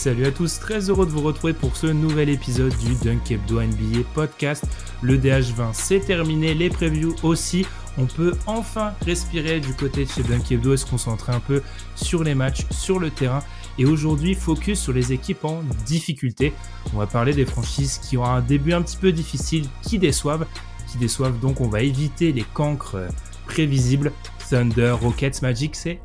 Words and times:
Salut 0.00 0.24
à 0.24 0.30
tous, 0.30 0.58
très 0.58 0.88
heureux 0.88 1.04
de 1.04 1.10
vous 1.10 1.20
retrouver 1.20 1.52
pour 1.52 1.76
ce 1.76 1.86
nouvel 1.86 2.30
épisode 2.30 2.74
du 2.78 2.94
Dunk 3.04 3.30
Hebdo 3.30 3.60
NBA 3.60 3.98
podcast. 4.14 4.64
Le 5.02 5.18
DH20 5.18 5.74
c'est 5.74 6.00
terminé, 6.00 6.54
les 6.54 6.70
previews 6.70 7.14
aussi. 7.22 7.66
On 7.98 8.06
peut 8.06 8.32
enfin 8.46 8.94
respirer 9.04 9.60
du 9.60 9.74
côté 9.74 10.06
de 10.06 10.10
chez 10.10 10.22
Dunk 10.22 10.50
Hebdo 10.50 10.72
et 10.72 10.78
se 10.78 10.86
concentrer 10.86 11.32
un 11.34 11.40
peu 11.40 11.62
sur 11.96 12.24
les 12.24 12.34
matchs, 12.34 12.64
sur 12.70 12.98
le 12.98 13.10
terrain. 13.10 13.42
Et 13.76 13.84
aujourd'hui, 13.84 14.34
focus 14.34 14.80
sur 14.80 14.94
les 14.94 15.12
équipes 15.12 15.44
en 15.44 15.60
difficulté. 15.84 16.54
On 16.94 16.98
va 16.98 17.06
parler 17.06 17.34
des 17.34 17.44
franchises 17.44 17.98
qui 17.98 18.16
ont 18.16 18.24
un 18.24 18.40
début 18.40 18.72
un 18.72 18.80
petit 18.80 18.96
peu 18.96 19.12
difficile, 19.12 19.66
qui 19.82 19.98
déçoivent. 19.98 20.46
Qui 20.90 20.96
déçoivent 20.96 21.38
donc, 21.40 21.60
on 21.60 21.68
va 21.68 21.82
éviter 21.82 22.32
les 22.32 22.46
cancres 22.54 22.96
prévisibles. 23.44 24.12
Thunder, 24.48 24.92
Rockets, 24.92 25.42
Magic, 25.42 25.76
c'est 25.76 26.00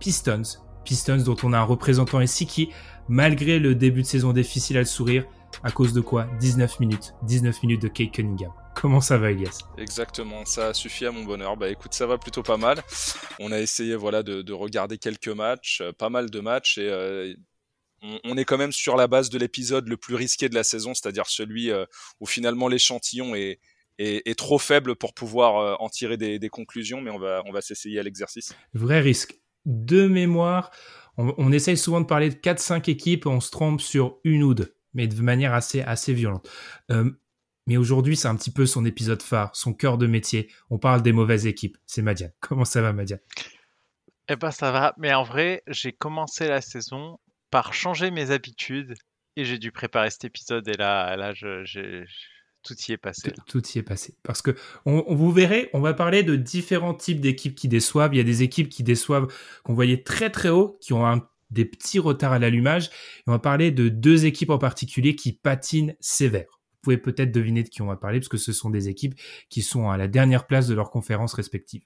Pistons. 0.00 0.64
Pistons 0.84 1.22
dont 1.24 1.36
on 1.42 1.52
a 1.52 1.58
un 1.58 1.64
représentant 1.64 2.20
ici 2.20 2.46
qui 2.46 2.70
malgré 3.08 3.58
le 3.58 3.74
début 3.74 4.02
de 4.02 4.06
saison 4.06 4.32
difficile 4.32 4.76
à 4.76 4.80
le 4.80 4.86
sourire. 4.86 5.24
À 5.62 5.70
cause 5.70 5.92
de 5.92 6.00
quoi 6.00 6.26
19 6.40 6.80
minutes. 6.80 7.14
19 7.22 7.62
minutes 7.62 7.82
de 7.82 7.88
Kate 7.88 8.10
Cunningham. 8.10 8.50
Comment 8.74 9.00
ça 9.00 9.18
va, 9.18 9.30
Elias? 9.30 9.60
Exactement, 9.78 10.44
ça 10.44 10.74
suffit 10.74 11.06
à 11.06 11.12
mon 11.12 11.22
bonheur. 11.22 11.56
Bah 11.56 11.68
écoute, 11.68 11.94
ça 11.94 12.06
va 12.06 12.18
plutôt 12.18 12.42
pas 12.42 12.56
mal. 12.56 12.82
On 13.38 13.52
a 13.52 13.60
essayé 13.60 13.94
voilà 13.94 14.24
de, 14.24 14.42
de 14.42 14.52
regarder 14.52 14.98
quelques 14.98 15.28
matchs, 15.28 15.80
euh, 15.80 15.92
pas 15.92 16.10
mal 16.10 16.28
de 16.28 16.40
matchs, 16.40 16.78
et 16.78 16.88
euh, 16.88 17.32
on, 18.02 18.18
on, 18.24 18.36
est 18.36 18.44
quand 18.44 18.58
même 18.58 18.72
sur 18.72 18.96
la 18.96 19.06
base 19.06 19.30
de 19.30 19.38
l'épisode 19.38 19.88
le 19.88 19.96
plus 19.96 20.16
risqué 20.16 20.48
de 20.48 20.54
la 20.54 20.64
saison, 20.64 20.92
c'est-à-dire 20.92 21.26
celui 21.26 21.70
euh, 21.70 21.84
où 22.20 22.26
finalement 22.26 22.66
l'échantillon 22.66 23.34
est, 23.36 23.60
est, 23.98 24.28
est, 24.28 24.38
trop 24.38 24.58
faible 24.58 24.96
pour 24.96 25.14
pouvoir 25.14 25.58
euh, 25.58 25.74
en 25.78 25.88
tirer 25.88 26.16
des, 26.16 26.38
des, 26.38 26.48
conclusions, 26.48 27.00
mais 27.00 27.10
on 27.10 27.18
va, 27.18 27.42
on 27.46 27.52
va 27.52 27.60
s'essayer 27.60 27.98
à 27.98 28.02
l'exercice. 28.02 28.54
Vrai 28.74 29.00
risque. 29.00 29.40
De 29.66 30.06
mémoire, 30.06 30.70
on, 31.16 31.52
essaye 31.52 31.76
souvent 31.76 32.00
de 32.00 32.06
parler 32.06 32.30
de 32.30 32.34
4-5 32.34 32.90
équipes, 32.90 33.26
on 33.26 33.40
se 33.40 33.50
trompe 33.50 33.80
sur 33.80 34.18
une 34.24 34.42
ou 34.42 34.54
deux, 34.54 34.76
mais 34.94 35.06
de 35.06 35.20
manière 35.22 35.54
assez, 35.54 35.80
assez 35.82 36.12
violente. 36.12 36.48
Euh, 36.90 37.10
mais 37.66 37.76
aujourd'hui, 37.76 38.16
c'est 38.16 38.28
un 38.28 38.36
petit 38.36 38.50
peu 38.50 38.66
son 38.66 38.84
épisode 38.84 39.22
phare, 39.22 39.54
son 39.54 39.72
cœur 39.72 39.96
de 39.96 40.06
métier. 40.06 40.50
On 40.70 40.78
parle 40.78 41.02
des 41.02 41.12
mauvaises 41.12 41.46
équipes. 41.46 41.78
C'est 41.86 42.02
Madiane. 42.02 42.32
Comment 42.40 42.64
ça 42.64 42.82
va, 42.82 42.92
Madiane? 42.92 43.20
Eh 44.28 44.36
ben, 44.36 44.50
ça 44.50 44.70
va. 44.70 44.94
Mais 44.98 45.14
en 45.14 45.22
vrai, 45.22 45.62
j'ai 45.66 45.92
commencé 45.92 46.48
la 46.48 46.60
saison 46.60 47.18
par 47.50 47.72
changer 47.72 48.10
mes 48.10 48.30
habitudes 48.30 48.94
et 49.36 49.44
j'ai 49.44 49.58
dû 49.58 49.72
préparer 49.72 50.10
cet 50.10 50.24
épisode. 50.24 50.66
Et 50.68 50.76
là, 50.76 51.16
là, 51.16 51.32
je, 51.32 52.04
tout 52.64 52.74
y 52.88 52.92
est 52.92 52.96
passé. 52.96 53.32
Tout 53.46 53.62
y 53.68 53.78
est 53.78 53.82
passé. 53.82 54.14
Parce 54.22 54.42
que 54.42 54.56
on, 54.86 55.14
vous 55.14 55.30
verrez, 55.30 55.70
on 55.74 55.80
va 55.80 55.94
parler 55.94 56.22
de 56.22 56.34
différents 56.34 56.94
types 56.94 57.20
d'équipes 57.20 57.54
qui 57.54 57.68
déçoivent. 57.68 58.14
Il 58.14 58.16
y 58.16 58.20
a 58.20 58.24
des 58.24 58.42
équipes 58.42 58.68
qui 58.68 58.82
déçoivent, 58.82 59.32
qu'on 59.62 59.74
voyait 59.74 60.02
très 60.02 60.30
très 60.30 60.48
haut, 60.48 60.78
qui 60.80 60.92
ont 60.94 61.22
des 61.50 61.66
petits 61.66 61.98
retards 61.98 62.32
à 62.32 62.38
l'allumage. 62.38 62.86
Et 62.86 63.22
on 63.28 63.32
va 63.32 63.38
parler 63.38 63.70
de 63.70 63.88
deux 63.88 64.24
équipes 64.24 64.50
en 64.50 64.58
particulier 64.58 65.14
qui 65.14 65.32
patinent 65.32 65.94
sévère. 66.00 66.60
Pouvez 66.84 66.98
peut-être 66.98 67.32
deviner 67.32 67.62
de 67.62 67.68
qui 67.68 67.82
on 67.82 67.86
va 67.86 67.96
parler, 67.96 68.20
parce 68.20 68.36
ce 68.36 68.52
sont 68.52 68.70
des 68.70 68.88
équipes 68.88 69.14
qui 69.48 69.62
sont 69.62 69.90
à 69.90 69.96
la 69.96 70.08
dernière 70.08 70.46
place 70.46 70.68
de 70.68 70.74
leurs 70.74 70.90
conférences 70.90 71.34
respectives. 71.34 71.82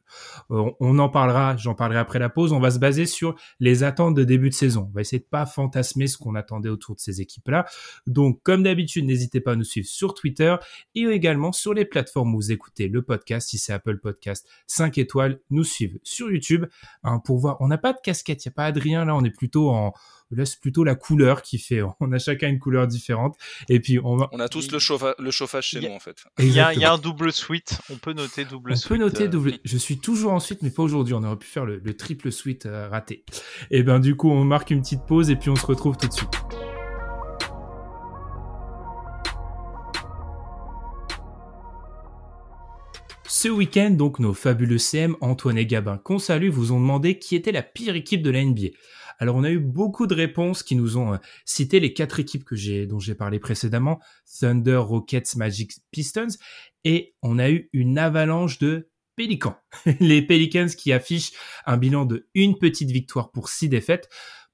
Euh, 0.51 0.71
on 0.81 0.99
en 0.99 1.09
parlera, 1.09 1.57
j'en 1.57 1.75
parlerai 1.75 2.01
après 2.01 2.19
la 2.19 2.29
pause. 2.29 2.53
On 2.53 2.61
va 2.61 2.71
se 2.71 2.79
baser 2.79 3.07
sur 3.07 3.37
les 3.61 3.85
attentes 3.85 4.15
de 4.15 4.25
début 4.25 4.49
de 4.49 4.55
saison. 4.55 4.89
On 4.91 4.95
va 4.95 5.01
essayer 5.01 5.21
de 5.21 5.29
pas 5.29 5.47
fantasmer 5.47 6.07
ce 6.07 6.19
qu'on 6.19 6.35
attendait 6.35 6.69
autour 6.69 6.97
de 6.97 7.01
ces 7.01 7.21
équipes-là. 7.21 7.67
Donc, 8.07 8.43
comme 8.43 8.63
d'habitude, 8.63 9.05
n'hésitez 9.05 9.41
pas 9.41 9.53
à 9.53 9.57
nous 9.57 9.65
suivre 9.65 9.87
sur 9.87 10.15
Twitter 10.15 10.57
et 10.95 11.03
également 11.03 11.53
sur 11.53 11.75
les 11.75 11.85
plateformes 11.85 12.35
où 12.35 12.39
vous 12.39 12.53
écoutez 12.53 12.89
le 12.89 13.03
podcast. 13.03 13.49
Si 13.49 13.59
c'est 13.59 13.73
Apple 13.73 13.99
Podcast, 13.99 14.49
5 14.67 14.99
étoiles, 14.99 15.41
nous 15.51 15.65
suivre 15.65 15.99
sur 16.03 16.31
YouTube 16.31 16.67
hein, 17.03 17.21
pour 17.21 17.39
voir. 17.39 17.57
On 17.61 17.69
n'a 17.69 17.79
pas 17.79 17.93
de 17.93 17.99
casquette, 18.03 18.45
il 18.45 18.49
n'y 18.49 18.53
a 18.53 18.55
pas 18.55 18.65
Adrien 18.65 19.05
là, 19.05 19.15
on 19.15 19.25
est 19.25 19.31
plutôt 19.31 19.71
en 19.71 19.93
Là, 20.31 20.45
c'est 20.45 20.61
plutôt 20.61 20.85
la 20.85 20.95
couleur 20.95 21.43
qui 21.43 21.59
fait. 21.59 21.81
On 22.01 22.13
a 22.13 22.19
chacun 22.19 22.49
une 22.49 22.59
couleur 22.59 22.87
différente. 22.87 23.37
Et 23.69 23.81
puis, 23.81 23.99
on 24.03 24.17
va. 24.17 24.29
On 24.33 24.41
a 24.41 24.49
tous 24.49 24.71
le, 24.71 24.79
chauffa... 24.79 25.15
le 25.19 25.31
chauffage 25.31 25.69
chez 25.69 25.81
nous, 25.81 25.95
en 25.95 26.01
fait. 26.01 26.25
Il 26.39 26.53
y, 26.53 26.61
a, 26.61 26.73
il 26.75 26.81
y, 26.81 26.85
a 26.85 26.93
un 26.93 26.99
double 26.99 27.33
suite. 27.33 27.79
On 27.91 27.97
peut 27.97 28.13
noter 28.13 28.45
double 28.45 28.73
on 28.73 28.77
suite. 28.77 28.91
On 28.91 28.95
peut 28.95 29.01
noter 29.01 29.29
double. 29.29 29.55
Je 29.65 29.77
suis 29.79 29.99
toujours 29.99 30.33
en 30.33 30.41
suite, 30.41 30.63
mais 30.63 30.71
pas 30.71 30.83
aujourd'hui. 30.83 31.15
On 31.15 31.25
aurait 31.25 31.37
pu 31.37 31.47
faire 31.47 31.65
le, 31.65 31.81
le 31.83 31.97
triple 31.97 32.31
suite 32.31 32.67
euh, 32.67 32.89
raté. 32.89 33.25
Et 33.71 33.83
ben, 33.83 34.01
du 34.01 34.17
coup, 34.17 34.31
on 34.31 34.45
marque 34.45 34.71
une 34.71 34.83
petite 34.83 35.07
pause 35.07 35.31
et 35.31 35.37
puis 35.37 35.51
on 35.51 35.57
se 35.57 35.67
retrouve 35.67 35.97
tout 35.97 36.09
de 36.09 36.13
suite. 36.13 36.31
Ce 43.41 43.49
week-end, 43.49 43.91
donc, 43.91 44.19
nos 44.19 44.35
fabuleux 44.35 44.79
CM, 44.79 45.15
Antoine 45.21 45.59
et 45.59 45.65
Gabin, 45.65 45.97
qu'on 45.99 46.19
salue, 46.19 46.49
vous 46.49 46.73
ont 46.73 46.81
demandé 46.81 47.21
qui 47.21 47.37
était 47.37 47.53
la 47.53 47.63
pire 47.63 47.95
équipe 47.95 48.21
de 48.21 48.31
la 48.31 48.45
NBA. 48.45 48.71
Alors 49.19 49.37
on 49.37 49.45
a 49.45 49.51
eu 49.51 49.59
beaucoup 49.59 50.07
de 50.07 50.15
réponses 50.15 50.63
qui 50.63 50.77
nous 50.77 50.97
ont 50.97 51.15
euh, 51.15 51.19
cité 51.45 51.81
les 51.81 51.93
quatre 51.93 52.21
équipes 52.21 52.45
que 52.45 52.57
j'ai 52.57 52.87
dont 52.87 53.01
j'ai 53.01 53.15
parlé 53.15 53.39
précédemment, 53.39 54.01
Thunder, 54.41 54.77
Rockets, 54.77 55.37
Magic, 55.37 55.73
Pistons, 55.91 56.37
et 56.85 57.15
on 57.23 57.39
a 57.39 57.51
eu 57.51 57.69
une 57.73 57.99
avalanche 57.99 58.59
de 58.59 58.89
Pélicans. 59.17 59.57
les 60.01 60.23
Pelicans 60.23 60.69
qui 60.69 60.93
affichent 60.93 61.33
un 61.67 61.77
bilan 61.77 62.05
de 62.05 62.29
une 62.35 62.59
petite 62.59 62.91
victoire 62.91 63.33
pour 63.33 63.49
six 63.49 63.69
défaites. 63.69 64.09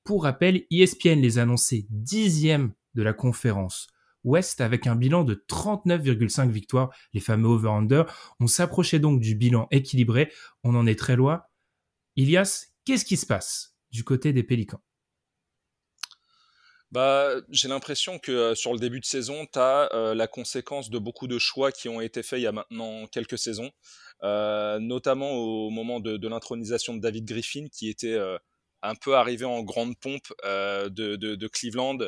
Pour 0.05 0.25
rappel, 0.25 0.65
ESPN 0.71 1.21
les 1.21 1.39
annonçait 1.39 1.87
dixième 1.91 2.73
de 2.95 3.03
la 3.03 3.13
conférence 3.13 3.89
Ouest 4.25 4.63
avec 4.63 4.87
un 4.87 4.97
bilan 4.97 5.23
de 5.23 5.45
39,5 5.49 6.51
victoires, 6.51 6.91
les 7.13 7.21
fameux 7.21 7.49
over-under. 7.49 8.05
On 8.41 8.47
s'approchait 8.47 8.99
donc 8.99 9.21
du 9.21 9.35
bilan 9.35 9.69
équilibré. 9.71 10.33
On 10.63 10.75
en 10.75 10.87
est 10.87 10.99
très 10.99 11.15
loin. 11.15 11.43
Ilias, 12.17 12.69
qu'est-ce 12.85 13.05
qui 13.05 13.19
se 13.19 13.27
passe? 13.27 13.74
Du 13.95 14.03
côté 14.03 14.33
des 14.33 14.43
Pélicans. 14.43 14.83
Bah, 16.91 17.31
j'ai 17.49 17.69
l'impression 17.69 18.19
que 18.19 18.33
euh, 18.33 18.55
sur 18.55 18.73
le 18.73 18.79
début 18.79 19.01
de 19.01 19.05
saison, 19.05 19.47
tu 19.53 19.59
as 19.59 19.89
euh, 19.95 20.15
la 20.15 20.27
conséquence 20.27 20.91
de 20.91 20.99
beaucoup 20.99 21.29
de 21.29 21.39
choix 21.39 21.71
qui 21.73 21.89
ont 21.89 22.01
été 22.01 22.23
faits 22.23 22.41
il 22.41 22.43
y 22.43 22.47
a 22.47 22.53
maintenant 22.53 23.07
quelques 23.07 23.39
saisons, 23.39 23.71
euh, 24.25 24.81
notamment 24.81 25.31
au 25.33 25.71
moment 25.71 26.01
de, 26.01 26.29
l'intronisation 26.29 26.95
de 26.95 27.01
David 27.01 27.25
Griffin, 27.25 27.67
qui 27.73 27.89
était 27.89 28.19
un 28.83 28.95
peu 28.97 29.15
arrivé 29.15 29.45
en 29.45 29.63
grande 29.63 29.97
pompe 29.99 30.27
de, 30.45 31.47
Cleveland, 31.49 31.99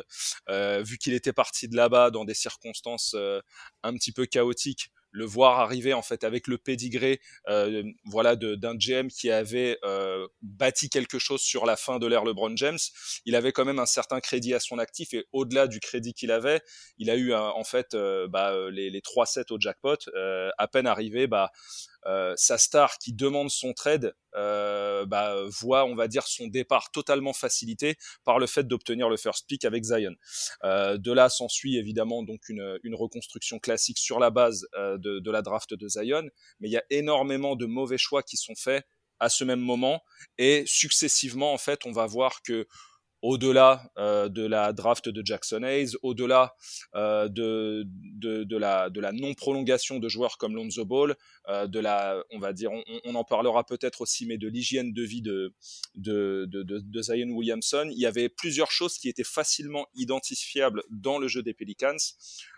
vu 0.83 0.97
qu'il 0.97 1.13
était 1.13 1.33
parti 1.33 1.67
de 1.69 1.75
là-bas 1.75 2.11
dans 2.11 2.25
des 2.25 2.33
circonstances 2.33 3.15
un 3.83 3.93
petit 3.93 4.11
peu 4.11 4.25
chaotiques 4.25 4.89
le 5.17 5.25
voir 5.25 5.59
arriver 5.59 5.93
en 5.93 6.03
fait 6.03 6.23
avec 6.23 6.47
le 6.47 6.59
pédigré 6.59 7.19
euh, 7.49 7.83
voilà 8.05 8.35
d'un 8.35 8.75
GM 8.75 9.07
qui 9.07 9.31
avait 9.31 9.79
euh, 9.83 10.27
bâti 10.41 10.89
quelque 10.89 11.17
chose 11.17 11.41
sur 11.41 11.65
la 11.65 11.75
fin 11.75 11.97
de 11.97 12.05
l'ère 12.05 12.23
LeBron 12.23 12.55
James. 12.55 12.77
Il 13.25 13.35
avait 13.35 13.51
quand 13.51 13.65
même 13.65 13.79
un 13.79 13.87
certain 13.87 14.19
crédit 14.19 14.53
à 14.53 14.59
son 14.59 14.77
actif 14.77 15.13
et 15.13 15.25
au-delà 15.31 15.67
du 15.67 15.79
crédit 15.79 16.13
qu'il 16.13 16.31
avait 16.31 16.61
il 16.99 17.09
a 17.09 17.15
eu 17.15 17.33
en 17.33 17.63
fait 17.63 17.95
euh, 17.95 18.27
bah, 18.27 18.53
les, 18.69 18.91
les 18.91 19.01
3 19.01 19.25
sets 19.25 19.51
au 19.51 19.59
jackpot 19.59 19.97
à 20.57 20.67
peine 20.67 20.87
arrivé 20.87 21.27
bah 21.27 21.51
euh, 22.05 22.33
sa 22.37 22.57
star 22.57 22.97
qui 22.99 23.13
demande 23.13 23.49
son 23.49 23.73
trade 23.73 24.13
euh, 24.35 25.05
bah, 25.05 25.35
voit, 25.61 25.85
on 25.85 25.95
va 25.95 26.07
dire, 26.07 26.27
son 26.27 26.47
départ 26.47 26.91
totalement 26.91 27.33
facilité 27.33 27.97
par 28.23 28.39
le 28.39 28.45
fait 28.45 28.63
d'obtenir 28.67 29.09
le 29.09 29.17
first 29.17 29.47
pick 29.47 29.65
avec 29.65 29.83
Zion. 29.83 30.15
Euh, 30.63 30.97
de 30.97 31.11
là 31.11 31.29
s'ensuit 31.29 31.77
évidemment 31.77 32.23
donc 32.23 32.49
une, 32.49 32.79
une, 32.83 32.95
reconstruction 32.95 33.59
classique 33.59 33.97
sur 33.97 34.19
la 34.19 34.29
base 34.29 34.67
euh, 34.75 34.97
de, 34.97 35.19
de 35.19 35.31
la 35.31 35.41
draft 35.41 35.73
de 35.73 35.87
Zion, 35.87 36.23
mais 36.59 36.69
il 36.69 36.71
y 36.71 36.77
a 36.77 36.83
énormément 36.89 37.55
de 37.55 37.65
mauvais 37.65 37.97
choix 37.97 38.23
qui 38.23 38.37
sont 38.37 38.55
faits 38.55 38.85
à 39.19 39.29
ce 39.29 39.43
même 39.43 39.59
moment 39.59 40.01
et 40.37 40.63
successivement 40.67 41.51
en 41.51 41.57
fait 41.57 41.87
on 41.87 41.91
va 41.91 42.05
voir 42.05 42.43
que 42.43 42.67
au-delà 43.21 43.91
euh, 43.97 44.29
de 44.29 44.45
la 44.45 44.73
draft 44.73 45.09
de 45.09 45.25
Jackson 45.25 45.63
Hayes, 45.63 45.95
au-delà 46.03 46.55
euh, 46.95 47.27
de, 47.27 47.83
de, 47.87 48.43
de, 48.43 48.57
la, 48.57 48.89
de 48.89 48.99
la 49.01 49.11
non-prolongation 49.11 49.99
de 49.99 50.07
joueurs 50.07 50.37
comme 50.37 50.55
Lonzo 50.55 50.85
Ball, 50.85 51.15
euh, 51.47 51.67
de 51.67 51.79
la, 51.79 52.23
on 52.31 52.39
va 52.39 52.53
dire, 52.53 52.71
on, 52.71 52.83
on 53.03 53.15
en 53.15 53.23
parlera 53.23 53.65
peut-être 53.65 54.01
aussi, 54.01 54.25
mais 54.25 54.37
de 54.37 54.47
l'hygiène 54.47 54.93
de 54.93 55.03
vie 55.03 55.21
de, 55.21 55.53
de, 55.95 56.45
de, 56.47 56.63
de, 56.63 57.01
Zion 57.01 57.29
Williamson, 57.29 57.89
il 57.91 57.99
y 57.99 58.05
avait 58.05 58.29
plusieurs 58.29 58.71
choses 58.71 58.97
qui 58.97 59.09
étaient 59.09 59.23
facilement 59.23 59.87
identifiables 59.95 60.83
dans 60.89 61.17
le 61.17 61.27
jeu 61.27 61.41
des 61.41 61.53
Pelicans, 61.53 61.97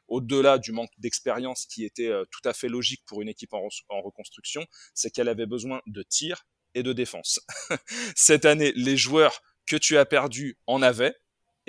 au-delà 0.08 0.58
du 0.58 0.72
manque 0.72 0.92
d'expérience 0.98 1.66
qui 1.68 1.86
était 1.86 2.12
tout 2.32 2.42
à 2.48 2.54
fait 2.54 2.68
logique 2.68 3.04
pour 3.06 3.22
une 3.22 3.30
équipe 3.30 3.54
en, 3.54 3.68
en 3.90 4.02
reconstruction, 4.02 4.66
c'est 4.94 5.12
qu'elle 5.12 5.30
avait 5.30 5.46
besoin 5.46 5.82
de 5.86 6.02
tir 6.02 6.46
et 6.74 6.84
de 6.84 6.94
défense. 6.94 7.40
Cette 8.16 8.46
année, 8.46 8.72
les 8.76 8.98
joueurs 8.98 9.42
que 9.70 9.78
tu 9.78 9.98
as 9.98 10.06
perdu 10.06 10.58
en 10.68 10.82
avaient 10.82 11.16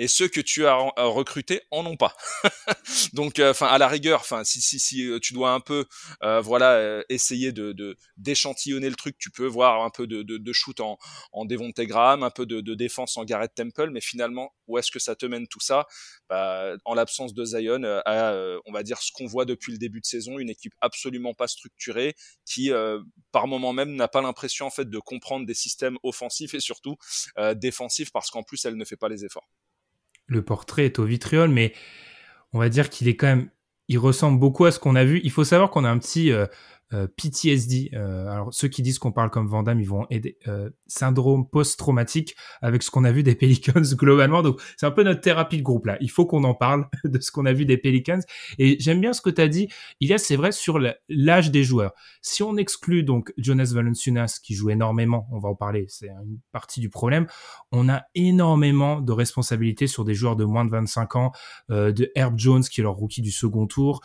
et 0.01 0.07
ceux 0.07 0.27
que 0.27 0.41
tu 0.41 0.65
as 0.65 0.75
recrutés 0.97 1.61
en 1.69 1.85
ont 1.85 1.95
pas. 1.95 2.17
Donc, 3.13 3.37
euh, 3.37 3.51
enfin, 3.51 3.67
à 3.67 3.77
la 3.77 3.87
rigueur, 3.87 4.21
enfin, 4.21 4.41
si 4.43 5.07
euh, 5.07 5.19
tu 5.19 5.33
dois 5.33 5.51
un 5.51 5.59
peu, 5.59 5.85
euh, 6.23 6.41
voilà, 6.41 7.03
essayer 7.07 7.51
de 7.51 7.95
d'échantillonner 8.17 8.89
le 8.89 8.95
truc, 8.95 9.15
tu 9.19 9.29
peux 9.29 9.45
voir 9.45 9.83
un 9.83 9.91
peu 9.91 10.07
de, 10.07 10.23
de, 10.23 10.53
shoot 10.53 10.79
en 10.79 10.97
en 11.33 11.45
Devontae 11.45 11.85
Graham, 11.85 12.23
un 12.23 12.31
peu 12.31 12.47
de, 12.47 12.73
défense 12.73 13.15
en 13.15 13.25
Garrett 13.25 13.53
Temple, 13.53 13.91
mais 13.91 14.01
finalement, 14.01 14.51
où 14.65 14.79
est-ce 14.79 14.89
que 14.89 14.97
ça 14.97 15.15
te 15.15 15.27
mène 15.27 15.47
tout 15.47 15.59
ça? 15.59 15.85
Bah, 16.29 16.73
En 16.85 16.95
l'absence 16.95 17.35
de 17.35 17.45
Zion, 17.45 17.83
on 18.65 18.71
va 18.71 18.81
dire 18.81 19.03
ce 19.03 19.11
qu'on 19.11 19.27
voit 19.27 19.45
depuis 19.45 19.71
le 19.71 19.77
début 19.77 20.01
de 20.01 20.07
saison, 20.07 20.39
une 20.39 20.49
équipe 20.49 20.73
absolument 20.81 21.35
pas 21.35 21.47
structurée, 21.47 22.15
qui 22.43 22.71
par 23.31 23.45
moment 23.45 23.71
même 23.71 23.95
n'a 23.95 24.07
pas 24.07 24.23
l'impression 24.23 24.65
en 24.65 24.71
fait 24.71 24.89
de 24.89 24.97
comprendre 24.97 25.45
des 25.45 25.53
systèmes 25.53 25.99
offensifs 26.01 26.55
et 26.55 26.59
surtout 26.59 26.95
défensifs 27.55 28.11
parce 28.11 28.31
qu'en 28.31 28.41
plus 28.41 28.65
elle 28.65 28.77
ne 28.77 28.85
fait 28.85 28.97
pas 28.97 29.07
les 29.07 29.25
efforts 29.25 29.47
le 30.31 30.41
portrait 30.41 30.85
est 30.85 30.97
au 30.97 31.03
vitriol, 31.03 31.49
mais 31.49 31.73
on 32.53 32.59
va 32.59 32.69
dire 32.69 32.89
qu'il 32.89 33.07
est 33.07 33.15
quand 33.15 33.27
même, 33.27 33.49
il 33.87 33.99
ressemble 33.99 34.39
beaucoup 34.39 34.65
à 34.65 34.71
ce 34.71 34.79
qu'on 34.79 34.95
a 34.95 35.03
vu. 35.03 35.21
Il 35.23 35.31
faut 35.31 35.43
savoir 35.43 35.69
qu'on 35.69 35.83
a 35.83 35.89
un 35.89 35.97
petit, 35.97 36.31
euh, 36.31 36.47
euh, 36.93 37.07
PTSD. 37.07 37.91
Euh, 37.93 38.27
alors 38.27 38.53
ceux 38.53 38.67
qui 38.67 38.81
disent 38.81 38.99
qu'on 38.99 39.11
parle 39.11 39.29
comme 39.29 39.47
Vandam, 39.47 39.79
ils 39.79 39.87
vont 39.87 40.05
aider 40.09 40.37
euh, 40.47 40.69
syndrome 40.87 41.47
post-traumatique 41.49 42.35
avec 42.61 42.83
ce 42.83 42.91
qu'on 42.91 43.03
a 43.03 43.11
vu 43.11 43.23
des 43.23 43.35
Pelicans 43.41 43.81
globalement. 43.93 44.41
Donc 44.41 44.61
c'est 44.77 44.85
un 44.85 44.91
peu 44.91 45.03
notre 45.03 45.21
thérapie 45.21 45.57
de 45.57 45.63
groupe 45.63 45.85
là. 45.85 45.97
Il 46.01 46.11
faut 46.11 46.25
qu'on 46.25 46.43
en 46.43 46.53
parle 46.53 46.87
de 47.03 47.19
ce 47.19 47.31
qu'on 47.31 47.45
a 47.45 47.53
vu 47.53 47.65
des 47.65 47.77
Pelicans. 47.77 48.21
Et 48.57 48.77
j'aime 48.79 49.01
bien 49.01 49.13
ce 49.13 49.21
que 49.21 49.29
tu 49.29 49.41
as 49.41 49.47
dit. 49.47 49.69
Il 49.99 50.09
y 50.09 50.13
a, 50.13 50.17
c'est 50.17 50.35
vrai, 50.35 50.51
sur 50.51 50.79
l'âge 51.09 51.51
des 51.51 51.63
joueurs. 51.63 51.93
Si 52.21 52.43
on 52.43 52.57
exclut 52.57 53.03
donc 53.03 53.33
Jonas 53.37 53.71
Valanciunas 53.73 54.39
qui 54.43 54.53
joue 54.53 54.69
énormément, 54.69 55.27
on 55.31 55.39
va 55.39 55.49
en 55.49 55.55
parler, 55.55 55.85
c'est 55.89 56.09
une 56.09 56.39
partie 56.51 56.79
du 56.79 56.89
problème. 56.89 57.27
On 57.71 57.89
a 57.89 58.03
énormément 58.15 59.01
de 59.01 59.11
responsabilités 59.11 59.87
sur 59.87 60.05
des 60.05 60.13
joueurs 60.13 60.35
de 60.35 60.45
moins 60.45 60.65
de 60.65 60.71
25 60.71 61.15
ans, 61.15 61.31
euh, 61.69 61.91
de 61.91 62.11
Herb 62.15 62.37
Jones 62.37 62.63
qui 62.63 62.81
est 62.81 62.83
leur 62.83 62.95
rookie 62.95 63.21
du 63.21 63.31
second 63.31 63.67
tour, 63.67 64.01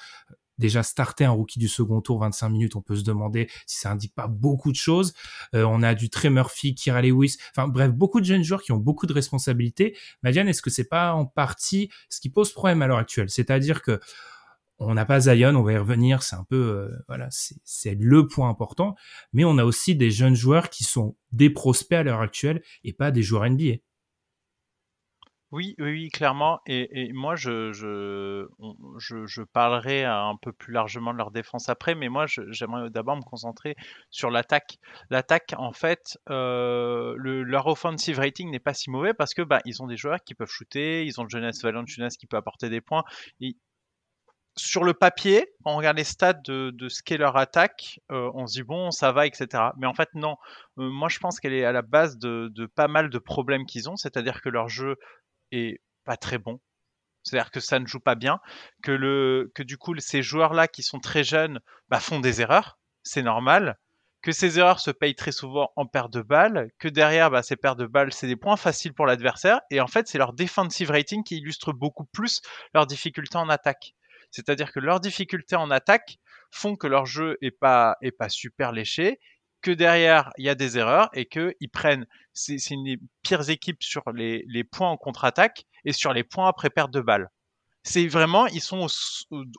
déjà 0.58 0.82
starter 0.82 1.24
un 1.24 1.30
rookie 1.30 1.58
du 1.58 1.68
second 1.68 2.00
tour 2.00 2.20
25 2.20 2.48
minutes, 2.48 2.76
on 2.76 2.82
peut 2.82 2.96
se 2.96 3.04
demander 3.04 3.48
si 3.66 3.78
ça 3.78 3.90
indique 3.90 4.14
pas 4.14 4.26
beaucoup 4.26 4.70
de 4.70 4.76
choses. 4.76 5.14
Euh, 5.54 5.64
on 5.64 5.82
a 5.82 5.94
du 5.94 6.10
Trey 6.10 6.30
Murphy, 6.30 6.74
Kira 6.74 7.02
Lewis, 7.02 7.36
enfin 7.50 7.68
bref, 7.68 7.92
beaucoup 7.92 8.20
de 8.20 8.26
jeunes 8.26 8.42
joueurs 8.42 8.62
qui 8.62 8.72
ont 8.72 8.78
beaucoup 8.78 9.06
de 9.06 9.12
responsabilités. 9.12 9.96
Madiane, 10.22 10.48
est-ce 10.48 10.62
que 10.62 10.70
c'est 10.70 10.88
pas 10.88 11.14
en 11.14 11.26
partie 11.26 11.90
ce 12.08 12.20
qui 12.20 12.30
pose 12.30 12.52
problème 12.52 12.82
à 12.82 12.86
l'heure 12.86 12.98
actuelle? 12.98 13.30
C'est-à-dire 13.30 13.82
que 13.82 14.00
on 14.78 14.94
n'a 14.94 15.06
pas 15.06 15.20
Zion, 15.20 15.54
on 15.56 15.62
va 15.62 15.72
y 15.72 15.78
revenir, 15.78 16.22
c'est 16.22 16.36
un 16.36 16.44
peu 16.44 16.56
euh, 16.56 17.04
voilà, 17.08 17.28
c'est 17.30 17.94
le 17.98 18.28
point 18.28 18.50
important, 18.50 18.94
mais 19.32 19.44
on 19.44 19.56
a 19.58 19.64
aussi 19.64 19.96
des 19.96 20.10
jeunes 20.10 20.34
joueurs 20.34 20.68
qui 20.68 20.84
sont 20.84 21.16
des 21.32 21.48
prospects 21.48 21.96
à 21.96 22.02
l'heure 22.02 22.20
actuelle 22.20 22.62
et 22.84 22.92
pas 22.92 23.10
des 23.10 23.22
joueurs 23.22 23.48
NBA. 23.48 23.76
Oui, 25.52 25.76
oui, 25.78 26.08
clairement. 26.10 26.60
Et, 26.66 27.12
moi, 27.12 27.36
je, 27.36 27.72
je, 27.72 28.46
je, 28.98 29.42
parlerai 29.42 30.04
un 30.04 30.36
peu 30.42 30.52
plus 30.52 30.72
largement 30.72 31.12
de 31.12 31.18
leur 31.18 31.30
défense 31.30 31.68
après, 31.68 31.94
mais 31.94 32.08
moi, 32.08 32.26
j'aimerais 32.26 32.90
d'abord 32.90 33.16
me 33.16 33.22
concentrer 33.22 33.76
sur 34.10 34.30
l'attaque. 34.30 34.78
L'attaque, 35.08 35.54
en 35.56 35.72
fait, 35.72 36.18
euh, 36.30 37.14
le, 37.16 37.44
leur 37.44 37.68
offensive 37.68 38.18
rating 38.18 38.50
n'est 38.50 38.58
pas 38.58 38.74
si 38.74 38.90
mauvais 38.90 39.14
parce 39.14 39.34
que 39.34 39.42
bah, 39.42 39.60
ils 39.64 39.82
ont 39.82 39.86
des 39.86 39.96
joueurs 39.96 40.18
qui 40.24 40.34
peuvent 40.34 40.50
shooter, 40.50 41.04
ils 41.06 41.20
ont 41.20 41.28
Jonas 41.28 41.60
Valanciunas 41.62 42.16
qui 42.18 42.26
peut 42.26 42.36
apporter 42.36 42.68
des 42.68 42.80
points. 42.80 43.04
sur 44.58 44.84
le 44.84 44.94
papier, 44.94 45.46
quand 45.62 45.74
on 45.74 45.76
regarde 45.76 45.98
les 45.98 46.04
stats 46.04 46.32
de, 46.32 46.88
ce 46.88 47.02
qu'est 47.02 47.18
leur 47.18 47.36
attaque, 47.36 48.00
euh, 48.10 48.30
on 48.34 48.46
se 48.46 48.54
dit 48.54 48.62
bon, 48.62 48.90
ça 48.90 49.12
va, 49.12 49.26
etc. 49.26 49.46
Mais 49.78 49.86
en 49.86 49.94
fait, 49.94 50.08
non. 50.14 50.36
Euh, 50.78 50.88
moi, 50.90 51.08
je 51.08 51.18
pense 51.18 51.38
qu'elle 51.40 51.52
est 51.52 51.64
à 51.64 51.72
la 51.72 51.82
base 51.82 52.18
de 52.18 52.66
pas 52.74 52.88
mal 52.88 53.10
de 53.10 53.18
problèmes 53.18 53.64
qu'ils 53.64 53.88
ont, 53.88 53.96
c'est-à-dire 53.96 54.40
que 54.40 54.48
leur 54.48 54.68
jeu 54.68 54.96
pas 56.04 56.16
très 56.16 56.38
bon. 56.38 56.60
C'est-à-dire 57.22 57.50
que 57.50 57.60
ça 57.60 57.80
ne 57.80 57.86
joue 57.86 57.98
pas 58.00 58.14
bien, 58.14 58.40
que, 58.82 58.92
le, 58.92 59.50
que 59.54 59.64
du 59.64 59.78
coup 59.78 59.98
ces 59.98 60.22
joueurs-là 60.22 60.68
qui 60.68 60.82
sont 60.82 61.00
très 61.00 61.24
jeunes 61.24 61.60
bah, 61.88 61.98
font 61.98 62.20
des 62.20 62.40
erreurs, 62.40 62.78
c'est 63.02 63.22
normal, 63.22 63.78
que 64.22 64.30
ces 64.30 64.58
erreurs 64.60 64.80
se 64.80 64.92
payent 64.92 65.16
très 65.16 65.32
souvent 65.32 65.72
en 65.74 65.86
perte 65.86 66.12
de 66.12 66.22
balles, 66.22 66.70
que 66.78 66.88
derrière 66.88 67.30
bah, 67.30 67.42
ces 67.42 67.56
pertes 67.56 67.78
de 67.78 67.86
balles 67.86 68.12
c'est 68.12 68.28
des 68.28 68.36
points 68.36 68.56
faciles 68.56 68.94
pour 68.94 69.06
l'adversaire, 69.06 69.60
et 69.70 69.80
en 69.80 69.88
fait 69.88 70.06
c'est 70.06 70.18
leur 70.18 70.34
defensive 70.34 70.90
rating 70.90 71.24
qui 71.24 71.38
illustre 71.38 71.72
beaucoup 71.72 72.04
plus 72.04 72.40
leurs 72.74 72.86
difficultés 72.86 73.38
en 73.38 73.48
attaque. 73.48 73.94
C'est-à-dire 74.30 74.72
que 74.72 74.80
leurs 74.80 75.00
difficultés 75.00 75.56
en 75.56 75.70
attaque 75.70 76.18
font 76.52 76.76
que 76.76 76.86
leur 76.86 77.06
jeu 77.06 77.38
est 77.40 77.50
pas 77.50 77.96
est 78.02 78.12
pas 78.12 78.28
super 78.28 78.70
léché 78.72 79.18
que 79.66 79.72
derrière, 79.72 80.30
il 80.38 80.44
y 80.44 80.48
a 80.48 80.54
des 80.54 80.78
erreurs 80.78 81.10
et 81.12 81.26
qu'ils 81.26 81.70
prennent. 81.72 82.06
C'est 82.32 82.70
une 82.70 82.84
des 82.84 83.00
pires 83.24 83.50
équipes 83.50 83.82
sur 83.82 84.04
les, 84.12 84.64
points 84.64 84.90
en 84.90 84.96
contre-attaque 84.96 85.64
et 85.84 85.92
sur 85.92 86.12
les 86.12 86.22
points 86.22 86.46
après 86.46 86.70
perte 86.70 86.92
de 86.92 87.00
balle. 87.00 87.30
C'est 87.82 88.06
vraiment, 88.06 88.46
ils 88.46 88.60
sont 88.60 88.86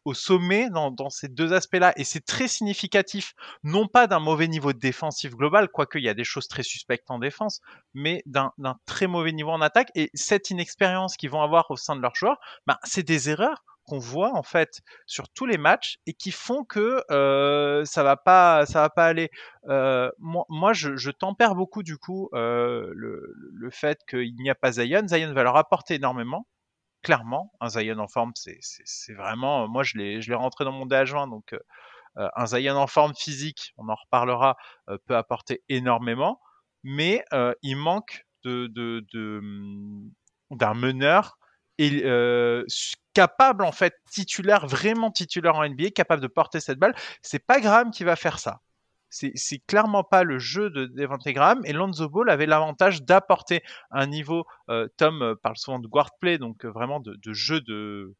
au, 0.05 0.13
sommet 0.13 0.69
dans, 0.69 0.91
dans, 0.91 1.09
ces 1.09 1.27
deux 1.27 1.51
aspects-là 1.51 1.93
et 1.97 2.05
c'est 2.05 2.25
très 2.25 2.47
significatif, 2.47 3.33
non 3.63 3.87
pas 3.87 4.07
d'un 4.07 4.19
mauvais 4.19 4.47
niveau 4.47 4.71
défensif 4.71 5.31
global, 5.31 5.67
quoique 5.67 5.97
il 5.97 6.05
y 6.05 6.09
a 6.09 6.13
des 6.13 6.25
choses 6.25 6.47
très 6.47 6.63
suspectes 6.63 7.09
en 7.11 7.19
défense, 7.19 7.59
mais 7.93 8.23
d'un 8.25 8.51
très 8.85 9.07
mauvais 9.07 9.33
niveau 9.33 9.51
en 9.51 9.61
attaque 9.61 9.91
et 9.95 10.09
cette 10.13 10.49
inexpérience 10.49 11.17
qu'ils 11.17 11.31
vont 11.31 11.41
avoir 11.41 11.69
au 11.69 11.75
sein 11.75 11.97
de 11.97 12.01
leurs 12.01 12.15
joueurs, 12.15 12.39
ben, 12.65 12.77
c'est 12.83 13.03
des 13.03 13.29
erreurs 13.29 13.63
qu'on 13.87 13.99
voit 13.99 14.35
en 14.35 14.43
fait 14.43 14.81
sur 15.05 15.29
tous 15.29 15.45
les 15.45 15.57
matchs 15.57 15.99
et 16.05 16.13
qui 16.13 16.31
font 16.31 16.63
que 16.63 17.03
euh, 17.09 17.85
ça 17.85 18.03
va 18.03 18.17
pas 18.17 18.65
ça 18.65 18.81
va 18.81 18.89
pas 18.89 19.05
aller. 19.05 19.31
Euh, 19.69 20.11
moi, 20.19 20.45
moi 20.49 20.73
je, 20.73 21.09
tempère 21.09 21.55
beaucoup 21.55 21.83
du 21.83 21.97
coup 21.97 22.29
euh, 22.33 22.91
le, 22.93 23.33
le, 23.35 23.69
fait 23.71 23.99
qu'il 24.07 24.35
n'y 24.35 24.49
a 24.49 24.55
pas 24.55 24.73
Zion. 24.73 25.07
Zion 25.07 25.33
va 25.33 25.43
leur 25.43 25.55
apporter 25.55 25.95
énormément. 25.95 26.47
Clairement, 27.03 27.53
un 27.61 27.69
Zion 27.69 27.97
en 27.99 28.07
forme, 28.07 28.33
c'est 28.35 29.13
vraiment. 29.13 29.67
Moi, 29.67 29.83
je 29.83 29.97
l'ai 29.97 30.35
rentré 30.35 30.65
dans 30.65 30.71
mon 30.71 30.85
dé 30.85 30.95
adjoint, 30.95 31.27
donc 31.27 31.55
un 32.15 32.45
Zion 32.47 32.75
en 32.75 32.87
forme 32.87 33.13
physique, 33.15 33.73
on 33.77 33.87
en 33.87 33.95
reparlera, 33.95 34.57
peut 35.05 35.15
apporter 35.15 35.63
énormément, 35.69 36.41
mais 36.83 37.23
il 37.61 37.77
manque 37.77 38.25
de 38.43 38.67
d'un 38.67 39.01
de, 39.13 40.11
d'un 40.51 40.73
meneur 40.73 41.37
euh, 41.79 42.65
capable 43.13 43.63
en 43.63 43.71
fait 43.71 43.95
titulaire, 44.11 44.67
vraiment 44.67 45.11
titulaire 45.11 45.55
en 45.55 45.67
NBA, 45.67 45.91
capable 45.91 46.21
de 46.21 46.27
porter 46.27 46.59
cette 46.59 46.79
balle. 46.79 46.95
C'est 47.21 47.45
pas 47.45 47.59
Graham 47.59 47.91
qui 47.91 48.03
va 48.03 48.15
faire 48.15 48.39
ça. 48.39 48.61
C'est 49.09 49.59
clairement 49.67 50.03
pas 50.03 50.23
le 50.23 50.37
jeu 50.37 50.69
de 50.69 50.85
Devante 50.85 51.25
Graham 51.27 51.61
et 51.65 51.71
Lonzo 51.71 52.09
Ball 52.09 52.29
avait 52.29 52.45
l'avantage 52.45 53.03
d'apporter 53.03 53.63
un 53.89 54.05
niveau. 54.05 54.45
Euh, 54.69 54.87
Tom 54.97 55.21
euh, 55.21 55.35
parle 55.41 55.55
souvent 55.57 55.79
de 55.79 55.87
guard 55.87 56.11
play, 56.19 56.37
donc 56.37 56.65
vraiment 56.65 56.99
de, 56.99 57.15
de, 57.15 57.33
jeu 57.33 57.61
de, 57.61 58.13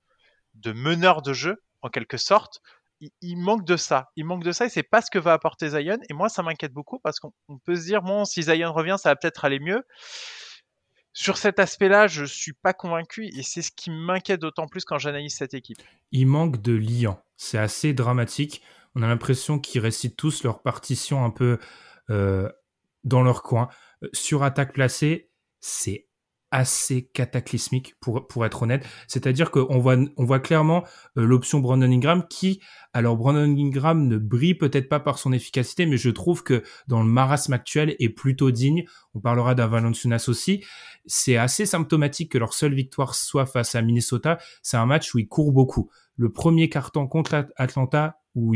de 0.55 0.71
meneur 0.71 1.21
de 1.21 1.33
jeu 1.33 1.61
en 1.81 1.89
quelque 1.89 2.17
sorte. 2.17 2.61
Il, 3.01 3.11
il, 3.21 3.35
manque 3.37 3.65
de 3.65 3.75
ça. 3.75 4.09
Il 4.15 4.25
manque 4.25 4.43
de 4.43 4.53
ça 4.53 4.65
et 4.65 4.69
c'est 4.69 4.81
pas 4.81 5.01
ce 5.01 5.11
que 5.11 5.19
va 5.19 5.33
apporter 5.33 5.69
Zion. 5.69 5.99
Et 6.09 6.13
moi, 6.13 6.29
ça 6.29 6.41
m'inquiète 6.41 6.73
beaucoup 6.73 6.99
parce 6.99 7.19
qu'on 7.19 7.33
peut 7.65 7.75
se 7.75 7.83
dire 7.83 8.01
bon, 8.01 8.23
si 8.23 8.43
Zion 8.43 8.71
revient, 8.71 8.95
ça 8.97 9.09
va 9.09 9.15
peut-être 9.17 9.43
aller 9.43 9.59
mieux. 9.59 9.83
Sur 11.19 11.37
cet 11.37 11.57
aspect-là, 11.57 12.05
je 12.05 12.25
suis 12.25 12.53
pas 12.53 12.73
convaincu 12.73 13.25
et 13.25 13.41
c'est 13.41 13.63
ce 13.63 13.71
qui 13.71 13.89
m'inquiète 13.89 14.39
d'autant 14.39 14.67
plus 14.67 14.85
quand 14.85 14.99
j'analyse 14.99 15.33
cette 15.33 15.55
équipe. 15.55 15.79
Il 16.11 16.27
manque 16.27 16.61
de 16.61 16.73
liant. 16.73 17.19
C'est 17.37 17.57
assez 17.57 17.91
dramatique. 17.93 18.61
On 18.93 19.01
a 19.01 19.07
l'impression 19.07 19.57
qu'ils 19.57 19.81
récitent 19.81 20.15
tous 20.15 20.43
leur 20.43 20.61
partition 20.61 21.25
un 21.25 21.31
peu 21.31 21.57
euh, 22.11 22.51
dans 23.03 23.23
leur 23.23 23.41
coin. 23.41 23.67
Euh, 24.03 24.09
sur 24.13 24.43
attaque 24.43 24.73
placée, 24.73 25.31
c'est 25.59 26.06
assez 26.51 27.09
cataclysmique 27.13 27.95
pour 27.99 28.27
pour 28.27 28.45
être 28.45 28.63
honnête. 28.63 28.85
C'est-à-dire 29.07 29.51
qu'on 29.51 29.79
voit 29.79 29.97
on 30.15 30.25
voit 30.25 30.39
clairement 30.39 30.83
euh, 31.17 31.25
l'option 31.25 31.59
Brandon 31.59 31.91
Ingram 31.91 32.23
qui 32.29 32.61
alors 32.93 33.17
Brandon 33.17 33.43
Ingram 33.43 34.07
ne 34.07 34.17
brille 34.17 34.55
peut-être 34.55 34.89
pas 34.89 34.99
par 34.99 35.19
son 35.19 35.33
efficacité 35.33 35.85
mais 35.85 35.97
je 35.97 36.09
trouve 36.09 36.43
que 36.43 36.63
dans 36.87 37.01
le 37.01 37.09
marasme 37.09 37.53
actuel 37.53 37.95
est 37.99 38.09
plutôt 38.09 38.51
digne. 38.51 38.85
On 39.13 39.19
parlera 39.19 39.55
d'un 39.55 39.67
Valanciunas 39.67 40.25
aussi. 40.27 40.63
C'est 41.05 41.37
assez 41.37 41.65
symptomatique 41.65 42.31
que 42.31 42.37
leur 42.37 42.53
seule 42.53 42.73
victoire 42.73 43.15
soit 43.15 43.45
face 43.45 43.75
à 43.75 43.81
Minnesota. 43.81 44.37
C'est 44.61 44.77
un 44.77 44.85
match 44.85 45.13
où 45.13 45.19
il 45.19 45.27
court 45.27 45.51
beaucoup. 45.51 45.89
Le 46.15 46.31
premier 46.31 46.69
carton 46.69 47.07
contre 47.07 47.47
Atlanta 47.57 48.19
où 48.35 48.53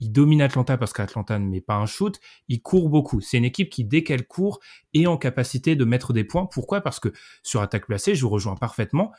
il 0.00 0.10
domine 0.12 0.42
Atlanta 0.42 0.76
parce 0.76 0.92
qu'Atlanta 0.92 1.38
ne 1.38 1.46
met 1.46 1.60
pas 1.60 1.76
un 1.76 1.86
shoot, 1.86 2.18
il 2.48 2.62
court 2.62 2.88
beaucoup. 2.88 3.20
C'est 3.20 3.38
une 3.38 3.44
équipe 3.44 3.70
qui, 3.70 3.84
dès 3.84 4.02
qu'elle 4.02 4.26
court, 4.26 4.60
est 4.94 5.06
en 5.06 5.16
capacité 5.16 5.76
de 5.76 5.84
mettre 5.84 6.12
des 6.12 6.24
points. 6.24 6.46
Pourquoi? 6.46 6.80
Parce 6.80 7.00
que 7.00 7.12
sur 7.42 7.60
attaque 7.60 7.86
placée, 7.86 8.14
je 8.14 8.22
vous 8.22 8.30
rejoins 8.30 8.56
parfaitement. 8.56 9.12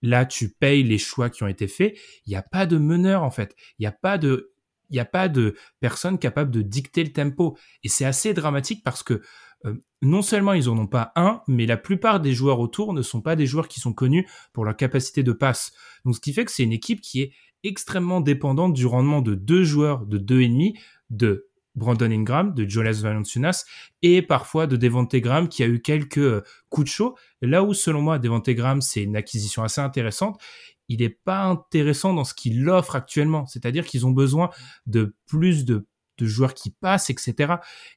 Là, 0.00 0.24
tu 0.24 0.48
payes 0.48 0.82
les 0.82 0.98
choix 0.98 1.30
qui 1.30 1.42
ont 1.42 1.48
été 1.48 1.68
faits. 1.68 1.96
Il 2.26 2.30
n'y 2.30 2.36
a 2.36 2.42
pas 2.42 2.66
de 2.66 2.78
meneur, 2.78 3.22
en 3.22 3.30
fait. 3.30 3.54
Il 3.78 3.82
n'y 3.82 3.86
a 3.86 3.92
pas 3.92 4.18
de, 4.18 4.52
il 4.90 4.94
n'y 4.94 5.00
a 5.00 5.04
pas 5.04 5.28
de 5.28 5.56
personne 5.80 6.18
capable 6.18 6.50
de 6.50 6.62
dicter 6.62 7.02
le 7.02 7.12
tempo. 7.12 7.56
Et 7.82 7.88
c'est 7.88 8.04
assez 8.04 8.34
dramatique 8.34 8.84
parce 8.84 9.02
que 9.02 9.22
euh, 9.64 9.74
non 10.02 10.22
seulement 10.22 10.52
ils 10.54 10.68
en 10.68 10.76
ont 10.76 10.86
pas 10.88 11.12
un, 11.14 11.42
mais 11.46 11.66
la 11.66 11.76
plupart 11.76 12.20
des 12.20 12.32
joueurs 12.32 12.58
autour 12.58 12.92
ne 12.92 13.02
sont 13.02 13.22
pas 13.22 13.36
des 13.36 13.46
joueurs 13.46 13.68
qui 13.68 13.80
sont 13.80 13.92
connus 13.92 14.28
pour 14.52 14.64
leur 14.64 14.76
capacité 14.76 15.22
de 15.22 15.32
passe. 15.32 15.72
Donc 16.04 16.16
ce 16.16 16.20
qui 16.20 16.32
fait 16.32 16.44
que 16.44 16.50
c'est 16.50 16.64
une 16.64 16.72
équipe 16.72 17.00
qui 17.00 17.22
est 17.22 17.32
extrêmement 17.64 18.20
dépendante 18.20 18.72
du 18.72 18.86
rendement 18.86 19.22
de 19.22 19.34
deux 19.34 19.64
joueurs 19.64 20.06
de 20.06 20.18
deux 20.18 20.40
et 20.40 20.48
demi, 20.48 20.78
de 21.10 21.48
Brandon 21.74 22.10
Ingram, 22.10 22.54
de 22.54 22.68
Jonas 22.68 23.00
Valanciunas 23.02 23.64
et 24.02 24.20
parfois 24.20 24.66
de 24.66 24.76
Devonte 24.76 25.16
Graham 25.16 25.48
qui 25.48 25.62
a 25.62 25.66
eu 25.66 25.80
quelques 25.80 26.18
euh, 26.18 26.42
coups 26.68 26.86
de 26.86 26.90
chaud. 26.90 27.16
Là 27.40 27.62
où 27.62 27.72
selon 27.72 28.02
moi 28.02 28.18
Devonte 28.18 28.50
Graham 28.50 28.82
c'est 28.82 29.02
une 29.02 29.16
acquisition 29.16 29.62
assez 29.62 29.80
intéressante, 29.80 30.40
il 30.88 31.00
n'est 31.00 31.08
pas 31.08 31.44
intéressant 31.44 32.12
dans 32.12 32.24
ce 32.24 32.34
qu'il 32.34 32.68
offre 32.68 32.96
actuellement. 32.96 33.46
C'est-à-dire 33.46 33.86
qu'ils 33.86 34.06
ont 34.06 34.10
besoin 34.10 34.50
de 34.86 35.14
plus 35.26 35.64
de 35.64 35.86
de 36.18 36.26
joueurs 36.26 36.54
qui 36.54 36.70
passent, 36.70 37.10
etc. 37.10 37.54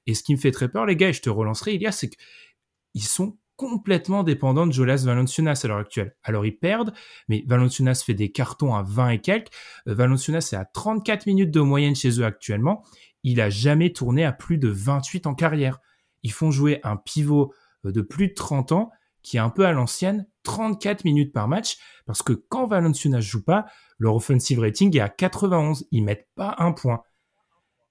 Et 0.07 0.13
ce 0.13 0.23
qui 0.23 0.33
me 0.33 0.39
fait 0.39 0.51
très 0.51 0.69
peur, 0.69 0.85
les 0.85 0.95
gars, 0.95 1.09
et 1.09 1.13
je 1.13 1.21
te 1.21 1.29
relancerai, 1.29 1.75
il 1.75 1.81
y 1.81 1.87
a, 1.87 1.91
c'est 1.91 2.09
qu'ils 2.09 3.03
sont 3.03 3.37
complètement 3.55 4.23
dépendants 4.23 4.67
de 4.67 4.71
Jolas 4.71 5.03
Valanciunas 5.05 5.61
à 5.63 5.67
l'heure 5.67 5.77
actuelle. 5.77 6.15
Alors 6.23 6.45
ils 6.45 6.57
perdent, 6.57 6.93
mais 7.27 7.43
Valanciunas 7.47 8.03
fait 8.05 8.13
des 8.13 8.31
cartons 8.31 8.75
à 8.75 8.83
20 8.83 9.09
et 9.09 9.21
quelques. 9.21 9.51
Euh, 9.87 9.95
Valanciunas 9.95 10.49
est 10.51 10.55
à 10.55 10.65
34 10.65 11.25
minutes 11.25 11.51
de 11.51 11.61
moyenne 11.61 11.95
chez 11.95 12.19
eux 12.19 12.25
actuellement. 12.25 12.83
Il 13.23 13.41
a 13.41 13.49
jamais 13.49 13.91
tourné 13.91 14.25
à 14.25 14.31
plus 14.31 14.57
de 14.57 14.67
28 14.67 15.27
en 15.27 15.35
carrière. 15.35 15.79
Ils 16.23 16.31
font 16.31 16.51
jouer 16.51 16.79
un 16.83 16.97
pivot 16.97 17.53
euh, 17.85 17.91
de 17.91 18.01
plus 18.01 18.29
de 18.29 18.33
30 18.33 18.71
ans 18.71 18.91
qui 19.21 19.37
est 19.37 19.39
un 19.39 19.49
peu 19.49 19.65
à 19.65 19.71
l'ancienne, 19.71 20.27
34 20.43 21.03
minutes 21.03 21.33
par 21.33 21.47
match, 21.47 21.77
parce 22.05 22.21
que 22.21 22.33
quand 22.33 22.67
Valanciunas 22.67 23.21
joue 23.21 23.43
pas, 23.43 23.65
leur 23.97 24.15
offensive 24.15 24.59
rating 24.59 24.95
est 24.95 24.99
à 24.99 25.09
91. 25.09 25.87
Ils 25.89 26.03
mettent 26.03 26.27
pas 26.35 26.55
un 26.59 26.73
point. 26.73 27.01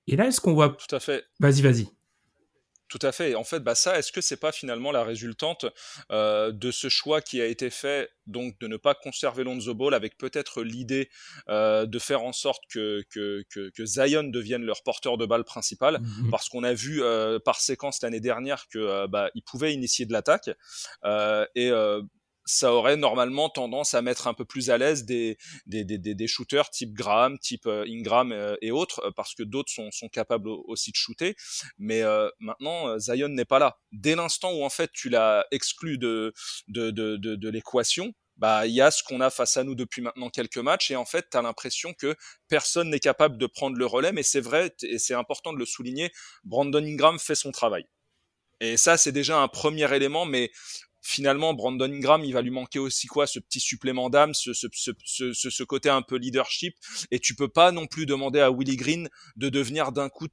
Et 0.07 0.15
là, 0.15 0.27
est-ce 0.27 0.41
qu'on 0.41 0.55
voit... 0.55 0.69
Tout 0.69 0.95
à 0.95 1.01
fait. 1.01 1.25
Vas-y, 1.41 1.63
vas-y. 1.63 1.89
Tout 2.95 3.05
à 3.05 3.11
fait. 3.11 3.35
en 3.35 3.43
fait, 3.43 3.59
bah 3.59 3.75
ça, 3.75 3.99
est-ce 3.99 4.13
que 4.13 4.21
c'est 4.21 4.37
pas 4.37 4.53
finalement 4.53 4.93
la 4.93 5.03
résultante 5.03 5.67
euh, 6.13 6.53
de 6.53 6.71
ce 6.71 6.89
choix 6.89 7.21
qui 7.21 7.41
a 7.41 7.47
été 7.47 7.69
fait, 7.69 8.09
donc 8.29 8.57
de 8.61 8.69
ne 8.69 8.77
pas 8.77 8.95
conserver 8.95 9.43
Lonzo 9.43 9.75
Ball, 9.75 9.95
avec 9.95 10.17
peut-être 10.17 10.63
l'idée 10.63 11.11
euh, 11.49 11.87
de 11.87 11.99
faire 11.99 12.23
en 12.23 12.33
sorte 12.33 12.63
que, 12.71 13.03
que, 13.11 13.43
que, 13.51 13.85
Zion 13.85 14.23
devienne 14.23 14.63
leur 14.63 14.85
porteur 14.85 15.19
de 15.19 15.27
balle 15.27 15.43
principal, 15.43 16.03
mhm. 16.03 16.31
parce 16.31 16.49
qu'on 16.49 16.63
a 16.63 16.73
vu 16.73 17.03
euh, 17.03 17.41
par 17.41 17.61
séquence 17.61 18.01
l'année 18.01 18.21
dernière 18.21 18.69
que 18.69 19.09
bah, 19.09 19.29
il 19.35 19.43
pouvait 19.43 19.75
initier 19.75 20.07
de 20.07 20.13
l'attaque 20.13 20.51
et 21.57 21.73
ça 22.45 22.73
aurait 22.73 22.97
normalement 22.97 23.49
tendance 23.49 23.95
à 23.95 24.03
mettre 24.03 24.27
un 24.27 24.35
peu 24.35 24.45
plus 24.45 24.71
à 24.71 24.79
l'aise 24.79 25.05
des, 25.05 25.39
des, 25.67 25.85
des, 25.85 25.99
des, 25.99 26.27
shooters 26.27 26.71
type 26.71 26.93
Graham, 26.93 27.39
type 27.39 27.67
euh, 27.67 27.85
Ingram 27.89 28.33
euh, 28.33 28.57
et 28.61 28.71
autres, 28.71 29.01
euh, 29.05 29.11
parce 29.17 29.35
que 29.35 29.43
d'autres 29.43 29.73
sont, 29.73 29.91
sont 29.91 30.09
capables 30.09 30.49
aussi 30.49 30.91
de 30.91 30.97
shooter. 30.97 31.37
Mais 31.79 32.03
maintenant, 32.41 32.99
Zion 32.99 33.29
n'est 33.29 33.45
pas 33.45 33.59
là. 33.59 33.79
Dès 33.93 34.15
l'instant 34.15 34.53
où 34.53 34.65
en 34.65 34.71
fait 34.71 34.91
tu 34.93 35.09
l'as 35.09 35.47
exclu 35.51 35.99
de, 35.99 36.33
de, 36.69 36.91
de, 36.91 37.17
de, 37.17 37.37
de 37.37 37.49
l'équation, 37.49 38.13
bah 38.37 38.67
il 38.67 38.75
y 38.75 38.81
a 38.81 38.91
ce 38.91 39.03
qu'on 39.03 39.21
a 39.21 39.31
face 39.31 39.57
à 39.57 39.65
nous 39.65 39.75
depuis 39.75 40.03
maintenant 40.03 40.29
quelques 40.29 40.59
matchs 40.59 40.91
et 40.91 40.97
en 40.97 41.05
fait 41.05 41.29
tu 41.31 41.37
as 41.37 41.43
l'impression 41.43 41.95
que 41.95 42.17
personne 42.49 42.91
n'est 42.91 43.01
capable 43.01 43.39
de 43.39 43.47
prendre 43.47 43.77
le 43.77 43.87
relais 43.87 44.13
mais 44.13 44.25
c'est 44.25 44.41
vrai 44.41 44.75
et 44.83 44.99
c'est 44.99 45.15
important 45.15 45.53
de 45.53 45.59
le 45.59 45.67
souligner 45.67 46.11
Brandon 46.43 46.83
Ingram 46.83 47.19
fait 47.19 47.37
son 47.37 47.53
travail 47.53 47.87
et 48.61 48.77
ça 48.77 48.97
c'est 48.97 49.13
déjà 49.13 49.39
un 49.39 49.47
premier 49.47 49.93
élément 49.95 50.25
mais 50.25 50.51
finalement, 51.05 51.53
Brandon 51.53 51.85
Ingram, 51.85 52.25
il 52.25 52.33
va 52.33 52.43
lui 52.43 52.51
manquer 52.51 52.79
aussi 52.79 53.07
quoi, 53.07 53.27
ce 53.27 53.39
petit 53.39 53.61
supplément 53.61 54.09
d'âme, 54.09 54.33
ce, 54.33 54.53
ce, 54.55 54.67
ce, 54.73 55.33
ce, 55.33 55.63
côté 55.63 55.91
un 55.91 56.03
peu 56.03 56.17
leadership. 56.17 56.75
Et 57.11 57.21
tu 57.21 57.35
peux 57.35 57.49
pas 57.49 57.73
non 57.73 57.87
plus 57.87 58.07
demander 58.07 58.41
à 58.41 58.51
Willie 58.51 58.77
Green 58.77 59.09
de 59.37 59.51
devenir 59.51 59.93
d'un 59.93 60.09
coup 60.09 60.27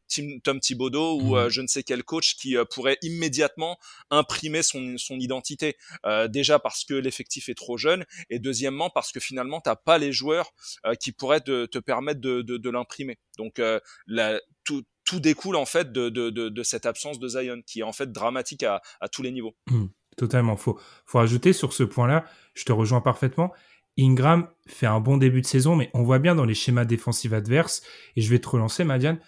Tom 0.43 0.59
Thibodeau 0.59 1.19
ou 1.19 1.35
mmh. 1.35 1.37
euh, 1.37 1.49
je 1.49 1.61
ne 1.61 1.67
sais 1.67 1.83
quel 1.83 2.03
coach 2.03 2.35
qui 2.35 2.55
euh, 2.55 2.63
pourrait 2.63 2.97
immédiatement 3.01 3.77
imprimer 4.09 4.63
son, 4.63 4.97
son 4.97 5.19
identité. 5.19 5.75
Euh, 6.05 6.29
déjà 6.29 6.57
parce 6.57 6.85
que 6.85 6.93
l'effectif 6.93 7.49
est 7.49 7.55
trop 7.55 7.77
jeune 7.77 8.05
et 8.29 8.39
deuxièmement 8.39 8.89
parce 8.89 9.11
que 9.11 9.19
finalement 9.19 9.59
t'as 9.59 9.75
pas 9.75 9.97
les 9.97 10.13
joueurs 10.13 10.51
qui 10.99 11.11
pourraient 11.11 11.41
te, 11.41 11.65
te 11.65 11.79
permettre 11.79 12.21
de, 12.21 12.41
de, 12.41 12.57
de 12.57 12.69
l'imprimer. 12.69 13.17
Donc 13.37 13.61
la, 14.07 14.39
tout, 14.63 14.83
tout 15.11 15.19
découle 15.19 15.57
en 15.57 15.65
fait 15.65 15.91
de, 15.91 16.07
de, 16.07 16.29
de, 16.29 16.63
cette 16.63 16.85
absence 16.85 17.19
de 17.19 17.27
Zion 17.27 17.61
qui 17.67 17.81
est 17.81 17.83
en 17.83 17.91
fait 17.91 18.13
dramatique 18.13 18.63
à, 18.63 18.81
tous 19.11 19.21
les 19.21 19.31
niveaux. 19.31 19.53
Mmh. 19.69 19.87
Totalement. 20.15 20.55
Faut, 20.55 20.79
faut 21.05 21.19
ajouter 21.19 21.51
sur 21.51 21.73
ce 21.73 21.83
point-là, 21.83 22.23
je 22.53 22.63
te 22.63 22.71
rejoins 22.71 23.01
parfaitement. 23.01 23.51
Ingram 23.99 24.47
fait 24.67 24.85
un 24.85 25.01
bon 25.01 25.17
début 25.17 25.41
de 25.41 25.45
saison, 25.45 25.75
mais 25.75 25.89
on 25.93 26.03
voit 26.03 26.19
bien 26.19 26.33
dans 26.33 26.45
les 26.45 26.53
schémas 26.53 26.85
défensifs 26.85 27.33
adverses, 27.33 27.81
et 28.15 28.21
je 28.21 28.29
vais 28.29 28.39
te 28.39 28.47
relancer, 28.47 28.85
Madiane, 28.85 29.19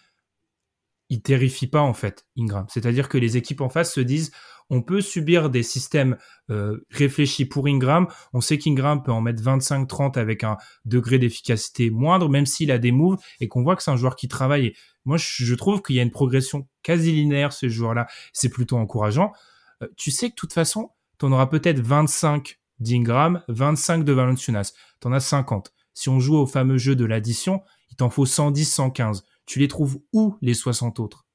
il 1.10 1.22
terrifie 1.22 1.68
pas 1.68 1.82
en 1.82 1.94
fait, 1.94 2.26
Ingram. 2.38 2.66
C'est-à-dire 2.70 3.10
que 3.10 3.18
les 3.18 3.36
équipes 3.36 3.60
en 3.60 3.68
face 3.68 3.94
se 3.94 4.00
disent, 4.00 4.32
on 4.70 4.82
peut 4.82 5.02
subir 5.02 5.50
des 5.50 5.64
systèmes 5.64 6.18
euh, 6.50 6.78
réfléchis 6.92 7.44
pour 7.44 7.68
Ingram. 7.68 8.08
On 8.32 8.40
sait 8.40 8.58
qu'Ingram 8.58 9.04
peut 9.04 9.12
en 9.12 9.20
mettre 9.20 9.44
25-30 9.44 10.18
avec 10.18 10.46
un 10.46 10.56
degré 10.86 11.20
d'efficacité 11.20 11.90
moindre, 11.90 12.30
même 12.30 12.46
s'il 12.46 12.72
a 12.72 12.78
des 12.78 12.94
moves, 12.94 13.18
et 13.42 13.50
qu'on 13.50 13.64
voit 13.64 13.76
que 13.76 13.84
c'est 13.84 13.92
un 13.92 13.98
joueur 13.98 14.16
qui 14.16 14.30
travaille. 14.30 14.74
Moi, 15.06 15.18
je 15.18 15.56
trouve 15.56 15.82
qu'il 15.82 15.96
y 15.96 16.00
a 16.00 16.04
une 16.04 16.12
progression 16.12 16.68
quasi 16.82 17.12
linéaire, 17.12 17.54
ce 17.54 17.68
joueur-là. 17.68 18.08
C'est 18.32 18.50
plutôt 18.50 18.78
encourageant. 18.78 19.34
Euh, 19.82 19.88
tu 19.98 20.12
sais 20.12 20.30
que 20.30 20.36
de 20.36 20.38
toute 20.38 20.54
façon, 20.54 20.92
tu 21.20 21.26
en 21.26 21.32
auras 21.32 21.48
peut-être 21.48 21.80
25 21.80 22.60
d'Ingram, 22.80 23.44
25 23.48 24.04
de 24.04 24.14
Valanciunas. 24.14 24.74
Tu 25.02 25.08
en 25.08 25.14
as 25.14 25.20
50. 25.20 25.74
Si 25.94 26.10
on 26.10 26.20
joue 26.20 26.36
au 26.36 26.48
fameux 26.48 26.78
jeu 26.78 26.96
de 26.96 27.06
l'addition, 27.06 27.64
il 27.92 27.98
t'en 27.98 28.10
faut 28.10 28.26
110, 28.26 28.66
115. 28.66 29.26
Tu 29.46 29.60
les 29.60 29.68
trouves 29.68 30.00
où 30.14 30.38
les 30.42 30.54
60 30.54 31.00
autres? 31.00 31.26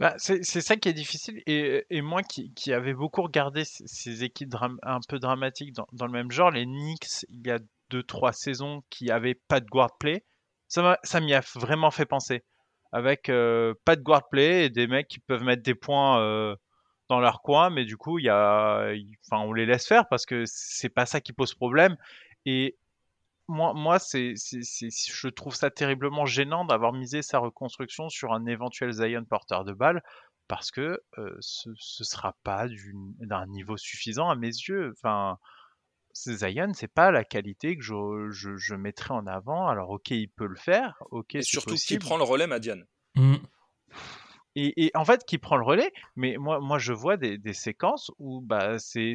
Bah, 0.00 0.14
c'est 0.16 0.42
ça 0.42 0.76
qui 0.76 0.88
est 0.88 0.94
difficile. 0.94 1.42
Et, 1.46 2.00
moi 2.00 2.22
qui, 2.22 2.72
avais 2.72 2.94
beaucoup 2.94 3.22
regardé 3.22 3.64
ces, 3.64 4.24
équipes 4.24 4.54
un 4.82 5.00
peu 5.06 5.18
dramatiques 5.18 5.74
dans, 5.74 6.06
le 6.06 6.12
même 6.12 6.30
genre, 6.30 6.50
les 6.50 6.64
Knicks, 6.64 7.26
il 7.28 7.46
y 7.46 7.50
a 7.50 7.58
2-3 7.90 8.32
saisons 8.32 8.82
qui 8.88 9.06
n'avaient 9.06 9.34
pas 9.34 9.60
de 9.60 9.66
guard 9.66 9.98
play, 9.98 10.24
ça 10.70 11.20
m'y 11.20 11.34
a 11.34 11.42
vraiment 11.56 11.90
fait 11.90 12.06
penser 12.06 12.44
avec 12.92 13.28
euh, 13.28 13.74
pas 13.84 13.96
de 13.96 14.02
guard 14.02 14.28
play 14.28 14.66
et 14.66 14.70
des 14.70 14.86
mecs 14.86 15.08
qui 15.08 15.20
peuvent 15.20 15.42
mettre 15.42 15.62
des 15.62 15.74
points 15.74 16.20
euh, 16.20 16.56
dans 17.08 17.20
leur 17.20 17.42
coin, 17.42 17.70
mais 17.70 17.84
du 17.84 17.96
coup, 17.96 18.18
y 18.18 18.28
a, 18.28 18.92
on 19.32 19.52
les 19.52 19.66
laisse 19.66 19.86
faire 19.86 20.08
parce 20.08 20.26
que 20.26 20.44
c'est 20.46 20.88
pas 20.88 21.06
ça 21.06 21.20
qui 21.20 21.32
pose 21.32 21.54
problème. 21.54 21.96
Et 22.46 22.76
moi, 23.48 23.74
moi, 23.74 23.98
c'est, 23.98 24.34
je 24.36 25.28
trouve 25.28 25.54
ça 25.54 25.70
terriblement 25.70 26.24
gênant 26.24 26.64
d'avoir 26.64 26.92
misé 26.92 27.22
sa 27.22 27.38
reconstruction 27.38 28.08
sur 28.08 28.32
un 28.32 28.46
éventuel 28.46 28.92
Zion 28.92 29.24
porteur 29.24 29.64
de 29.64 29.72
balle 29.72 30.02
parce 30.46 30.70
que 30.70 31.00
euh, 31.18 31.36
ce, 31.40 31.70
ce 31.76 32.04
sera 32.04 32.34
pas 32.44 32.66
d'un 33.20 33.46
niveau 33.46 33.76
suffisant 33.76 34.30
à 34.30 34.36
mes 34.36 34.48
yeux. 34.48 34.92
Enfin, 34.96 35.38
Zion, 36.14 36.72
c'est 36.74 36.92
pas 36.92 37.10
la 37.10 37.24
qualité 37.24 37.76
que 37.76 37.82
je, 37.82 38.28
je, 38.30 38.56
je, 38.56 38.74
mettrais 38.74 39.14
en 39.14 39.26
avant. 39.26 39.68
Alors, 39.68 39.90
ok, 39.90 40.10
il 40.10 40.28
peut 40.28 40.46
le 40.46 40.56
faire. 40.56 41.02
Ok, 41.10 41.34
et 41.34 41.42
surtout 41.42 41.74
qui 41.74 41.98
prend 41.98 42.16
le 42.16 42.24
relais, 42.24 42.46
Madiane? 42.46 42.86
Mmh. 43.14 43.36
Et, 44.56 44.86
et, 44.86 44.90
en 44.94 45.04
fait, 45.04 45.24
qui 45.24 45.38
prend 45.38 45.56
le 45.56 45.64
relais. 45.64 45.92
Mais 46.16 46.36
moi, 46.36 46.60
moi, 46.60 46.78
je 46.78 46.92
vois 46.92 47.16
des, 47.16 47.38
des 47.38 47.52
séquences 47.52 48.10
où 48.18 48.40
bah, 48.40 48.78
c'est 48.78 49.14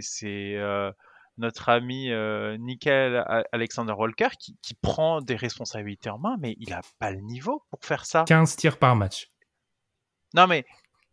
euh, 0.55 0.91
notre 1.37 1.69
ami 1.69 2.11
euh, 2.11 2.57
Nickel 2.57 3.23
Alexander 3.51 3.93
Walker 3.93 4.29
qui, 4.39 4.57
qui, 4.61 4.73
prend 4.73 5.21
des 5.21 5.35
responsabilités 5.35 6.09
en 6.09 6.17
main, 6.17 6.37
mais 6.39 6.55
il 6.59 6.73
a 6.73 6.81
pas 6.99 7.11
le 7.11 7.19
niveau 7.19 7.63
pour 7.69 7.83
faire 7.83 8.05
ça. 8.05 8.23
15 8.27 8.55
tirs 8.55 8.79
par 8.79 8.95
match. 8.95 9.29
Non, 10.33 10.47
mais 10.47 10.65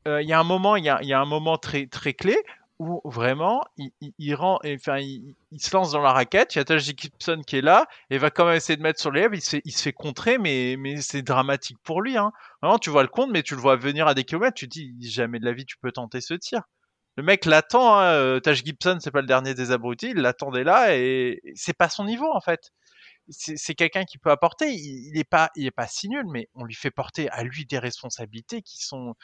euh, 0.08 0.22
il 0.22 0.28
y 0.28 0.32
a 0.32 0.40
un 0.40 0.44
moment, 0.44 0.76
il 0.76 0.84
y 0.84 0.88
a, 0.88 1.02
y 1.02 1.12
a, 1.12 1.20
un 1.20 1.26
moment 1.26 1.58
très 1.58 1.86
très 1.86 2.14
clé 2.14 2.36
où 2.82 3.00
vraiment 3.04 3.62
il, 3.76 3.92
il, 4.18 4.34
enfin 4.34 4.98
il, 4.98 5.36
se 5.58 5.74
lance 5.74 5.92
dans 5.92 6.00
la 6.00 6.12
raquette. 6.12 6.54
Il 6.54 6.58
y 6.58 6.60
a 6.60 6.64
Taj 6.64 6.82
Gibson 6.82 7.42
qui 7.46 7.56
est 7.56 7.62
là 7.62 7.86
et 8.10 8.18
va 8.18 8.30
quand 8.30 8.44
même 8.44 8.56
essayer 8.56 8.76
de 8.76 8.82
mettre 8.82 9.00
sur 9.00 9.12
les 9.12 9.20
lèvres. 9.22 9.34
Il 9.34 9.72
se 9.72 9.82
fait, 9.82 9.92
contrer, 9.92 10.36
mais 10.38 10.76
c'est 11.00 11.22
dramatique 11.22 11.78
pour 11.84 12.02
lui. 12.02 12.16
Hein. 12.16 12.32
Vraiment, 12.60 12.78
tu 12.78 12.90
vois 12.90 13.02
le 13.02 13.08
compte, 13.08 13.30
mais 13.30 13.42
tu 13.44 13.54
le 13.54 13.60
vois 13.60 13.76
venir 13.76 14.08
à 14.08 14.14
des 14.14 14.24
kilomètres. 14.24 14.54
Tu 14.54 14.68
te 14.68 14.72
dis 14.72 14.96
jamais 15.00 15.38
de 15.38 15.44
la 15.44 15.52
vie 15.52 15.64
tu 15.64 15.76
peux 15.78 15.92
tenter 15.92 16.20
ce 16.20 16.34
tir. 16.34 16.62
Le 17.16 17.22
mec 17.22 17.44
l'attend. 17.44 17.98
Hein. 17.98 18.40
Taj 18.40 18.64
Gibson, 18.64 18.98
c'est 19.00 19.12
pas 19.12 19.20
le 19.20 19.26
dernier 19.28 19.54
des 19.54 19.70
abrutis. 19.70 20.10
Il 20.10 20.22
l'attendait 20.22 20.64
là 20.64 20.96
et 20.96 21.40
c'est 21.54 21.76
pas 21.76 21.88
son 21.88 22.04
niveau 22.04 22.30
en 22.32 22.40
fait. 22.40 22.72
C'est 23.28 23.74
quelqu'un 23.76 24.04
qui 24.04 24.18
peut 24.18 24.30
apporter. 24.32 24.72
Il, 24.72 25.10
il 25.12 25.18
est 25.18 25.24
pas, 25.24 25.50
il 25.54 25.66
est 25.66 25.70
pas 25.70 25.86
si 25.86 26.08
nul, 26.08 26.24
mais 26.32 26.48
on 26.54 26.64
lui 26.64 26.74
fait 26.74 26.90
porter 26.90 27.28
à 27.30 27.44
lui 27.44 27.64
des 27.64 27.78
responsabilités 27.78 28.62
qui 28.62 28.84
sont 28.84 29.14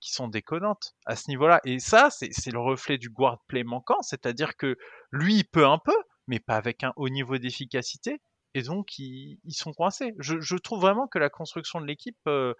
qui 0.00 0.12
sont 0.12 0.28
déconnantes 0.28 0.94
à 1.06 1.16
ce 1.16 1.30
niveau-là. 1.30 1.60
Et 1.64 1.78
ça, 1.78 2.08
c'est 2.10 2.50
le 2.50 2.60
reflet 2.60 2.98
du 2.98 3.10
guard 3.10 3.38
play 3.46 3.64
manquant, 3.64 4.02
c'est-à-dire 4.02 4.56
que 4.56 4.76
lui, 5.10 5.36
il 5.36 5.44
peut 5.44 5.66
un 5.66 5.78
peu, 5.78 5.96
mais 6.26 6.38
pas 6.38 6.56
avec 6.56 6.84
un 6.84 6.92
haut 6.96 7.08
niveau 7.08 7.38
d'efficacité. 7.38 8.20
et 8.54 8.62
donc 8.62 8.98
ils, 8.98 9.38
sont 9.50 9.72
coincés. 9.72 10.14
Je, 10.18 10.56
trouve 10.56 10.80
vraiment 10.80 11.06
que 11.06 11.18
la 11.18 11.30
construction 11.30 11.80
de 11.80 11.86
l'équipe 11.86 12.18
euh, 12.26 12.54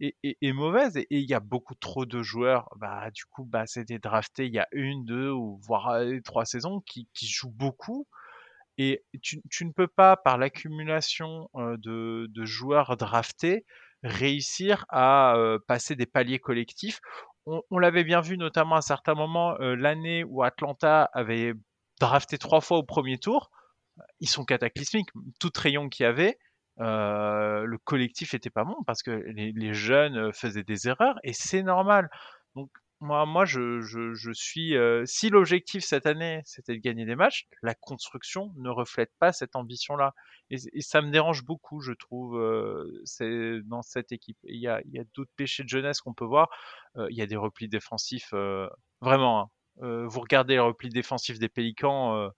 est, 0.00 0.52
mauvaise 0.52 0.96
et 0.96 1.06
il 1.10 1.28
y 1.28 1.34
a 1.34 1.40
beaucoup 1.40 1.74
trop 1.74 2.06
de 2.06 2.22
joueurs. 2.22 2.68
Bah, 2.76 3.10
du 3.10 3.24
coup, 3.26 3.44
bah, 3.44 3.66
c'est 3.66 3.84
des 3.84 3.98
draftés 3.98 4.46
il 4.46 4.54
y 4.54 4.58
a 4.58 4.68
une, 4.72 5.04
deux 5.04 5.30
ou 5.30 5.58
voire 5.62 5.90
euh, 5.90 6.20
trois 6.24 6.44
saisons 6.44 6.80
qui, 6.80 7.08
jouent 7.22 7.50
beaucoup. 7.50 8.06
Et 8.78 9.04
tu, 9.22 9.66
ne 9.66 9.72
peux 9.72 9.86
pas, 9.86 10.16
par 10.16 10.38
l'accumulation 10.38 11.50
euh, 11.56 11.76
de, 11.78 12.44
joueurs 12.44 12.96
draftés, 12.96 13.64
réussir 14.02 14.84
à 14.88 15.34
passer 15.66 15.96
des 15.96 16.06
paliers 16.06 16.38
collectifs. 16.38 17.00
On, 17.46 17.78
l'avait 17.78 18.04
bien 18.04 18.20
vu 18.20 18.38
notamment 18.38 18.76
à 18.76 18.82
certains 18.82 19.14
moments 19.14 19.56
l'année 19.58 20.24
où 20.24 20.42
Atlanta 20.42 21.10
avait 21.12 21.54
drafté 22.00 22.38
trois 22.38 22.60
fois 22.60 22.78
au 22.78 22.82
premier 22.82 23.18
tour 23.18 23.50
ils 24.20 24.28
sont 24.28 24.44
cataclysmiques. 24.44 25.10
Tout 25.40 25.50
rayon 25.56 25.88
qu'il 25.88 26.04
y 26.04 26.06
avait, 26.06 26.38
le 26.78 27.76
collectif 27.84 28.34
était 28.34 28.50
pas 28.50 28.64
bon 28.64 28.76
parce 28.86 29.02
que 29.02 29.10
les, 29.10 29.74
jeunes 29.74 30.16
euh, 30.16 30.32
faisaient 30.32 30.64
des 30.64 30.88
erreurs 30.88 31.18
et 31.22 31.32
c'est 31.32 31.62
normal. 31.62 32.08
Donc 32.54 32.70
moi, 33.02 33.44
je, 33.44 34.30
suis. 34.32 34.76
Euh, 34.76 35.04
si 35.06 35.28
l'objectif 35.28 35.84
cette 35.84 36.06
année 36.06 36.42
c'était 36.44 36.74
de 36.74 36.80
gagner 36.80 37.04
des 37.04 37.16
matchs, 37.16 37.46
la 37.62 37.74
construction 37.74 38.52
ne 38.56 38.70
reflète 38.70 39.10
pas 39.18 39.32
cette 39.32 39.56
ambition-là 39.56 40.14
et, 40.50 40.58
ça 40.80 41.02
me 41.02 41.10
dérange 41.10 41.44
beaucoup, 41.44 41.80
je 41.80 41.92
trouve, 41.92 42.40
c'est 43.04 43.60
dans 43.64 43.82
cette 43.82 44.12
équipe. 44.12 44.36
Il 44.44 44.60
y 44.60 44.68
a, 44.68 44.80
y 44.84 45.00
d'autres 45.14 45.30
péchés 45.36 45.62
de 45.62 45.68
jeunesse 45.68 46.00
qu'on 46.00 46.14
peut 46.14 46.26
voir. 46.26 46.48
Il 46.96 47.16
y 47.16 47.22
a 47.22 47.26
des 47.26 47.36
replis 47.36 47.68
défensifs, 47.68 48.34
vraiment. 49.00 49.50
Hein. 49.80 50.06
vous 50.06 50.20
regardez 50.20 50.54
les 50.54 50.60
replis 50.60 50.90
défensifs 50.90 51.38
des 51.38 51.48
Pélicans 51.48 52.30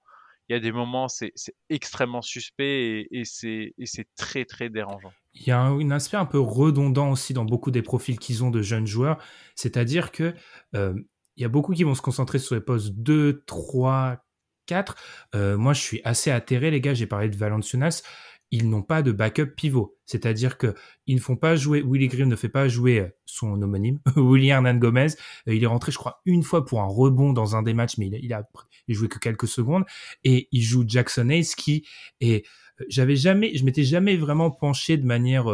il 0.49 0.53
y 0.53 0.57
a 0.57 0.61
des 0.61 0.73
moments, 0.73 1.09
c'est 1.09 1.33
extrêmement 1.71 2.23
suspect 2.23 3.07
et, 3.11 3.25
c'est 3.25 3.75
très, 4.17 4.45
très 4.45 4.69
dérangeant. 4.69 5.13
Il 5.35 5.47
y 5.47 5.51
a 5.51 5.61
un, 5.61 5.91
aspect 5.91 6.17
un 6.17 6.27
peu 6.27 6.39
redondant 6.39 7.11
aussi 7.11 7.33
dans 7.35 7.45
beaucoup 7.45 7.71
des 7.71 7.83
profils 7.83 8.19
qu'ils 8.19 8.45
ont 8.45 8.51
de 8.51 8.63
jeunes 8.63 8.87
joueurs, 8.87 9.19
c'est-à-dire 9.57 10.13
que 10.13 10.35
euh, 10.75 10.95
il 11.37 11.43
y 11.43 11.45
a 11.45 11.49
beaucoup 11.49 11.73
qui 11.73 11.83
vont 11.83 11.95
se 11.95 12.03
concentrer 12.03 12.39
sur 12.39 12.55
les 12.55 12.61
postes 12.61 12.93
2, 12.93 13.43
3, 13.47 14.25
4. 14.67 14.97
moi, 15.35 15.73
je 15.73 15.81
suis 15.81 16.01
assez 16.05 16.31
atterré, 16.31 16.71
les 16.71 16.81
gars. 16.81 16.95
J'ai 16.95 17.07
parlé 17.07 17.29
de 17.29 17.37
Valenciunas 17.37 18.03
ils 18.51 18.69
n'ont 18.69 18.83
pas 18.83 19.03
de 19.03 19.13
backup 19.13 19.55
pivot. 19.57 19.97
C'est-à-dire 20.07 20.59
que 20.59 20.75
ils 21.07 21.17
ne 21.17 21.21
font 21.21 21.37
pas 21.37 21.57
jouer, 21.57 21.83
Willy 21.85 22.09
Green 22.09 22.29
ne 22.29 22.37
fait 22.37 22.49
pas 22.49 22.69
jouer 22.69 23.01
euh, 23.01 23.09
son 23.25 23.61
homonyme, 23.61 24.01
Willy 24.17 24.49
Hernan 24.49 24.75
Gomez. 24.75 25.09
Euh, 25.49 25.55
il 25.55 25.63
est 25.63 25.67
rentré, 25.67 25.93
je 25.93 25.99
crois, 25.99 26.21
une 26.25 26.43
fois 26.43 26.65
pour 26.65 26.81
un 26.81 26.87
rebond 26.87 27.33
dans 27.33 27.57
un 27.57 27.63
des 27.63 27.75
matchs, 27.75 27.97
mais 27.99 28.09
il 28.09 28.33
a, 28.33 28.45
joué 28.89 29.09
que 29.09 29.19
quelques 29.19 29.49
secondes. 29.49 29.85
Et 30.25 30.49
il 30.53 30.63
joue 30.63 30.85
Jackson 30.87 31.31
Hayes 31.31 31.55
qui 31.57 31.87
est, 32.21 32.47
euh, 32.81 32.85
j'avais 32.89 33.17
jamais, 33.17 33.57
je 33.57 33.65
m'étais 33.65 33.85
jamais 33.85 34.17
vraiment 34.17 34.51
penché 34.51 34.97
de 34.99 35.07
manière 35.07 35.47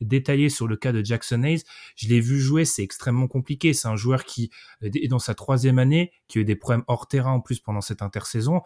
détaillée 0.00 0.48
sur 0.48 0.66
le 0.66 0.76
cas 0.76 0.92
de 0.92 1.04
Jackson 1.04 1.42
Hayes. 1.44 1.62
Je 1.96 2.08
l'ai 2.08 2.20
vu 2.20 2.40
jouer, 2.40 2.64
c'est 2.64 2.82
extrêmement 2.82 3.28
compliqué. 3.28 3.72
C'est 3.72 3.88
un 3.88 3.96
joueur 3.96 4.24
qui 4.24 4.50
est 4.82 5.08
dans 5.08 5.18
sa 5.20 5.34
troisième 5.34 5.78
année, 5.78 6.12
qui 6.28 6.38
a 6.38 6.40
eu 6.42 6.44
des 6.44 6.56
problèmes 6.56 6.84
hors 6.88 7.06
terrain 7.06 7.32
en 7.32 7.40
plus 7.40 7.60
pendant 7.60 7.80
cette 7.80 8.02
intersaison 8.02 8.60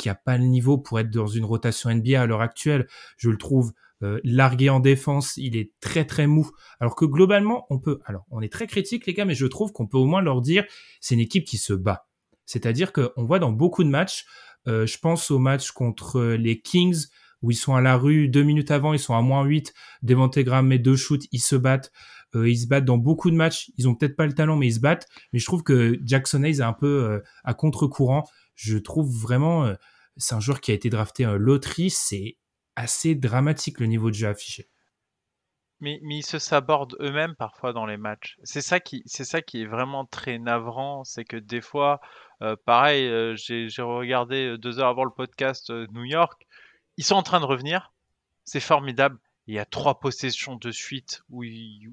qui 0.00 0.08
a 0.08 0.14
pas 0.14 0.38
le 0.38 0.44
niveau 0.44 0.78
pour 0.78 0.98
être 0.98 1.10
dans 1.10 1.26
une 1.26 1.44
rotation 1.44 1.94
NBA 1.94 2.20
à 2.20 2.26
l'heure 2.26 2.40
actuelle. 2.40 2.86
Je 3.18 3.28
le 3.28 3.36
trouve 3.36 3.72
euh, 4.02 4.18
largué 4.24 4.70
en 4.70 4.80
défense, 4.80 5.36
il 5.36 5.56
est 5.56 5.72
très 5.80 6.06
très 6.06 6.26
mou. 6.26 6.50
Alors 6.80 6.96
que 6.96 7.04
globalement, 7.04 7.66
on 7.68 7.78
peut, 7.78 8.00
alors 8.06 8.24
on 8.30 8.40
est 8.40 8.52
très 8.52 8.66
critique 8.66 9.06
les 9.06 9.12
gars, 9.12 9.26
mais 9.26 9.34
je 9.34 9.46
trouve 9.46 9.72
qu'on 9.72 9.86
peut 9.86 9.98
au 9.98 10.06
moins 10.06 10.22
leur 10.22 10.40
dire 10.40 10.64
c'est 11.00 11.14
une 11.14 11.20
équipe 11.20 11.44
qui 11.44 11.58
se 11.58 11.74
bat. 11.74 12.06
C'est-à-dire 12.46 12.92
qu'on 12.92 13.24
voit 13.24 13.38
dans 13.38 13.52
beaucoup 13.52 13.84
de 13.84 13.90
matchs, 13.90 14.24
euh, 14.66 14.86
je 14.86 14.98
pense 14.98 15.30
au 15.30 15.38
match 15.38 15.70
contre 15.70 16.22
les 16.22 16.60
Kings 16.60 17.06
où 17.42 17.50
ils 17.50 17.56
sont 17.56 17.74
à 17.74 17.80
la 17.80 17.96
rue 17.96 18.28
deux 18.28 18.42
minutes 18.42 18.70
avant, 18.70 18.92
ils 18.92 18.98
sont 18.98 19.14
à 19.14 19.22
moins 19.22 19.44
8, 19.44 19.72
Devante 20.02 20.38
Graham 20.38 20.66
met 20.66 20.78
deux 20.78 20.96
shoots, 20.96 21.26
ils 21.32 21.40
se 21.40 21.56
battent. 21.56 21.92
Euh, 22.34 22.48
ils 22.48 22.58
se 22.58 22.68
battent 22.68 22.84
dans 22.84 22.98
beaucoup 22.98 23.30
de 23.30 23.36
matchs. 23.36 23.70
Ils 23.76 23.88
ont 23.88 23.94
peut-être 23.94 24.14
pas 24.14 24.26
le 24.26 24.34
talent, 24.34 24.56
mais 24.56 24.68
ils 24.68 24.74
se 24.74 24.80
battent. 24.80 25.08
Mais 25.32 25.40
je 25.40 25.46
trouve 25.46 25.62
que 25.64 25.98
Jackson 26.04 26.44
Hayes 26.44 26.60
est 26.60 26.62
un 26.62 26.72
peu 26.72 27.20
à 27.44 27.54
contre-courant 27.54 28.24
je 28.60 28.76
trouve 28.76 29.10
vraiment, 29.10 29.72
c'est 30.16 30.34
un 30.34 30.40
joueur 30.40 30.60
qui 30.60 30.70
a 30.70 30.74
été 30.74 30.90
drafté 30.90 31.26
en 31.26 31.34
loterie, 31.34 31.90
c'est 31.90 32.36
assez 32.76 33.14
dramatique 33.14 33.80
le 33.80 33.86
niveau 33.86 34.10
de 34.10 34.14
jeu 34.14 34.28
affiché. 34.28 34.68
Mais, 35.80 35.98
ils 36.02 36.24
se 36.24 36.38
sabordent 36.38 36.96
eux-mêmes 37.00 37.34
parfois 37.36 37.72
dans 37.72 37.86
les 37.86 37.96
matchs. 37.96 38.36
C'est 38.42 38.60
ça 38.60 38.80
qui, 38.80 39.02
c'est 39.06 39.24
ça 39.24 39.40
qui 39.40 39.62
est 39.62 39.66
vraiment 39.66 40.04
très 40.04 40.38
navrant, 40.38 41.04
c'est 41.04 41.24
que 41.24 41.38
des 41.38 41.62
fois, 41.62 42.00
euh, 42.42 42.54
pareil, 42.66 43.06
euh, 43.06 43.34
j'ai, 43.36 43.68
regardé 43.78 44.58
deux 44.58 44.78
heures 44.78 44.88
avant 44.88 45.04
le 45.04 45.10
podcast 45.10 45.70
New 45.70 46.04
York, 46.04 46.46
ils 46.98 47.04
sont 47.04 47.14
en 47.14 47.22
train 47.22 47.40
de 47.40 47.46
revenir, 47.46 47.92
c'est 48.44 48.60
formidable. 48.60 49.18
Il 49.46 49.54
y 49.54 49.58
a 49.58 49.64
trois 49.64 50.00
possessions 50.00 50.56
de 50.56 50.70
suite 50.70 51.22
où, 51.30 51.44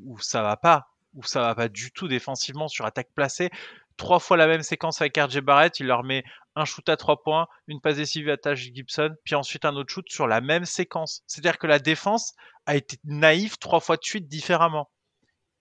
où 0.03 0.19
ça 0.19 0.41
va 0.41 0.57
pas, 0.57 0.89
où 1.13 1.23
ça 1.23 1.41
va 1.41 1.55
pas 1.55 1.69
du 1.69 1.91
tout 1.91 2.09
défensivement 2.09 2.67
sur 2.67 2.85
attaque 2.85 3.09
placée 3.15 3.49
trois 3.97 4.19
fois 4.19 4.37
la 4.37 4.47
même 4.47 4.63
séquence 4.63 5.01
avec 5.01 5.17
RJ 5.17 5.39
Barrett, 5.39 5.79
il 5.79 5.87
leur 5.87 6.03
met 6.03 6.23
un 6.55 6.65
shoot 6.65 6.87
à 6.89 6.97
trois 6.97 7.21
points, 7.21 7.47
une 7.67 7.81
passe 7.81 7.97
décisive 7.97 8.29
à 8.29 8.37
Taj 8.37 8.71
Gibson, 8.73 9.15
puis 9.23 9.35
ensuite 9.35 9.65
un 9.65 9.75
autre 9.75 9.91
shoot 9.91 10.09
sur 10.09 10.27
la 10.27 10.41
même 10.41 10.65
séquence. 10.65 11.23
C'est-à-dire 11.27 11.57
que 11.57 11.67
la 11.67 11.79
défense 11.79 12.33
a 12.65 12.75
été 12.75 12.97
naïve 13.03 13.57
trois 13.57 13.79
fois 13.79 13.97
de 13.97 14.03
suite 14.03 14.27
différemment. 14.27 14.89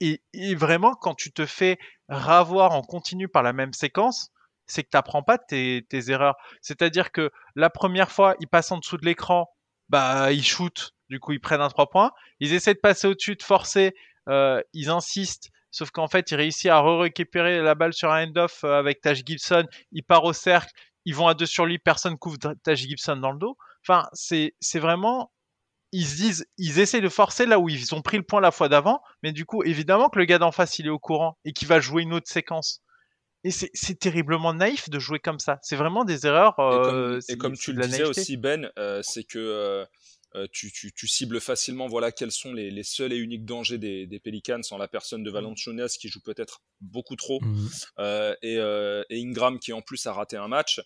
Et, 0.01 0.21
vraiment, 0.55 0.95
quand 0.95 1.15
tu 1.15 1.33
te 1.33 1.47
fais 1.47 1.79
ravoir 2.09 2.73
en 2.73 2.83
continu 2.83 3.29
par 3.29 3.43
la 3.43 3.53
même 3.53 3.73
séquence, 3.73 4.31
c'est 4.67 4.83
que 4.83 4.91
tu 4.91 4.97
n'apprends 4.97 5.23
pas 5.23 5.39
tes, 5.39 5.87
erreurs. 6.09 6.37
C'est-à-dire 6.61 7.13
que 7.13 7.31
la 7.55 7.71
première 7.71 8.11
fois, 8.11 8.37
ils 8.41 8.49
passent 8.49 8.73
en 8.73 8.79
dessous 8.79 8.99
de 8.99 9.07
l'écran, 9.07 9.49
bah 9.89 10.33
ils 10.33 10.45
shootent, 10.45 10.93
du 11.09 11.21
coup 11.21 11.33
ils 11.33 11.41
prennent 11.41 11.61
un 11.61 11.69
trois 11.69 11.89
points. 11.89 12.13
Ils 12.41 12.53
essaient 12.53 12.75
de 12.75 12.81
passer 12.81 13.07
au-dessus, 13.07 13.37
de 13.37 13.43
forcer, 13.43 13.95
euh, 14.29 14.61
ils 14.73 14.91
insistent, 14.91 15.51
Sauf 15.77 15.91
qu'en 15.91 16.09
fait, 16.09 16.31
il 16.31 16.37
réussit 16.37 16.71
à 16.71 16.81
récupérer 16.81 17.61
la 17.61 17.75
balle 17.75 17.93
sur 17.93 18.11
un 18.11 18.27
end-off 18.27 18.65
euh, 18.65 18.79
avec 18.79 19.03
Taj 19.03 19.23
Gibson. 19.27 19.67
Il 19.93 20.05
part 20.05 20.25
au 20.25 20.33
cercle. 20.33 20.73
Ils 21.05 21.15
vont 21.15 21.29
à 21.29 21.35
deux 21.35 21.45
sur 21.45 21.67
lui. 21.67 21.79
Personne 21.79 22.17
couvre 22.17 22.39
Taj 22.63 22.79
Gibson 22.79 23.17
dans 23.17 23.31
le 23.31 23.39
dos. 23.39 23.59
Enfin, 23.87 24.09
c'est, 24.15 24.55
vraiment. 24.77 25.31
Ils 25.93 26.07
se 26.07 26.17
disent, 26.17 26.47
ils 26.57 26.81
essaient 26.81 27.03
de 27.03 27.11
forcer 27.11 27.45
là 27.45 27.59
où 27.59 27.69
ils 27.69 27.95
ont 27.95 28.01
pris 28.01 28.17
le 28.17 28.23
point 28.23 28.41
la 28.41 28.53
fois 28.53 28.71
d'avant. 28.71 29.03
Mais 29.23 29.33
du 29.33 29.45
coup, 29.45 29.63
évidemment 29.65 30.09
que 30.09 30.19
le 30.19 30.25
gars 30.25 30.39
d'en 30.39 30.51
face, 30.51 30.79
il 30.79 30.87
est 30.87 30.91
au 30.91 30.99
courant 30.99 31.37
et 31.45 31.53
qu'il 31.53 31.69
va 31.69 31.79
jouer 31.79 32.05
une 32.05 32.15
autre 32.15 32.31
séquence. 32.31 32.81
Et 33.45 33.51
c'est, 33.51 33.99
terriblement 34.01 34.55
naïf 34.55 34.89
de 34.89 34.99
jouer 34.99 35.19
comme 35.19 35.41
ça. 35.41 35.59
C'est 35.61 35.77
vraiment 35.77 36.07
des 36.07 36.27
erreurs. 36.27 36.55
et 37.29 37.37
comme, 37.37 37.53
euh, 37.53 37.57
tu 37.61 37.75
le 37.75 37.87
disais 37.87 38.05
aussi, 38.05 38.39
Ben, 38.39 38.71
euh, 38.79 39.03
c'est 39.03 39.25
que 39.25 39.87
euh, 40.37 40.47
tu, 40.53 40.93
cibles 41.09 41.41
facilement 41.41 41.87
voilà 41.87 42.13
quels 42.13 42.31
sont 42.31 42.53
les, 42.53 42.83
seuls 42.83 43.13
et 43.13 43.17
uniques 43.17 43.47
dangers 43.47 43.79
des, 43.79 44.07
des 44.07 44.21
Pelicans 44.21 44.63
sans 44.63 44.77
la 44.77 44.87
personne 44.87 45.23
de 45.23 45.31
mmh. 45.31 45.35
Valanciunas 45.35 45.97
qui 45.99 46.09
joue 46.09 46.21
peut-être 46.21 46.61
beaucoup 46.81 47.17
trop 47.17 47.41
mmh. 47.41 47.69
euh, 48.01 48.37
euh, 48.45 49.05
et, 49.09 49.23
Ingram 49.23 49.59
qui 49.59 49.73
en 49.73 49.81
plus 49.81 50.07
a 50.07 50.13
raté 50.13 50.37
un 50.37 50.49
match. 50.49 50.81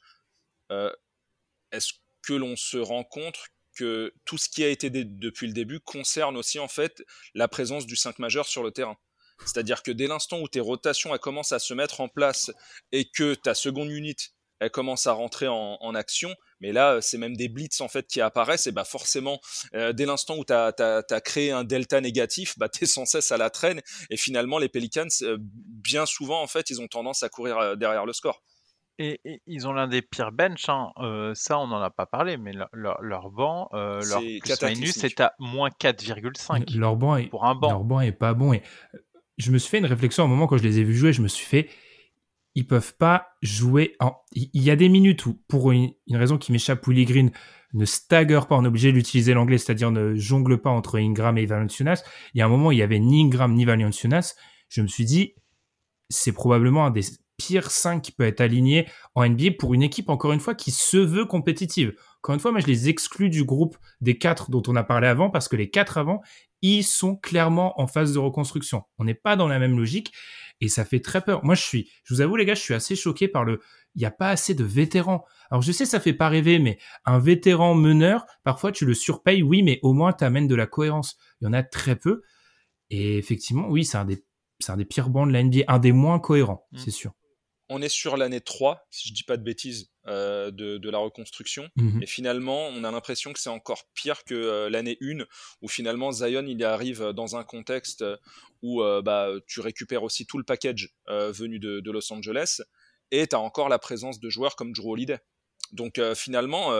Est-ce 1.72 1.94
que 2.22 2.32
l'on 2.32 2.54
se 2.54 2.76
rend 2.76 3.02
compte 3.02 3.38
que 3.74 4.14
tout 4.24 4.38
ce 4.38 4.48
qui 4.48 4.62
a 4.62 4.68
été 4.68 4.88
depuis 4.88 5.48
le 5.48 5.52
début 5.52 5.80
concerne 5.80 6.36
aussi 6.36 6.60
en 6.60 6.68
fait 6.68 7.02
la 7.34 7.48
présence 7.48 7.86
du 7.86 7.96
5 7.96 8.20
majeur 8.20 8.46
sur 8.46 8.62
le 8.62 8.70
terrain? 8.70 8.96
C'est-à-dire 9.44 9.82
que 9.82 9.90
dès 9.90 10.06
l'instant 10.06 10.40
où 10.40 10.48
tes 10.48 10.60
rotations 10.60 11.12
elles 11.12 11.20
commencent 11.20 11.52
à 11.52 11.58
se 11.58 11.74
mettre 11.74 12.00
en 12.00 12.08
place 12.08 12.52
et 12.92 13.06
que 13.10 13.34
ta 13.34 13.54
seconde 13.54 13.90
unité 13.90 14.26
elle 14.60 14.70
commence 14.70 15.06
à 15.06 15.12
rentrer 15.12 15.48
en, 15.48 15.94
action. 15.94 16.34
Mais 16.60 16.72
là, 16.72 17.00
c'est 17.00 17.18
même 17.18 17.36
des 17.36 17.48
blitz 17.48 17.80
en 17.80 17.88
fait 17.88 18.06
qui 18.06 18.20
apparaissent. 18.20 18.66
Et 18.66 18.72
bah 18.72 18.84
forcément, 18.84 19.40
euh, 19.74 19.92
dès 19.92 20.06
l'instant 20.06 20.36
où 20.36 20.44
tu 20.44 20.52
as, 20.52 21.20
créé 21.24 21.50
un 21.50 21.64
delta 21.64 22.00
négatif, 22.00 22.56
bah 22.58 22.68
tu 22.72 22.84
es 22.84 22.86
sans 22.86 23.06
cesse 23.06 23.32
à 23.32 23.38
la 23.38 23.50
traîne. 23.50 23.80
Et 24.10 24.16
finalement, 24.16 24.58
les 24.58 24.68
Pelicans, 24.68 25.08
euh, 25.22 25.36
bien 25.40 26.06
souvent, 26.06 26.42
en 26.42 26.46
fait, 26.46 26.70
ils 26.70 26.80
ont 26.80 26.86
tendance 26.86 27.22
à 27.22 27.28
courir 27.28 27.58
euh, 27.58 27.74
derrière 27.74 28.06
le 28.06 28.12
score. 28.12 28.42
Et, 28.98 29.18
ils 29.46 29.66
ont 29.66 29.72
l'un 29.72 29.88
des 29.88 30.02
pires 30.02 30.30
bench, 30.30 30.68
hein. 30.68 30.92
ça 31.34 31.58
on 31.58 31.68
n'en 31.68 31.80
a 31.80 31.88
pas 31.88 32.04
parlé, 32.04 32.36
mais 32.36 32.52
leur, 32.74 33.30
banc, 33.30 33.70
leur 33.72 34.20
plus 34.20 34.92
c'est 34.92 35.20
à 35.20 35.32
moins 35.38 35.70
4,5. 35.70 36.76
Leur 36.76 36.96
banc 36.96 37.16
est, 37.16 37.28
pour 37.28 37.46
un 37.46 37.54
banc. 37.54 37.70
Leur 37.70 37.84
banc 37.84 38.02
est 38.02 38.12
pas 38.12 38.34
bon. 38.34 38.52
Et 38.52 38.62
je 39.38 39.50
me 39.52 39.58
suis 39.58 39.70
fait 39.70 39.78
une 39.78 39.86
réflexion 39.86 40.24
au 40.24 40.26
moment 40.26 40.46
quand 40.46 40.58
je 40.58 40.62
les 40.64 40.80
ai 40.80 40.84
vus 40.84 40.94
jouer, 40.94 41.14
je 41.14 41.22
me 41.22 41.28
suis 41.28 41.46
fait, 41.46 41.70
ils 42.60 42.66
peuvent 42.66 42.94
pas 42.98 43.28
jouer. 43.40 43.96
Il 44.32 44.62
y 44.62 44.70
a 44.70 44.76
des 44.76 44.90
minutes 44.90 45.24
où, 45.24 45.40
pour 45.48 45.72
une, 45.72 45.92
raison 46.10 46.36
qui 46.36 46.52
m'échappe, 46.52 46.86
Willy 46.86 47.06
Green 47.06 47.30
ne 47.72 47.86
stagger 47.86 48.40
pas, 48.48 48.56
on 48.56 48.64
est 48.64 48.68
obligé 48.68 48.92
d'utiliser 48.92 49.32
l'anglais, 49.32 49.56
c'est-à-dire 49.56 49.90
ne 49.90 50.14
jongle 50.14 50.60
pas 50.60 50.68
entre 50.68 50.98
Ingram 50.98 51.38
et 51.38 51.46
Valanciunas. 51.46 52.02
Il 52.34 52.38
y 52.38 52.42
a 52.42 52.44
un 52.44 52.48
moment, 52.48 52.70
il 52.70 52.76
y 52.76 52.82
avait 52.82 52.98
ni 52.98 53.22
Ingram 53.22 53.54
ni 53.54 53.64
Valanciunas. 53.64 54.34
Je 54.68 54.82
me 54.82 54.88
suis 54.88 55.06
dit, 55.06 55.34
c'est 56.10 56.32
probablement 56.32 56.84
un 56.84 56.90
des 56.90 57.02
pires 57.38 57.70
5 57.70 58.02
qui 58.02 58.12
peut 58.12 58.26
être 58.26 58.42
aligné 58.42 58.86
en 59.14 59.26
NBA 59.26 59.52
pour 59.58 59.72
une 59.72 59.82
équipe, 59.82 60.10
encore 60.10 60.32
une 60.32 60.40
fois, 60.40 60.54
qui 60.54 60.70
se 60.70 60.98
veut 60.98 61.24
compétitive. 61.24 61.94
Encore 62.22 62.34
une 62.34 62.40
fois, 62.40 62.50
moi, 62.50 62.60
je 62.60 62.66
les 62.66 62.90
exclus 62.90 63.30
du 63.30 63.44
groupe 63.44 63.78
des 64.02 64.18
quatre 64.18 64.50
dont 64.50 64.62
on 64.66 64.76
a 64.76 64.84
parlé 64.84 65.06
avant 65.06 65.30
parce 65.30 65.48
que 65.48 65.56
les 65.56 65.70
quatre 65.70 65.96
avant, 65.96 66.20
ils 66.60 66.84
sont 66.84 67.16
clairement 67.16 67.80
en 67.80 67.86
phase 67.86 68.12
de 68.12 68.18
reconstruction. 68.18 68.82
On 68.98 69.04
n'est 69.04 69.14
pas 69.14 69.36
dans 69.36 69.48
la 69.48 69.58
même 69.58 69.78
logique 69.78 70.12
et 70.60 70.68
ça 70.68 70.84
fait 70.84 71.00
très 71.00 71.20
peur. 71.20 71.44
Moi, 71.44 71.54
je 71.54 71.62
suis, 71.62 71.90
je 72.04 72.14
vous 72.14 72.20
avoue, 72.20 72.36
les 72.36 72.44
gars, 72.44 72.54
je 72.54 72.60
suis 72.60 72.74
assez 72.74 72.96
choqué 72.96 73.28
par 73.28 73.44
le, 73.44 73.60
il 73.94 74.00
n'y 74.00 74.06
a 74.06 74.10
pas 74.10 74.30
assez 74.30 74.54
de 74.54 74.64
vétérans. 74.64 75.24
Alors, 75.50 75.62
je 75.62 75.72
sais, 75.72 75.86
ça 75.86 76.00
fait 76.00 76.12
pas 76.12 76.28
rêver, 76.28 76.58
mais 76.58 76.78
un 77.04 77.18
vétéran 77.18 77.74
meneur, 77.74 78.26
parfois, 78.44 78.72
tu 78.72 78.84
le 78.84 78.94
surpayes, 78.94 79.42
oui, 79.42 79.62
mais 79.62 79.78
au 79.82 79.92
moins, 79.92 80.12
tu 80.12 80.24
amènes 80.24 80.48
de 80.48 80.54
la 80.54 80.66
cohérence. 80.66 81.16
Il 81.40 81.44
y 81.44 81.48
en 81.48 81.52
a 81.52 81.62
très 81.62 81.96
peu. 81.96 82.22
Et 82.90 83.18
effectivement, 83.18 83.68
oui, 83.68 83.84
c'est 83.84 83.98
un 83.98 84.04
des, 84.04 84.24
c'est 84.58 84.72
un 84.72 84.76
des 84.76 84.84
pires 84.84 85.10
bancs 85.10 85.28
de 85.28 85.32
la 85.32 85.42
NBA, 85.42 85.64
un 85.68 85.78
des 85.78 85.92
moins 85.92 86.18
cohérents, 86.18 86.66
mmh. 86.72 86.78
c'est 86.78 86.90
sûr 86.90 87.12
on 87.70 87.80
est 87.80 87.88
sur 87.88 88.16
l'année 88.16 88.40
3, 88.40 88.86
si 88.90 89.08
je 89.08 89.14
dis 89.14 89.22
pas 89.22 89.36
de 89.36 89.44
bêtises, 89.44 89.89
euh, 90.06 90.50
de, 90.50 90.88
la 90.88 90.96
reconstruction. 90.96 91.68
Mhm. 91.76 92.02
Et 92.02 92.06
finalement, 92.06 92.68
on 92.68 92.84
a 92.84 92.90
l'impression 92.90 93.34
que 93.34 93.38
c'est 93.38 93.50
encore 93.50 93.84
pire 93.92 94.24
que 94.24 94.34
euh, 94.34 94.70
l'année 94.70 94.96
1, 95.02 95.24
où 95.60 95.68
finalement 95.68 96.10
Zion 96.10 96.46
il 96.46 96.64
arrive 96.64 97.12
dans 97.12 97.36
un 97.36 97.44
contexte 97.44 98.02
où 98.62 98.82
euh, 98.82 99.02
bah, 99.02 99.28
tu 99.46 99.60
récupères 99.60 100.02
aussi 100.02 100.24
tout 100.24 100.38
le 100.38 100.44
package 100.44 100.88
venu 101.06 101.58
de, 101.58 101.90
Los 101.90 102.10
Angeles, 102.12 102.62
et 103.10 103.26
tu 103.26 103.36
as 103.36 103.40
encore 103.40 103.68
la 103.68 103.78
présence 103.78 104.20
de 104.20 104.30
joueurs 104.30 104.56
comme 104.56 104.72
Drew 104.72 104.90
Holiday. 104.92 105.18
Donc 105.72 106.00
finalement, 106.14 106.72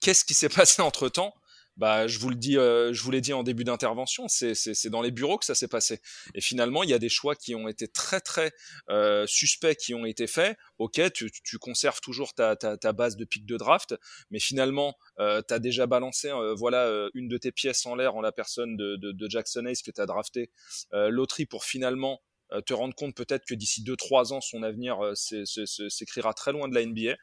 qu'est-ce 0.00 0.24
qui 0.24 0.34
s'est 0.34 0.48
passé 0.48 0.82
entre 0.82 1.08
temps 1.08 1.32
bah, 1.76 2.06
je 2.06 2.18
vous 2.18 2.30
le 2.30 2.36
dis, 2.36 2.56
euh, 2.56 2.92
je 2.92 3.02
vous 3.02 3.10
l'ai 3.10 3.20
dit 3.20 3.32
en 3.32 3.42
début 3.42 3.64
d'intervention, 3.64 4.28
c'est 4.28 4.88
dans 4.88 5.02
les 5.02 5.10
bureaux 5.10 5.38
que 5.38 5.44
ça 5.44 5.54
s'est 5.54 5.68
passé. 5.68 6.00
Et 6.34 6.40
finalement, 6.40 6.82
il 6.82 6.90
y 6.90 6.94
a 6.94 6.98
des 6.98 7.08
choix 7.08 7.34
qui 7.34 7.54
ont 7.54 7.68
été 7.68 7.88
très 7.88 8.20
très 8.20 8.52
euh, 8.90 9.26
suspects 9.26 9.76
qui 9.76 9.94
ont 9.94 10.04
été 10.06 10.26
faits. 10.26 10.56
Ok, 10.78 11.00
tu, 11.12 11.30
tu 11.30 11.58
conserves 11.58 12.00
toujours 12.00 12.34
ta, 12.34 12.56
ta, 12.56 12.76
ta, 12.76 12.92
base 12.92 13.16
de 13.16 13.24
pic 13.24 13.46
de 13.46 13.56
draft, 13.56 13.94
mais 14.30 14.38
finalement, 14.38 14.94
euh, 15.18 15.42
tu 15.46 15.54
as 15.54 15.58
déjà 15.58 15.86
balancé 15.86 16.14
euh, 16.32 16.54
voilà 16.54 16.86
euh, 16.86 17.10
une 17.14 17.28
de 17.28 17.38
tes 17.38 17.52
pièces 17.52 17.86
en 17.86 17.94
l'air 17.94 18.14
en 18.16 18.20
la 18.20 18.32
personne 18.32 18.76
de, 18.76 18.96
de, 18.96 19.12
de 19.12 19.30
Jackson 19.30 19.66
Hayes 19.66 19.82
que 19.84 19.90
tu 19.90 20.00
as 20.00 20.06
drafté, 20.06 20.50
euh, 20.92 21.08
loterie 21.10 21.46
pour 21.46 21.64
finalement 21.64 22.20
te 22.66 22.74
rendre 22.74 22.94
compte 22.94 23.16
peut-être 23.16 23.44
que 23.46 23.54
d'ici 23.54 23.82
2-3 23.82 24.32
ans, 24.32 24.40
son 24.40 24.62
avenir 24.62 24.98
s'écrira 25.14 26.34
très 26.34 26.52
loin 26.52 26.68
de 26.68 26.74
la 26.74 26.84
NBA. 26.86 27.16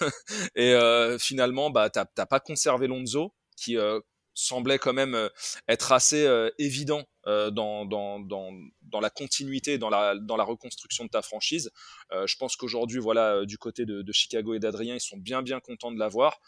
et 0.54 1.18
finalement, 1.18 1.70
bah, 1.70 1.90
t'as 1.90 2.06
pas 2.06 2.40
conservé 2.40 2.86
Lonzo 2.86 3.34
qui 3.60 3.76
euh, 3.76 4.00
semblait 4.32 4.78
quand 4.78 4.94
même 4.94 5.14
euh, 5.14 5.28
être 5.68 5.92
assez 5.92 6.24
euh, 6.24 6.50
évident 6.58 7.04
dans, 7.26 7.84
dans, 7.84 8.18
dans, 8.18 8.50
dans, 8.80 9.00
la 9.00 9.10
continuité, 9.10 9.76
dans 9.76 9.90
la, 9.90 10.16
dans 10.16 10.38
la 10.38 10.42
reconstruction 10.42 11.04
de 11.04 11.10
ta 11.10 11.20
franchise. 11.20 11.70
je 12.10 12.36
pense 12.38 12.56
qu'aujourd'hui, 12.56 12.98
voilà, 12.98 13.44
du 13.44 13.58
côté 13.58 13.84
de, 13.84 14.12
Chicago 14.12 14.54
et 14.54 14.58
d'Adrien, 14.58 14.94
ils 14.94 15.02
sont 15.02 15.18
bien 15.18 15.42
bien 15.42 15.60
contents 15.60 15.92
de 15.92 15.98
l'avoir. 15.98 16.40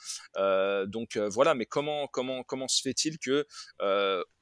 donc 0.88 1.18
voilà, 1.18 1.54
mais 1.54 1.66
comment 1.66 2.06
comment 2.06 2.42
comment 2.42 2.68
se 2.68 2.80
fait-il 2.80 3.18
que 3.18 3.46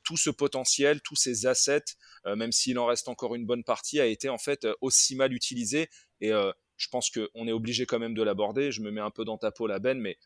tout 0.04 0.16
ce 0.16 0.30
potentiel, 0.30 1.00
tous 1.02 1.16
ces 1.16 1.46
assets, 1.46 1.96
même 2.24 2.52
s'il 2.52 2.78
en 2.78 2.86
reste 2.86 3.08
encore 3.08 3.34
une 3.34 3.44
bonne 3.44 3.64
partie, 3.64 3.98
a 3.98 4.06
été 4.06 4.28
en 4.28 4.38
fait 4.38 4.68
aussi 4.80 5.16
mal 5.16 5.32
utilisé? 5.32 5.90
Et 6.20 6.30
je 6.30 6.88
pense 6.92 7.10
qu'on 7.10 7.48
est 7.48 7.52
obligé 7.52 7.86
quand 7.86 7.98
même 7.98 8.14
de 8.14 8.22
l'aborder. 8.22 8.70
Je 8.70 8.82
me 8.82 8.92
mets 8.92 9.00
un 9.00 9.10
peu 9.10 9.24
dans 9.24 9.36
ta 9.36 9.50
peau, 9.50 9.66
la 9.66 9.80
Ben, 9.80 9.98
mais 9.98 10.16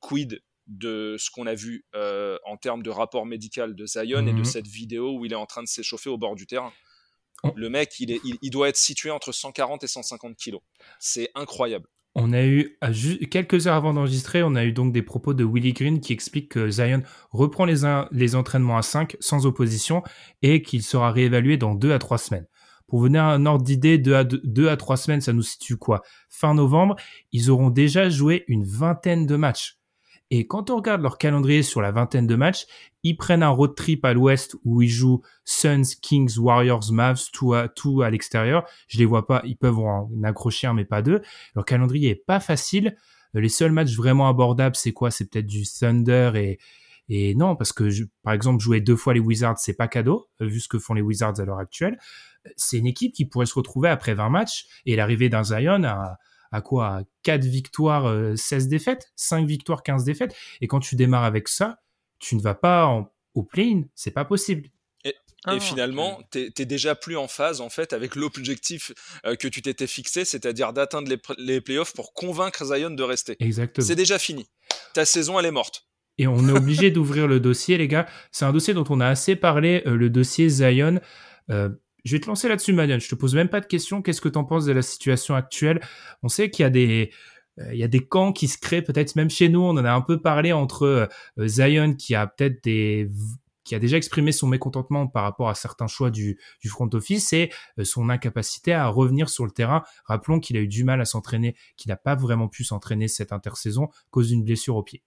quid 0.00 0.40
de 0.70 1.16
ce 1.18 1.30
qu'on 1.30 1.46
a 1.46 1.54
vu 1.54 1.84
euh, 1.94 2.38
en 2.46 2.56
termes 2.56 2.82
de 2.82 2.90
rapport 2.90 3.26
médical 3.26 3.74
de 3.74 3.86
Zion 3.86 4.26
et 4.26 4.32
de 4.32 4.38
mhm. 4.38 4.44
cette 4.44 4.68
vidéo 4.68 5.18
où 5.18 5.24
il 5.24 5.32
est 5.32 5.36
en 5.36 5.46
train 5.46 5.62
de 5.62 5.68
s'échauffer 5.68 6.08
au 6.08 6.16
bord 6.16 6.36
du 6.36 6.46
terrain. 6.46 6.72
Oh. 7.42 7.52
Le 7.56 7.68
mec, 7.68 7.98
il, 7.98 8.12
est, 8.12 8.20
il, 8.42 8.50
doit 8.50 8.68
être 8.68 8.76
situé 8.76 9.10
entre 9.10 9.32
140 9.32 9.82
et 9.82 9.86
150 9.86 10.36
kilos. 10.36 10.60
C'est 10.98 11.30
incroyable. 11.34 11.86
On 12.14 12.32
a 12.32 12.44
eu, 12.44 12.76
quelques 13.30 13.66
heures 13.66 13.76
avant 13.76 13.94
d'enregistrer, 13.94 14.42
on 14.42 14.54
a 14.56 14.64
eu 14.64 14.72
donc 14.72 14.92
des 14.92 15.02
propos 15.02 15.32
de 15.32 15.44
Willie 15.44 15.72
Green 15.72 16.00
qui 16.00 16.12
explique 16.12 16.50
que 16.50 16.68
Zion 16.68 17.02
reprend 17.30 17.64
les, 17.64 17.82
les 18.10 18.34
entraînements 18.34 18.76
à 18.76 18.82
5 18.82 19.16
sans 19.20 19.46
opposition 19.46 20.02
et 20.42 20.62
qu'il 20.62 20.82
sera 20.82 21.12
réévalué 21.12 21.56
dans 21.56 21.74
2 21.74 21.92
à 21.92 21.98
3 21.98 22.18
semaines. 22.18 22.46
Pour 22.88 23.00
venir 23.00 23.22
à 23.22 23.32
un 23.32 23.46
ordre 23.46 23.64
d'idée, 23.64 23.98
2 23.98 24.14
à, 24.14 24.24
2 24.24 24.68
à 24.68 24.76
3 24.76 24.96
semaines, 24.96 25.20
ça 25.20 25.32
nous 25.32 25.42
situe 25.42 25.76
quoi? 25.76 26.02
Fin 26.28 26.54
novembre, 26.54 26.96
ils 27.30 27.48
auront 27.48 27.70
déjà 27.70 28.08
joué 28.08 28.44
une 28.48 28.64
vingtaine 28.64 29.26
de 29.26 29.36
matchs. 29.36 29.79
Et 30.30 30.46
quand 30.46 30.70
on 30.70 30.76
regarde 30.76 31.02
leur 31.02 31.18
calendrier 31.18 31.62
sur 31.62 31.80
la 31.80 31.90
vingtaine 31.90 32.26
de 32.26 32.36
matchs, 32.36 32.66
ils 33.02 33.16
prennent 33.16 33.42
un 33.42 33.48
road 33.48 33.74
trip 33.74 34.04
à 34.04 34.12
l'ouest 34.12 34.56
où 34.64 34.80
ils 34.80 34.88
jouent 34.88 35.22
Suns, 35.44 35.96
Kings, 36.00 36.38
Warriors, 36.38 36.92
Mavs, 36.92 37.30
tout 37.32 37.52
à, 37.54 37.68
tout 37.68 38.02
à 38.02 38.10
l'extérieur. 38.10 38.64
Je 38.86 38.98
les 38.98 39.06
vois 39.06 39.26
pas, 39.26 39.42
ils 39.44 39.56
peuvent 39.56 39.80
en 39.80 40.08
accrocher 40.22 40.68
un, 40.68 40.74
mais 40.74 40.84
pas 40.84 41.02
deux. 41.02 41.20
Leur 41.56 41.64
calendrier 41.64 42.10
est 42.10 42.24
pas 42.26 42.38
facile. 42.38 42.96
Les 43.34 43.48
seuls 43.48 43.72
matchs 43.72 43.94
vraiment 43.96 44.28
abordables, 44.28 44.76
c'est 44.76 44.92
quoi? 44.92 45.10
C'est 45.10 45.28
peut-être 45.28 45.46
du 45.46 45.64
Thunder 45.64 46.32
et, 46.36 46.58
et 47.08 47.34
non, 47.34 47.56
parce 47.56 47.72
que 47.72 47.88
par 48.22 48.32
exemple, 48.32 48.62
jouer 48.62 48.80
deux 48.80 48.96
fois 48.96 49.14
les 49.14 49.20
Wizards, 49.20 49.58
c'est 49.58 49.74
pas 49.74 49.88
cadeau, 49.88 50.28
vu 50.38 50.60
ce 50.60 50.68
que 50.68 50.78
font 50.78 50.94
les 50.94 51.02
Wizards 51.02 51.40
à 51.40 51.44
l'heure 51.44 51.58
actuelle. 51.58 51.98
C'est 52.56 52.78
une 52.78 52.86
équipe 52.86 53.12
qui 53.12 53.24
pourrait 53.24 53.46
se 53.46 53.54
retrouver 53.54 53.88
après 53.88 54.14
20 54.14 54.28
matchs 54.30 54.66
et 54.86 54.94
l'arrivée 54.94 55.28
d'un 55.28 55.42
Zion 55.42 55.82
à, 55.82 56.18
à 56.52 56.60
quoi? 56.60 57.02
4 57.22 57.44
victoires, 57.44 58.36
16 58.36 58.64
euh, 58.64 58.68
défaites? 58.68 59.12
5 59.16 59.46
victoires, 59.46 59.82
15 59.82 60.04
défaites? 60.04 60.34
Et 60.60 60.66
quand 60.66 60.80
tu 60.80 60.96
démarres 60.96 61.24
avec 61.24 61.48
ça, 61.48 61.78
tu 62.18 62.36
ne 62.36 62.40
vas 62.40 62.54
pas 62.54 62.86
en, 62.86 63.10
au 63.34 63.42
play-in, 63.42 63.82
c'est 63.94 64.10
pas 64.10 64.24
possible. 64.24 64.68
Et, 65.04 65.14
ah, 65.44 65.58
finalement, 65.58 66.20
tu 66.30 66.52
t'es 66.52 66.66
déjà 66.66 66.94
plus 66.94 67.16
en 67.16 67.28
phase 67.28 67.60
en 67.60 67.70
fait 67.70 67.92
avec 67.92 68.14
l'objectif 68.14 68.92
euh, 69.24 69.36
que 69.36 69.48
tu 69.48 69.62
t'étais 69.62 69.86
fixé, 69.86 70.24
c'est-à-dire 70.24 70.72
d'atteindre 70.72 71.08
les, 71.08 71.18
les 71.38 71.60
playoffs 71.60 71.94
pour 71.94 72.12
convaincre 72.12 72.64
Zion 72.64 72.90
de 72.90 73.02
rester. 73.02 73.36
Exactement. 73.40 73.86
C'est 73.86 73.94
déjà 73.94 74.18
fini. 74.18 74.46
Ta 74.92 75.04
saison, 75.04 75.38
elle 75.38 75.46
est 75.46 75.50
morte. 75.50 75.86
Et 76.18 76.26
on 76.26 76.48
est 76.48 76.52
obligé 76.52 76.90
d'ouvrir 76.90 77.26
le 77.26 77.40
dossier, 77.40 77.78
les 77.78 77.88
gars. 77.88 78.06
C'est 78.30 78.44
un 78.44 78.52
dossier 78.52 78.74
dont 78.74 78.84
on 78.90 79.00
a 79.00 79.06
assez 79.06 79.36
parlé, 79.36 79.82
euh, 79.86 79.96
le 79.96 80.10
dossier 80.10 80.48
Zion. 80.48 81.00
Je 82.04 82.16
vais 82.16 82.20
te 82.20 82.26
lancer 82.26 82.48
là-dessus, 82.48 82.72
Marianne. 82.72 83.00
Je 83.00 83.08
te 83.08 83.14
pose 83.14 83.34
même 83.34 83.48
pas 83.48 83.60
de 83.60 83.66
questions. 83.66 84.02
Qu'est-ce 84.02 84.20
que 84.20 84.28
tu 84.28 84.38
en 84.38 84.44
penses 84.44 84.64
de 84.64 84.72
la 84.72 84.82
situation 84.82 85.34
actuelle? 85.34 85.80
On 86.22 86.28
sait 86.28 86.50
qu'il 86.50 86.62
y 86.62 86.66
a 86.66 86.70
des 86.70 87.12
euh, 87.58 87.72
il 87.72 87.78
y 87.78 87.84
a 87.84 87.88
des 87.88 88.06
camps 88.06 88.32
qui 88.32 88.48
se 88.48 88.58
créent 88.58 88.82
peut-être 88.82 89.16
même 89.16 89.30
chez 89.30 89.48
nous. 89.48 89.60
On 89.60 89.70
en 89.70 89.84
a 89.84 89.92
un 89.92 90.00
peu 90.00 90.20
parlé 90.20 90.52
entre 90.52 91.08
euh, 91.38 91.46
Zion 91.46 91.94
qui 91.94 92.14
a 92.14 92.26
peut-être 92.26 92.62
des 92.64 93.10
qui 93.64 93.74
a 93.74 93.78
déjà 93.78 93.98
exprimé 93.98 94.32
son 94.32 94.48
mécontentement 94.48 95.06
par 95.06 95.22
rapport 95.22 95.48
à 95.48 95.54
certains 95.54 95.86
choix 95.86 96.10
du, 96.10 96.40
du 96.60 96.68
front 96.68 96.88
office 96.92 97.32
et 97.32 97.52
euh, 97.78 97.84
son 97.84 98.08
incapacité 98.08 98.72
à 98.72 98.88
revenir 98.88 99.28
sur 99.28 99.44
le 99.44 99.52
terrain. 99.52 99.84
Rappelons 100.06 100.40
qu'il 100.40 100.56
a 100.56 100.60
eu 100.60 100.68
du 100.68 100.82
mal 100.82 101.00
à 101.00 101.04
s'entraîner, 101.04 101.54
qu'il 101.76 101.90
n'a 101.90 101.96
pas 101.96 102.14
vraiment 102.14 102.48
pu 102.48 102.64
s'entraîner 102.64 103.06
cette 103.06 103.32
intersaison 103.32 103.88
cause 104.10 104.28
d'une 104.28 104.44
blessure 104.44 104.76
au 104.76 104.82
pied. 104.82 105.02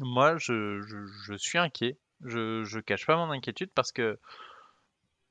Moi, 0.00 0.36
je, 0.38 0.80
je, 0.82 0.96
je 1.24 1.34
suis 1.34 1.58
inquiet. 1.58 1.98
Je, 2.24 2.64
je 2.64 2.80
cache 2.80 3.06
pas 3.06 3.16
mon 3.16 3.30
inquiétude 3.30 3.70
parce 3.74 3.92
que 3.92 4.18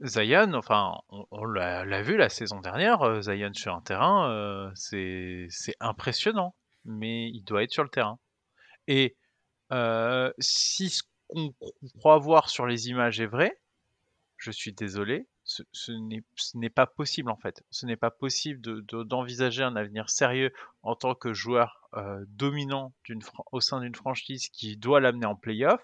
Zion, 0.01 0.53
enfin, 0.53 0.97
on, 1.09 1.45
l'a 1.45 2.01
vu 2.01 2.15
la 2.15 2.29
saison 2.29 2.61
dernière, 2.61 3.01
euh, 3.01 3.21
Zion 3.21 3.53
sur 3.53 3.75
un 3.75 3.81
terrain, 3.81 4.31
euh, 4.31 4.71
c'est 4.75 5.75
impressionnant, 5.79 6.55
mais 6.85 7.29
il 7.29 7.43
doit 7.43 7.63
être 7.63 7.71
sur 7.71 7.83
le 7.83 7.89
terrain. 7.89 8.17
Et 8.87 9.17
euh, 9.71 10.31
si 10.39 10.89
ce 10.89 11.03
qu'on 11.27 11.53
croit 11.99 12.17
voir 12.17 12.49
sur 12.49 12.65
les 12.65 12.87
images 12.89 13.19
est 13.19 13.27
vrai, 13.27 13.59
je 14.37 14.51
suis 14.51 14.71
désolé, 14.71 15.27
ce, 15.43 15.91
n'est 16.55 16.69
pas 16.69 16.87
possible 16.87 17.29
en 17.29 17.35
fait. 17.35 17.63
Ce 17.69 17.85
n'est 17.85 17.97
pas 17.97 18.11
possible 18.11 18.61
d'envisager 19.05 19.63
un 19.63 19.75
avenir 19.75 20.09
sérieux 20.09 20.53
en 20.81 20.95
tant 20.95 21.13
que 21.13 21.33
joueur 21.33 21.89
dominant 22.27 22.93
au 23.51 23.59
sein 23.59 23.81
d'une 23.81 23.95
franchise 23.95 24.47
qui 24.49 24.77
doit 24.77 25.01
l'amener 25.01 25.25
en 25.25 25.35
playoff. 25.35 25.81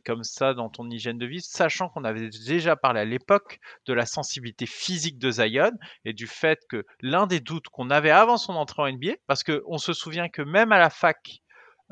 Comme 0.00 0.24
ça 0.24 0.54
dans 0.54 0.68
ton 0.68 0.88
hygiène 0.90 1.18
de 1.18 1.26
vie, 1.26 1.40
sachant 1.40 1.88
qu'on 1.88 2.04
avait 2.04 2.30
déjà 2.46 2.76
parlé 2.76 3.00
à 3.00 3.04
l'époque 3.04 3.58
de 3.86 3.92
la 3.92 4.06
sensibilité 4.06 4.66
physique 4.66 5.18
de 5.18 5.30
Zion 5.30 5.72
et 6.04 6.12
du 6.12 6.26
fait 6.26 6.60
que 6.68 6.84
l'un 7.00 7.26
des 7.26 7.40
doutes 7.40 7.68
qu'on 7.68 7.90
avait 7.90 8.10
avant 8.10 8.36
son 8.36 8.54
entrée 8.54 8.82
en 8.82 8.92
NBA, 8.92 9.14
parce 9.26 9.42
qu'on 9.44 9.78
se 9.78 9.92
souvient 9.92 10.28
que 10.28 10.42
même 10.42 10.72
à 10.72 10.78
la 10.78 10.90
fac, 10.90 11.42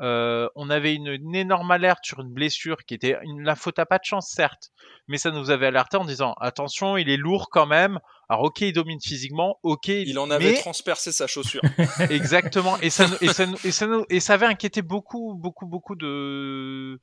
euh, 0.01 0.49
on 0.55 0.71
avait 0.71 0.95
une, 0.95 1.35
énorme 1.35 1.69
alerte 1.69 2.03
sur 2.03 2.21
une 2.21 2.33
blessure 2.33 2.77
qui 2.87 2.95
était 2.95 3.17
une, 3.23 3.43
la 3.43 3.55
faute 3.55 3.77
à 3.77 3.85
pas 3.85 3.99
de 3.99 4.03
chance, 4.03 4.31
certes, 4.31 4.71
mais 5.07 5.17
ça 5.17 5.29
nous 5.29 5.51
avait 5.51 5.67
alerté 5.67 5.97
en 5.97 6.05
disant 6.05 6.33
attention, 6.41 6.97
il 6.97 7.09
est 7.09 7.17
lourd 7.17 7.49
quand 7.51 7.67
même. 7.67 7.99
Alors 8.27 8.45
ok, 8.45 8.61
il 8.61 8.73
domine 8.73 8.99
physiquement, 8.99 9.59
ok. 9.61 9.89
Il 9.89 10.17
en 10.17 10.31
avait 10.31 10.55
transpercé 10.55 11.11
sa 11.11 11.27
chaussure. 11.27 11.61
Exactement, 12.09 12.79
et 12.79 12.89
ça, 12.89 13.05
et 13.21 13.27
ça, 13.27 13.45
et 13.63 13.71
ça, 13.71 13.87
et 14.09 14.19
ça 14.19 14.33
avait 14.33 14.47
inquiété 14.47 14.81
beaucoup, 14.81 15.35
beaucoup, 15.35 15.67
beaucoup 15.67 15.95
de 15.95 16.99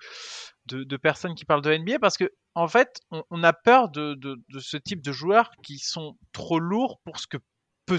de, 0.68 0.96
personnes 0.96 1.35
qui 1.35 1.44
parlent 1.44 1.62
de 1.62 1.76
NBA 1.76 1.98
parce 1.98 2.16
que 2.16 2.31
en 2.54 2.68
fait, 2.68 3.00
on, 3.11 3.44
a 3.44 3.52
peur 3.52 3.88
de, 3.88 4.18
ce 4.59 4.76
type 4.76 5.02
de 5.02 5.12
joueurs 5.12 5.50
qui 5.62 5.78
sont 5.78 6.16
trop 6.33 6.59
lourds 6.59 7.00
pour 7.04 7.20
ce 7.20 7.26
que 7.26 7.37
peut, 7.87 7.98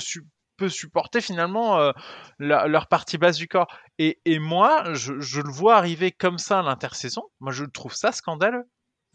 peut 0.57 0.69
supporter 0.69 1.21
finalement 1.21 1.79
euh, 1.79 1.91
leur 2.39 2.87
partie 2.87 3.17
basse 3.17 3.37
du 3.37 3.47
corps. 3.47 3.67
Et, 3.97 4.19
moi, 4.39 4.93
je, 4.93 5.13
le 5.13 5.49
vois 5.49 5.77
arriver 5.77 6.11
comme 6.11 6.37
ça 6.37 6.59
à 6.59 6.61
l'intersaison. 6.61 7.23
Moi, 7.39 7.51
je 7.53 7.63
trouve 7.63 7.93
ça 7.93 8.11
scandaleux. 8.11 8.69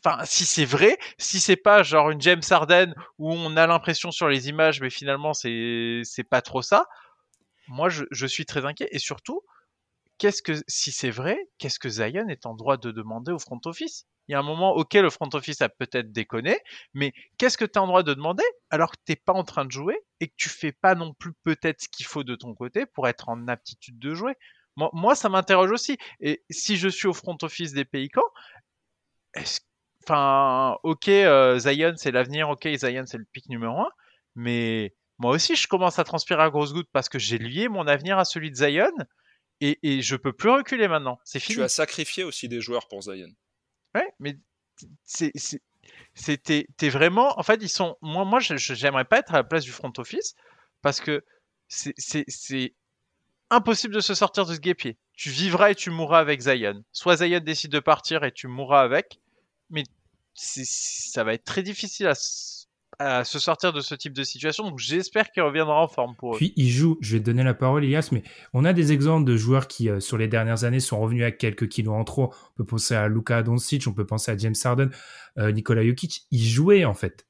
enfin, 0.04 0.24
si 0.24 0.46
c'est 0.46 0.64
vrai, 0.64 0.98
si 1.18 1.40
c'est 1.40 1.56
pas 1.56 1.82
genre 1.82 2.10
une 2.10 2.20
James 2.22 2.42
Harden 2.50 2.94
où 3.18 3.32
on 3.32 3.56
a 3.56 3.66
l'impression 3.66 4.10
sur 4.10 4.28
les 4.28 4.48
images, 4.48 4.80
mais 4.80 4.90
finalement 4.90 5.34
c'est 5.34 6.02
pas 6.30 6.42
trop 6.42 6.62
ça. 6.62 6.86
Moi, 7.68 7.88
je 7.90 8.26
suis 8.26 8.46
très 8.46 8.64
inquiet 8.64 8.88
et 8.92 8.98
surtout, 8.98 9.42
qu'est-ce 10.18 10.42
que 10.42 10.52
si 10.68 10.92
c'est 10.92 11.10
vrai, 11.10 11.38
qu'est-ce 11.58 11.78
que 11.78 11.88
Zion 11.88 12.28
est 12.28 12.46
en 12.46 12.54
droit 12.54 12.76
de 12.76 12.90
demander 12.90 13.32
au 13.32 13.38
front 13.38 13.60
office? 13.64 14.06
Il 14.28 14.32
y 14.32 14.34
a 14.34 14.38
un 14.38 14.42
moment, 14.42 14.72
ok, 14.74 14.94
le 14.94 15.10
front 15.10 15.28
office 15.34 15.60
a 15.60 15.68
peut-être 15.68 16.10
déconné, 16.10 16.58
mais 16.94 17.12
qu'est-ce 17.36 17.58
que 17.58 17.64
tu 17.64 17.78
as 17.78 17.82
en 17.82 17.86
droit 17.86 18.02
de 18.02 18.14
demander 18.14 18.44
alors 18.70 18.90
que 18.92 18.96
t'es 19.04 19.16
pas 19.16 19.34
en 19.34 19.44
train 19.44 19.66
de 19.66 19.70
jouer 19.70 19.98
et 20.20 20.28
que 20.28 20.34
tu 20.36 20.48
fais 20.48 20.72
pas 20.72 20.94
non 20.94 21.12
plus 21.12 21.32
peut-être 21.44 21.82
ce 21.82 21.88
qu'il 21.88 22.06
faut 22.06 22.24
de 22.24 22.34
ton 22.34 22.54
côté 22.54 22.86
pour 22.86 23.06
être 23.08 23.28
en 23.28 23.48
aptitude 23.48 23.98
de 23.98 24.14
jouer? 24.14 24.34
Moi, 24.76 25.14
ça 25.14 25.28
m'interroge 25.28 25.70
aussi. 25.70 25.98
Et 26.20 26.42
si 26.50 26.76
je 26.76 26.88
suis 26.88 27.06
au 27.06 27.12
front 27.12 27.36
office 27.42 27.72
des 27.72 27.84
Pélicans, 27.84 28.22
est-ce 29.34 29.60
Enfin, 30.06 30.76
ok, 30.82 31.08
euh, 31.08 31.58
Zion 31.58 31.94
c'est 31.96 32.10
l'avenir, 32.10 32.50
ok, 32.50 32.68
Zion 32.76 33.04
c'est 33.06 33.16
le 33.16 33.24
pic 33.32 33.48
numéro 33.48 33.80
un, 33.80 33.88
mais 34.34 34.94
moi 35.18 35.30
aussi 35.30 35.56
je 35.56 35.66
commence 35.66 35.98
à 35.98 36.04
transpirer 36.04 36.42
à 36.42 36.50
grosses 36.50 36.74
gouttes 36.74 36.90
parce 36.92 37.08
que 37.08 37.18
j'ai 37.18 37.38
lié 37.38 37.68
mon 37.68 37.86
avenir 37.86 38.18
à 38.18 38.26
celui 38.26 38.50
de 38.50 38.56
Zion 38.56 38.92
et, 39.60 39.78
et 39.82 40.02
je 40.02 40.16
peux 40.16 40.32
plus 40.32 40.50
reculer 40.50 40.88
maintenant. 40.88 41.18
C'est 41.24 41.40
fini. 41.40 41.56
Tu 41.56 41.62
as 41.62 41.68
sacrifié 41.68 42.24
aussi 42.24 42.48
des 42.48 42.60
joueurs 42.60 42.88
pour 42.88 43.02
Zion. 43.02 43.28
Ouais, 43.94 44.12
mais 44.18 44.36
c'est 45.04 45.32
c'était 46.14 46.66
t'es 46.76 46.88
vraiment 46.88 47.38
en 47.38 47.42
fait 47.42 47.62
ils 47.62 47.68
sont 47.68 47.96
moi 48.00 48.24
moi 48.24 48.40
j'aimerais 48.40 49.04
pas 49.04 49.18
être 49.18 49.32
à 49.32 49.38
la 49.38 49.44
place 49.44 49.64
du 49.64 49.70
front 49.70 49.92
office 49.98 50.34
parce 50.82 51.00
que 51.00 51.24
c'est 51.68 52.74
impossible 53.50 53.94
de 53.94 54.00
se 54.00 54.14
sortir 54.14 54.46
de 54.46 54.54
ce 54.54 54.60
guépier. 54.60 54.98
Tu 55.12 55.30
vivras 55.30 55.70
et 55.70 55.74
tu 55.74 55.90
mourras 55.90 56.18
avec 56.18 56.40
Zion. 56.40 56.84
Soit 56.92 57.18
Zion 57.18 57.40
décide 57.40 57.70
de 57.70 57.80
partir 57.80 58.24
et 58.24 58.32
tu 58.32 58.48
mourras 58.48 58.82
avec, 58.82 59.20
mais 59.70 59.84
ça 60.34 61.24
va 61.24 61.34
être 61.34 61.44
très 61.44 61.62
difficile 61.62 62.08
à, 62.08 62.14
à, 62.98 63.24
se 63.24 63.38
sortir 63.38 63.72
de 63.72 63.80
ce 63.80 63.94
type 63.94 64.12
de 64.12 64.22
situation. 64.22 64.64
Donc 64.64 64.78
j'espère 64.78 65.30
qu'il 65.30 65.42
reviendra 65.42 65.82
en 65.82 65.88
forme 65.88 66.14
pour 66.16 66.34
eux. 66.34 66.36
Puis 66.36 66.52
il 66.56 66.70
joue, 66.70 66.98
je 67.00 67.14
vais 67.14 67.20
te 67.20 67.24
donner 67.24 67.42
la 67.42 67.54
parole, 67.54 67.84
Elias, 67.84 68.08
mais 68.12 68.22
on 68.52 68.64
a 68.64 68.72
des 68.72 68.92
exemples 68.92 69.24
de 69.24 69.36
joueurs 69.36 69.68
qui, 69.68 69.88
euh, 69.88 70.00
sur 70.00 70.18
les 70.18 70.28
dernières 70.28 70.64
années, 70.64 70.80
sont 70.80 71.00
revenus 71.00 71.24
à 71.24 71.30
quelques 71.30 71.68
kilos 71.68 71.94
en 71.94 72.04
trop. 72.04 72.32
On 72.52 72.56
peut 72.58 72.66
penser 72.66 72.94
à 72.94 73.08
Luka 73.08 73.42
Doncic, 73.42 73.86
on 73.86 73.92
peut 73.92 74.06
penser 74.06 74.30
à 74.30 74.36
James 74.36 74.54
Harden, 74.62 74.90
euh, 75.38 75.52
Nikola 75.52 75.84
Jokic. 75.84 76.26
Ils 76.30 76.44
jouaient 76.44 76.84
en 76.84 76.94
fait. 76.94 77.26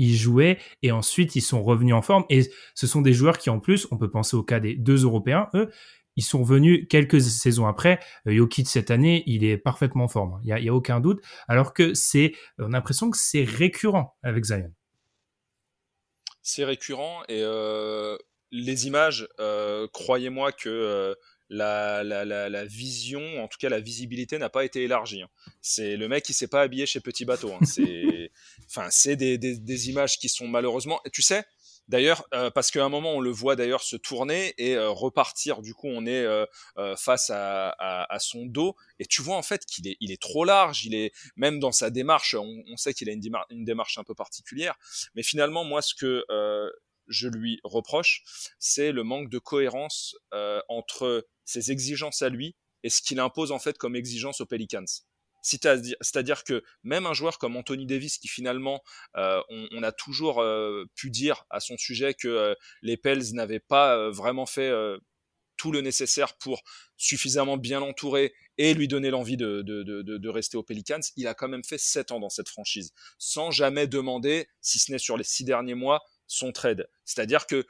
Ils 0.00 0.14
jouaient 0.14 0.58
et 0.82 0.92
ensuite 0.92 1.34
ils 1.34 1.40
sont 1.40 1.62
revenus 1.62 1.94
en 1.94 2.02
forme. 2.02 2.24
Et 2.30 2.50
ce 2.74 2.86
sont 2.86 3.02
des 3.02 3.12
joueurs 3.12 3.38
qui, 3.38 3.50
en 3.50 3.58
plus, 3.58 3.88
on 3.90 3.96
peut 3.96 4.10
penser 4.10 4.36
au 4.36 4.44
cas 4.44 4.60
des 4.60 4.76
deux 4.76 5.04
Européens, 5.04 5.48
eux, 5.54 5.70
ils 6.18 6.24
sont 6.24 6.40
revenus 6.40 6.86
quelques 6.90 7.20
saisons 7.20 7.68
après. 7.68 8.00
Euh, 8.26 8.34
Jokic 8.34 8.68
cette 8.68 8.90
année, 8.90 9.22
il 9.26 9.44
est 9.44 9.56
parfaitement 9.56 10.04
en 10.04 10.08
forme. 10.08 10.40
Il 10.42 10.48
y 10.48 10.68
a, 10.68 10.74
aucun 10.74 10.98
doute. 10.98 11.20
Alors 11.46 11.72
que 11.72 11.94
c'est, 11.94 12.32
on 12.58 12.64
a 12.64 12.68
l'impression 12.70 13.08
que 13.10 13.16
c'est 13.16 13.44
récurrent 13.44 14.16
avec 14.24 14.44
Zion. 14.44 14.72
C'est 16.48 16.64
récurrent 16.64 17.22
et 17.28 17.42
euh, 17.42 18.16
les 18.50 18.86
images, 18.86 19.28
euh, 19.38 19.86
croyez-moi 19.92 20.50
que 20.50 21.14
la, 21.50 22.02
la, 22.02 22.64
vision, 22.64 23.42
en 23.42 23.48
tout 23.48 23.58
cas 23.58 23.68
la 23.68 23.80
visibilité 23.80 24.38
n'a 24.38 24.48
pas 24.48 24.64
été 24.64 24.82
élargie. 24.82 25.20
Hein. 25.20 25.28
C'est 25.60 25.96
le 25.96 26.08
mec 26.08 26.24
qui 26.24 26.32
s'est 26.32 26.48
pas 26.48 26.62
habillé 26.62 26.86
chez 26.86 27.00
Petit 27.00 27.26
Bateau. 27.26 27.52
Hein. 27.52 27.64
C'est, 27.66 28.32
enfin, 28.66 28.88
c'est 28.90 29.14
des, 29.14 29.36
des, 29.36 29.58
des, 29.58 29.90
images 29.90 30.18
qui 30.18 30.30
sont 30.30 30.48
malheureusement. 30.48 31.00
Tu 31.12 31.20
sais, 31.20 31.44
D'ailleurs, 31.88 32.26
euh, 32.34 32.50
parce 32.50 32.70
qu'à 32.70 32.84
un 32.84 32.90
moment, 32.90 33.14
on 33.14 33.20
le 33.20 33.30
voit 33.30 33.56
d'ailleurs 33.56 33.82
se 33.82 33.96
tourner 33.96 34.54
et 34.58 34.76
euh, 34.76 34.90
repartir. 34.90 35.62
Du 35.62 35.72
coup, 35.74 35.88
on 35.88 36.04
est 36.04 36.24
euh, 36.24 36.44
face 36.96 37.30
à, 37.30 37.70
à, 37.78 38.18
son 38.18 38.44
dos. 38.44 38.76
Et 38.98 39.06
tu 39.06 39.22
vois 39.22 39.36
en 39.36 39.42
fait 39.42 39.64
qu'il 39.64 39.88
est, 39.88 39.96
il 40.00 40.12
est 40.12 40.20
trop 40.20 40.44
large. 40.44 40.84
Il 40.84 40.94
est 40.94 41.12
même 41.36 41.60
dans 41.60 41.72
sa 41.72 41.88
démarche. 41.90 42.34
On, 42.34 42.62
on 42.68 42.76
sait 42.76 42.92
qu'il 42.92 43.08
a 43.08 43.12
une, 43.12 43.22
une, 43.50 43.64
démarche 43.64 43.96
un 43.96 44.04
peu 44.04 44.14
particulière. 44.14 44.74
Mais 45.14 45.22
finalement, 45.22 45.64
moi, 45.64 45.80
ce 45.80 45.94
que 45.94 46.24
je 47.06 47.28
lui 47.28 47.58
reproche, 47.64 48.22
c'est 48.58 48.92
le 48.92 49.02
manque 49.02 49.30
de 49.30 49.38
cohérence 49.38 50.14
entre 50.68 51.26
ses 51.44 51.70
exigences 51.70 52.20
à 52.20 52.28
lui 52.28 52.54
et 52.82 52.90
ce 52.90 53.00
qu'il 53.00 53.18
impose 53.18 53.50
en 53.50 53.58
fait 53.58 53.78
comme 53.78 53.96
exigence 53.96 54.40
aux 54.40 54.46
Pelicans. 54.46 54.84
C'est-à-dire 55.48 56.44
que 56.44 56.62
même 56.82 57.06
un 57.06 57.14
joueur 57.14 57.38
comme 57.38 57.56
Anthony 57.56 57.86
Davis, 57.86 58.18
qui 58.18 58.28
finalement, 58.28 58.82
euh, 59.16 59.40
on, 59.48 59.82
a 59.82 59.92
toujours 59.92 60.40
euh, 60.40 60.84
pu 60.94 61.10
dire 61.10 61.44
à 61.50 61.60
son 61.60 61.76
sujet 61.76 62.14
que 62.14 62.28
euh, 62.28 62.54
les 62.82 62.96
Pels 62.96 63.34
n'avaient 63.34 63.60
pas 63.60 64.10
vraiment 64.10 64.46
fait 64.46 64.70
tout 65.56 65.72
le 65.72 65.80
nécessaire 65.80 66.36
pour 66.38 66.62
suffisamment 66.96 67.56
bien 67.56 67.80
l'entourer 67.80 68.32
et 68.58 68.74
lui 68.74 68.88
donner 68.88 69.10
l'envie 69.10 69.36
de, 69.36 69.62
de, 69.62 70.28
rester 70.28 70.56
aux 70.56 70.62
Pelicans, 70.62 71.00
il 71.16 71.26
a 71.26 71.34
quand 71.34 71.48
même 71.48 71.64
fait 71.64 71.78
7 71.78 72.12
ans 72.12 72.20
dans 72.20 72.28
cette 72.28 72.48
franchise, 72.48 72.92
sans 73.18 73.50
jamais 73.50 73.86
demander, 73.86 74.48
si 74.60 74.78
ce 74.78 74.92
n'est 74.92 74.98
sur 74.98 75.16
les 75.16 75.24
6 75.24 75.44
derniers 75.44 75.74
mois, 75.74 76.02
son 76.26 76.52
trade. 76.52 76.88
C'est-à-dire 77.04 77.46
que 77.46 77.66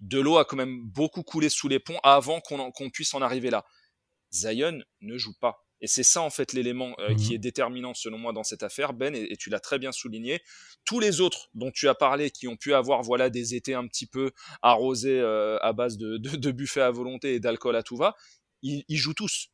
de 0.00 0.18
l'eau 0.18 0.36
a 0.38 0.44
quand 0.44 0.56
même 0.56 0.82
beaucoup 0.82 1.22
coulé 1.22 1.48
sous 1.48 1.68
les 1.68 1.78
ponts 1.78 2.00
avant 2.02 2.40
qu'on 2.40 2.90
puisse 2.90 3.14
en 3.14 3.22
arriver 3.22 3.50
là. 3.50 3.64
Zion 4.32 4.82
ne 5.00 5.16
joue 5.18 5.34
pas. 5.38 5.64
Et 5.82 5.86
c'est 5.88 6.04
ça 6.04 6.22
en 6.22 6.30
fait 6.30 6.54
l'élément 6.54 6.94
euh, 7.00 7.14
qui 7.14 7.32
mmh 7.32 7.34
est 7.34 7.38
déterminant 7.38 7.92
selon 7.92 8.16
moi 8.16 8.32
dans 8.32 8.44
cette 8.44 8.62
affaire, 8.62 8.94
Ben, 8.94 9.14
et, 9.14 9.36
tu 9.36 9.50
l'as 9.50 9.60
très 9.60 9.78
bien 9.78 9.92
souligné. 9.92 10.40
Tous 10.84 11.00
les 11.00 11.20
autres 11.20 11.50
dont 11.54 11.70
tu 11.70 11.88
as 11.88 11.94
parlé, 11.94 12.30
qui 12.30 12.48
ont 12.48 12.56
pu 12.56 12.72
avoir 12.72 13.02
voilà 13.02 13.28
des 13.28 13.54
étés 13.54 13.74
un 13.74 13.86
petit 13.86 14.06
peu 14.06 14.30
arrosés 14.62 15.20
euh, 15.20 15.58
à 15.60 15.72
base 15.74 15.98
de, 15.98 16.16
de, 16.16 16.36
de 16.36 16.50
buffets 16.52 16.80
à 16.80 16.90
volonté 16.90 17.34
et 17.34 17.40
d'alcool 17.40 17.76
à 17.76 17.82
tout 17.82 17.96
va, 17.96 18.16
ils, 18.62 18.84
ils 18.88 18.96
jouent 18.96 19.14
tous 19.14 19.50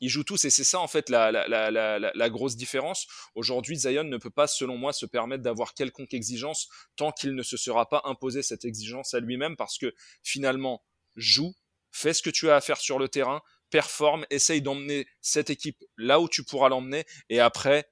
ils 0.00 0.08
jouent 0.08 0.24
tous 0.24 0.44
et 0.46 0.50
c'est 0.50 0.64
ça 0.64 0.80
en 0.80 0.88
fait 0.88 1.10
la, 1.10 1.30
la, 1.30 1.46
la, 1.46 1.70
la, 1.70 1.98
la 1.98 2.30
grosse 2.30 2.56
différence. 2.56 3.06
Aujourd'hui, 3.34 3.76
Zion 3.76 4.04
ne 4.04 4.16
peut 4.16 4.30
pas, 4.30 4.46
selon 4.46 4.76
moi, 4.78 4.92
se 4.92 5.06
permettre 5.06 5.42
d'avoir 5.42 5.74
quelconque 5.74 6.14
exigence 6.14 6.68
tant 6.96 7.12
qu'il 7.12 7.34
ne 7.34 7.42
se 7.42 7.56
sera 7.56 7.88
pas 7.88 8.00
imposé 8.04 8.42
cette 8.42 8.64
exigence 8.64 9.14
à 9.14 9.20
lui-même 9.20 9.56
parce 9.56 9.78
que 9.78 9.94
finalement, 10.22 10.82
joue, 11.16 11.54
fais 11.90 12.14
ce 12.14 12.22
que 12.22 12.30
tu 12.30 12.48
as 12.48 12.56
à 12.56 12.60
faire 12.60 12.78
sur 12.78 12.98
le 12.98 13.08
terrain, 13.08 13.42
performe, 13.70 14.26
essaye 14.30 14.62
d'emmener 14.62 15.06
cette 15.20 15.50
équipe 15.50 15.84
là 15.96 16.20
où 16.20 16.28
tu 16.28 16.44
pourras 16.44 16.68
l'emmener, 16.68 17.04
et 17.28 17.40
après, 17.40 17.88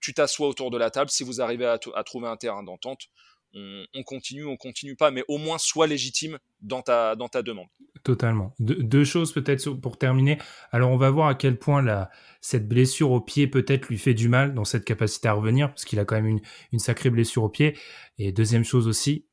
tu 0.00 0.14
t'assois 0.14 0.48
autour 0.48 0.70
de 0.70 0.78
la 0.78 0.90
table. 0.90 1.10
Si 1.10 1.24
vous 1.24 1.40
arrivez 1.40 1.66
à, 1.66 1.78
trouver 1.78 2.28
un 2.28 2.36
terrain 2.36 2.62
d'entente, 2.62 3.08
on, 3.54 4.02
continue, 4.04 4.44
on 4.44 4.56
continue 4.56 4.94
pas, 4.94 5.10
mais 5.10 5.24
au 5.26 5.38
moins 5.38 5.58
sois 5.58 5.86
légitime 5.86 6.38
dans 6.60 6.82
ta, 6.82 7.16
dans 7.16 7.28
ta 7.28 7.42
demande. 7.42 7.68
Totalement. 8.04 8.54
deux 8.58 9.04
choses 9.04 9.32
peut-être 9.32 9.70
pour 9.70 9.98
terminer. 9.98 10.38
Alors 10.70 10.90
on 10.90 10.96
va 10.96 11.10
voir 11.10 11.28
à 11.28 11.34
quel 11.34 11.58
point 11.58 12.08
cette 12.40 12.68
blessure 12.68 13.10
au 13.10 13.20
pied 13.20 13.48
peut-être 13.48 13.88
lui 13.88 13.98
fait 13.98 14.14
du 14.14 14.28
mal 14.28 14.54
dans 14.54 14.64
cette 14.64 14.84
capacité 14.84 15.28
à 15.28 15.32
revenir, 15.32 15.68
parce 15.68 15.84
qu'il 15.84 15.98
a 15.98 16.04
quand 16.04 16.16
même 16.16 16.26
une, 16.26 16.40
une 16.72 16.78
sacrée 16.78 17.10
blessure 17.10 17.42
au 17.42 17.48
pied. 17.48 17.76
Et 18.18 18.32
deuxième 18.32 18.64
chose 18.64 18.86
aussi, 18.86 19.26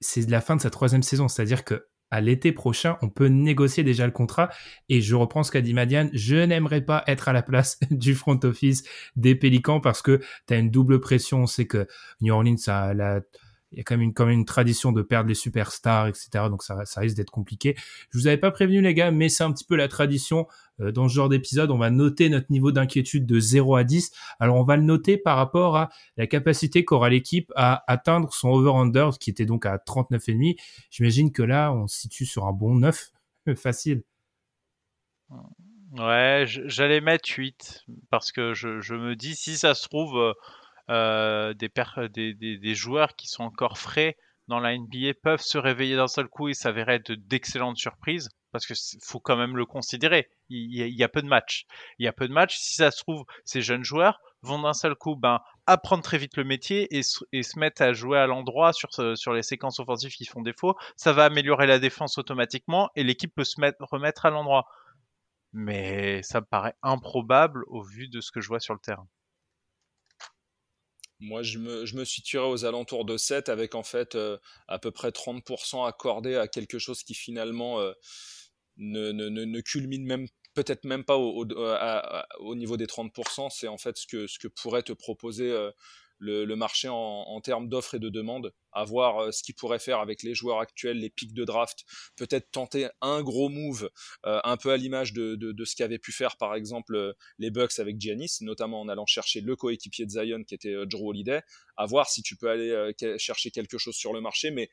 c'est 0.00 0.28
la 0.30 0.40
fin 0.40 0.56
de 0.56 0.60
sa 0.60 0.70
troisième 0.70 1.02
saison, 1.02 1.28
c'est-à-dire 1.28 1.64
que 1.64 1.89
à 2.10 2.20
l'été 2.20 2.52
prochain, 2.52 2.96
on 3.02 3.08
peut 3.08 3.26
négocier 3.26 3.84
déjà 3.84 4.06
le 4.06 4.12
contrat. 4.12 4.50
Et 4.88 5.00
je 5.00 5.14
reprends 5.14 5.42
ce 5.42 5.52
qu'a 5.52 5.60
dit 5.60 5.74
Madiane, 5.74 6.10
je 6.12 6.36
n'aimerais 6.36 6.80
pas 6.80 7.04
être 7.06 7.28
à 7.28 7.32
la 7.32 7.42
place 7.42 7.78
du 7.90 8.14
front 8.14 8.38
office 8.42 8.84
des 9.16 9.34
Pélicans 9.34 9.80
parce 9.80 10.02
que 10.02 10.20
tu 10.46 10.54
as 10.54 10.58
une 10.58 10.70
double 10.70 11.00
pression. 11.00 11.42
On 11.42 11.46
sait 11.46 11.66
que 11.66 11.86
New 12.20 12.32
Orleans, 12.32 12.56
la, 12.66 13.20
il 13.72 13.78
y 13.78 13.80
a 13.80 13.84
quand 13.84 13.94
même 13.94 14.02
une, 14.02 14.14
quand 14.14 14.28
une 14.28 14.44
tradition 14.44 14.92
de 14.92 15.02
perdre 15.02 15.28
les 15.28 15.34
superstars, 15.34 16.08
etc. 16.08 16.28
Donc 16.48 16.62
ça, 16.62 16.84
ça 16.84 17.00
risque 17.00 17.16
d'être 17.16 17.30
compliqué. 17.30 17.76
Je 18.10 18.18
vous 18.18 18.26
avais 18.26 18.36
pas 18.36 18.50
prévenu 18.50 18.80
les 18.80 18.94
gars, 18.94 19.10
mais 19.10 19.28
c'est 19.28 19.44
un 19.44 19.52
petit 19.52 19.64
peu 19.64 19.76
la 19.76 19.88
tradition. 19.88 20.46
Euh, 20.80 20.92
dans 20.92 21.08
ce 21.08 21.14
genre 21.14 21.28
d'épisode, 21.28 21.70
on 21.70 21.78
va 21.78 21.90
noter 21.90 22.28
notre 22.28 22.50
niveau 22.50 22.72
d'inquiétude 22.72 23.26
de 23.26 23.40
0 23.40 23.76
à 23.76 23.84
10. 23.84 24.12
Alors 24.38 24.56
on 24.56 24.64
va 24.64 24.76
le 24.76 24.82
noter 24.82 25.16
par 25.16 25.36
rapport 25.36 25.76
à 25.76 25.90
la 26.16 26.26
capacité 26.26 26.84
qu'aura 26.84 27.10
l'équipe 27.10 27.52
à 27.56 27.84
atteindre 27.86 28.32
son 28.32 28.48
over-under, 28.48 29.10
qui 29.18 29.30
était 29.30 29.46
donc 29.46 29.66
à 29.66 29.76
39,5. 29.76 30.58
J'imagine 30.90 31.32
que 31.32 31.42
là, 31.42 31.72
on 31.72 31.86
se 31.86 32.00
situe 32.00 32.26
sur 32.26 32.46
un 32.46 32.52
bon 32.52 32.74
9. 32.76 33.10
Facile. 33.56 34.02
Ouais, 35.92 36.44
j'allais 36.46 37.00
mettre 37.00 37.28
8 37.36 37.84
parce 38.10 38.30
que 38.30 38.54
je, 38.54 38.94
me 38.94 39.16
dis 39.16 39.34
si 39.34 39.56
ça 39.56 39.74
se 39.74 39.88
trouve 39.88 40.16
euh, 40.18 40.32
euh, 40.90 41.54
des, 41.54 42.34
des, 42.34 42.58
des, 42.58 42.74
joueurs 42.74 43.16
qui 43.16 43.26
sont 43.26 43.42
encore 43.42 43.76
frais 43.78 44.16
dans 44.46 44.60
la 44.60 44.76
NBA 44.76 45.14
peuvent 45.22 45.40
se 45.40 45.58
réveiller 45.58 45.96
d'un 45.96 46.08
seul 46.08 46.28
coup 46.28 46.48
et 46.48 46.54
s'avérer 46.54 46.94
être 46.94 47.12
d'excellentes 47.12 47.76
surprises 47.76 48.28
parce 48.52 48.66
que 48.66 48.74
faut 49.02 49.20
quand 49.20 49.36
même 49.36 49.56
le 49.56 49.66
considérer. 49.66 50.28
Il 50.48 50.74
y, 50.74 51.04
a, 51.04 51.08
peu 51.08 51.22
de 51.22 51.28
matchs. 51.28 51.66
Il 51.98 52.04
y 52.04 52.08
a 52.08 52.12
peu 52.12 52.26
de 52.26 52.32
matchs. 52.32 52.58
Si 52.58 52.74
ça 52.74 52.90
se 52.90 52.98
trouve, 52.98 53.24
ces 53.44 53.62
jeunes 53.62 53.84
joueurs 53.84 54.20
vont 54.42 54.60
d'un 54.60 54.72
seul 54.72 54.94
coup 54.94 55.16
ben, 55.16 55.40
apprendre 55.66 56.02
très 56.02 56.18
vite 56.18 56.36
le 56.36 56.44
métier 56.44 56.88
et, 56.96 57.02
et 57.32 57.42
se 57.42 57.58
mettre 57.58 57.82
à 57.82 57.92
jouer 57.92 58.18
à 58.18 58.26
l'endroit 58.26 58.72
sur, 58.72 58.90
sur 59.16 59.32
les 59.32 59.42
séquences 59.42 59.78
offensives 59.78 60.12
qui 60.12 60.24
font 60.24 60.42
défaut. 60.42 60.74
Ça 60.96 61.12
va 61.12 61.24
améliorer 61.24 61.66
la 61.66 61.78
défense 61.78 62.18
automatiquement 62.18 62.90
et 62.96 63.04
l'équipe 63.04 63.34
peut 63.34 63.44
se 63.44 63.60
mettre, 63.60 63.78
remettre 63.90 64.26
à 64.26 64.30
l'endroit. 64.30 64.66
Mais 65.52 66.22
ça 66.22 66.40
me 66.40 66.46
paraît 66.46 66.74
improbable 66.82 67.64
au 67.68 67.82
vu 67.82 68.08
de 68.08 68.20
ce 68.20 68.30
que 68.32 68.40
je 68.40 68.48
vois 68.48 68.60
sur 68.60 68.74
le 68.74 68.80
terrain. 68.80 69.08
Moi, 71.20 71.42
je 71.42 71.58
me, 71.58 71.84
je 71.84 71.96
me 71.96 72.04
situerais 72.06 72.48
aux 72.48 72.64
alentours 72.64 73.04
de 73.04 73.18
7 73.18 73.50
avec 73.50 73.74
en 73.74 73.82
fait 73.82 74.14
euh, 74.14 74.38
à 74.68 74.78
peu 74.78 74.90
près 74.90 75.10
30% 75.10 75.86
accordé 75.86 76.34
à 76.36 76.48
quelque 76.48 76.78
chose 76.78 77.02
qui 77.02 77.14
finalement 77.14 77.78
euh, 77.78 77.92
ne, 78.80 79.12
ne, 79.12 79.28
ne, 79.28 79.60
culmine 79.60 80.04
même 80.04 80.26
peut-être 80.54 80.84
même 80.84 81.04
pas 81.04 81.16
au, 81.16 81.46
au, 82.40 82.54
niveau 82.56 82.76
des 82.76 82.86
30%, 82.86 83.50
c'est 83.50 83.68
en 83.68 83.78
fait 83.78 83.96
ce 83.96 84.06
que, 84.06 84.26
ce 84.26 84.38
que 84.40 84.48
pourrait 84.48 84.82
te 84.82 84.92
proposer 84.92 85.70
le, 86.20 86.54
marché 86.54 86.88
en, 86.90 87.40
termes 87.40 87.68
d'offres 87.68 87.94
et 87.94 87.98
de 87.98 88.08
demandes, 88.08 88.52
à 88.72 88.84
voir 88.84 89.18
euh, 89.18 89.32
ce 89.32 89.42
qu'il 89.42 89.54
pourrait 89.54 89.78
faire 89.78 89.98
avec 89.98 90.22
les 90.22 90.34
joueurs 90.34 90.60
actuels, 90.60 90.98
les 90.98 91.10
pics 91.10 91.34
de 91.34 91.44
draft, 91.44 91.84
peut-être 92.16 92.50
tenter 92.50 92.88
un 93.00 93.22
gros 93.22 93.48
move, 93.48 93.90
euh, 94.26 94.40
un 94.44 94.56
peu 94.56 94.70
à 94.70 94.76
l'image 94.76 95.12
de, 95.12 95.64
ce 95.64 95.74
qu'avaient 95.74 95.98
pu 95.98 96.12
faire 96.12 96.36
par 96.36 96.54
exemple 96.54 96.94
euh, 96.94 97.12
les 97.38 97.50
Bucks 97.50 97.78
avec 97.78 98.00
Giannis, 98.00 98.38
notamment 98.42 98.80
en 98.80 98.88
allant 98.88 99.06
chercher 99.06 99.40
le 99.40 99.56
coéquipier 99.56 100.04
de 100.04 100.10
Zion 100.10 100.44
qui 100.44 100.54
était 100.54 100.74
Drew 100.86 101.08
Holiday, 101.08 101.42
à 101.76 101.86
voir 101.86 102.08
si 102.08 102.22
tu 102.22 102.36
peux 102.36 102.50
aller 102.50 102.92
chercher 103.18 103.50
quelque 103.50 103.78
chose 103.78 103.94
sur 103.94 104.12
le 104.12 104.20
marché, 104.20 104.50
mais 104.50 104.68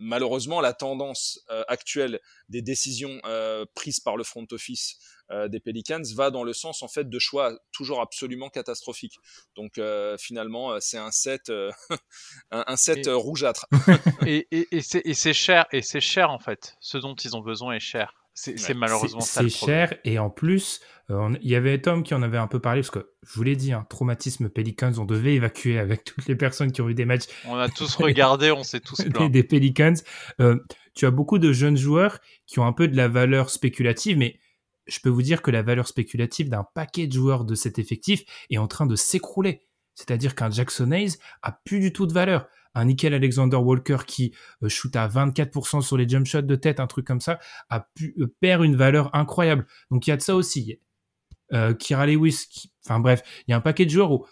malheureusement, 0.00 0.60
la 0.60 0.72
tendance 0.72 1.44
actuelle 1.68 2.20
des 2.48 2.62
décisions 2.62 3.20
prises 3.74 4.00
par 4.00 4.16
le 4.16 4.24
front 4.24 4.46
office 4.50 4.98
euh, 5.32 5.48
des 5.48 5.60
Pelicans 5.60 6.02
va 6.14 6.30
dans 6.30 6.42
le 6.42 6.52
sens 6.52 6.82
en 6.82 6.88
fait 6.88 7.08
de 7.08 7.18
choix 7.18 7.56
toujours 7.72 8.00
absolument 8.00 8.48
catastrophiques. 8.48 9.18
Donc 9.54 9.78
euh, 9.78 10.16
finalement, 10.18 10.72
euh, 10.72 10.78
c'est 10.80 10.98
un 10.98 11.12
set, 11.12 11.52
un, 12.50 12.76
set 12.76 13.06
rougeâtre. 13.06 13.66
et, 14.26 14.48
et, 14.50 14.68
et 14.72 15.14
c'est 15.14 15.32
cher, 15.32 15.66
et 15.72 15.82
c'est 15.82 16.00
cher 16.00 16.30
en 16.30 16.38
fait. 16.38 16.76
Ce 16.80 16.98
dont 16.98 17.14
ils 17.14 17.36
ont 17.36 17.42
besoin 17.42 17.74
est 17.74 17.80
cher. 17.80 18.19
C'est 18.56 18.74
malheureusement 18.74 19.20
ça. 19.20 19.42
C'est 19.42 19.48
cher 19.48 19.94
et 20.04 20.18
en 20.18 20.30
plus, 20.30 20.80
il 21.08 21.48
y 21.48 21.56
avait 21.56 21.80
Tom 21.80 22.02
qui 22.02 22.14
en 22.14 22.22
avait 22.22 22.38
un 22.38 22.46
peu 22.46 22.60
parlé 22.60 22.80
parce 22.80 22.90
que 22.90 23.10
je 23.22 23.34
vous 23.34 23.42
l'ai 23.42 23.56
dit, 23.56 23.72
un 23.72 23.80
hein, 23.80 23.86
traumatisme 23.88 24.48
Pelicans, 24.48 24.92
on 24.98 25.04
devait 25.04 25.34
évacuer 25.34 25.78
avec 25.78 26.04
toutes 26.04 26.26
les 26.26 26.36
personnes 26.36 26.72
qui 26.72 26.80
ont 26.80 26.88
eu 26.88 26.94
des 26.94 27.04
matchs. 27.04 27.26
On 27.46 27.56
a 27.56 27.68
tous 27.68 27.94
regardé, 27.96 28.50
on 28.50 28.62
s'est 28.62 28.80
tous 28.80 29.02
plaint. 29.02 29.30
des 29.30 29.42
Pelicans. 29.42 29.94
tu 30.94 31.06
as 31.06 31.10
beaucoup 31.10 31.38
de 31.38 31.52
jeunes 31.52 31.76
joueurs 31.76 32.18
qui 32.46 32.58
ont 32.58 32.66
un 32.66 32.72
peu 32.72 32.88
de 32.88 32.96
la 32.96 33.08
valeur 33.08 33.50
spéculative, 33.50 34.16
mais 34.16 34.38
je 34.86 35.00
peux 35.00 35.08
vous 35.08 35.22
dire 35.22 35.42
que 35.42 35.50
la 35.50 35.62
valeur 35.62 35.86
spéculative 35.86 36.48
d'un 36.48 36.64
paquet 36.74 37.06
de 37.06 37.12
joueurs 37.12 37.44
de 37.44 37.54
cet 37.54 37.78
effectif 37.78 38.22
est 38.50 38.58
en 38.58 38.66
train 38.66 38.86
de 38.86 38.96
s'écrouler. 38.96 39.62
C'est-à-dire 39.94 40.34
qu'un 40.34 40.50
Jackson 40.50 40.90
Hayes 40.92 41.16
a 41.42 41.52
plus 41.52 41.80
du 41.80 41.92
tout 41.92 42.06
de 42.06 42.12
valeur. 42.12 42.46
Un 42.74 42.86
Nickel 42.86 43.14
Alexander 43.14 43.56
Walker 43.56 43.98
qui 44.06 44.32
euh, 44.62 44.68
shoot 44.68 44.94
à 44.96 45.08
24% 45.08 45.80
sur 45.80 45.96
les 45.96 46.08
jump 46.08 46.26
shots 46.26 46.42
de 46.42 46.56
tête, 46.56 46.80
un 46.80 46.86
truc 46.86 47.06
comme 47.06 47.20
ça, 47.20 47.38
a 47.68 47.80
pu, 47.94 48.14
euh, 48.18 48.34
perd 48.40 48.64
une 48.64 48.76
valeur 48.76 49.14
incroyable. 49.14 49.66
Donc 49.90 50.06
il 50.06 50.10
y 50.10 50.12
a 50.12 50.16
de 50.16 50.22
ça 50.22 50.34
aussi. 50.34 50.78
Euh, 51.52 51.74
Kira 51.74 52.06
Lewis, 52.06 52.70
enfin 52.84 53.00
bref, 53.00 53.22
il 53.46 53.50
y 53.50 53.54
a 53.54 53.56
un 53.56 53.60
paquet 53.60 53.84
de 53.84 53.90
joueurs 53.90 54.12
où 54.12 54.26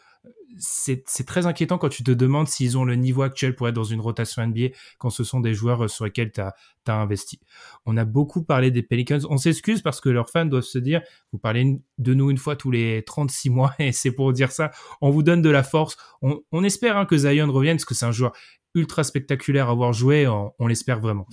c'est 0.59 1.27
très 1.27 1.47
inquiétant 1.47 1.79
quand 1.79 1.89
tu 1.89 2.03
te 2.03 2.11
demandes 2.11 2.49
s'ils 2.49 2.77
ont 2.77 2.85
le 2.85 2.95
niveau 2.95 3.23
actuel 3.23 3.55
pour 3.55 3.69
être 3.69 3.75
dans 3.75 3.85
une 3.85 4.01
rotation 4.01 4.47
NBA 4.47 4.69
quand 4.99 5.11
ce 5.11 5.25
sont 5.25 5.41
des 5.41 5.55
joueurs 5.55 5.85
euh, 5.85 5.89
sur 5.89 6.05
lesquels 6.05 6.33
tu 6.33 6.41
as, 6.41 6.55
investi. 6.87 7.39
On 7.85 7.99
a 7.99 8.07
beaucoup 8.07 8.43
parlé 8.43 8.71
des 8.71 8.83
Pelicans. 8.83 9.21
On 9.29 9.37
s'excuse 9.37 9.83
parce 9.83 10.01
que 10.01 10.09
leurs 10.09 10.31
fans 10.31 10.47
doivent 10.47 10.63
se 10.63 10.79
dire, 10.79 11.03
vous 11.33 11.39
parlez 11.39 11.79
de 11.99 12.15
nous 12.15 12.31
une 12.31 12.39
fois 12.39 12.57
tous 12.57 12.71
les 12.71 13.03
36 13.05 13.51
mois 13.51 13.75
et 13.79 13.93
c'est 13.93 14.13
pour 14.13 14.33
dire 14.33 14.53
ça. 14.53 14.71
On 15.03 15.11
vous 15.11 15.23
donne 15.23 15.43
de 15.43 15.51
la 15.51 15.63
force. 15.63 15.99
On, 16.23 16.65
espère 16.65 16.97
hein, 16.97 17.05
que 17.05 17.19
Zion 17.19 17.53
revienne 17.53 17.77
parce 17.77 17.85
que 17.85 17.95
c'est 17.95 18.07
un 18.07 18.13
joueur 18.13 18.33
ultra 18.75 19.05
spectaculaire 19.05 19.69
à 19.69 19.73
avoir 19.73 19.93
joué. 19.93 20.27
on 20.27 20.67
l'espère 20.67 20.99
vraiment. 20.99 21.27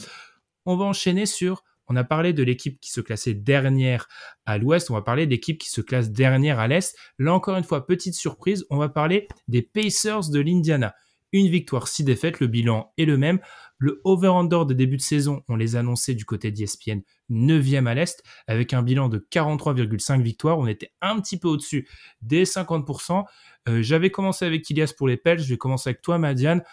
On 0.66 0.76
va 0.76 0.86
enchaîner 0.86 1.26
sur 1.26 1.64
on 1.88 1.96
a 1.96 2.04
parlé 2.04 2.34
de 2.34 2.44
l'équipe 2.44 2.80
qui 2.80 2.92
se 2.92 3.02
classait 3.02 3.34
dernière 3.34 4.08
à 4.46 4.58
l'ouest, 4.58 4.90
on 4.90 4.94
va 4.94 5.02
parler 5.02 5.28
d'équipe 5.28 5.60
qui 5.60 5.70
se 5.70 5.82
classe 5.82 6.12
dernière 6.12 6.60
à 6.60 6.68
l'est. 6.68 6.96
Là 7.20 7.34
encore 7.34 7.58
une 7.58 7.64
fois, 7.64 7.86
petite 7.86 8.16
surprise, 8.16 8.66
on 8.70 8.78
va 8.78 8.90
parler 8.90 9.28
des 9.48 9.62
Pacers 9.62 10.30
de 10.30 10.40
l'Indiana. 10.40 10.96
Une 11.32 11.50
victoire, 11.50 11.88
six 11.88 12.04
défaites, 12.04 12.40
le 12.40 12.48
bilan 12.48 12.94
est 12.98 13.06
le 13.06 13.18
même. 13.18 13.40
Le 13.78 14.00
over-under 14.06 14.66
de 14.66 14.74
début 14.74 14.96
de 14.96 15.02
saison, 15.02 15.44
on 15.50 15.58
les 15.58 15.76
annonçait 15.76 16.14
du 16.14 16.24
côté 16.24 16.50
d'ESPN, 16.50 17.02
9e 17.30 17.88
à 17.88 17.94
l'Est, 17.94 18.24
avec 18.48 18.74
un 18.74 18.82
bilan 18.82 19.10
de 19.10 19.28
43,5 19.32 20.22
victoires. 20.22 20.58
On 20.58 20.68
était 20.68 20.94
un 21.02 21.20
petit 21.20 21.38
peu 21.38 21.50
au-dessus 21.50 21.90
des 22.22 22.46
50%. 22.46 23.26
Euh, 23.68 23.82
j'avais 23.82 24.12
commencé 24.12 24.46
avec 24.46 24.70
Ilias 24.70 24.94
pour 24.98 25.10
les 25.10 25.18
Pels, 25.18 25.40
je 25.40 25.50
vais 25.50 25.58
commencer 25.58 25.90
avec 25.90 26.02
toi, 26.02 26.18
Madiane. 26.18 26.64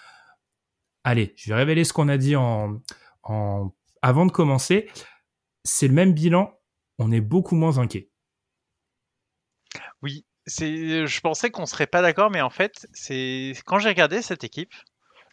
Allez, 1.03 1.33
je 1.37 1.49
vais 1.51 1.57
révéler 1.57 1.83
ce 1.83 1.93
qu'on 1.93 2.09
a 2.09 2.17
dit 2.17 2.37
en 2.37 2.81
avant 4.03 4.27
de 4.27 4.33
commencer, 4.33 4.91
c'est 5.65 5.89
le 5.89 5.95
même 5.95 6.13
bilan, 6.13 6.59
on 6.99 7.11
est 7.13 7.21
beaucoup 7.21 7.55
moins 7.55 7.79
inquiet. 7.79 8.11
Oui, 10.03 10.27
je 10.47 11.21
pensais 11.21 11.51
qu'on 11.51 11.67
serait 11.67 11.87
pas 11.87 12.03
d'accord, 12.03 12.31
mais 12.31 12.41
en 12.41 12.51
fait, 12.51 12.87
c'est 12.93 13.53
quand 13.65 13.79
j'ai 13.79 13.89
regardé 13.89 14.23
cette 14.23 14.45
équipe, 14.45 14.75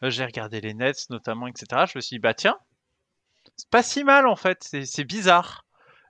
euh, 0.03 0.09
j'ai 0.09 0.23
regardé 0.23 0.61
les 0.61 0.73
Nets 0.73 1.09
notamment, 1.09 1.47
etc. 1.47 1.85
Je 1.91 1.97
me 1.97 2.01
suis 2.01 2.15
dit 2.15 2.19
bah 2.19 2.33
tiens, 2.33 2.57
c'est 3.57 3.69
pas 3.69 3.83
si 3.83 4.03
mal 4.03 4.27
en 4.27 4.35
fait, 4.35 4.63
c'est, 4.83 5.03
bizarre. 5.03 5.65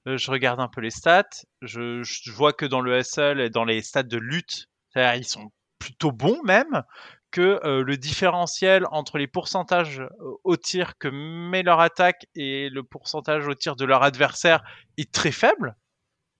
Euh, 0.07 0.17
je 0.17 0.31
regarde 0.31 0.59
un 0.59 0.67
peu 0.67 0.81
les 0.81 0.91
stats, 0.91 1.45
je, 1.61 2.03
je, 2.03 2.31
vois 2.31 2.53
que 2.53 2.65
dans 2.65 2.81
le 2.81 3.01
SL 3.01 3.39
et 3.39 3.49
dans 3.49 3.65
les 3.65 3.81
stats 3.81 4.03
de 4.03 4.17
lutte, 4.17 4.67
ils 4.95 5.25
sont 5.25 5.51
plutôt 5.77 6.11
bons 6.11 6.41
même 6.43 6.83
que 7.31 7.59
euh, 7.63 7.83
le 7.83 7.97
différentiel 7.97 8.85
entre 8.91 9.17
les 9.17 9.27
pourcentages 9.27 9.99
euh, 9.99 10.31
au 10.43 10.57
tir 10.57 10.97
que 10.97 11.07
met 11.07 11.63
leur 11.63 11.79
attaque 11.79 12.27
et 12.35 12.69
le 12.69 12.83
pourcentage 12.83 13.47
au 13.47 13.53
tir 13.53 13.75
de 13.75 13.85
leur 13.85 14.03
adversaire 14.03 14.63
est 14.97 15.11
très 15.11 15.31
faible. 15.31 15.75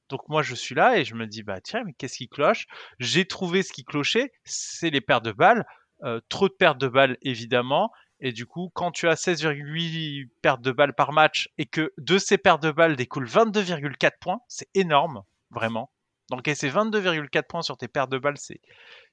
Donc 0.10 0.28
moi 0.28 0.42
je 0.42 0.56
suis 0.56 0.76
là 0.76 0.98
et 0.98 1.06
je 1.06 1.16
me 1.16 1.28
dis 1.28 1.44
bah 1.44 1.62
tiens 1.62 1.84
mais 1.86 1.94
qu'est-ce 1.94 2.18
qui 2.18 2.28
cloche? 2.28 2.66
J'ai 3.00 3.26
trouvé 3.26 3.62
ce 3.64 3.72
qui 3.72 3.86
clochait, 3.86 4.32
c'est 4.44 4.90
les 4.90 5.02
pertes 5.02 5.26
de 5.26 5.32
balles, 5.32 5.66
euh, 6.04 6.20
trop 6.30 6.48
de 6.50 6.54
pertes 6.54 6.80
de 6.80 6.88
balles 6.88 7.18
évidemment 7.22 7.92
et 8.20 8.32
du 8.32 8.46
coup 8.46 8.72
quand 8.74 8.92
tu 8.92 9.08
as 9.08 9.16
16,8 9.16 10.30
pertes 10.42 10.62
de 10.62 10.72
balles 10.72 10.96
par 10.96 11.12
match 11.12 11.50
et 11.58 11.66
que 11.68 11.94
de 11.98 12.18
ces 12.18 12.38
pertes 12.38 12.64
de 12.64 12.72
balles 12.72 12.96
découlent 12.96 13.28
22,4 13.28 14.12
points, 14.20 14.40
c'est 14.48 14.70
énorme 14.74 15.24
vraiment. 15.52 15.92
Donc 16.32 16.44
c'est 16.46 16.70
22,4 16.70 17.44
points 17.48 17.62
sur 17.62 17.78
tes 17.78 17.88
pertes 17.88 18.12
de 18.12 18.20
balles, 18.20 18.38
c'est 18.38 18.62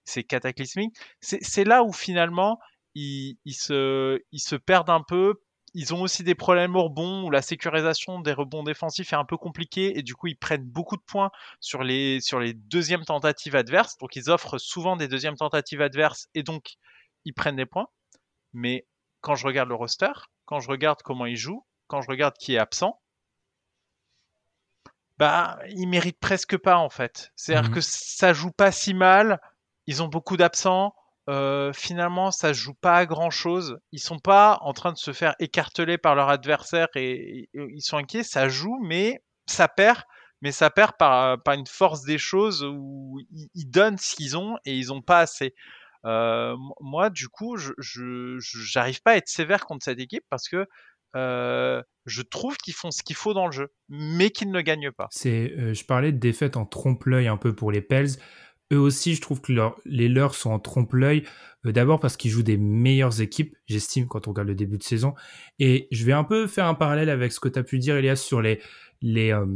c'est 0.07 0.25
cataclysmique. 0.25 0.97
C'est 1.21 1.65
là 1.65 1.83
où 1.83 1.93
finalement 1.93 2.59
ils, 2.95 3.37
se, 3.53 4.19
ils 4.33 4.41
se 4.41 4.57
perdent 4.57 4.91
un 4.91 5.03
peu. 5.03 5.35
Ils 5.75 5.93
ont 5.93 6.01
aussi 6.01 6.23
des 6.23 6.35
problèmes 6.35 6.75
au 6.75 6.85
rebond 6.85 7.25
où 7.25 7.31
la 7.31 7.43
sécurisation 7.43 8.21
des 8.21 8.33
rebonds 8.33 8.63
défensifs 8.63 9.13
est 9.13 9.17
un 9.17 9.27
peu 9.27 9.37
compliquée 9.37 9.99
et 9.99 10.03
du 10.03 10.15
coup 10.15 10.29
ils 10.29 10.39
prennent 10.39 10.65
beaucoup 10.65 10.97
de 10.97 11.03
points 11.03 11.31
sur 11.61 11.83
les, 11.83 12.21
sur 12.23 12.41
les 12.41 12.55
deuxièmes 12.55 13.05
tentatives 13.05 13.57
adverses. 13.57 13.99
Donc 13.99 14.17
ils 14.17 14.31
offrent 14.31 14.57
souvent 14.57 14.97
des 14.97 15.09
deuxièmes 15.09 15.37
tentatives 15.37 15.83
adverses 15.83 16.29
et 16.35 16.43
donc 16.43 16.77
ils 17.27 17.35
prennent 17.35 17.57
des 17.57 17.67
points. 17.67 17.89
Mais 18.55 18.87
quand 19.21 19.35
je 19.35 19.47
regarde 19.47 19.69
le 19.69 19.75
roster, 19.75 20.13
quand 20.47 20.61
je 20.61 20.69
regarde 20.69 21.03
comment 21.03 21.27
ils 21.27 21.37
jouent, 21.37 21.67
quand 21.89 22.01
je 22.01 22.09
regarde 22.09 22.37
qui 22.39 22.55
est 22.55 22.59
absent, 22.59 22.99
bah, 25.19 25.59
ils 25.69 25.89
méritent 25.89 26.21
presque 26.21 26.57
pas 26.57 26.79
en 26.79 26.91
fait. 26.91 27.33
C'est-à-dire 27.37 27.71
mmh 27.71 27.75
que 27.75 27.81
ça 27.81 28.33
joue 28.33 28.53
pas 28.53 28.73
si 28.73 28.95
mal 28.95 29.41
ils 29.87 30.03
ont 30.03 30.09
beaucoup 30.09 30.37
d'absents. 30.37 30.95
Euh, 31.29 31.73
finalement, 31.73 32.31
ça 32.31 32.55
se 32.55 32.59
joue 32.59 32.75
pas 32.75 32.97
à 32.97 33.07
grand 33.07 33.31
chose. 33.31 33.79
Ils 33.93 34.01
sont 34.01 34.19
pas 34.19 34.59
en 34.63 34.73
train 34.73 34.93
de 34.93 34.99
se 34.99 35.13
faire 35.13 35.35
écarteler 35.41 35.99
par 35.99 36.15
leur 36.15 36.29
adversaire 36.29 36.89
et, 36.95 37.49
ils 37.55 37.83
sont 37.83 37.97
inquiets. 37.97 38.23
Ça 38.23 38.49
joue, 38.49 38.79
mais 38.83 39.23
ça 39.47 39.69
perd. 39.69 40.03
Mais 40.43 40.53
ça 40.53 40.71
perd 40.71 40.93
par, 40.99 41.43
par 41.43 41.55
une 41.55 41.67
force 41.67 42.03
des 42.03 42.19
choses 42.19 42.63
où 42.63 43.19
ils, 43.55 43.71
donnent 43.71 43.97
ce 43.97 44.15
qu'ils 44.15 44.37
ont 44.37 44.59
et 44.67 44.77
ils 44.77 44.93
ont 44.93 45.01
pas 45.01 45.21
assez. 45.21 45.55
Euh, 46.05 46.55
moi, 46.81 47.11
du 47.11 47.29
coup, 47.29 47.57
je 47.57 47.73
j'arrive 48.39 49.03
pas 49.03 49.13
à 49.13 49.17
être 49.17 49.29
sévère 49.29 49.65
contre 49.65 49.85
cette 49.85 49.99
équipe 49.99 50.25
parce 50.29 50.49
que 50.49 50.67
euh, 51.17 51.83
je 52.05 52.21
trouve 52.21 52.59
qu'ils 52.59 52.75
font 52.75 52.91
ce 52.91 53.03
qu'il 53.03 53.17
faut 53.17 53.33
dans 53.33 53.47
le 53.47 53.53
jeu, 53.53 53.73
mais 53.89 54.31
qu'ils 54.31 54.51
ne 54.51 54.61
gagnent 54.61 54.93
pas. 54.93 55.09
C'est, 55.11 55.75
je 55.75 55.85
parlais 55.87 56.13
de 56.13 56.19
défaite 56.19 56.59
en 56.59 56.67
trompe-l'œil 56.67 57.29
un 57.29 57.39
peu 57.39 57.55
pour 57.55 57.73
les 57.73 57.81
Pels 57.81 58.19
eux 58.73 58.79
aussi, 58.79 59.15
je 59.15 59.21
trouve 59.21 59.41
que 59.41 59.53
les 59.85 60.09
leurs 60.09 60.35
sont 60.35 60.51
en 60.51 60.59
trompe-l'œil. 60.59 61.25
Euh, 61.67 61.73
d'abord 61.73 62.01
parce 62.01 62.17
qu'ils 62.17 62.31
jouent 62.31 62.43
des 62.43 62.57
meilleures 62.57 63.21
équipes, 63.21 63.55
j'estime, 63.67 64.07
quand 64.07 64.27
on 64.27 64.31
regarde 64.31 64.49
le 64.49 64.55
début 64.55 64.79
de 64.79 64.83
saison. 64.83 65.15
Et 65.59 65.89
je 65.91 66.05
vais 66.05 66.13
un 66.13 66.25
peu 66.25 66.47
faire 66.47 66.67
un 66.67 66.75
parallèle 66.75 67.11
avec 67.11 67.33
ce 67.33 67.41
que 67.41 67.49
tu 67.49 67.59
as 67.59 67.63
pu 67.63 67.79
dire, 67.79 67.97
Elias, 67.97 68.17
sur 68.17 68.41
les, 68.41 68.61
euh, 69.05 69.47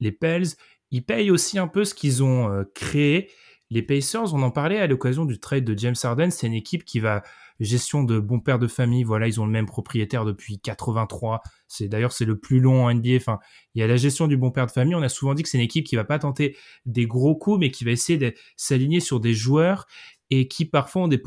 les 0.00 0.12
Pels. 0.12 0.46
Ils 0.90 1.04
payent 1.04 1.30
aussi 1.30 1.58
un 1.58 1.68
peu 1.68 1.84
ce 1.84 1.94
qu'ils 1.94 2.22
ont 2.22 2.52
euh, 2.52 2.64
créé. 2.74 3.30
Les 3.70 3.82
Pacers, 3.82 4.34
on 4.34 4.42
en 4.42 4.50
parlait 4.50 4.80
à 4.80 4.86
l'occasion 4.86 5.24
du 5.24 5.38
trade 5.38 5.64
de 5.64 5.78
James 5.78 5.94
Harden. 6.02 6.30
C'est 6.30 6.46
une 6.46 6.54
équipe 6.54 6.84
qui 6.84 6.98
va 6.98 7.22
gestion 7.60 8.02
de 8.02 8.18
bon 8.18 8.40
père 8.40 8.58
de 8.58 8.66
famille. 8.66 9.04
Voilà, 9.04 9.28
ils 9.28 9.40
ont 9.40 9.46
le 9.46 9.52
même 9.52 9.66
propriétaire 9.66 10.24
depuis 10.24 10.58
83. 10.58 11.42
C'est 11.68 11.88
d'ailleurs 11.88 12.12
c'est 12.12 12.24
le 12.24 12.38
plus 12.38 12.60
long 12.60 12.84
en 12.84 12.94
NBA. 12.94 13.16
Enfin, 13.16 13.38
il 13.74 13.80
y 13.80 13.82
a 13.82 13.86
la 13.86 13.96
gestion 13.96 14.26
du 14.26 14.36
bon 14.36 14.50
père 14.50 14.66
de 14.66 14.72
famille. 14.72 14.94
On 14.94 15.02
a 15.02 15.08
souvent 15.08 15.34
dit 15.34 15.42
que 15.42 15.48
c'est 15.48 15.58
une 15.58 15.64
équipe 15.64 15.86
qui 15.86 15.96
va 15.96 16.04
pas 16.04 16.18
tenter 16.18 16.56
des 16.86 17.06
gros 17.06 17.36
coups, 17.36 17.58
mais 17.60 17.70
qui 17.70 17.84
va 17.84 17.90
essayer 17.90 18.18
de 18.18 18.34
s'aligner 18.56 19.00
sur 19.00 19.20
des 19.20 19.34
joueurs 19.34 19.86
et 20.30 20.48
qui 20.48 20.64
parfois 20.64 21.02
ont 21.02 21.08
des, 21.08 21.22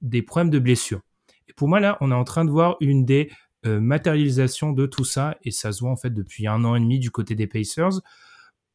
des 0.00 0.22
problèmes 0.22 0.50
de 0.50 0.58
blessure. 0.58 1.00
Et 1.48 1.52
pour 1.52 1.68
moi 1.68 1.80
là, 1.80 1.98
on 2.00 2.10
est 2.10 2.14
en 2.14 2.24
train 2.24 2.44
de 2.44 2.50
voir 2.50 2.76
une 2.80 3.04
des 3.04 3.30
euh, 3.66 3.80
matérialisations 3.80 4.72
de 4.72 4.86
tout 4.86 5.04
ça 5.04 5.38
et 5.42 5.50
ça 5.50 5.72
se 5.72 5.80
voit 5.80 5.90
en 5.90 5.96
fait 5.96 6.10
depuis 6.10 6.46
un 6.46 6.64
an 6.64 6.76
et 6.76 6.80
demi 6.80 6.98
du 6.98 7.10
côté 7.10 7.34
des 7.34 7.46
Pacers. 7.46 8.00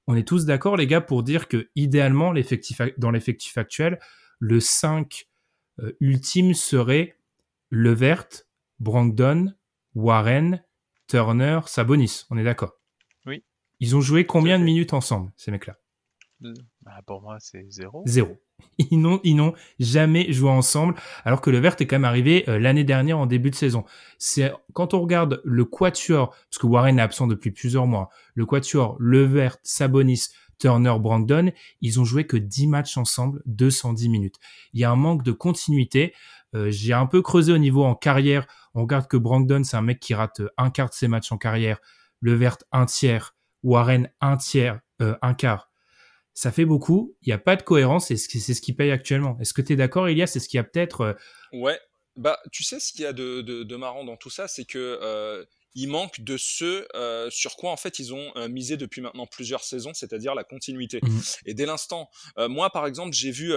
On 0.07 0.15
est 0.15 0.27
tous 0.27 0.45
d'accord 0.45 0.77
les 0.77 0.87
gars 0.87 1.01
pour 1.01 1.21
dire 1.21 1.47
que 1.47 1.69
idéalement 1.75 2.31
l'effectif 2.31 2.81
dans 2.97 3.11
l'effectif 3.11 3.57
actuel, 3.59 3.99
le 4.39 4.59
5 4.59 5.28
euh, 5.83 5.97
ultime 5.99 6.53
serait 6.53 7.15
Levert, 7.69 8.27
Brandon, 8.79 9.53
Warren, 9.95 10.63
Turner, 11.07 11.61
Sabonis. 11.65 12.25
On 12.29 12.37
est 12.37 12.43
d'accord 12.43 12.73
Oui. 13.25 13.43
Ils 13.79 13.95
ont 13.95 14.01
joué 14.01 14.25
combien 14.25 14.59
de 14.59 14.63
minutes 14.63 14.93
ensemble, 14.93 15.31
ces 15.35 15.51
mecs-là? 15.51 15.77
Bah, 16.81 17.01
Pour 17.05 17.21
moi, 17.21 17.37
c'est 17.39 17.65
zéro. 17.69 18.03
Zéro. 18.05 18.37
Ils 18.91 18.99
n'ont, 18.99 19.53
jamais 19.79 20.31
joué 20.31 20.49
ensemble, 20.49 20.95
alors 21.23 21.41
que 21.41 21.49
le 21.49 21.59
Vert 21.59 21.75
est 21.79 21.87
quand 21.87 21.95
même 21.95 22.05
arrivé 22.05 22.43
euh, 22.47 22.59
l'année 22.59 22.83
dernière 22.83 23.17
en 23.17 23.25
début 23.25 23.49
de 23.49 23.55
saison. 23.55 23.85
C'est 24.17 24.51
quand 24.73 24.93
on 24.93 25.01
regarde 25.01 25.41
le 25.43 25.65
Quatuor, 25.65 26.29
parce 26.29 26.57
que 26.59 26.67
Warren 26.67 26.99
est 26.99 27.01
absent 27.01 27.27
depuis 27.27 27.51
plusieurs 27.51 27.87
mois, 27.87 28.09
le 28.35 28.45
Quatuor, 28.45 28.95
le 28.99 29.23
Vert, 29.23 29.57
Sabonis, 29.63 30.29
Turner, 30.59 30.93
Brandon, 30.99 31.51
ils 31.81 31.99
ont 31.99 32.05
joué 32.05 32.27
que 32.27 32.37
10 32.37 32.67
matchs 32.67 32.97
ensemble, 32.97 33.41
210 33.45 34.09
minutes. 34.09 34.35
Il 34.73 34.79
y 34.79 34.83
a 34.83 34.91
un 34.91 34.95
manque 34.95 35.23
de 35.23 35.31
continuité. 35.31 36.13
Euh, 36.55 36.69
j'ai 36.69 36.93
un 36.93 37.05
peu 37.05 37.21
creusé 37.21 37.51
au 37.51 37.57
niveau 37.57 37.83
en 37.83 37.95
carrière. 37.95 38.45
On 38.75 38.81
regarde 38.81 39.07
que 39.07 39.17
Brandon, 39.17 39.63
c'est 39.63 39.77
un 39.77 39.81
mec 39.81 39.99
qui 39.99 40.13
rate 40.13 40.41
un 40.57 40.69
quart 40.69 40.89
de 40.89 40.93
ses 40.93 41.07
matchs 41.07 41.31
en 41.31 41.37
carrière. 41.37 41.79
Le 42.21 42.33
Vert, 42.33 42.57
un 42.71 42.85
tiers. 42.85 43.35
Warren, 43.63 44.09
un 44.21 44.37
tiers, 44.37 44.79
euh, 45.01 45.15
un 45.21 45.33
quart. 45.33 45.69
Ça 46.33 46.51
fait 46.51 46.65
beaucoup. 46.65 47.15
Il 47.21 47.29
n'y 47.29 47.33
a 47.33 47.37
pas 47.37 47.55
de 47.55 47.63
cohérence 47.63 48.11
et 48.11 48.17
c'est 48.17 48.53
ce 48.53 48.61
qui 48.61 48.73
paye 48.73 48.91
actuellement. 48.91 49.37
Est-ce 49.39 49.53
que 49.53 49.61
tu 49.61 49.73
es 49.73 49.75
d'accord, 49.75 50.07
Elias 50.07 50.27
C'est 50.27 50.39
ce 50.39 50.47
qui 50.47 50.57
a 50.57 50.63
peut-être. 50.63 51.01
Euh, 51.01 51.13
ouais. 51.53 51.79
Bah, 52.15 52.39
tu 52.51 52.63
sais, 52.63 52.79
ce 52.79 52.91
qu'il 52.91 53.01
y 53.01 53.05
a 53.05 53.13
de, 53.13 53.41
de, 53.41 53.75
marrant 53.75 54.03
dans 54.03 54.17
tout 54.17 54.29
ça, 54.29 54.47
c'est 54.47 54.65
que 54.65 54.99
il 55.75 55.87
manque 55.87 56.21
de 56.21 56.37
ce 56.37 56.87
euh, 56.95 57.29
sur 57.29 57.55
quoi 57.55 57.71
en 57.71 57.77
fait 57.77 57.99
ils 57.99 58.13
ont 58.13 58.31
euh, 58.35 58.47
misé 58.47 58.77
depuis 58.77 59.01
maintenant 59.01 59.27
plusieurs 59.27 59.63
saisons, 59.63 59.93
c'est-à-dire 59.93 60.35
la 60.35 60.43
continuité. 60.43 60.99
Mhm. 61.03 61.21
Et 61.45 61.53
dès 61.53 61.65
l'instant, 61.65 62.09
euh, 62.37 62.49
moi 62.49 62.69
par 62.71 62.87
exemple, 62.87 63.13
j'ai 63.13 63.31
vu 63.31 63.53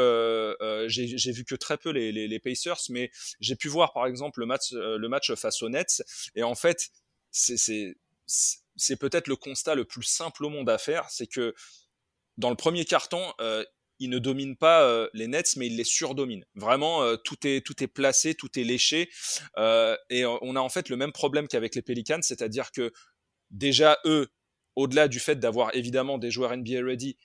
j'ai 0.89 1.33
vu 1.33 1.45
que 1.45 1.55
très 1.55 1.79
peu 1.79 1.91
les, 1.91 2.13
les, 2.13 2.29
les 2.29 2.39
Pacers, 2.39 2.81
mais 2.91 3.11
j'ai 3.41 3.57
pu 3.57 3.69
voir 3.69 3.93
par 3.93 4.07
exemple 4.07 4.41
le 4.41 4.47
match 4.47 4.73
le 4.73 5.09
match 5.09 5.33
face 5.35 5.63
aux 5.63 5.69
Nets. 5.69 6.03
Et 6.35 6.43
en 6.43 6.55
fait, 6.55 6.91
c'est 7.31 7.97
c'est 8.77 8.97
peut-être 8.97 9.29
le 9.29 9.37
constat 9.37 9.75
le 9.75 9.85
plus 9.85 10.03
simple 10.03 10.45
au 10.45 10.49
monde 10.49 10.71
à 10.71 10.79
faire, 10.79 11.09
c'est 11.11 11.27
que 11.27 11.55
dans 12.39 12.51
le 12.51 12.57
premier 12.57 12.85
carton, 12.85 13.33
il 14.03 14.11
ne 14.11 14.19
domine 14.19 14.57
pas 14.57 14.83
euh, 14.83 15.09
les 15.15 15.29
Nets, 15.29 15.55
mais 15.57 15.69
il 15.69 15.77
les 15.77 15.85
surdomine. 15.85 16.45
Vraiment, 16.57 17.05
euh, 17.05 17.17
tout 17.17 17.47
est 17.47 17.65
tout 17.65 17.83
est 17.85 17.87
placé, 17.87 18.35
tout 18.35 18.59
est 18.59 18.65
léché, 18.65 19.09
euh, 19.59 19.97
et 20.11 20.27
on 20.27 20.57
a 20.57 20.61
en 20.61 20.69
fait 20.69 20.89
le 20.89 20.97
même 20.97 21.13
problème 21.13 21.47
qu'avec 21.47 21.77
les 21.77 21.83
Pelicans, 21.83 22.21
c'est-à-dire 22.21 22.73
que 22.73 22.93
déjà 23.51 23.99
eux, 24.05 24.27
au-delà 24.75 25.07
du 25.07 25.21
fait 25.21 25.37
d'avoir 25.37 25.75
évidemment 25.77 26.19
des 26.19 26.33
joueurs 26.33 26.57
NBA 26.57 26.85
ready, 26.85 27.17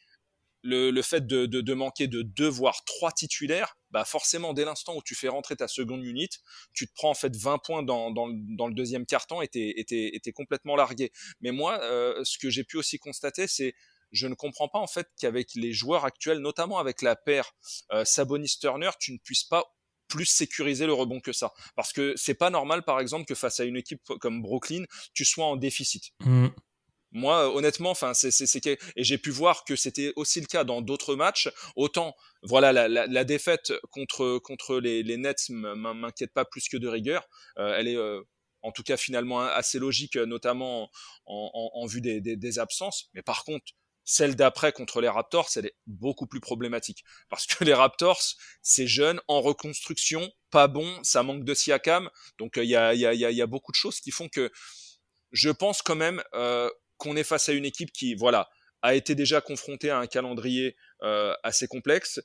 le, 0.64 1.02
fait 1.02 1.26
de, 1.26 1.46
de, 1.46 1.74
manquer 1.74 2.08
de 2.08 2.22
deux 2.22 2.48
voire 2.50 2.84
trois 2.84 3.12
titulaires, 3.12 3.78
bah 3.90 4.04
forcément 4.04 4.54
dès 4.54 4.66
l'instant 4.66 4.98
où 4.98 5.02
tu 5.02 5.16
fais 5.16 5.30
rentrer 5.30 5.56
ta 5.56 5.68
seconde 5.68 6.04
unité, 6.04 6.38
tu 6.74 6.88
te 6.88 6.94
prends 6.94 7.10
en 7.10 7.16
fait 7.16 7.36
20 7.36 7.60
points 7.60 7.84
dans, 7.84 8.12
dans, 8.12 8.28
dans 8.30 8.68
le 8.68 8.74
deuxième 8.74 9.06
carton 9.06 9.42
et 9.42 9.48
t'es, 9.48 9.74
et 9.78 10.32
complètement 10.34 10.76
largué. 10.76 11.12
Mais 11.40 11.52
moi, 11.52 11.80
ce 12.24 12.38
que 12.38 12.50
j'ai 12.50 12.66
pu 12.66 12.76
aussi 12.78 13.00
constater, 13.00 13.48
c'est 13.48 13.76
je 14.12 14.28
ne 14.28 14.36
comprends 14.36 14.68
pas 14.68 14.80
en 14.80 14.88
fait 14.88 15.08
qu'avec 15.20 15.54
les 15.56 15.74
joueurs 15.74 16.06
actuels, 16.06 16.40
notamment 16.40 16.80
avec 16.80 17.02
la 17.02 17.16
paire 17.16 17.52
euh, 17.92 18.06
Sabonis-Turner, 18.06 18.92
tu 19.00 19.14
ne 19.14 19.18
puisses 19.18 19.44
pas 19.44 19.66
plus 20.08 20.26
sécuriser 20.26 20.86
le 20.86 20.94
rebond 20.94 21.20
que 21.20 21.34
ça. 21.34 21.54
Parce 21.76 21.92
que 21.92 22.14
c'est 22.16 22.34
pas 22.34 22.50
normal, 22.50 22.84
par 22.84 23.00
exemple, 23.00 23.26
que 23.26 23.36
face 23.36 23.60
à 23.60 23.66
une 23.66 23.76
équipe 23.76 24.02
comme 24.22 24.42
Brooklyn, 24.42 24.84
tu 25.14 25.26
sois 25.26 25.46
en 25.46 25.58
déficit. 25.58 26.12
Mm. 26.22 26.48
Moi, 27.12 27.54
honnêtement, 27.56 27.92
enfin, 27.92 28.14
c'est 28.14 28.66
et 28.66 28.78
j'ai 28.98 29.18
pu 29.18 29.32
voir 29.32 29.64
que 29.64 29.76
c'était 29.76 30.12
aussi 30.18 30.42
le 30.42 30.46
cas 30.46 30.64
dans 30.64 30.82
d'autres 30.82 31.16
matchs. 31.16 31.50
Autant, 31.76 32.14
voilà, 32.44 32.88
la, 32.88 33.24
défaite 33.24 33.74
contre 33.92 34.40
contre 34.40 34.80
les, 34.80 35.04
les 35.04 35.18
Nets 35.18 35.50
m'inquiète 35.50 36.34
pas 36.34 36.44
plus 36.44 36.68
que 36.68 36.78
de 36.78 36.88
rigueur. 36.88 37.28
Euh, 37.58 37.76
elle 37.78 37.88
est 37.88 37.96
euh, 37.96 38.22
en 38.62 38.72
tout 38.72 38.84
cas 38.84 38.98
finalement 38.98 39.40
assez 39.40 39.80
logique, 39.80 40.18
notamment 40.18 40.90
en, 41.26 41.86
vue 41.88 42.02
des, 42.02 42.20
des, 42.20 42.60
absences. 42.60 43.10
Mais 43.14 43.22
par 43.22 43.46
contre, 43.46 43.66
celle 44.08 44.38
d'après 44.38 44.72
contre 44.72 45.02
les 45.02 45.10
Raptors, 45.10 45.50
elle 45.58 45.66
est 45.66 45.76
beaucoup 45.86 46.28
plus 46.28 46.40
problématique. 46.40 47.04
Parce 47.30 47.46
que 47.46 47.66
les 47.66 47.74
Raptors, 47.74 48.22
c'est 48.62 48.88
jeune, 48.88 49.20
en 49.28 49.42
reconstruction, 49.42 50.32
pas 50.50 50.70
bon, 50.70 51.04
ça 51.04 51.24
manque 51.24 51.44
de 51.44 51.54
Siakam. 51.54 52.10
Donc 52.40 52.58
euh, 52.58 52.64
il 52.64 52.70
y, 52.70 52.76
a, 52.78 52.94
y, 52.94 53.06
a, 53.06 53.14
y, 53.14 53.42
a, 53.42 53.48
beaucoup 53.48 53.74
de 53.74 53.76
choses 53.76 54.00
qui 54.00 54.12
font 54.12 54.30
que 54.30 54.50
je 55.34 55.50
pense 55.50 55.82
quand 55.82 55.98
même 55.98 56.24
euh, 56.34 56.70
qu'on 56.96 57.18
est 57.18 57.26
face 57.26 57.50
à 57.50 57.52
une 57.52 57.66
équipe 57.66 57.92
qui, 57.92 58.16
voilà, 58.16 58.50
a 58.82 58.96
été 58.96 59.14
déjà 59.14 59.42
confrontée 59.42 59.90
à 59.90 60.00
un 60.00 60.08
calendrier 60.08 60.78
euh, 61.04 61.34
assez 61.44 61.68
complexe, 61.68 62.22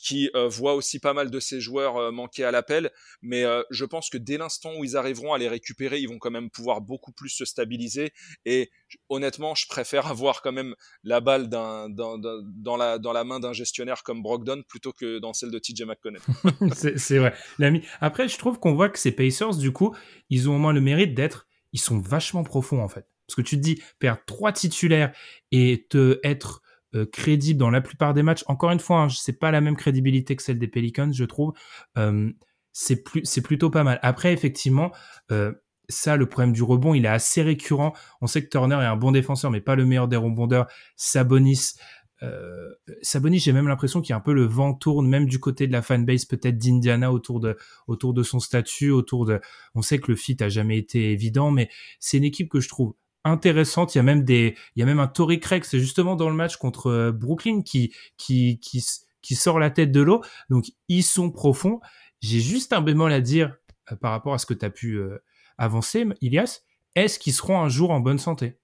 qui 0.00 0.30
euh, 0.34 0.48
voit 0.48 0.74
aussi 0.74 0.98
pas 0.98 1.14
mal 1.14 1.30
de 1.30 1.40
ses 1.40 1.60
joueurs 1.60 1.96
euh, 1.96 2.10
manquer 2.10 2.44
à 2.44 2.50
l'appel, 2.50 2.90
mais 3.22 3.44
euh, 3.44 3.62
je 3.70 3.84
pense 3.84 4.10
que 4.10 4.18
dès 4.18 4.38
l'instant 4.38 4.70
où 4.76 4.84
ils 4.84 4.96
arriveront 4.96 5.32
à 5.32 5.38
les 5.38 5.48
récupérer, 5.48 6.00
ils 6.00 6.08
vont 6.08 6.18
quand 6.18 6.30
même 6.30 6.50
pouvoir 6.50 6.80
beaucoup 6.80 7.12
plus 7.12 7.28
se 7.28 7.44
stabiliser. 7.44 8.12
Et 8.44 8.70
honnêtement, 9.08 9.54
je 9.54 9.66
préfère 9.68 10.06
avoir 10.08 10.42
quand 10.42 10.52
même 10.52 10.74
la 11.04 11.20
balle 11.20 11.48
d'un, 11.48 11.88
dans, 11.88 12.18
dans, 12.18 12.76
la, 12.76 12.98
dans 12.98 13.12
la 13.12 13.24
main 13.24 13.38
d'un 13.38 13.52
gestionnaire 13.52 14.02
comme 14.02 14.22
Brogdon 14.22 14.62
plutôt 14.68 14.92
que 14.92 15.18
dans 15.18 15.32
celle 15.32 15.50
de 15.50 15.58
TJ 15.58 15.82
McConnell. 15.82 16.22
c'est, 16.96 17.18
vrai. 17.18 17.34
L'ami. 17.58 17.82
Après, 18.00 18.28
je 18.28 18.38
trouve 18.38 18.58
qu'on 18.58 18.74
voit 18.74 18.88
que 18.88 18.98
ces 18.98 19.12
Pacers, 19.12 19.56
du 19.56 19.72
coup, 19.72 19.94
ils 20.30 20.48
ont 20.48 20.56
au 20.56 20.58
moins 20.58 20.72
le 20.72 20.80
mérite 20.80 21.14
d'être, 21.14 21.46
ils 21.72 21.80
sont 21.80 21.98
vachement 21.98 22.42
profonds 22.42 22.82
en 22.82 22.88
fait. 22.88 23.06
Parce 23.26 23.36
que 23.36 23.42
tu 23.42 23.56
te 23.56 23.62
dis, 23.62 23.80
perdre 23.98 24.20
trois 24.26 24.52
titulaires 24.52 25.12
et 25.52 25.86
te 25.88 26.18
être 26.24 26.61
euh, 26.94 27.06
crédible 27.06 27.58
dans 27.58 27.70
la 27.70 27.80
plupart 27.80 28.14
des 28.14 28.22
matchs. 28.22 28.44
Encore 28.46 28.70
une 28.70 28.80
fois, 28.80 29.02
hein, 29.02 29.08
c'est 29.08 29.38
pas 29.38 29.50
la 29.50 29.60
même 29.60 29.76
crédibilité 29.76 30.36
que 30.36 30.42
celle 30.42 30.58
des 30.58 30.68
Pelicans, 30.68 31.12
je 31.12 31.24
trouve. 31.24 31.52
Euh, 31.98 32.30
c'est 32.72 33.02
plus, 33.02 33.22
c'est 33.24 33.42
plutôt 33.42 33.70
pas 33.70 33.84
mal. 33.84 33.98
Après, 34.02 34.32
effectivement, 34.32 34.92
euh, 35.30 35.52
ça, 35.88 36.16
le 36.16 36.26
problème 36.26 36.52
du 36.52 36.62
rebond, 36.62 36.94
il 36.94 37.04
est 37.04 37.08
assez 37.08 37.42
récurrent. 37.42 37.92
On 38.20 38.26
sait 38.26 38.42
que 38.42 38.48
Turner 38.48 38.76
est 38.76 38.86
un 38.86 38.96
bon 38.96 39.12
défenseur, 39.12 39.50
mais 39.50 39.60
pas 39.60 39.74
le 39.74 39.84
meilleur 39.84 40.08
des 40.08 40.16
rebondeurs. 40.16 40.66
Sabonis, 40.96 41.74
euh, 42.22 42.70
Sabonis, 43.02 43.40
j'ai 43.40 43.52
même 43.52 43.68
l'impression 43.68 44.00
qu'il 44.00 44.10
y 44.10 44.12
a 44.12 44.16
un 44.16 44.20
peu 44.20 44.32
le 44.32 44.44
vent 44.44 44.74
tourne, 44.74 45.08
même 45.08 45.26
du 45.26 45.40
côté 45.40 45.66
de 45.66 45.72
la 45.72 45.82
fanbase 45.82 46.24
peut-être 46.24 46.56
d'Indiana 46.56 47.12
autour 47.12 47.40
de 47.40 47.56
autour 47.88 48.14
de 48.14 48.22
son 48.22 48.38
statut, 48.38 48.90
autour 48.90 49.26
de. 49.26 49.40
On 49.74 49.82
sait 49.82 49.98
que 49.98 50.10
le 50.10 50.16
fit 50.16 50.36
a 50.40 50.48
jamais 50.48 50.78
été 50.78 51.12
évident, 51.12 51.50
mais 51.50 51.68
c'est 51.98 52.18
une 52.18 52.24
équipe 52.24 52.48
que 52.48 52.60
je 52.60 52.68
trouve 52.68 52.94
intéressante. 53.24 53.94
Il 53.94 53.98
y 53.98 54.00
a 54.00 54.02
même 54.02 54.24
des, 54.24 54.56
il 54.76 54.80
y 54.80 54.82
a 54.82 54.86
même 54.86 55.00
un 55.00 55.08
Tory 55.08 55.40
Craig, 55.40 55.64
c'est 55.64 55.78
justement 55.78 56.16
dans 56.16 56.28
le 56.28 56.36
match 56.36 56.56
contre 56.56 56.88
euh, 56.88 57.12
Brooklyn 57.12 57.62
qui, 57.62 57.94
qui, 58.16 58.58
qui, 58.60 58.84
qui 59.22 59.34
sort 59.34 59.58
la 59.58 59.70
tête 59.70 59.92
de 59.92 60.00
l'eau. 60.00 60.22
Donc, 60.50 60.66
ils 60.88 61.04
sont 61.04 61.30
profonds. 61.30 61.80
J'ai 62.20 62.40
juste 62.40 62.72
un 62.72 62.80
bémol 62.80 63.12
à 63.12 63.20
dire 63.20 63.56
euh, 63.90 63.96
par 63.96 64.12
rapport 64.12 64.34
à 64.34 64.38
ce 64.38 64.46
que 64.46 64.54
tu 64.54 64.64
as 64.64 64.70
pu 64.70 64.94
euh, 64.94 65.18
avancer, 65.58 66.06
Ilias. 66.20 66.62
Est-ce 66.94 67.18
qu'ils 67.18 67.32
seront 67.32 67.60
un 67.60 67.68
jour 67.68 67.90
en 67.90 68.00
bonne 68.00 68.18
santé? 68.18 68.58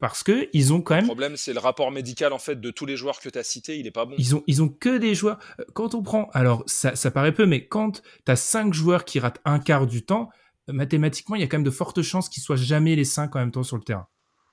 Parce 0.00 0.22
que 0.22 0.48
ils 0.52 0.72
ont 0.72 0.82
quand 0.82 0.96
même. 0.96 1.04
Le 1.04 1.08
problème, 1.08 1.36
c'est 1.36 1.52
le 1.52 1.60
rapport 1.60 1.90
médical 1.90 2.32
en 2.32 2.38
fait 2.38 2.60
de 2.60 2.70
tous 2.70 2.84
les 2.84 2.96
joueurs 2.96 3.20
que 3.20 3.28
tu 3.28 3.38
as 3.38 3.44
cités, 3.44 3.78
il 3.78 3.86
est 3.86 3.90
pas 3.90 4.04
bon. 4.04 4.14
Ils 4.18 4.34
ont, 4.34 4.42
ils 4.46 4.62
ont 4.62 4.68
que 4.68 4.98
des 4.98 5.14
joueurs. 5.14 5.38
Quand 5.72 5.94
on 5.94 6.02
prend, 6.02 6.28
alors 6.34 6.62
ça, 6.66 6.94
ça 6.94 7.10
paraît 7.10 7.32
peu, 7.32 7.46
mais 7.46 7.66
quand 7.66 8.02
tu 8.26 8.32
as 8.32 8.36
cinq 8.36 8.74
joueurs 8.74 9.04
qui 9.04 9.18
ratent 9.18 9.40
un 9.44 9.58
quart 9.58 9.86
du 9.86 10.04
temps, 10.04 10.30
mathématiquement, 10.68 11.36
il 11.36 11.40
y 11.40 11.44
a 11.44 11.46
quand 11.46 11.58
même 11.58 11.64
de 11.64 11.70
fortes 11.70 12.02
chances 12.02 12.28
qu'ils 12.28 12.42
soient 12.42 12.56
jamais 12.56 12.96
les 12.96 13.04
cinq 13.04 13.36
en 13.36 13.40
même 13.40 13.52
temps 13.52 13.62
sur 13.62 13.76
le 13.76 13.82
terrain. 13.82 14.08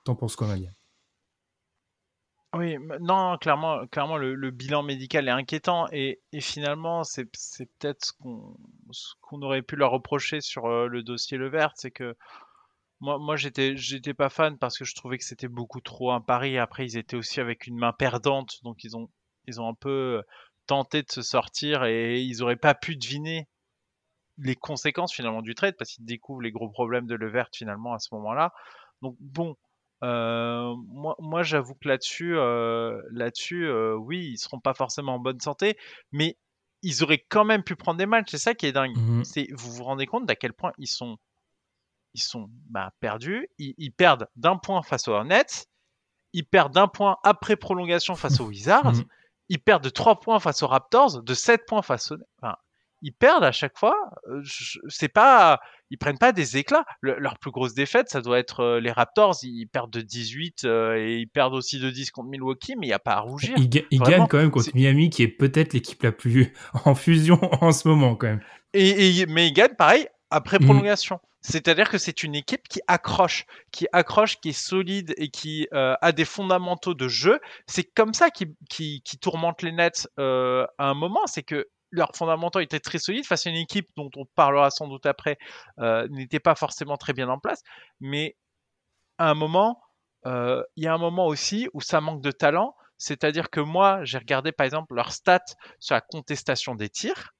T'en 0.05 0.15
penses 0.15 0.35
quoi, 0.35 0.47
Malia 0.47 0.69
oui, 2.53 2.75
non, 2.99 3.37
clairement, 3.37 3.87
clairement 3.87 4.17
le, 4.17 4.51
bilan 4.51 4.83
médical 4.83 5.29
est 5.29 5.31
inquiétant 5.31 5.87
et, 5.93 6.19
finalement, 6.41 7.05
c'est 7.05 7.23
peut-être 7.23 8.13
ce 8.91 9.13
qu'on 9.21 9.41
aurait 9.41 9.61
pu 9.61 9.77
leur 9.77 9.91
reprocher 9.91 10.41
sur 10.41 10.65
euh, 10.65 10.87
le 10.87 11.01
dossier 11.01 11.37
Le 11.37 11.49
Vert, 11.49 11.71
c'est 11.75 11.91
que 11.91 12.13
moi, 12.99 13.35
j'étais 13.37 14.13
pas 14.13 14.29
fan 14.29 14.57
parce 14.57 14.77
que 14.77 14.83
je 14.83 14.93
trouvais 14.95 15.17
que 15.17 15.23
c'était 15.23 15.47
beaucoup 15.47 15.79
trop 15.79 16.11
un 16.11 16.21
pari. 16.21 16.57
Après, 16.57 16.85
ils 16.85 16.97
étaient 16.97 17.15
aussi 17.15 17.39
avec 17.39 17.67
une 17.67 17.77
main 17.77 17.93
perdante, 17.93 18.59
donc 18.63 18.83
ils 18.83 18.95
ont 18.97 19.09
ils 19.47 19.59
ont 19.59 19.67
un 19.69 19.73
peu 19.73 20.21
tenté 20.67 21.01
de 21.01 21.11
se 21.11 21.21
sortir 21.21 21.85
et 21.85 22.21
ils 22.21 22.43
auraient 22.43 22.55
pas 22.55 22.75
pu 22.75 22.95
deviner 22.95 23.47
les 24.37 24.55
conséquences 24.55 25.13
finalement 25.13 25.41
du 25.41 25.55
trade 25.55 25.75
parce 25.77 25.91
qu'ils 25.91 26.05
découvrent 26.05 26.41
les 26.41 26.51
gros 26.51 26.69
problèmes 26.69 27.07
de 27.07 27.15
Levert 27.15 27.49
finalement 27.53 27.93
à 27.93 27.99
ce 27.99 28.09
moment-là. 28.13 28.53
Donc 29.01 29.15
bon, 29.19 29.55
euh, 30.03 30.75
moi, 30.87 31.15
moi 31.19 31.43
j'avoue 31.43 31.75
que 31.75 31.87
là-dessus, 31.87 32.35
euh, 32.35 33.01
là-dessus, 33.11 33.65
euh, 33.67 33.95
oui, 33.95 34.31
ils 34.33 34.37
seront 34.37 34.59
pas 34.59 34.73
forcément 34.73 35.15
en 35.15 35.19
bonne 35.19 35.39
santé, 35.39 35.77
mais 36.11 36.37
ils 36.81 37.03
auraient 37.03 37.23
quand 37.29 37.45
même 37.45 37.63
pu 37.63 37.75
prendre 37.75 37.97
des 37.97 38.05
matchs. 38.05 38.31
C'est 38.31 38.37
ça 38.37 38.53
qui 38.55 38.65
est 38.65 38.71
dingue. 38.71 38.97
Mmh 38.97 39.23
c'est 39.23 39.47
vous 39.53 39.71
vous 39.71 39.83
rendez 39.83 40.07
compte 40.07 40.25
d'à 40.25 40.35
quel 40.35 40.53
point 40.53 40.71
ils 40.77 40.87
sont, 40.87 41.17
ils 42.13 42.21
sont 42.21 42.49
bah, 42.69 42.91
perdus. 42.99 43.47
Ils, 43.59 43.91
perdent 43.91 44.27
d'un 44.35 44.57
point 44.57 44.81
face 44.81 45.07
aux 45.07 45.11
Hornets, 45.11 45.67
ils 46.33 46.45
perdent 46.45 46.73
d'un 46.73 46.87
point 46.87 47.17
après 47.23 47.55
prolongation 47.55 48.15
face 48.15 48.39
aux 48.39 48.45
Wizards. 48.47 48.93
Mmh 48.93 49.03
ils 49.51 49.59
perdent 49.59 49.83
de 49.83 49.89
3 49.89 50.21
points 50.21 50.39
face 50.39 50.63
aux 50.63 50.67
Raptors, 50.67 51.21
de 51.21 51.33
7 51.33 51.65
points 51.67 51.81
face 51.81 52.11
aux... 52.11 52.17
Enfin, 52.41 52.55
ils 53.01 53.13
perdent 53.13 53.43
à 53.43 53.51
chaque 53.51 53.77
fois. 53.77 53.95
Euh, 54.29 54.41
c'est 54.87 55.07
pas, 55.07 55.59
ils 55.89 55.97
prennent 55.97 56.17
pas 56.17 56.31
des 56.31 56.57
éclats. 56.57 56.85
leur 57.01 57.37
plus 57.37 57.51
grosse 57.51 57.73
défaite, 57.73 58.09
ça 58.09 58.21
doit 58.21 58.39
être 58.39 58.61
euh, 58.61 58.79
les 58.79 58.91
Raptors. 58.91 59.37
Ils 59.43 59.67
perdent 59.67 59.91
de 59.91 60.01
18 60.01 60.63
euh, 60.63 60.95
et 60.97 61.17
ils 61.17 61.27
perdent 61.27 61.53
aussi 61.53 61.79
de 61.79 61.89
10 61.89 62.11
contre 62.11 62.29
Milwaukee, 62.29 62.75
mais 62.77 62.87
il 62.87 62.89
y 62.89 62.93
a 62.93 62.99
pas 62.99 63.13
à 63.13 63.19
rougir. 63.19 63.55
Ils, 63.57 63.69
gagnent 63.99 64.27
quand 64.27 64.37
même 64.37 64.51
contre 64.51 64.69
Miami, 64.73 65.09
qui 65.09 65.23
est 65.23 65.27
peut-être 65.27 65.73
l'équipe 65.73 66.01
la 66.03 66.11
plus 66.11 66.53
en 66.85 66.95
fusion 66.95 67.39
en 67.61 67.71
ce 67.71 67.87
moment 67.87 68.15
quand 68.15 68.27
même. 68.27 68.41
Et, 68.73 69.25
mais 69.27 69.47
ils 69.47 69.53
gagnent 69.53 69.75
pareil 69.75 70.07
après 70.29 70.57
mmh. 70.59 70.65
prolongation. 70.65 71.19
C'est-à-dire 71.41 71.89
que 71.89 71.97
c'est 71.97 72.23
une 72.23 72.35
équipe 72.35 72.67
qui 72.67 72.81
accroche, 72.87 73.45
qui 73.71 73.87
accroche, 73.91 74.39
qui 74.39 74.49
est 74.49 74.53
solide 74.53 75.13
et 75.17 75.29
qui 75.29 75.67
euh, 75.73 75.95
a 76.01 76.11
des 76.11 76.25
fondamentaux 76.25 76.93
de 76.93 77.07
jeu. 77.07 77.39
C'est 77.65 77.83
comme 77.83 78.13
ça 78.13 78.29
qui, 78.29 78.55
qui, 78.69 79.01
tourmente 79.19 79.63
les 79.63 79.71
Nets 79.71 80.07
euh, 80.19 80.65
à 80.77 80.89
un 80.89 80.93
moment. 80.93 81.25
C'est 81.25 81.43
que 81.43 81.67
leurs 81.91 82.15
fondamentaux 82.15 82.59
étaient 82.59 82.79
très 82.79 82.97
solides 82.97 83.25
face 83.25 83.47
à 83.47 83.49
une 83.49 83.55
équipe 83.57 83.89
dont 83.95 84.09
on 84.15 84.25
parlera 84.35 84.69
sans 84.71 84.87
doute 84.87 85.05
après, 85.05 85.37
euh, 85.79 86.07
n'était 86.09 86.39
pas 86.39 86.55
forcément 86.55 86.97
très 86.97 87.13
bien 87.13 87.29
en 87.29 87.39
place. 87.39 87.61
Mais 87.99 88.37
à 89.17 89.29
un 89.29 89.33
moment, 89.33 89.81
il 90.25 90.83
y 90.83 90.87
a 90.87 90.93
un 90.93 90.99
moment 90.99 91.25
aussi 91.27 91.67
où 91.73 91.81
ça 91.81 91.99
manque 92.01 92.21
de 92.21 92.31
talent. 92.31 92.75
C'est-à-dire 92.97 93.49
que 93.49 93.59
moi, 93.59 94.01
j'ai 94.03 94.19
regardé 94.19 94.51
par 94.51 94.65
exemple 94.65 94.93
leurs 94.93 95.11
stats 95.11 95.55
sur 95.79 95.95
la 95.95 96.01
contestation 96.01 96.75
des 96.75 96.87
tirs. 96.87 97.33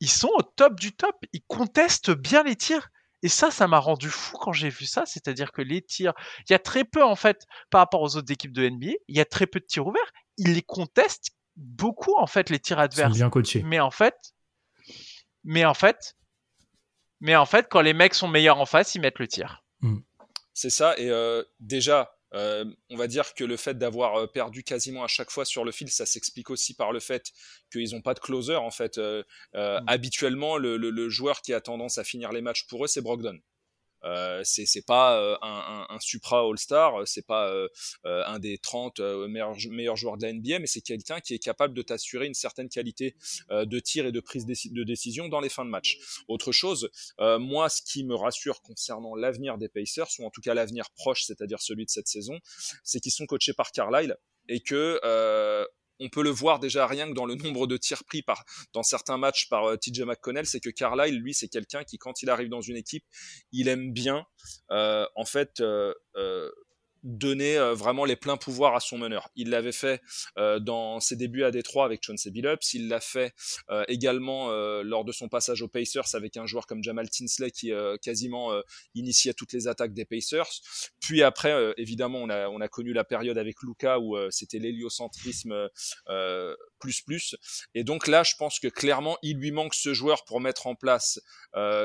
Ils 0.00 0.10
sont 0.10 0.30
au 0.34 0.42
top 0.42 0.80
du 0.80 0.96
top. 0.96 1.14
Ils 1.32 1.44
contestent 1.46 2.10
bien 2.10 2.42
les 2.42 2.56
tirs. 2.56 2.88
Et 3.22 3.28
ça, 3.28 3.50
ça 3.50 3.68
m'a 3.68 3.78
rendu 3.78 4.08
fou 4.08 4.36
quand 4.38 4.52
j'ai 4.52 4.68
vu 4.68 4.84
ça. 4.84 5.04
C'est-à-dire 5.06 5.52
que 5.52 5.62
les 5.62 5.82
tirs, 5.82 6.14
il 6.48 6.52
y 6.52 6.54
a 6.54 6.58
très 6.58 6.84
peu, 6.84 7.04
en 7.04 7.14
fait, 7.16 7.44
par 7.70 7.80
rapport 7.80 8.00
aux 8.00 8.16
autres 8.16 8.32
équipes 8.32 8.52
de 8.52 8.68
NBA, 8.68 8.92
il 9.08 9.16
y 9.16 9.20
a 9.20 9.24
très 9.24 9.46
peu 9.46 9.60
de 9.60 9.64
tirs 9.66 9.86
ouverts. 9.86 10.12
Ils 10.38 10.54
les 10.54 10.62
contestent 10.62 11.30
beaucoup, 11.56 12.14
en 12.16 12.26
fait, 12.26 12.50
les 12.50 12.58
tirs 12.58 12.78
adverses. 12.78 13.14
bien 13.14 13.30
coachés. 13.30 13.62
Mais 13.62 13.80
en 13.80 13.90
fait, 13.90 14.16
mais 15.44 15.64
en 15.64 15.74
fait, 15.74 16.16
mais 17.20 17.36
en 17.36 17.46
fait, 17.46 17.66
quand 17.70 17.80
les 17.80 17.92
mecs 17.94 18.14
sont 18.14 18.28
meilleurs 18.28 18.58
en 18.58 18.66
face, 18.66 18.94
ils 18.94 19.00
mettent 19.00 19.18
le 19.18 19.28
tir. 19.28 19.64
Hmm. 19.80 19.98
C'est 20.54 20.70
ça. 20.70 20.96
Et 20.98 21.10
euh, 21.10 21.42
déjà, 21.60 22.12
euh, 22.34 22.64
on 22.90 22.96
va 22.96 23.06
dire 23.06 23.34
que 23.34 23.44
le 23.44 23.56
fait 23.56 23.76
d'avoir 23.76 24.16
euh, 24.16 24.26
perdu 24.26 24.62
quasiment 24.62 25.04
à 25.04 25.08
chaque 25.08 25.30
fois 25.30 25.44
sur 25.44 25.64
le 25.64 25.72
fil, 25.72 25.90
ça 25.90 26.06
s'explique 26.06 26.50
aussi 26.50 26.74
par 26.74 26.92
le 26.92 27.00
fait 27.00 27.30
qu'ils 27.70 27.92
n'ont 27.92 28.00
pas 28.00 28.14
de 28.14 28.20
closer. 28.20 28.56
En 28.56 28.70
fait, 28.70 28.98
euh, 28.98 29.22
mm. 29.54 29.84
habituellement, 29.86 30.56
le, 30.56 31.08
joueur 31.08 31.42
qui 31.42 31.52
a 31.52 31.60
tendance 31.60 31.98
à 31.98 32.04
finir 32.04 32.32
les 32.32 32.40
matchs 32.40 32.66
pour 32.66 32.84
eux, 32.84 32.88
c'est 32.88 33.02
Brogdon. 33.02 33.38
Euh, 34.04 34.42
c'est 34.44 34.84
pas 34.86 35.18
euh, 35.18 35.36
un, 35.42 35.86
un, 35.90 35.94
un, 35.94 36.00
Supra 36.00 36.40
All-Star, 36.40 37.06
c'est 37.06 37.26
pas 37.26 37.48
euh, 37.48 37.68
euh, 38.04 38.22
un 38.26 38.38
des 38.38 38.58
30 38.58 39.00
meilleurs, 39.28 39.56
meilleurs, 39.70 39.96
joueurs 39.96 40.16
de 40.16 40.26
la 40.26 40.32
NBA, 40.32 40.58
mais 40.58 40.66
c'est 40.66 40.80
quelqu'un 40.80 41.20
qui 41.20 41.34
est 41.34 41.38
capable 41.38 41.74
de 41.74 41.82
t'assurer 41.82 42.26
une 42.26 42.34
certaine 42.34 42.68
qualité 42.68 43.14
de 43.50 43.78
tir 43.78 44.06
et 44.06 44.12
de 44.12 44.20
prise 44.20 44.46
de 44.46 44.82
décision 44.84 45.28
dans 45.28 45.40
les 45.40 45.48
fins 45.48 45.64
de 45.64 45.70
match. 45.70 45.98
Autre 46.28 46.52
chose, 46.52 46.90
moi, 47.18 47.68
ce 47.68 47.82
qui 47.82 48.04
me 48.04 48.14
rassure 48.14 48.62
concernant 48.62 49.14
l'avenir 49.14 49.58
des 49.58 49.68
Pacers, 49.68 50.08
ou 50.18 50.26
en 50.26 50.30
tout 50.30 50.40
cas 50.40 50.54
l'avenir 50.54 50.90
proche, 50.96 51.24
c'est-à-dire 51.24 51.60
celui 51.60 51.84
de 51.84 51.90
cette 51.90 52.08
saison, 52.08 52.38
c'est 52.82 53.00
qu'ils 53.00 53.12
sont 53.12 53.26
coachés 53.26 53.52
par 53.52 53.70
Carlisle 53.72 54.16
et 54.48 54.60
que 54.60 54.98
on 56.02 56.08
peut 56.08 56.22
le 56.22 56.30
voir 56.30 56.58
déjà 56.58 56.86
rien 56.86 57.08
que 57.08 57.14
dans 57.14 57.26
le 57.26 57.34
nombre 57.34 57.66
de 57.66 57.76
tirs 57.76 58.04
pris 58.04 58.22
par, 58.22 58.44
dans 58.72 58.82
certains 58.82 59.16
matchs 59.16 59.48
par 59.48 59.64
euh, 59.64 59.76
TJ 59.76 60.02
McConnell, 60.02 60.46
c'est 60.46 60.60
que 60.60 60.70
Carlisle, 60.70 61.18
lui, 61.18 61.34
c'est 61.34 61.48
quelqu'un 61.48 61.84
qui, 61.84 61.98
quand 61.98 62.22
il 62.22 62.30
arrive 62.30 62.48
dans 62.48 62.60
une 62.60 62.76
équipe, 62.76 63.04
il 63.52 63.68
aime 63.68 63.92
bien, 63.92 64.26
euh, 64.70 65.06
en 65.14 65.24
fait, 65.24 65.60
euh, 65.60 65.94
donner 67.02 67.56
euh, 67.56 67.74
vraiment 67.74 68.04
les 68.04 68.16
pleins 68.16 68.36
pouvoirs 68.36 68.74
à 68.74 68.80
son 68.80 68.98
meneur. 68.98 69.28
Il 69.34 69.50
l'avait 69.50 69.72
fait 69.72 70.00
euh, 70.38 70.58
dans 70.58 71.00
ses 71.00 71.16
débuts 71.16 71.44
à 71.44 71.50
Détroit 71.50 71.84
avec 71.84 72.02
Chauncey 72.04 72.30
Billups, 72.30 72.74
il 72.74 72.88
l'a 72.88 73.00
fait 73.00 73.34
euh, 73.70 73.84
également 73.88 74.50
lors 74.82 75.04
de 75.04 75.12
son 75.12 75.28
passage 75.28 75.62
aux 75.62 75.68
Pacers 75.68 76.14
avec 76.14 76.36
un 76.36 76.46
joueur 76.46 76.66
comme 76.66 76.82
Jamal 76.82 77.08
Tinsley 77.10 77.50
qui 77.50 77.72
quasiment 78.02 78.52
initiait 78.94 79.34
toutes 79.34 79.52
les 79.52 79.68
attaques 79.68 79.92
des 79.92 80.04
Pacers. 80.04 80.48
Puis 81.00 81.22
après, 81.22 81.74
évidemment, 81.76 82.18
on 82.20 82.28
a, 82.28 82.48
on 82.48 82.60
a 82.60 82.68
connu 82.68 82.92
la 82.92 83.04
période 83.04 83.38
avec 83.38 83.62
Luca 83.62 83.98
où 83.98 84.16
c'était 84.30 84.58
l'héliocentrisme 84.58 85.68
plus 86.82 87.00
plus. 87.00 87.36
Et 87.74 87.84
donc 87.84 88.08
là, 88.08 88.22
je 88.22 88.34
pense 88.36 88.58
que 88.58 88.68
clairement, 88.68 89.16
il 89.22 89.38
lui 89.38 89.52
manque 89.52 89.74
ce 89.74 89.94
joueur 89.94 90.24
pour 90.24 90.40
mettre 90.40 90.66
en 90.66 90.74
place 90.74 91.20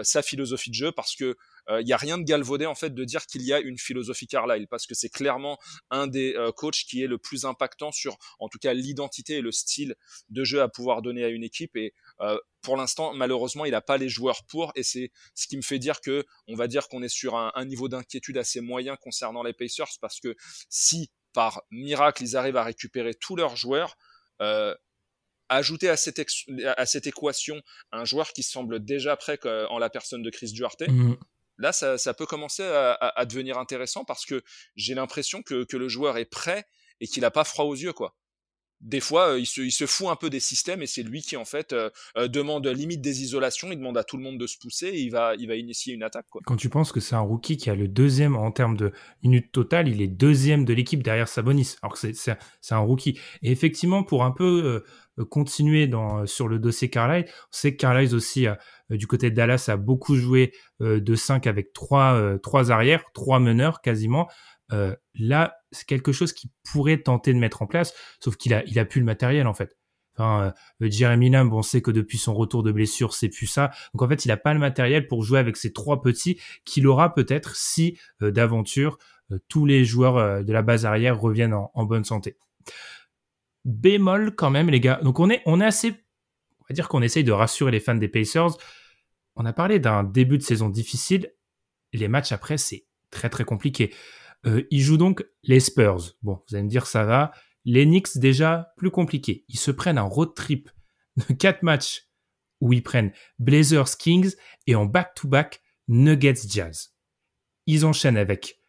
sa 0.04 0.22
philosophie 0.22 0.70
de 0.70 0.76
jeu 0.76 0.92
parce 0.92 1.16
que 1.16 1.38
il 1.70 1.74
euh, 1.74 1.84
n'y 1.84 1.94
a 1.94 1.98
rien 1.98 2.18
de 2.18 2.24
galvaudé 2.24 2.66
en 2.66 2.76
fait 2.76 2.94
de 2.94 3.04
dire 3.04 3.26
qu'il 3.26 3.42
y 3.42 3.54
a 3.54 3.60
une 3.60 3.78
philosophie 3.78 4.28
Carlyle 4.28 4.68
parce 4.68 4.88
que 4.88 4.96
c'est 4.96 5.10
clairement 5.10 5.58
un 5.90 6.08
des 6.08 6.34
euh, 6.36 6.52
coachs 6.52 6.86
qui 6.88 7.04
est 7.04 7.08
le 7.08 7.18
plus 7.18 7.46
impactant 7.46 7.92
sur 7.92 8.18
en 8.40 8.48
tout 8.48 8.58
cas 8.58 8.74
l'identité 8.74 9.36
et 9.36 9.42
le 9.42 9.52
style 9.52 9.96
de 10.30 10.44
jeu 10.44 10.62
à 10.62 10.70
pouvoir 10.70 11.02
donner 11.02 11.26
à 11.26 11.28
une 11.28 11.44
équipe 11.44 11.76
et 11.76 11.94
euh, 12.22 12.38
pour 12.62 12.76
l'instant, 12.76 13.14
malheureusement, 13.14 13.64
il 13.64 13.72
n'a 13.72 13.82
pas 13.82 13.98
les 13.98 14.10
joueurs 14.10 14.44
pour, 14.46 14.74
et 14.76 14.84
c'est 14.84 15.12
ce 15.36 15.48
qui 15.48 15.56
me 15.56 15.62
fait 15.62 15.80
dire 15.80 16.02
que, 16.02 16.26
on 16.50 16.56
va 16.56 16.68
dire 16.68 16.90
qu'on 16.90 17.02
est 17.02 17.08
sur 17.08 17.38
un, 17.38 17.66
niveau 17.66 17.88
d'inquiétude 17.88 18.38
assez 18.38 18.60
moyen 18.60 18.98
concernant 18.98 19.42
les 19.42 19.54
Pacers, 19.54 19.88
parce 20.02 20.20
que 20.20 20.36
si 20.68 21.10
par 21.32 21.62
miracle 21.72 22.24
ils 22.24 22.36
arrivent 22.36 22.58
à 22.58 22.64
récupérer 22.64 23.14
tous 23.14 23.38
leurs 23.38 23.56
joueurs, 23.56 23.96
euh, 24.42 24.76
ajouter 25.50 25.90
à 25.90 25.98
cette, 25.98 26.22
à 26.66 26.86
cette 26.86 27.08
équation 27.08 27.62
un 27.92 28.06
joueur 28.06 28.34
qui 28.34 28.44
semble 28.44 28.84
déjà 28.84 29.16
prêt 29.16 29.40
en 29.70 29.80
la 29.80 29.90
personne 29.90 30.22
de 30.22 30.30
Chris 30.30 30.52
Duarte, 30.52 30.88
mmh 30.88 31.16
là, 31.58 31.72
ça, 31.72 32.14
peut 32.14 32.26
commencer 32.26 32.64
à, 32.64 33.26
devenir 33.26 33.58
intéressant 33.58 34.06
parce 34.06 34.26
que 34.26 34.44
j'ai 34.76 34.94
l'impression 34.94 35.42
que, 35.42 35.66
le 35.72 35.90
joueur 35.90 36.18
est 36.18 36.26
prêt 36.26 36.66
et 37.00 37.08
qu'il 37.08 37.22
n'a 37.22 37.32
pas 37.32 37.44
froid 37.44 37.66
aux 37.66 37.76
yeux, 37.76 37.94
quoi. 37.94 38.16
Des 38.82 39.00
fois, 39.00 39.30
euh, 39.30 39.40
il, 39.40 39.46
se, 39.46 39.86
fout 39.88 40.08
un 40.08 40.16
peu 40.16 40.30
des 40.30 40.40
systèmes 40.40 40.84
et 40.84 40.88
c'est 40.88 41.02
lui 41.02 41.22
qui, 41.22 41.36
en 41.36 41.46
fait, 41.46 41.74
euh, 41.74 41.90
euh, 42.18 42.28
demande 42.28 42.68
limite 42.68 43.02
des 43.02 43.24
isolations, 43.24 43.72
il 43.72 43.78
demande 43.78 43.98
à 43.98 44.04
tout 44.04 44.18
le 44.18 44.24
monde 44.24 44.38
de 44.38 44.46
se 44.46 44.58
pousser 44.58 44.88
et 44.88 45.02
il 45.02 45.10
va, 45.10 45.34
il 45.36 45.48
va 45.48 45.56
initier 45.56 45.96
une 45.96 46.04
attaque. 46.04 46.26
Quand 46.46 46.56
tu 46.56 46.70
penses 46.70 46.92
que 46.92 47.00
c'est 47.00 47.16
un 47.16 47.22
rookie 47.22 47.58
qui 47.58 47.70
a 47.70 47.76
le 47.76 47.88
deuxième 47.88 48.36
en 48.36 48.52
termes 48.52 48.78
de 48.78 48.92
minutes 49.24 49.52
totales, 49.52 49.88
il 49.88 50.02
est 50.02 50.08
deuxième 50.08 50.64
de 50.64 50.74
l'équipe 50.74 51.02
derrière 51.02 51.28
Sabonis, 51.28 51.76
alors 51.82 52.00
que 52.00 52.14
c'est 52.14 52.38
un 52.72 52.78
rookie. 52.78 53.20
Et 53.42 53.52
effectivement, 53.52 54.04
pour 54.04 54.24
un 54.24 54.32
peu 54.32 54.84
continuer 55.32 55.88
dans, 55.88 56.28
sur 56.28 56.48
le 56.48 56.60
dossier 56.60 56.90
Carlisle, 56.90 57.26
on 57.28 57.48
sait 57.52 57.72
que 57.72 57.78
Carlisle 57.78 58.16
aussi 58.16 58.48
euh, 58.92 58.98
du 58.98 59.08
côté 59.08 59.30
de 59.30 59.36
Dallas 59.36 59.66
a 59.68 59.78
beaucoup 59.78 60.16
joué 60.16 60.54
euh, 60.82 61.00
de 61.00 61.16
5 61.16 61.48
avec 61.48 61.74
trois, 61.74 62.14
euh, 62.14 62.38
trois 62.38 62.72
arrières, 62.72 63.04
trois 63.14 63.40
meneurs 63.40 63.82
quasiment. 63.82 64.28
Là, 64.70 65.58
c'est 65.72 65.88
quelque 65.88 66.12
chose 66.12 66.34
qui 66.34 66.52
pourrait 66.72 66.98
tenter 66.98 67.34
de 67.34 67.40
mettre 67.40 67.62
en 67.62 67.68
place, 67.68 67.94
sauf 68.20 68.36
qu'il 68.36 68.54
a, 68.54 68.64
il 68.66 68.80
a 68.80 68.86
plus 68.86 69.00
le 69.00 69.06
matériel 69.06 69.48
en 69.48 69.54
fait. 69.54 69.78
Enfin, 70.20 70.54
Jeremy 70.82 71.30
Lamb, 71.30 71.54
on 71.54 71.62
sait 71.62 71.82
que 71.82 71.92
depuis 71.92 72.18
son 72.18 72.34
retour 72.34 72.64
de 72.64 72.72
blessure, 72.72 73.14
c'est 73.14 73.30
plus 73.30 73.46
ça. 73.46 73.70
Donc 73.94 74.02
en 74.02 74.08
fait, 74.08 74.26
il 74.26 74.30
n'a 74.30 74.38
pas 74.38 74.54
le 74.54 74.60
matériel 74.60 75.08
pour 75.08 75.24
jouer 75.24 75.38
avec 75.38 75.58
ces 75.58 75.74
trois 75.74 76.02
petits 76.02 76.42
qu'il 76.66 76.88
aura 76.88 77.14
peut-être 77.14 77.56
si 77.56 78.00
d'aventure 78.20 78.98
tous 79.48 79.66
les 79.66 79.86
joueurs 79.86 80.44
de 80.44 80.54
la 80.54 80.64
base 80.64 80.86
arrière 80.86 81.20
reviennent 81.20 81.54
en, 81.54 81.70
en, 81.76 81.86
bonne 81.86 82.04
santé. 82.04 82.36
Bémol 83.64 84.34
quand 84.36 84.50
même, 84.50 84.70
les 84.70 84.80
gars. 84.80 85.00
Donc 85.04 85.20
on 85.20 85.30
est, 85.30 85.44
on 85.46 85.62
est 85.62 85.66
assez 85.66 85.94
on 86.68 86.74
va 86.74 86.74
dire 86.74 86.90
qu'on 86.90 87.02
essaye 87.02 87.24
de 87.24 87.32
rassurer 87.32 87.72
les 87.72 87.80
fans 87.80 87.96
des 87.96 88.10
Pacers. 88.10 88.58
On 89.36 89.46
a 89.46 89.54
parlé 89.54 89.80
d'un 89.80 90.04
début 90.04 90.38
de 90.38 90.44
saison 90.44 90.70
difficile. 90.70 91.32
Les 91.94 92.10
matchs 92.10 92.34
après, 92.34 92.58
c'est 92.58 92.86
très 93.10 93.30
très 93.30 93.46
compliqué. 93.46 93.94
Euh, 94.46 94.64
ils 94.72 94.82
jouent 94.82 94.98
donc 94.98 95.26
les 95.44 95.60
Spurs. 95.60 96.16
Bon, 96.22 96.44
vous 96.48 96.56
allez 96.56 96.64
me 96.64 96.70
dire 96.70 96.88
ça 96.88 97.04
va. 97.04 97.32
Les 97.66 97.86
Knicks 97.86 98.18
déjà 98.18 98.74
plus 98.78 98.92
compliqué. 98.92 99.46
Ils 99.50 99.60
se 99.60 99.72
prennent 99.72 99.98
un 99.98 100.04
road 100.04 100.34
trip 100.36 100.70
de 101.18 101.34
4 101.34 101.64
matchs 101.64 102.08
où 102.62 102.74
ils 102.74 102.84
prennent 102.84 103.12
Blazers 103.40 103.98
Kings 103.98 104.36
et 104.66 104.76
en 104.76 104.86
back-to-back 104.86 105.62
Nuggets 105.88 106.48
Jazz. 106.48 106.94
Ils 107.66 107.86
enchaînent 107.86 108.18
avec 108.18 108.62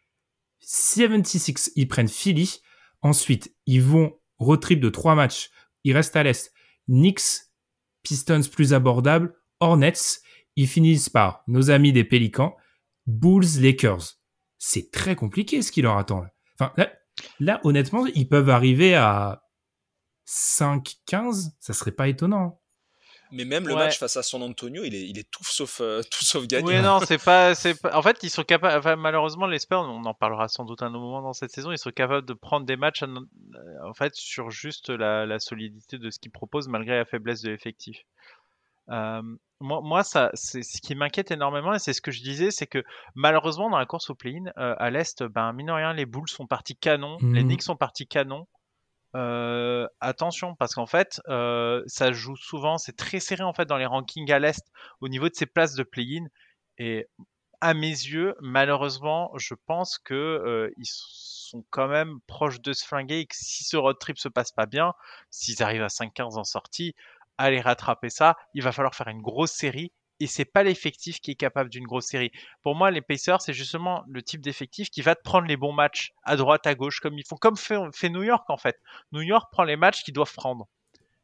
76, 0.59 1.71
ils 1.75 1.87
prennent 1.87 2.09
Philly. 2.09 2.59
Ensuite, 3.01 3.55
ils 3.65 3.81
vont 3.81 4.19
road 4.37 4.59
trip 4.59 4.79
de 4.79 4.89
3 4.89 5.15
matchs. 5.15 5.49
Ils 5.83 5.93
restent 5.93 6.15
à 6.15 6.23
l'Est. 6.23 6.53
Knicks, 6.87 7.49
Pistons 8.03 8.41
plus 8.51 8.73
abordable, 8.73 9.35
Hornets, 9.59 10.21
ils 10.55 10.67
finissent 10.67 11.09
par 11.09 11.43
nos 11.47 11.69
amis 11.69 11.93
des 11.93 12.03
Pélicans, 12.03 12.55
Bulls, 13.05 13.61
Lakers. 13.61 14.18
C'est 14.59 14.91
très 14.91 15.15
compliqué 15.15 15.61
ce 15.61 15.71
qui 15.71 15.81
leur 15.81 15.97
attend. 15.97 16.21
Là. 16.21 16.29
Enfin, 16.59 16.73
là, 17.39 17.59
honnêtement, 17.63 18.05
ils 18.05 18.27
peuvent 18.27 18.49
arriver 18.49 18.93
à 18.93 19.41
5-15, 20.27 21.53
ça 21.59 21.73
serait 21.73 21.91
pas 21.91 22.07
étonnant. 22.07 22.61
Mais 23.31 23.45
même 23.45 23.67
le 23.67 23.75
match 23.75 23.99
face 23.99 24.17
à 24.17 24.23
San 24.23 24.41
Antonio, 24.41 24.83
il 24.83 24.95
est, 24.95 25.07
il 25.07 25.19
est 25.19 25.29
tout 25.29 25.43
sauf, 25.43 25.81
euh, 25.81 26.01
tout 26.01 26.25
sauf 26.25 26.47
gagné. 26.47 26.77
Oui, 26.77 26.81
non, 26.81 26.99
c'est 26.99 27.23
pas, 27.23 27.53
c'est 27.55 27.75
En 27.93 28.01
fait, 28.01 28.17
ils 28.23 28.29
sont 28.29 28.43
capables. 28.43 28.77
Enfin, 28.77 28.95
malheureusement, 28.95 29.45
les 29.45 29.59
Spurs, 29.59 29.81
on 29.81 30.03
en 30.03 30.13
parlera 30.15 30.47
sans 30.47 30.65
doute 30.65 30.81
un 30.81 30.89
moment 30.89 31.21
dans 31.21 31.33
cette 31.33 31.51
saison, 31.51 31.71
ils 31.71 31.77
sont 31.77 31.91
capables 31.91 32.25
de 32.25 32.33
prendre 32.33 32.65
des 32.65 32.75
matchs 32.75 33.03
en 33.03 33.93
fait 33.93 34.15
sur 34.15 34.49
juste 34.49 34.89
la, 34.89 35.27
la 35.27 35.39
solidité 35.39 35.99
de 35.99 36.09
ce 36.09 36.17
qu'ils 36.17 36.31
proposent 36.31 36.67
malgré 36.67 36.97
la 36.97 37.05
faiblesse 37.05 37.41
de 37.41 37.51
l'effectif. 37.51 37.99
Euh, 38.91 39.21
moi, 39.61 39.81
moi, 39.81 40.03
ça, 40.03 40.31
c'est 40.33 40.63
ce 40.63 40.81
qui 40.81 40.95
m'inquiète 40.95 41.31
énormément 41.31 41.73
et 41.73 41.79
c'est 41.79 41.93
ce 41.93 42.01
que 42.01 42.11
je 42.11 42.21
disais, 42.21 42.49
c'est 42.49 42.67
que 42.67 42.83
malheureusement 43.15 43.69
dans 43.69 43.77
la 43.77 43.85
course 43.85 44.09
au 44.09 44.15
play-in 44.15 44.45
euh, 44.57 44.75
à 44.77 44.89
l'est, 44.89 45.23
ben 45.23 45.51
mine 45.53 45.67
de 45.67 45.71
rien, 45.73 45.93
les 45.93 46.05
Bulls 46.05 46.29
sont 46.29 46.47
partis 46.47 46.75
canon, 46.75 47.17
les 47.21 47.43
mhm. 47.43 47.47
Knicks 47.47 47.63
sont 47.63 47.75
partis 47.75 48.07
canon. 48.07 48.47
Euh, 49.15 49.87
attention 50.01 50.53
parce 50.53 50.75
qu'en 50.75 50.85
fait 50.85 51.19
euh, 51.29 51.81
ça 51.87 52.11
joue 52.11 52.35
souvent 52.35 52.77
c'est 52.77 52.95
très 52.95 53.19
serré 53.19 53.41
en 53.41 53.53
fait 53.53 53.65
dans 53.65 53.77
les 53.77 53.87
rankings 53.87 54.31
à 54.31 54.37
l'est 54.37 54.63
au 55.01 55.07
niveau 55.07 55.29
de 55.29 55.33
ces 55.33 55.47
places 55.47 55.73
de 55.73 55.81
play-in 55.81 56.27
et 56.77 57.07
à 57.59 57.73
mes 57.73 57.87
yeux 57.87 58.35
malheureusement 58.39 59.31
je 59.35 59.55
pense 59.65 59.97
que 59.97 60.13
euh, 60.13 60.69
ils 60.77 60.85
sont 60.85 61.65
quand 61.71 61.87
même 61.87 62.19
proches 62.27 62.61
de 62.61 62.71
se 62.71 62.85
flinguer 62.85 63.21
et 63.21 63.25
que 63.25 63.33
si 63.35 63.63
ce 63.63 63.77
road 63.77 63.97
trip 63.99 64.19
se 64.19 64.29
passe 64.29 64.51
pas 64.51 64.67
bien 64.67 64.93
s'ils 65.31 65.63
arrivent 65.63 65.81
à 65.81 65.87
5-15 65.87 66.37
en 66.37 66.43
sortie 66.43 66.93
aller 67.45 67.61
rattraper 67.61 68.09
ça 68.09 68.35
il 68.53 68.63
va 68.63 68.71
falloir 68.71 68.95
faire 68.95 69.07
une 69.07 69.21
grosse 69.21 69.51
série 69.51 69.91
et 70.19 70.27
c'est 70.27 70.45
pas 70.45 70.63
l'effectif 70.63 71.19
qui 71.21 71.31
est 71.31 71.35
capable 71.35 71.69
d'une 71.69 71.85
grosse 71.85 72.07
série. 72.07 72.31
Pour 72.61 72.75
moi, 72.75 72.91
les 72.91 73.01
Pacers, 73.01 73.41
c'est 73.41 73.53
justement 73.53 74.03
le 74.07 74.21
type 74.21 74.41
d'effectif 74.41 74.89
qui 74.89 75.01
va 75.01 75.15
te 75.15 75.21
prendre 75.21 75.47
les 75.47 75.55
bons 75.57 75.71
matchs 75.71 76.11
à 76.23 76.35
droite, 76.35 76.67
à 76.67 76.75
gauche, 76.75 76.99
comme 76.99 77.17
ils 77.17 77.25
font, 77.25 77.37
comme 77.37 77.55
fait, 77.55 77.77
fait 77.93 78.09
New 78.09 78.23
York 78.23 78.49
en 78.49 78.57
fait. 78.57 78.75
New 79.13 79.21
York 79.21 79.49
prend 79.51 79.63
les 79.63 79.77
matchs 79.77 80.03
qu'ils 80.03 80.13
doivent 80.13 80.33
prendre 80.33 80.67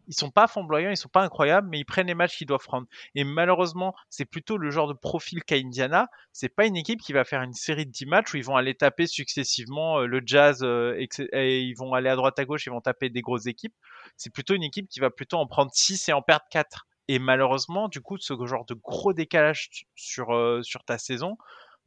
ils 0.07 0.13
sont 0.13 0.31
pas 0.31 0.47
flamboyants, 0.47 0.89
ils 0.89 0.97
sont 0.97 1.09
pas 1.09 1.23
incroyables, 1.23 1.67
mais 1.69 1.79
ils 1.79 1.85
prennent 1.85 2.07
les 2.07 2.15
matchs 2.15 2.37
qu'ils 2.37 2.47
doivent 2.47 2.63
prendre. 2.63 2.87
Et 3.15 3.23
malheureusement, 3.23 3.95
c'est 4.09 4.25
plutôt 4.25 4.57
le 4.57 4.69
genre 4.69 4.87
de 4.87 4.93
profil 4.93 5.43
qu'a 5.43 5.55
Indiana. 5.55 6.07
C'est 6.31 6.49
pas 6.49 6.65
une 6.65 6.75
équipe 6.75 7.01
qui 7.01 7.13
va 7.13 7.23
faire 7.23 7.41
une 7.41 7.53
série 7.53 7.85
de 7.85 7.91
10 7.91 8.05
matchs 8.05 8.33
où 8.33 8.37
ils 8.37 8.43
vont 8.43 8.55
aller 8.55 8.75
taper 8.75 9.07
successivement 9.07 9.99
euh, 9.99 10.05
le 10.05 10.21
Jazz 10.25 10.63
euh, 10.63 10.95
et 11.33 11.61
ils 11.61 11.73
vont 11.73 11.93
aller 11.93 12.09
à 12.09 12.15
droite 12.15 12.37
à 12.39 12.45
gauche, 12.45 12.65
ils 12.65 12.71
vont 12.71 12.81
taper 12.81 13.09
des 13.09 13.21
grosses 13.21 13.47
équipes. 13.47 13.75
C'est 14.17 14.31
plutôt 14.31 14.53
une 14.53 14.63
équipe 14.63 14.87
qui 14.89 14.99
va 14.99 15.09
plutôt 15.09 15.37
en 15.37 15.47
prendre 15.47 15.71
6 15.73 16.09
et 16.09 16.13
en 16.13 16.21
perdre 16.21 16.45
4. 16.51 16.87
Et 17.07 17.19
malheureusement, 17.19 17.87
du 17.87 18.01
coup, 18.01 18.17
ce 18.17 18.33
genre 18.45 18.65
de 18.65 18.73
gros 18.73 19.13
décalage 19.13 19.69
sur, 19.95 20.35
euh, 20.35 20.61
sur 20.63 20.83
ta 20.83 20.97
saison, 20.97 21.37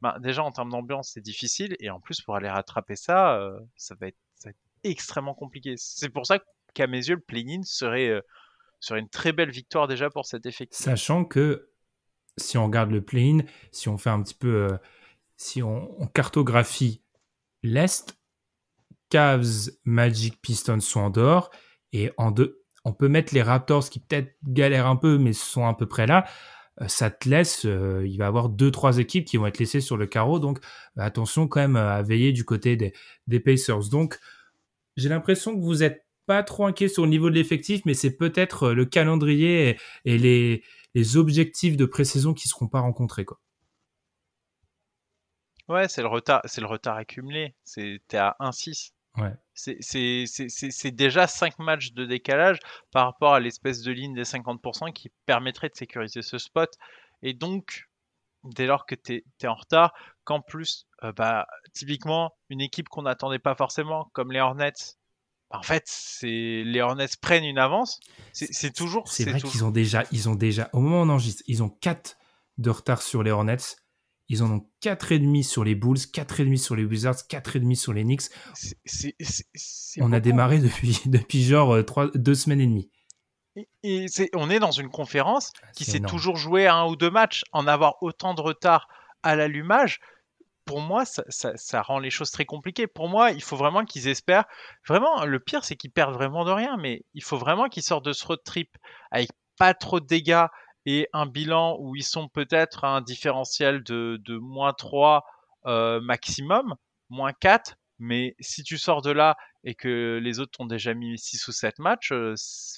bah, 0.01 0.17
déjà 0.19 0.43
en 0.43 0.51
termes 0.51 0.69
d'ambiance, 0.69 1.11
c'est 1.13 1.21
difficile. 1.21 1.75
Et 1.79 1.89
en 1.89 1.99
plus, 1.99 2.21
pour 2.21 2.35
aller 2.35 2.49
rattraper 2.49 2.95
ça, 2.95 3.37
ça 3.75 3.95
va 3.99 4.07
être 4.07 4.17
extrêmement 4.83 5.33
compliqué. 5.33 5.75
C'est 5.77 6.09
pour 6.09 6.25
ça 6.25 6.39
que 6.39 6.45
qu'à 6.73 6.87
mes 6.87 6.97
yeux, 6.97 7.15
le 7.15 7.21
play-in 7.21 7.61
serait, 7.63 8.09
euh, 8.09 8.21
serait 8.79 8.99
une 8.99 9.09
très 9.09 9.31
belle 9.31 9.51
victoire 9.51 9.87
déjà 9.87 10.09
pour 10.09 10.25
cet 10.25 10.45
effectif. 10.45 10.83
Sachant 10.83 11.25
que 11.25 11.69
si 12.37 12.57
on 12.57 12.65
regarde 12.65 12.91
le 12.91 13.01
play-in, 13.01 13.39
si 13.71 13.89
on 13.89 13.97
fait 13.97 14.09
un 14.09 14.21
petit 14.21 14.35
peu, 14.35 14.67
euh, 14.69 14.77
si 15.37 15.61
on, 15.61 16.07
cartographie 16.13 17.01
l'Est, 17.63 18.17
Cavs, 19.09 19.71
Magic, 19.83 20.41
Pistons 20.41 20.79
sont 20.79 21.01
en 21.01 21.09
dehors, 21.09 21.49
et 21.91 22.11
en 22.17 22.31
deux, 22.31 22.63
on 22.85 22.93
peut 22.93 23.09
mettre 23.09 23.33
les 23.33 23.41
Raptors 23.41 23.89
qui 23.89 23.99
peut-être 23.99 24.35
galèrent 24.43 24.87
un 24.87 24.95
peu, 24.95 25.17
mais 25.17 25.33
sont 25.33 25.67
à 25.67 25.73
peu 25.73 25.87
près 25.87 26.07
là. 26.07 26.25
Euh, 26.81 26.87
ça 26.87 27.09
te 27.09 27.27
laisse, 27.27 27.63
il 27.65 28.17
va 28.17 28.25
y 28.25 28.27
avoir 28.27 28.49
deux, 28.49 28.71
trois 28.71 28.99
équipes 28.99 29.25
qui 29.25 29.37
vont 29.37 29.47
être 29.47 29.59
laissées 29.59 29.81
sur 29.81 29.97
le 29.97 30.07
carreau, 30.07 30.39
donc 30.39 30.59
attention 30.95 31.47
quand 31.47 31.59
même 31.59 31.75
à 31.75 32.01
veiller 32.01 32.31
du 32.31 32.45
côté 32.45 32.77
des 33.27 33.39
Pacers. 33.39 33.89
Donc, 33.89 34.19
j'ai 34.99 35.09
l'impression 35.09 35.55
que 35.55 35.61
vous 35.61 35.83
êtes 35.83 36.05
pas 36.29 36.43
trop 36.43 36.67
inquiet 36.67 36.89
sur 36.89 37.05
le 37.05 37.09
niveau 37.09 37.31
de 37.31 37.33
l'effectif, 37.33 37.81
mais 37.85 37.95
c'est 37.95 38.15
peut-être 38.15 38.67
euh, 38.67 38.73
le 38.75 38.85
calendrier 38.85 39.79
et, 40.05 40.17
les, 40.19 40.63
les, 40.93 41.17
objectifs 41.17 41.75
de 41.75 41.85
pré-saison 41.85 42.35
qui 42.35 42.47
ne 42.47 42.49
seront 42.49 42.67
pas 42.67 42.81
rencontrés. 42.81 43.25
Quoi. 43.25 43.39
Ouais, 45.67 45.87
c'est 45.87 46.03
le 46.03 46.07
retard, 46.07 46.41
c'est 46.45 46.61
le 46.61 46.67
retard 46.67 46.97
accumulé. 46.97 47.55
C'était 47.63 48.17
à 48.17 48.35
1-6. 48.41 48.91
Ouais. 49.17 49.33
C'est 49.55 50.91
déjà 50.91 51.25
5 51.25 51.57
matchs 51.57 51.93
de 51.93 52.05
décalage 52.05 52.59
par 52.91 53.05
rapport 53.05 53.33
à 53.33 53.39
l'espèce 53.39 53.81
de 53.81 53.91
ligne 53.91 54.13
des 54.13 54.23
50% 54.23 54.93
qui 54.93 55.09
permettrait 55.25 55.69
de 55.69 55.75
sécuriser 55.75 56.21
ce 56.21 56.37
spot. 56.37 56.69
Et 57.23 57.33
donc, 57.33 57.89
dès 58.43 58.67
lors 58.67 58.85
que 58.85 58.93
tu 58.93 59.23
es, 59.41 59.47
en 59.47 59.55
retard, 59.55 59.95
qu'en 60.25 60.41
plus, 60.41 60.85
euh, 61.03 61.11
bah, 61.11 61.47
typiquement, 61.73 62.35
une 62.49 62.61
équipe 62.61 62.87
qu'on 62.87 63.01
n'attendait 63.01 63.39
pas 63.39 63.55
forcément, 63.55 64.11
comme 64.13 64.31
les 64.31 64.39
Hornets, 64.39 64.98
en 65.51 65.63
fait, 65.63 65.83
c'est 65.87 66.63
les 66.63 66.81
Hornets 66.81 67.07
prennent 67.21 67.43
une 67.43 67.57
avance. 67.57 67.99
C'est 68.33 68.73
toujours. 68.73 69.07
C'est 69.07 69.29
vrai 69.29 69.41
qu'ils 69.41 69.63
ont 69.63 69.71
déjà, 69.71 70.03
ils 70.11 70.29
ont 70.29 70.35
déjà, 70.35 70.69
au 70.73 70.79
moment 70.79 71.01
où 71.01 71.05
on 71.05 71.09
enregistre, 71.09 71.43
ils 71.47 71.63
ont 71.63 71.69
4 71.69 72.17
de 72.57 72.69
retard 72.69 73.01
sur 73.01 73.23
les 73.23 73.31
Hornets. 73.31 73.57
Ils 74.31 74.43
en 74.43 74.51
ont 74.51 74.69
4,5 74.83 75.43
sur 75.43 75.63
les 75.63 75.73
Bulls, 75.73 75.97
4,5 75.97 76.57
sur 76.57 76.75
les 76.75 76.85
Wizards, 76.85 77.15
4,5 77.27 77.75
sur 77.75 77.93
les 77.93 78.03
Knicks. 78.03 78.29
on 79.99 80.13
a 80.13 80.19
démarré 80.19 80.59
depuis, 80.59 81.01
depuis 81.05 81.43
genre 81.43 81.83
3, 81.83 82.05
euh, 82.05 82.11
2 82.13 82.35
semaines 82.35 82.61
et 82.61 82.67
demie. 82.67 82.91
Et, 83.83 84.05
on 84.35 84.51
est 84.51 84.59
dans 84.59 84.71
une 84.71 84.89
conférence 84.89 85.51
ah, 85.63 85.71
qui 85.75 85.83
s'est 85.83 85.99
toujours 85.99 86.37
joué 86.37 86.67
à 86.67 86.75
un 86.75 86.87
ou 86.87 86.95
deux 86.95 87.09
matchs. 87.09 87.43
En 87.51 87.65
avoir 87.65 88.01
autant 88.03 88.35
de 88.35 88.41
retard 88.41 88.87
à 89.23 89.35
l'allumage, 89.35 89.99
pour 90.69 90.81
moi, 90.81 91.03
ça, 91.03 91.81
rend 91.81 91.97
les 91.97 92.11
choses 92.11 92.29
très 92.29 92.45
compliquées. 92.45 92.85
Pour 92.85 93.09
moi, 93.09 93.31
il 93.31 93.41
faut 93.41 93.55
vraiment 93.55 93.85
qu'ils 93.85 94.07
espèrent. 94.07 94.45
Vraiment, 94.87 95.25
le 95.25 95.39
pire, 95.39 95.65
c'est 95.65 95.75
qu'ils 95.75 95.89
perdent 95.89 96.13
vraiment 96.13 96.45
de 96.45 96.51
rien, 96.51 96.77
mais 96.77 97.01
il 97.15 97.23
faut 97.23 97.39
vraiment 97.39 97.69
qu'ils 97.69 97.81
sortent 97.81 98.05
de 98.05 98.13
ce 98.13 98.23
road 98.27 98.37
trip 98.45 98.69
avec 99.09 99.31
pas 99.57 99.73
trop 99.73 99.99
de 99.99 100.05
dégâts 100.05 100.45
et 100.85 101.07
un 101.11 101.25
bilan 101.25 101.75
où 101.79 101.95
ils 101.95 102.03
sont 102.03 102.27
peut-être 102.27 102.83
à 102.83 102.89
un 102.89 103.01
différentiel 103.01 103.81
de, 103.81 104.37
moins 104.37 104.71
3 104.73 105.25
euh, 105.65 106.01
maximum, 106.01 106.75
moins 107.09 107.33
4. 107.33 107.73
Mais 107.97 108.35
si 108.39 108.61
tu 108.61 108.77
sors 108.77 109.01
de 109.01 109.09
là 109.09 109.37
et 109.63 109.73
que 109.73 110.19
les 110.21 110.39
autres 110.39 110.61
ont 110.61 110.67
déjà 110.67 110.93
mis 110.93 111.17
6 111.17 111.47
ou 111.47 111.51
7 111.51 111.79
matchs, 111.79 112.11
euh, 112.11 112.35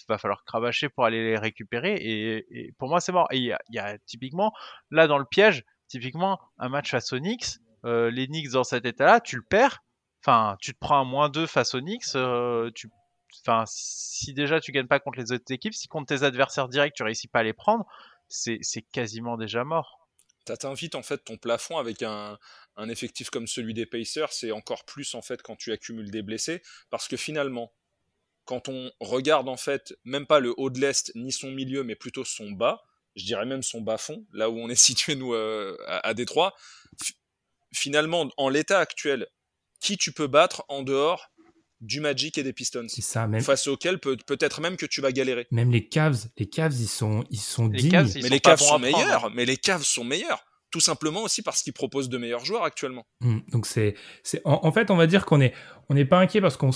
va 0.07 0.17
falloir 0.17 0.45
cravacher 0.45 0.87
pour 0.87 1.03
aller 1.03 1.21
les 1.25 1.37
récupérer. 1.37 1.95
Et, 1.99 2.71
pour 2.77 2.87
moi, 2.87 3.01
c'est 3.01 3.11
mort. 3.11 3.27
Et 3.31 3.37
il 3.39 3.57
y, 3.69 3.79
a, 3.79 3.97
typiquement, 4.05 4.53
là 4.91 5.07
dans 5.07 5.17
le 5.17 5.25
piège, 5.25 5.65
typiquement 5.89 6.39
un 6.57 6.69
match 6.69 6.93
à 6.93 7.01
Sonics, 7.01 7.57
euh, 7.85 8.11
les 8.11 8.27
Knicks 8.27 8.51
dans 8.51 8.63
cet 8.63 8.85
état-là, 8.85 9.19
tu 9.21 9.35
le 9.37 9.43
perds. 9.43 9.83
Enfin, 10.23 10.55
tu 10.61 10.73
te 10.73 10.79
prends 10.79 10.99
un 10.99 11.03
moins 11.03 11.29
2 11.29 11.47
face 11.47 11.73
aux 11.73 11.81
Knicks. 11.81 12.15
Euh, 12.15 12.69
enfin, 13.41 13.63
si 13.67 14.33
déjà 14.33 14.59
tu 14.59 14.71
gagnes 14.71 14.87
pas 14.87 14.99
contre 14.99 15.19
les 15.19 15.31
autres 15.31 15.51
équipes, 15.51 15.73
si 15.73 15.87
contre 15.87 16.07
tes 16.07 16.23
adversaires 16.23 16.69
directs 16.69 16.93
tu 16.95 17.03
réussis 17.03 17.27
pas 17.27 17.39
à 17.39 17.43
les 17.43 17.53
prendre, 17.53 17.85
c'est 18.29 18.61
quasiment 18.91 19.37
déjà 19.37 19.63
mort. 19.63 20.07
T'invites 20.45 20.95
en 20.95 21.03
fait 21.03 21.23
ton 21.23 21.37
plafond 21.37 21.77
avec 21.77 22.01
un, 22.01 22.37
un, 22.75 22.89
effectif 22.89 23.29
comme 23.29 23.47
celui 23.47 23.73
des 23.73 23.85
Pacers, 23.85 24.33
c'est 24.33 24.51
encore 24.51 24.85
plus 24.85 25.13
en 25.13 25.21
fait 25.21 25.41
quand 25.41 25.55
tu 25.55 25.71
accumules 25.71 26.09
des 26.09 26.23
blessés, 26.23 26.61
parce 26.89 27.07
que 27.07 27.15
finalement, 27.15 27.71
quand 28.45 28.67
on 28.67 28.91
regarde 28.99 29.47
en 29.47 29.57
fait 29.57 29.93
même 30.03 30.25
pas 30.25 30.39
le 30.39 30.53
haut 30.57 30.69
de 30.69 30.79
l'est 30.79 31.11
ni 31.15 31.31
son 31.31 31.51
milieu, 31.51 31.83
mais 31.83 31.95
plutôt 31.95 32.25
son 32.25 32.51
bas, 32.51 32.81
je 33.15 33.25
dirais 33.25 33.45
même 33.45 33.63
son 33.63 33.81
bas 33.81 33.97
fond, 33.97 34.25
là 34.33 34.49
où 34.49 34.57
on 34.57 34.69
est 34.69 34.75
situé 34.75 35.15
nous 35.15 35.33
euh, 35.33 35.77
à, 35.87 36.07
à 36.07 36.13
Détroit, 36.13 36.53
finalement, 37.73 38.29
en 38.37 38.49
l'état 38.49 38.79
actuel, 38.79 39.27
qui 39.79 39.97
tu 39.97 40.11
peux 40.11 40.27
battre 40.27 40.63
en 40.67 40.83
dehors 40.83 41.27
du 41.79 41.99
Magic 41.99 42.37
et 42.37 42.43
des 42.43 42.53
Pistons? 42.53 42.85
C'est 42.87 43.01
ça, 43.01 43.27
même. 43.27 43.41
Face 43.41 43.67
auxquels 43.67 43.99
peut, 43.99 44.17
peut-être 44.25 44.61
même 44.61 44.77
que 44.77 44.85
tu 44.85 45.01
vas 45.01 45.11
galérer. 45.11 45.47
Même 45.51 45.71
les 45.71 45.87
Cavs, 45.87 46.27
les 46.37 46.47
Cavs, 46.47 46.73
ils 46.79 46.87
sont, 46.87 47.23
ils 47.29 47.39
sont 47.39 47.67
dignes. 47.67 48.07
mais 48.21 48.29
les 48.29 48.39
Cavs 48.39 48.61
sont 48.61 48.79
meilleurs. 48.79 49.31
Mais 49.31 49.45
les 49.45 49.57
Cavs 49.57 49.83
sont 49.83 50.03
meilleurs. 50.03 50.45
Tout 50.69 50.79
simplement 50.79 51.23
aussi 51.23 51.41
parce 51.41 51.63
qu'ils 51.63 51.73
proposent 51.73 52.07
de 52.07 52.17
meilleurs 52.17 52.45
joueurs 52.45 52.63
actuellement. 52.63 53.05
Hmm, 53.19 53.39
donc 53.49 53.65
c'est, 53.65 53.95
c'est, 54.23 54.41
en, 54.45 54.71
fait, 54.71 54.89
on 54.89 54.95
va 54.95 55.05
dire 55.05 55.25
qu'on 55.25 55.41
est, 55.41 55.53
on 55.89 55.95
n'est 55.95 56.05
pas 56.05 56.17
inquiet 56.19 56.39
parce 56.39 56.55
qu'on, 56.55 56.69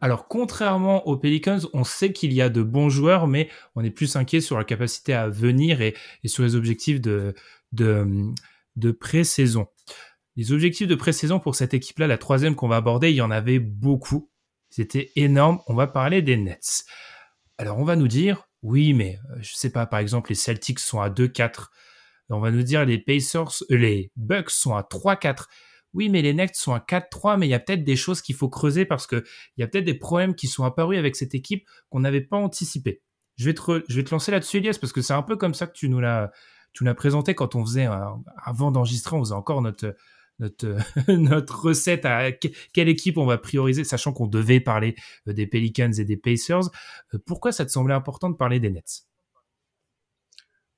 alors 0.00 0.28
contrairement 0.28 1.04
aux 1.08 1.16
Pelicans, 1.16 1.58
on 1.72 1.82
sait 1.82 2.12
qu'il 2.12 2.32
y 2.32 2.40
a 2.40 2.48
de 2.48 2.62
bons 2.62 2.88
joueurs, 2.88 3.26
mais 3.26 3.50
on 3.74 3.82
est 3.82 3.90
plus 3.90 4.14
inquiet 4.14 4.40
sur 4.40 4.56
la 4.56 4.62
capacité 4.62 5.12
à 5.12 5.28
venir 5.28 5.80
et, 5.80 5.96
et 6.22 6.28
sur 6.28 6.44
les 6.44 6.54
objectifs 6.54 7.00
de, 7.00 7.34
de, 7.72 8.06
de 8.76 8.92
pré-saison. 8.92 9.66
Les 10.36 10.52
objectifs 10.52 10.86
de 10.86 10.94
pré-saison 10.94 11.40
pour 11.40 11.54
cette 11.54 11.72
équipe-là, 11.72 12.06
la 12.06 12.18
troisième 12.18 12.54
qu'on 12.54 12.68
va 12.68 12.76
aborder, 12.76 13.10
il 13.10 13.16
y 13.16 13.22
en 13.22 13.30
avait 13.30 13.58
beaucoup. 13.58 14.30
C'était 14.68 15.10
énorme. 15.16 15.60
On 15.66 15.74
va 15.74 15.86
parler 15.86 16.20
des 16.20 16.36
Nets. 16.36 16.84
Alors 17.56 17.78
on 17.78 17.84
va 17.84 17.96
nous 17.96 18.08
dire, 18.08 18.46
oui, 18.62 18.92
mais 18.92 19.18
euh, 19.30 19.36
je 19.40 19.54
sais 19.54 19.70
pas, 19.70 19.86
par 19.86 20.00
exemple, 20.00 20.30
les 20.30 20.34
Celtics 20.34 20.78
sont 20.78 21.00
à 21.00 21.08
2-4. 21.08 21.68
On 22.28 22.40
va 22.40 22.50
nous 22.50 22.62
dire 22.62 22.84
les 22.84 22.98
Pacers, 22.98 23.62
euh, 23.70 23.76
les 23.76 24.10
Bucks 24.16 24.50
sont 24.50 24.74
à 24.74 24.82
3-4. 24.82 25.44
Oui, 25.94 26.10
mais 26.10 26.20
les 26.20 26.34
Nets 26.34 26.54
sont 26.54 26.74
à 26.74 26.80
4-3, 26.80 27.38
mais 27.38 27.46
il 27.46 27.50
y 27.50 27.54
a 27.54 27.58
peut-être 27.58 27.84
des 27.84 27.96
choses 27.96 28.20
qu'il 28.20 28.34
faut 28.34 28.50
creuser 28.50 28.84
parce 28.84 29.06
que 29.06 29.24
il 29.56 29.62
y 29.62 29.64
a 29.64 29.68
peut-être 29.68 29.84
des 29.84 29.94
problèmes 29.94 30.34
qui 30.34 30.48
sont 30.48 30.64
apparus 30.64 30.98
avec 30.98 31.16
cette 31.16 31.34
équipe 31.34 31.66
qu'on 31.88 32.00
n'avait 32.00 32.20
pas 32.20 32.36
anticipé. 32.36 33.00
Je 33.36 33.46
vais 33.46 33.54
te, 33.54 33.84
je 33.88 33.96
vais 33.96 34.04
te 34.04 34.10
lancer 34.10 34.32
là-dessus, 34.32 34.58
Elias, 34.58 34.76
parce 34.78 34.92
que 34.92 35.00
c'est 35.00 35.14
un 35.14 35.22
peu 35.22 35.36
comme 35.36 35.54
ça 35.54 35.66
que 35.66 35.72
tu 35.72 35.88
nous 35.88 36.00
l'as, 36.00 36.30
tu 36.74 36.84
l'as 36.84 36.94
présenté 36.94 37.34
quand 37.34 37.54
on 37.54 37.64
faisait, 37.64 37.88
avant 38.42 38.70
d'enregistrer, 38.70 39.16
on 39.16 39.20
faisait 39.20 39.34
encore 39.34 39.62
notre, 39.62 39.94
notre, 40.38 40.76
notre 41.08 41.60
recette 41.60 42.04
à 42.04 42.32
quelle 42.32 42.88
équipe 42.88 43.18
on 43.18 43.26
va 43.26 43.38
prioriser, 43.38 43.84
sachant 43.84 44.12
qu'on 44.12 44.26
devait 44.26 44.60
parler 44.60 44.94
euh, 45.28 45.32
des 45.32 45.46
Pelicans 45.46 45.92
et 45.92 46.04
des 46.04 46.16
Pacers. 46.16 46.70
Euh, 47.14 47.18
pourquoi 47.24 47.52
ça 47.52 47.64
te 47.64 47.70
semblait 47.70 47.94
important 47.94 48.30
de 48.30 48.36
parler 48.36 48.60
des 48.60 48.70
Nets? 48.70 49.06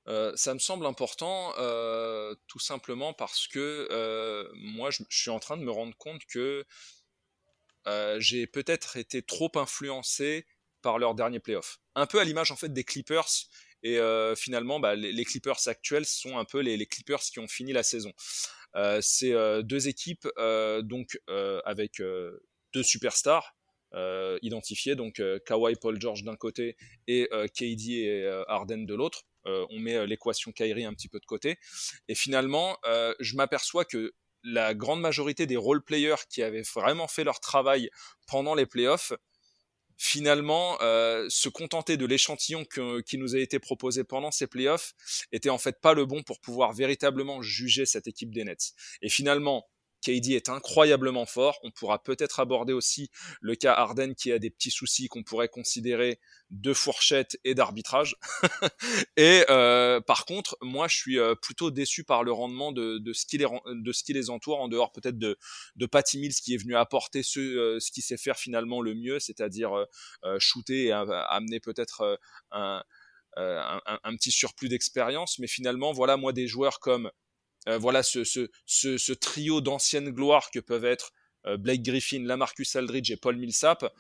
Euh, 0.07 0.33
ça 0.37 0.55
me 0.55 0.59
semble 0.59 0.87
important 0.87 1.53
tout 2.47 2.59
simplement 2.59 3.13
parce 3.13 3.47
que 3.47 4.49
moi 4.55 4.91
je, 4.91 5.03
suis 5.11 5.31
en 5.31 5.39
train 5.39 5.59
de 5.59 5.63
me 5.63 5.71
rendre 5.71 5.95
compte 5.97 6.25
que 6.27 6.65
j'ai 8.19 8.47
peut-être 8.47 8.97
été 8.97 9.23
trop 9.23 9.51
influencé 9.57 10.47
par 10.81 10.99
leur 10.99 11.15
dernier 11.15 11.41
playoff. 11.41 11.81
Un 11.95 12.07
peu 12.07 12.21
à 12.21 12.25
l'image 12.25 12.51
en 12.53 12.57
fait 12.57 12.73
des 12.73 12.85
Clippers 12.85 13.29
et 13.83 14.01
finalement 14.35 14.81
bah, 14.81 14.95
les, 14.95 15.25
Clippers 15.27 15.69
actuels 15.69 16.07
sont 16.07 16.39
un 16.39 16.47
peu 16.47 16.61
les 16.61 16.87
Clippers 16.87 17.21
qui 17.21 17.39
ont 17.39 17.49
fini 17.49 17.75
la 17.75 17.83
saison. 17.83 18.15
Euh, 18.79 19.01
c'est 19.03 19.33
euh, 19.33 19.63
deux 19.63 19.89
équipes 19.89 20.29
euh, 20.39 20.83
donc 20.83 21.19
avec 21.65 22.01
deux 22.75 22.83
superstars 22.83 23.55
identifiés, 24.43 24.95
donc 24.95 25.23
Kawhi 25.47 25.75
Paul 25.77 26.01
George 26.01 26.23
d'un 26.23 26.37
côté 26.37 26.77
et 27.07 27.29
KD 27.55 27.91
et 27.91 28.43
Harden 28.47 28.85
de 28.85 28.95
l'autre. 28.95 29.23
on 29.47 29.79
met 29.79 30.07
l'équation 30.07 30.53
Kyrie 30.53 30.85
un 30.85 30.93
petit 30.93 31.09
peu 31.09 31.19
de 31.19 31.25
côté. 31.25 31.57
Et 32.09 32.15
finalement, 32.15 32.77
je 33.19 33.35
m'aperçois 33.37 33.85
que 33.85 34.13
la 34.45 34.75
grande 34.75 35.01
majorité 35.01 35.47
des 35.47 35.57
role 35.57 35.83
players 35.83 36.23
qui 36.29 36.43
avaient 36.43 36.63
vraiment 36.75 37.09
fait 37.09 37.25
leur 37.25 37.41
travail 37.41 37.91
pendant 38.27 38.55
les 38.55 38.67
playoffs 38.67 39.13
finalement, 39.99 40.79
euh, 40.81 41.27
se 41.29 41.49
contenter 41.49 41.97
de 41.97 42.07
l'échantillon 42.07 42.65
qui 43.05 43.19
nous 43.19 43.35
a 43.35 43.39
été 43.41 43.59
proposé 43.59 44.05
pendant 44.05 44.31
ces 44.31 44.47
playoffs 44.47 44.95
était 45.33 45.51
en 45.51 45.59
fait 45.59 45.81
pas 45.81 45.93
le 45.93 46.07
bon 46.07 46.23
pour 46.23 46.41
pouvoir 46.41 46.73
véritablement 46.73 47.43
juger 47.43 47.85
cette 47.85 48.07
équipe 48.07 48.33
des 48.33 48.45
Nets. 48.45 48.73
Et 49.03 49.09
finalement, 49.09 49.67
KD 50.03 50.33
est 50.33 50.49
incroyablement 50.49 51.27
fort. 51.27 51.59
On 51.63 51.71
pourra 51.71 52.03
peut-être 52.03 52.41
aborder 52.41 52.73
aussi 52.73 53.11
le 53.41 53.55
cas 53.55 53.75
Arden 53.75 54.15
qui 54.15 54.33
a 54.33 54.39
des 54.39 54.51
petits 54.51 54.71
soucis 54.71 55.09
qu'on 55.09 55.23
pourrait 55.23 55.49
considérer 55.49 56.21
de 56.51 56.73
fourchette 56.73 57.39
et 57.45 57.55
d'arbitrage. 57.55 58.17
et 59.17 59.45
euh, 59.51 60.01
par 60.01 60.25
contre, 60.25 60.57
moi, 60.63 60.89
je 60.89 60.97
suis 60.97 61.19
euh, 61.19 61.35
plutôt 61.35 61.71
déçu 61.71 62.05
par 62.05 62.25
le 62.25 62.33
rendement 62.33 62.73
de, 62.73 63.01
ce, 63.13 63.27
qui 63.27 63.39
les, 64.13 64.31
entoure, 64.31 64.61
en 64.61 64.69
dehors 64.69 64.93
peut-être 64.93 65.19
de, 65.19 65.37
de 65.77 65.87
Patty 65.87 66.19
Mills 66.19 66.35
qui 66.35 66.55
est 66.55 66.59
venu 66.59 66.77
apporter 66.77 67.23
ce, 67.23 67.41
euh, 67.41 67.81
ce 67.81 67.91
qui 67.91 68.01
sait 68.01 68.17
faire 68.17 68.37
finalement 68.37 68.81
le 68.81 68.95
mieux, 68.95 69.19
c'est-à-dire 69.19 69.87
shooter 70.39 70.87
et 70.87 70.93
amener 70.93 71.61
peut-être 71.61 72.19
un, 72.51 72.83
petit 74.17 74.31
surplus 74.31 74.69
d'expérience. 74.69 75.39
Mais 75.39 75.47
finalement, 75.47 75.93
voilà, 75.93 76.17
moi, 76.17 76.33
des 76.33 76.47
joueurs 76.47 76.81
comme 76.81 77.11
euh, 77.69 77.79
voilà 77.79 78.03
ce, 78.03 79.13
trio 79.13 79.61
d'anciennes 79.61 80.11
gloires 80.11 80.51
que 80.51 80.59
peuvent 80.59 80.85
être 80.85 81.13
euh, 81.47 81.57
Blake 81.57 81.83
Griffin, 81.83 82.25
Lamarcus 82.25 82.77
Aldridge 82.77 83.11
et 83.11 83.17
Paul 83.17 83.37
Millsap, 83.37 83.93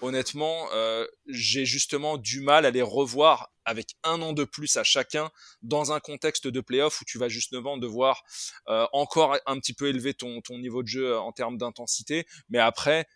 honnêtement, 0.00 0.66
euh, 0.74 1.06
j'ai 1.28 1.64
justement 1.64 2.18
du 2.18 2.40
mal 2.40 2.66
à 2.66 2.70
les 2.70 2.82
revoir 2.82 3.52
avec 3.64 3.94
un 4.02 4.20
an 4.22 4.32
de 4.32 4.42
plus 4.42 4.76
à 4.76 4.82
chacun 4.82 5.30
dans 5.62 5.92
un 5.92 6.00
contexte 6.00 6.48
de 6.48 6.60
playoff 6.60 7.00
où 7.00 7.04
tu 7.04 7.18
vas 7.18 7.28
justement 7.28 7.78
devoir 7.78 8.24
encore 8.66 9.38
un 9.46 9.60
petit 9.60 9.72
peu 9.72 9.86
élever 9.86 10.14
ton, 10.14 10.40
ton 10.40 10.58
niveau 10.58 10.82
de 10.82 10.88
jeu 10.88 11.16
en 11.16 11.30
termes 11.30 11.58
d'intensité. 11.58 12.26
Mais 12.48 12.58
après, 12.58 13.06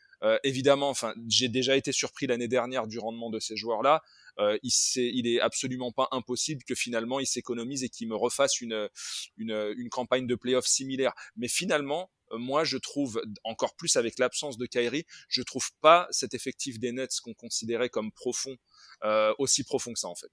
évidemment, 0.44 0.94
j'ai 1.28 1.48
déjà 1.48 1.74
été 1.74 1.90
surpris 1.90 2.28
l'année 2.28 2.46
dernière 2.46 2.86
du 2.86 3.00
rendement 3.00 3.28
de 3.28 3.40
ces 3.40 3.56
joueurs-là 3.56 4.04
euh, 4.38 4.58
il, 4.62 5.26
est, 5.26 5.40
absolument 5.40 5.92
pas 5.92 6.08
impossible 6.10 6.62
que 6.64 6.74
finalement 6.74 7.20
il 7.20 7.26
s'économise 7.26 7.82
et 7.84 7.88
qu'il 7.88 8.08
me 8.08 8.16
refasse 8.16 8.60
une, 8.60 8.88
une, 9.36 9.88
campagne 9.90 10.26
de 10.26 10.34
playoff 10.34 10.66
similaire. 10.66 11.12
Mais 11.36 11.48
finalement, 11.48 12.10
euh, 12.32 12.38
moi, 12.38 12.64
je 12.64 12.76
trouve, 12.76 13.22
encore 13.44 13.76
plus 13.76 13.96
avec 13.96 14.18
l'absence 14.18 14.58
de 14.58 14.66
Kyrie, 14.66 15.06
je 15.28 15.42
trouve 15.42 15.70
pas 15.80 16.06
cet 16.10 16.34
effectif 16.34 16.78
des 16.78 16.92
Nets 16.92 17.20
qu'on 17.22 17.34
considérait 17.34 17.88
comme 17.88 18.12
profond, 18.12 18.56
euh, 19.04 19.32
aussi 19.38 19.64
profond 19.64 19.92
que 19.92 19.98
ça, 19.98 20.08
en 20.08 20.16
fait. 20.16 20.30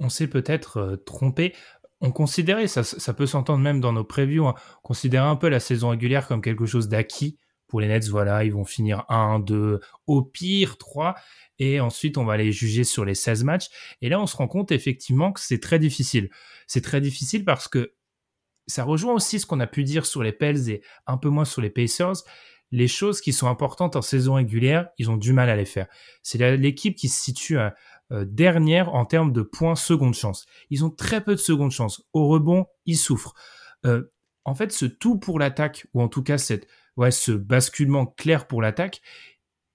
on 0.00 0.08
s'est 0.08 0.28
peut-être 0.28 1.02
trompé. 1.04 1.54
On 2.00 2.12
considérait, 2.12 2.68
ça, 2.68 2.84
ça 2.84 3.14
peut 3.14 3.26
s'entendre 3.26 3.62
même 3.62 3.80
dans 3.80 3.92
nos 3.92 4.04
previews, 4.04 4.46
hein, 4.46 4.54
on 4.78 4.88
considérait 4.88 5.28
un 5.28 5.36
peu 5.36 5.48
la 5.48 5.60
saison 5.60 5.90
régulière 5.90 6.28
comme 6.28 6.42
quelque 6.42 6.66
chose 6.66 6.88
d'acquis. 6.88 7.38
Pour 7.68 7.80
les 7.80 7.88
Nets, 7.88 8.08
voilà, 8.08 8.44
ils 8.44 8.52
vont 8.52 8.64
finir 8.64 9.04
1, 9.08 9.40
2, 9.40 9.80
au 10.06 10.22
pire 10.22 10.78
3 10.78 11.14
et 11.58 11.80
ensuite 11.80 12.18
on 12.18 12.24
va 12.24 12.36
les 12.36 12.52
juger 12.52 12.84
sur 12.84 13.04
les 13.04 13.14
16 13.14 13.44
matchs. 13.44 13.68
Et 14.02 14.08
là, 14.08 14.20
on 14.20 14.26
se 14.26 14.36
rend 14.36 14.48
compte 14.48 14.72
effectivement 14.72 15.32
que 15.32 15.40
c'est 15.40 15.60
très 15.60 15.78
difficile. 15.78 16.30
C'est 16.66 16.82
très 16.82 17.00
difficile 17.00 17.44
parce 17.44 17.68
que 17.68 17.94
ça 18.66 18.84
rejoint 18.84 19.14
aussi 19.14 19.38
ce 19.40 19.46
qu'on 19.46 19.60
a 19.60 19.66
pu 19.66 19.84
dire 19.84 20.06
sur 20.06 20.22
les 20.22 20.32
Pels 20.32 20.70
et 20.70 20.82
un 21.06 21.16
peu 21.16 21.28
moins 21.28 21.44
sur 21.44 21.62
les 21.62 21.70
Pacers. 21.70 22.22
Les 22.72 22.88
choses 22.88 23.20
qui 23.20 23.32
sont 23.32 23.48
importantes 23.48 23.94
en 23.94 24.02
saison 24.02 24.34
régulière, 24.34 24.88
ils 24.98 25.08
ont 25.08 25.16
du 25.16 25.32
mal 25.32 25.48
à 25.48 25.56
les 25.56 25.64
faire. 25.64 25.86
C'est 26.22 26.56
l'équipe 26.56 26.96
qui 26.96 27.08
se 27.08 27.22
situe 27.22 27.58
euh, 27.58 27.70
euh, 28.12 28.24
dernière 28.24 28.92
en 28.94 29.04
termes 29.04 29.32
de 29.32 29.42
points 29.42 29.76
seconde 29.76 30.14
chance. 30.14 30.46
Ils 30.70 30.84
ont 30.84 30.90
très 30.90 31.22
peu 31.22 31.32
de 31.32 31.40
seconde 31.40 31.70
chance. 31.70 32.02
Au 32.12 32.26
rebond, 32.26 32.66
ils 32.84 32.96
souffrent. 32.96 33.34
Euh, 33.84 34.12
en 34.44 34.54
fait, 34.54 34.72
ce 34.72 34.86
tout 34.86 35.18
pour 35.18 35.38
l'attaque, 35.38 35.86
ou 35.94 36.02
en 36.02 36.08
tout 36.08 36.22
cas 36.22 36.38
cette, 36.38 36.68
ouais, 36.96 37.10
ce 37.10 37.32
basculement 37.32 38.06
clair 38.06 38.46
pour 38.46 38.62
l'attaque, 38.62 39.00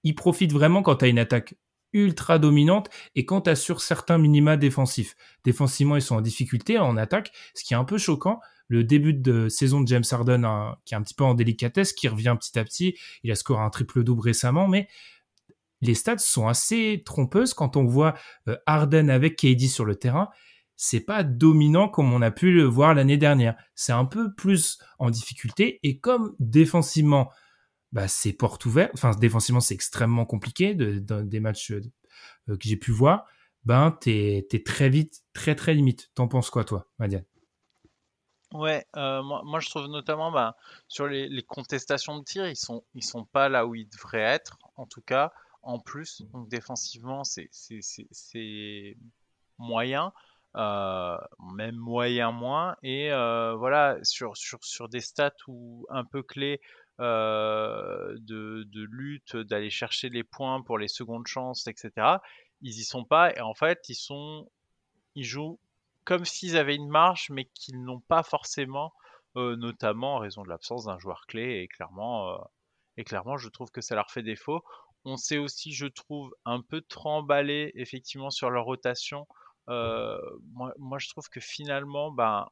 il 0.04 0.14
profite 0.14 0.52
vraiment 0.52 0.82
quand 0.82 0.96
tu 0.96 1.04
as 1.04 1.08
une 1.08 1.18
attaque 1.18 1.54
ultra 1.92 2.38
dominante 2.38 2.88
et 3.14 3.26
quand 3.26 3.42
tu 3.42 3.56
sur 3.56 3.80
certains 3.80 4.18
minima 4.18 4.56
défensifs. 4.56 5.14
Défensivement, 5.44 5.96
ils 5.96 6.02
sont 6.02 6.16
en 6.16 6.20
difficulté 6.20 6.78
en 6.78 6.96
attaque, 6.96 7.32
ce 7.54 7.64
qui 7.64 7.74
est 7.74 7.76
un 7.76 7.84
peu 7.84 7.98
choquant. 7.98 8.40
Le 8.68 8.84
début 8.84 9.12
de 9.12 9.48
saison 9.48 9.82
de 9.82 9.88
James 9.88 10.04
Harden, 10.10 10.44
hein, 10.44 10.76
qui 10.84 10.94
est 10.94 10.96
un 10.96 11.02
petit 11.02 11.14
peu 11.14 11.24
en 11.24 11.34
délicatesse, 11.34 11.92
qui 11.92 12.08
revient 12.08 12.34
petit 12.40 12.58
à 12.58 12.64
petit. 12.64 12.96
Il 13.22 13.30
a 13.30 13.34
scoré 13.34 13.62
un 13.62 13.68
triple-double 13.68 14.22
récemment, 14.22 14.66
mais 14.66 14.88
les 15.82 15.94
stats 15.94 16.18
sont 16.18 16.48
assez 16.48 17.02
trompeuses 17.04 17.52
quand 17.54 17.76
on 17.76 17.84
voit 17.84 18.14
euh, 18.48 18.56
Harden 18.66 19.10
avec 19.10 19.36
KD 19.36 19.68
sur 19.68 19.84
le 19.84 19.96
terrain. 19.96 20.30
C'est 20.84 20.98
pas 20.98 21.22
dominant 21.22 21.88
comme 21.88 22.12
on 22.12 22.22
a 22.22 22.32
pu 22.32 22.50
le 22.50 22.64
voir 22.64 22.92
l'année 22.92 23.16
dernière. 23.16 23.54
C'est 23.76 23.92
un 23.92 24.04
peu 24.04 24.34
plus 24.34 24.78
en 24.98 25.10
difficulté 25.10 25.78
et 25.84 26.00
comme 26.00 26.34
défensivement, 26.40 27.30
bah, 27.92 28.08
c'est 28.08 28.32
porte 28.32 28.66
ouverte. 28.66 28.90
Enfin, 28.94 29.12
défensivement, 29.12 29.60
c'est 29.60 29.74
extrêmement 29.74 30.26
compliqué 30.26 30.74
de, 30.74 30.98
des 30.98 31.38
matchs 31.38 31.70
euh, 31.70 31.82
que 32.48 32.64
j'ai 32.64 32.76
pu 32.76 32.90
voir. 32.90 33.26
Ben, 33.64 33.96
t'es 34.00 34.44
es 34.50 34.64
très 34.64 34.88
vite, 34.88 35.22
très 35.34 35.54
très 35.54 35.72
limite. 35.72 36.10
T'en 36.16 36.26
penses 36.26 36.50
quoi, 36.50 36.64
toi, 36.64 36.88
Madiane? 36.98 37.24
Ouais, 38.52 38.84
euh, 38.96 39.22
moi, 39.22 39.60
je 39.60 39.70
trouve 39.70 39.86
notamment 39.86 40.32
bah, 40.32 40.56
sur 40.88 41.06
les, 41.06 41.44
contestations 41.44 42.18
de 42.18 42.24
tir, 42.24 42.48
ils 42.48 42.56
sont 42.56 42.82
ils 42.96 43.04
sont 43.04 43.24
pas 43.24 43.48
là 43.48 43.68
où 43.68 43.76
ils 43.76 43.88
devraient 43.88 44.18
être, 44.18 44.58
en 44.74 44.86
tout 44.86 45.00
cas. 45.00 45.32
En 45.62 45.78
plus, 45.78 46.24
défensivement, 46.48 47.22
c'est 47.22 48.96
moyen, 49.58 50.12
euh, 50.56 51.16
même 51.54 51.76
moyen 51.76 52.30
moins. 52.30 52.76
Et 52.82 53.10
euh, 53.12 53.54
voilà, 53.54 53.98
sur, 54.02 54.36
sur, 54.36 54.58
sur 54.62 54.88
des 54.88 55.00
stats 55.00 55.32
où 55.48 55.86
un 55.90 56.04
peu 56.04 56.22
clés, 56.22 56.60
euh, 57.00 58.14
de, 58.20 58.64
de, 58.64 58.82
lutte, 58.82 59.36
d'aller 59.36 59.70
chercher 59.70 60.10
les 60.10 60.24
points 60.24 60.62
pour 60.62 60.78
les 60.78 60.88
secondes 60.88 61.26
chances, 61.26 61.66
etc. 61.66 62.18
Ils 62.60 62.78
y 62.78 62.84
sont 62.84 63.04
pas 63.04 63.34
et 63.34 63.40
en 63.40 63.54
fait 63.54 63.88
ils 63.88 63.94
sont, 63.94 64.48
ils 65.14 65.24
jouent 65.24 65.58
comme 66.04 66.24
s'ils 66.24 66.56
avaient 66.56 66.76
une 66.76 66.88
marge, 66.90 67.28
mais 67.30 67.46
qu'ils 67.46 67.82
n'ont 67.82 68.00
pas 68.00 68.22
forcément, 68.22 68.92
notamment 69.36 70.16
en 70.16 70.18
raison 70.18 70.42
de 70.42 70.48
l'absence 70.48 70.84
d'un 70.84 70.98
joueur 70.98 71.26
clé 71.26 71.62
et 71.62 71.68
clairement, 71.68 72.38
et 72.96 73.04
clairement 73.04 73.36
je 73.36 73.48
trouve 73.48 73.70
que 73.70 73.80
ça 73.80 73.94
leur 73.94 74.10
fait 74.10 74.22
défaut. 74.22 74.62
On 75.04 75.16
s'est 75.16 75.38
aussi, 75.38 75.72
je 75.72 75.86
trouve, 75.86 76.34
un 76.44 76.60
peu 76.60 76.80
trop 76.82 77.10
emballé 77.10 77.72
effectivement 77.74 78.30
sur 78.30 78.50
leur 78.50 78.64
rotation. 78.64 79.26
Moi, 79.68 80.72
moi, 80.78 80.98
je 80.98 81.08
trouve 81.08 81.28
que 81.28 81.40
finalement, 81.40 82.10
ben, 82.10 82.48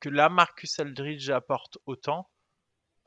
que 0.00 0.08
là 0.08 0.28
Marcus 0.28 0.78
Aldridge 0.78 1.30
apporte 1.30 1.78
autant, 1.86 2.28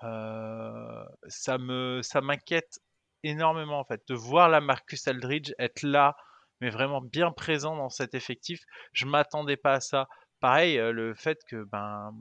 euh, 0.03 1.05
ça 1.27 1.57
me 1.57 2.01
ça 2.01 2.21
m'inquiète 2.21 2.79
énormément 3.23 3.79
en 3.79 3.85
fait 3.85 4.01
de 4.07 4.15
voir 4.15 4.49
la 4.49 4.61
Marcus 4.61 5.07
Aldridge 5.07 5.53
être 5.59 5.83
là, 5.83 6.15
mais 6.61 6.69
vraiment 6.69 7.01
bien 7.01 7.31
présent 7.31 7.75
dans 7.75 7.89
cet 7.89 8.13
effectif. 8.13 8.63
Je 8.93 9.05
m'attendais 9.05 9.57
pas 9.57 9.73
à 9.73 9.79
ça. 9.79 10.07
Pareil, 10.39 10.77
euh, 10.77 10.91
le 10.91 11.15
fait 11.15 11.39
que 11.47 11.63
ben, 11.63 12.11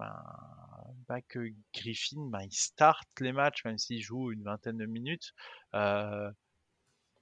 ben, 1.08 1.20
que 1.28 1.40
Griffin 1.74 2.28
ben, 2.30 2.42
il 2.42 2.52
start 2.52 3.08
les 3.20 3.32
matchs 3.32 3.64
même 3.64 3.78
s'il 3.78 4.00
joue 4.00 4.30
une 4.32 4.44
vingtaine 4.44 4.78
de 4.78 4.86
minutes. 4.86 5.32
Euh, 5.74 6.30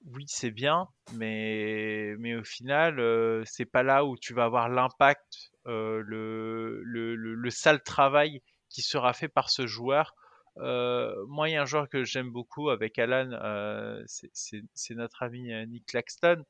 oui, 0.05 0.25
c'est 0.27 0.51
bien, 0.51 0.87
mais, 1.13 2.15
mais 2.19 2.35
au 2.35 2.43
final, 2.43 3.43
c'est 3.45 3.65
pas 3.65 3.83
là 3.83 4.05
où 4.05 4.17
tu 4.17 4.33
vas 4.33 4.45
avoir 4.45 4.69
l'impact 4.69 5.51
euh, 5.67 6.01
le, 6.03 6.81
le, 6.83 7.15
le, 7.15 7.49
sale 7.51 7.83
travail 7.83 8.41
qui 8.69 8.81
sera 8.81 9.13
fait 9.13 9.27
par 9.27 9.49
ce 9.51 9.67
joueur. 9.67 10.15
Euh, 10.57 11.13
moi, 11.27 11.49
il 11.49 11.53
y 11.53 11.55
a 11.55 11.61
un 11.61 11.65
joueur 11.65 11.87
que 11.87 12.03
j'aime 12.03 12.31
beaucoup 12.31 12.69
avec 12.69 12.97
Alan, 12.97 13.31
euh, 13.31 14.03
c'est 14.07 14.95
notre 14.95 15.23
ami 15.23 15.51
Nick 15.67 15.85
Claxton. 15.85 16.43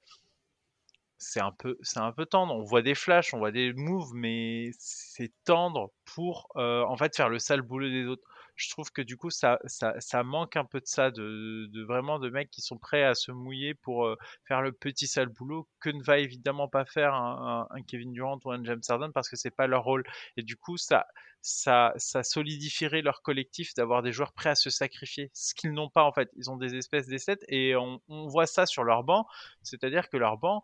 C'est 1.17 1.41
un 1.41 1.51
peu, 1.51 1.77
un 1.97 2.11
peu 2.13 2.25
tendre. 2.25 2.55
On 2.55 2.63
voit 2.63 2.81
des 2.81 2.95
flashs, 2.95 3.33
on 3.33 3.39
voit 3.39 3.51
des 3.51 3.73
moves, 3.73 4.13
mais 4.13 4.71
c'est 4.79 5.31
tendre 5.43 5.91
pour 6.05 6.47
en 6.55 6.95
fait 6.97 7.15
faire 7.15 7.29
le 7.29 7.37
sale 7.37 7.61
boulot 7.61 7.89
des 7.89 8.05
autres 8.05 8.23
je 8.55 8.69
trouve 8.69 8.91
que 8.91 9.01
du 9.01 9.17
coup 9.17 9.29
ça, 9.29 9.59
ça, 9.65 9.93
ça, 9.99 10.23
manque 10.23 10.55
un 10.55 10.65
peu 10.65 10.79
de 10.79 10.85
ça, 10.85 11.11
de, 11.11 11.85
vraiment 11.85 12.19
de 12.19 12.29
mecs 12.29 12.51
qui 12.51 12.61
sont 12.61 12.77
prêts 12.77 13.03
à 13.03 13.15
se 13.15 13.31
mouiller 13.31 13.73
pour 13.73 14.07
faire 14.47 14.61
le 14.61 14.71
petit 14.71 15.07
sale 15.07 15.29
boulot 15.29 15.67
que 15.79 15.89
ne 15.89 16.03
va 16.03 16.19
évidemment 16.19 16.67
pas 16.67 16.85
faire 16.85 17.13
un, 17.13 17.67
Kevin 17.87 18.13
Durant 18.13 18.39
ou 18.45 18.51
un 18.51 18.63
James 18.63 18.81
Harden 18.87 19.11
parce 19.13 19.29
que 19.29 19.35
c'est 19.35 19.51
pas 19.51 19.67
leur 19.67 19.83
rôle. 19.83 20.03
Et 20.37 20.43
du 20.43 20.57
coup 20.57 20.77
ça, 20.77 21.05
ça, 21.41 21.93
ça 21.97 22.23
solidifierait 22.23 23.01
leur 23.01 23.21
collectif 23.21 23.73
d'avoir 23.73 24.03
des 24.03 24.11
joueurs 24.11 24.33
prêts 24.33 24.49
à 24.49 24.55
se 24.55 24.69
sacrifier, 24.69 25.31
ce 25.33 25.53
qu'ils 25.55 25.73
n'ont 25.73 25.89
pas 25.89 26.03
en 26.03 26.13
fait. 26.13 26.29
Ils 26.35 26.51
ont 26.51 26.57
des 26.57 26.75
espèces 26.75 27.07
d'essais 27.07 27.37
et 27.47 27.75
on, 27.75 27.99
voit 28.27 28.45
ça 28.45 28.65
sur 28.65 28.83
leur 28.83 29.03
banc, 29.03 29.25
c'est-à-dire 29.63 30.09
que 30.09 30.17
leur 30.17 30.37
banc 30.37 30.63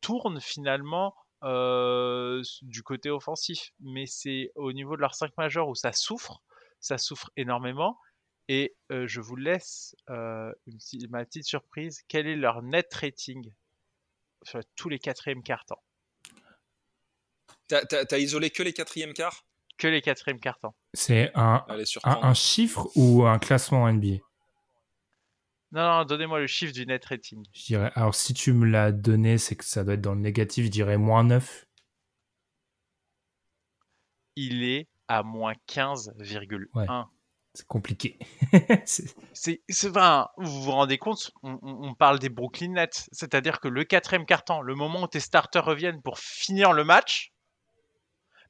tourne 0.00 0.40
finalement 0.40 1.14
du 2.62 2.82
côté 2.82 3.10
offensif, 3.10 3.70
mais 3.80 4.06
c'est 4.06 4.50
au 4.54 4.72
niveau 4.72 4.96
de 4.96 5.00
leurs 5.02 5.14
5 5.14 5.32
majeurs 5.36 5.68
où 5.68 5.74
ça 5.74 5.92
souffre 5.92 6.42
ça 6.84 6.98
souffre 6.98 7.30
énormément. 7.36 7.98
Et 8.48 8.76
euh, 8.92 9.06
je 9.06 9.20
vous 9.20 9.36
laisse 9.36 9.96
euh, 10.10 10.52
une, 10.66 10.78
ma 11.08 11.24
petite 11.24 11.46
surprise. 11.46 12.02
Quel 12.08 12.26
est 12.26 12.36
leur 12.36 12.62
net 12.62 12.92
rating 12.92 13.52
sur 14.42 14.60
tous 14.76 14.90
les 14.90 14.98
quatrièmes 14.98 15.42
cartons 15.42 15.80
T'as 17.68 18.18
isolé 18.18 18.50
que 18.50 18.62
les 18.62 18.74
quatrièmes 18.74 19.14
quarts? 19.14 19.46
Que 19.78 19.88
les 19.88 20.02
quatrièmes 20.02 20.38
cartons. 20.38 20.74
C'est 20.92 21.32
un, 21.34 21.64
un, 22.04 22.34
chiffre 22.34 22.90
ou 22.94 23.24
un 23.24 23.38
classement 23.38 23.90
NBA 23.90 24.18
Non, 25.72 25.82
non, 25.82 26.04
donnez-moi 26.04 26.40
le 26.40 26.46
chiffre 26.46 26.74
du 26.74 26.84
net 26.84 27.02
rating. 27.06 27.42
Je 27.54 27.64
dirais, 27.64 27.90
alors 27.94 28.14
si 28.14 28.34
tu 28.34 28.52
me 28.52 28.66
l'as 28.66 28.92
donné, 28.92 29.38
c'est 29.38 29.56
que 29.56 29.64
ça 29.64 29.82
doit 29.82 29.94
être 29.94 30.02
dans 30.02 30.14
le 30.14 30.20
négatif, 30.20 30.66
je 30.66 30.70
dirais 30.70 30.98
moins 30.98 31.24
9. 31.24 31.66
Il 34.36 34.62
est 34.62 34.88
à 35.08 35.22
moins 35.22 35.54
15,1. 35.68 37.06
C'est 37.56 37.66
compliqué. 37.68 38.18
c'est, 38.84 39.62
enfin, 39.86 40.28
vous 40.38 40.62
vous 40.62 40.72
rendez 40.72 40.98
compte, 40.98 41.30
on, 41.44 41.94
parle 41.94 42.18
des 42.18 42.28
Brooklyn 42.28 42.72
Nets, 42.72 43.08
c'est-à-dire 43.12 43.60
que 43.60 43.68
le 43.68 43.84
quatrième 43.84 44.26
carton, 44.26 44.60
le 44.60 44.74
moment 44.74 45.02
où 45.04 45.06
tes 45.06 45.20
starters 45.20 45.64
reviennent 45.64 46.02
pour 46.02 46.18
finir 46.18 46.72
le 46.72 46.82
match, 46.82 47.32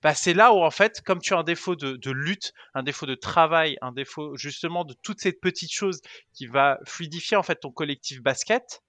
bah, 0.03 0.15
c'est 0.15 0.33
là 0.33 0.55
où 0.55 0.63
en 0.63 0.71
fait, 0.71 1.03
comme 1.03 1.21
tu 1.21 1.35
as 1.35 1.39
un 1.39 1.45
défaut 1.45 1.77
de, 1.77 1.97
de, 1.97 2.11
lutte, 2.11 2.55
un 2.73 2.83
défaut 2.83 3.05
de 3.05 3.15
travail, 3.15 3.77
un 3.83 3.93
défaut 3.93 4.37
justement 4.37 4.85
de 4.85 4.95
toutes 5.03 5.21
ces 5.21 5.33
petites 5.33 5.73
choses 5.73 6.01
qui 6.33 6.47
va 6.47 6.79
fluidifier 6.87 7.37
en 7.37 7.43
fait 7.43 7.57
ton 7.57 7.71
collectif 7.71 8.23
basket, 8.23 8.83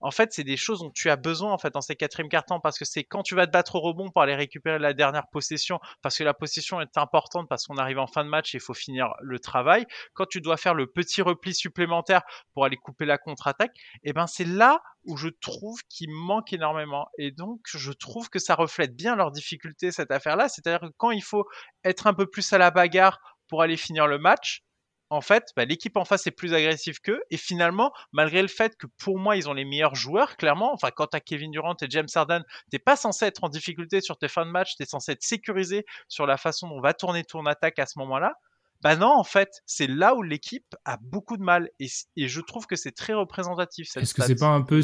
en 0.00 0.10
fait, 0.10 0.32
c'est 0.32 0.44
des 0.44 0.56
choses 0.56 0.80
dont 0.80 0.90
tu 0.90 1.10
as 1.10 1.16
besoin 1.16 1.52
en 1.52 1.58
fait 1.58 1.72
dans 1.72 1.80
ces 1.80 1.96
quatrièmes 1.96 2.28
cartons 2.28 2.60
parce 2.60 2.78
que 2.78 2.84
c'est 2.84 3.04
quand 3.04 3.22
tu 3.22 3.34
vas 3.34 3.46
te 3.46 3.52
battre 3.52 3.76
au 3.76 3.80
rebond 3.80 4.10
pour 4.10 4.22
aller 4.22 4.34
récupérer 4.34 4.78
la 4.78 4.94
dernière 4.94 5.28
possession, 5.28 5.78
parce 6.02 6.16
que 6.16 6.24
la 6.24 6.34
possession 6.34 6.80
est 6.80 6.96
importante 6.96 7.48
parce 7.48 7.66
qu'on 7.66 7.76
arrive 7.76 7.98
en 7.98 8.06
fin 8.06 8.24
de 8.24 8.28
match 8.28 8.54
et 8.54 8.58
il 8.58 8.60
faut 8.60 8.74
finir 8.74 9.14
le 9.20 9.38
travail. 9.38 9.86
Quand 10.14 10.26
tu 10.26 10.40
dois 10.40 10.56
faire 10.56 10.74
le 10.74 10.86
petit 10.86 11.22
repli 11.22 11.54
supplémentaire 11.54 12.22
pour 12.54 12.64
aller 12.64 12.76
couper 12.76 13.04
la 13.04 13.18
contre-attaque, 13.18 13.76
et 14.02 14.10
eh 14.10 14.12
ben 14.12 14.26
c'est 14.26 14.44
là 14.44 14.82
où 15.04 15.16
je 15.16 15.28
trouve 15.28 15.80
qu'il 15.88 16.10
manque 16.10 16.52
énormément. 16.52 17.08
Et 17.18 17.30
donc, 17.30 17.60
je 17.66 17.92
trouve 17.92 18.28
que 18.28 18.38
ça 18.38 18.54
reflète 18.54 18.94
bien 18.94 19.16
leur 19.16 19.30
difficulté 19.30 19.90
cette 19.92 20.10
affaire-là. 20.10 20.48
C'est-à-dire 20.48 20.88
que 20.88 20.94
quand 20.96 21.10
il 21.10 21.22
faut 21.22 21.46
être 21.84 22.06
un 22.06 22.14
peu 22.14 22.26
plus 22.26 22.52
à 22.52 22.58
la 22.58 22.70
bagarre 22.70 23.18
pour 23.48 23.62
aller 23.62 23.76
finir 23.76 24.06
le 24.06 24.18
match, 24.18 24.62
en 25.10 25.20
fait, 25.20 25.48
bah, 25.56 25.64
l'équipe 25.64 25.96
en 25.96 26.04
face 26.04 26.26
est 26.28 26.30
plus 26.30 26.54
agressive 26.54 27.00
qu'eux. 27.00 27.20
Et 27.30 27.36
finalement, 27.36 27.92
malgré 28.12 28.42
le 28.42 28.48
fait 28.48 28.76
que 28.76 28.86
pour 28.98 29.18
moi, 29.18 29.36
ils 29.36 29.48
ont 29.48 29.52
les 29.52 29.64
meilleurs 29.64 29.96
joueurs, 29.96 30.36
clairement, 30.36 30.72
enfin, 30.72 30.90
quand 30.94 31.14
as 31.14 31.20
Kevin 31.20 31.50
Durant 31.50 31.74
et 31.82 31.90
James 31.90 32.08
Harden, 32.14 32.42
t'es 32.70 32.78
pas 32.78 32.96
censé 32.96 33.26
être 33.26 33.42
en 33.42 33.48
difficulté 33.48 34.00
sur 34.00 34.16
tes 34.16 34.28
fins 34.28 34.46
de 34.46 34.50
match, 34.50 34.76
t'es 34.76 34.86
censé 34.86 35.12
être 35.12 35.22
sécurisé 35.22 35.84
sur 36.08 36.26
la 36.26 36.36
façon 36.36 36.68
dont 36.68 36.80
va 36.80 36.94
tourner 36.94 37.24
ton 37.24 37.44
attaque 37.46 37.80
à 37.80 37.86
ce 37.86 37.98
moment-là. 37.98 38.34
Bah 38.82 38.96
non, 38.96 39.08
en 39.08 39.24
fait, 39.24 39.50
c'est 39.66 39.88
là 39.88 40.14
où 40.14 40.22
l'équipe 40.22 40.74
a 40.84 40.96
beaucoup 41.02 41.36
de 41.36 41.42
mal. 41.42 41.70
Et, 41.80 41.88
je 42.16 42.40
trouve 42.40 42.66
que 42.66 42.76
c'est 42.76 42.92
très 42.92 43.12
représentatif. 43.12 43.94
Est-ce 43.96 44.14
que 44.14 44.22
c'est 44.22 44.36
pas 44.36 44.46
un 44.46 44.62
peu 44.62 44.80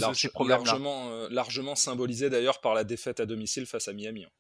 largement, 0.46 1.08
euh, 1.10 1.28
largement 1.30 1.74
symbolisé 1.74 2.28
d'ailleurs 2.28 2.60
par 2.60 2.74
la 2.74 2.84
défaite 2.84 3.20
à 3.20 3.26
domicile 3.26 3.64
face 3.64 3.88
à 3.88 3.94
Miami 3.94 4.24
hein. 4.24 4.30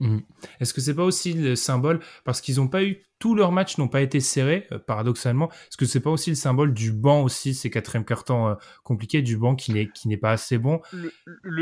mmh. 0.00 0.18
Est-ce 0.60 0.74
que 0.74 0.82
c'est 0.82 0.94
pas 0.94 1.04
aussi 1.04 1.32
le 1.32 1.56
symbole? 1.56 2.00
Parce 2.24 2.42
qu'ils 2.42 2.56
n'ont 2.56 2.68
pas 2.68 2.82
eu 2.82 3.02
tous 3.22 3.36
leurs 3.36 3.52
matchs 3.52 3.78
n'ont 3.78 3.86
pas 3.86 4.00
été 4.00 4.18
serrés, 4.18 4.66
euh, 4.72 4.80
paradoxalement. 4.80 5.48
Est-ce 5.48 5.76
que 5.76 5.84
c'est 5.84 6.00
pas 6.00 6.10
aussi 6.10 6.30
le 6.30 6.34
symbole 6.34 6.74
du 6.74 6.90
banc 6.90 7.22
aussi, 7.22 7.54
ces 7.54 7.70
quatrièmes 7.70 8.04
cartons 8.04 8.48
euh, 8.48 8.54
compliqués, 8.82 9.22
du 9.22 9.36
banc 9.36 9.54
qui 9.54 9.72
n'est 9.72 9.86
qui 9.86 10.08
n'est 10.08 10.16
pas 10.16 10.32
assez 10.32 10.58
bon 10.58 10.80
le, 10.92 11.12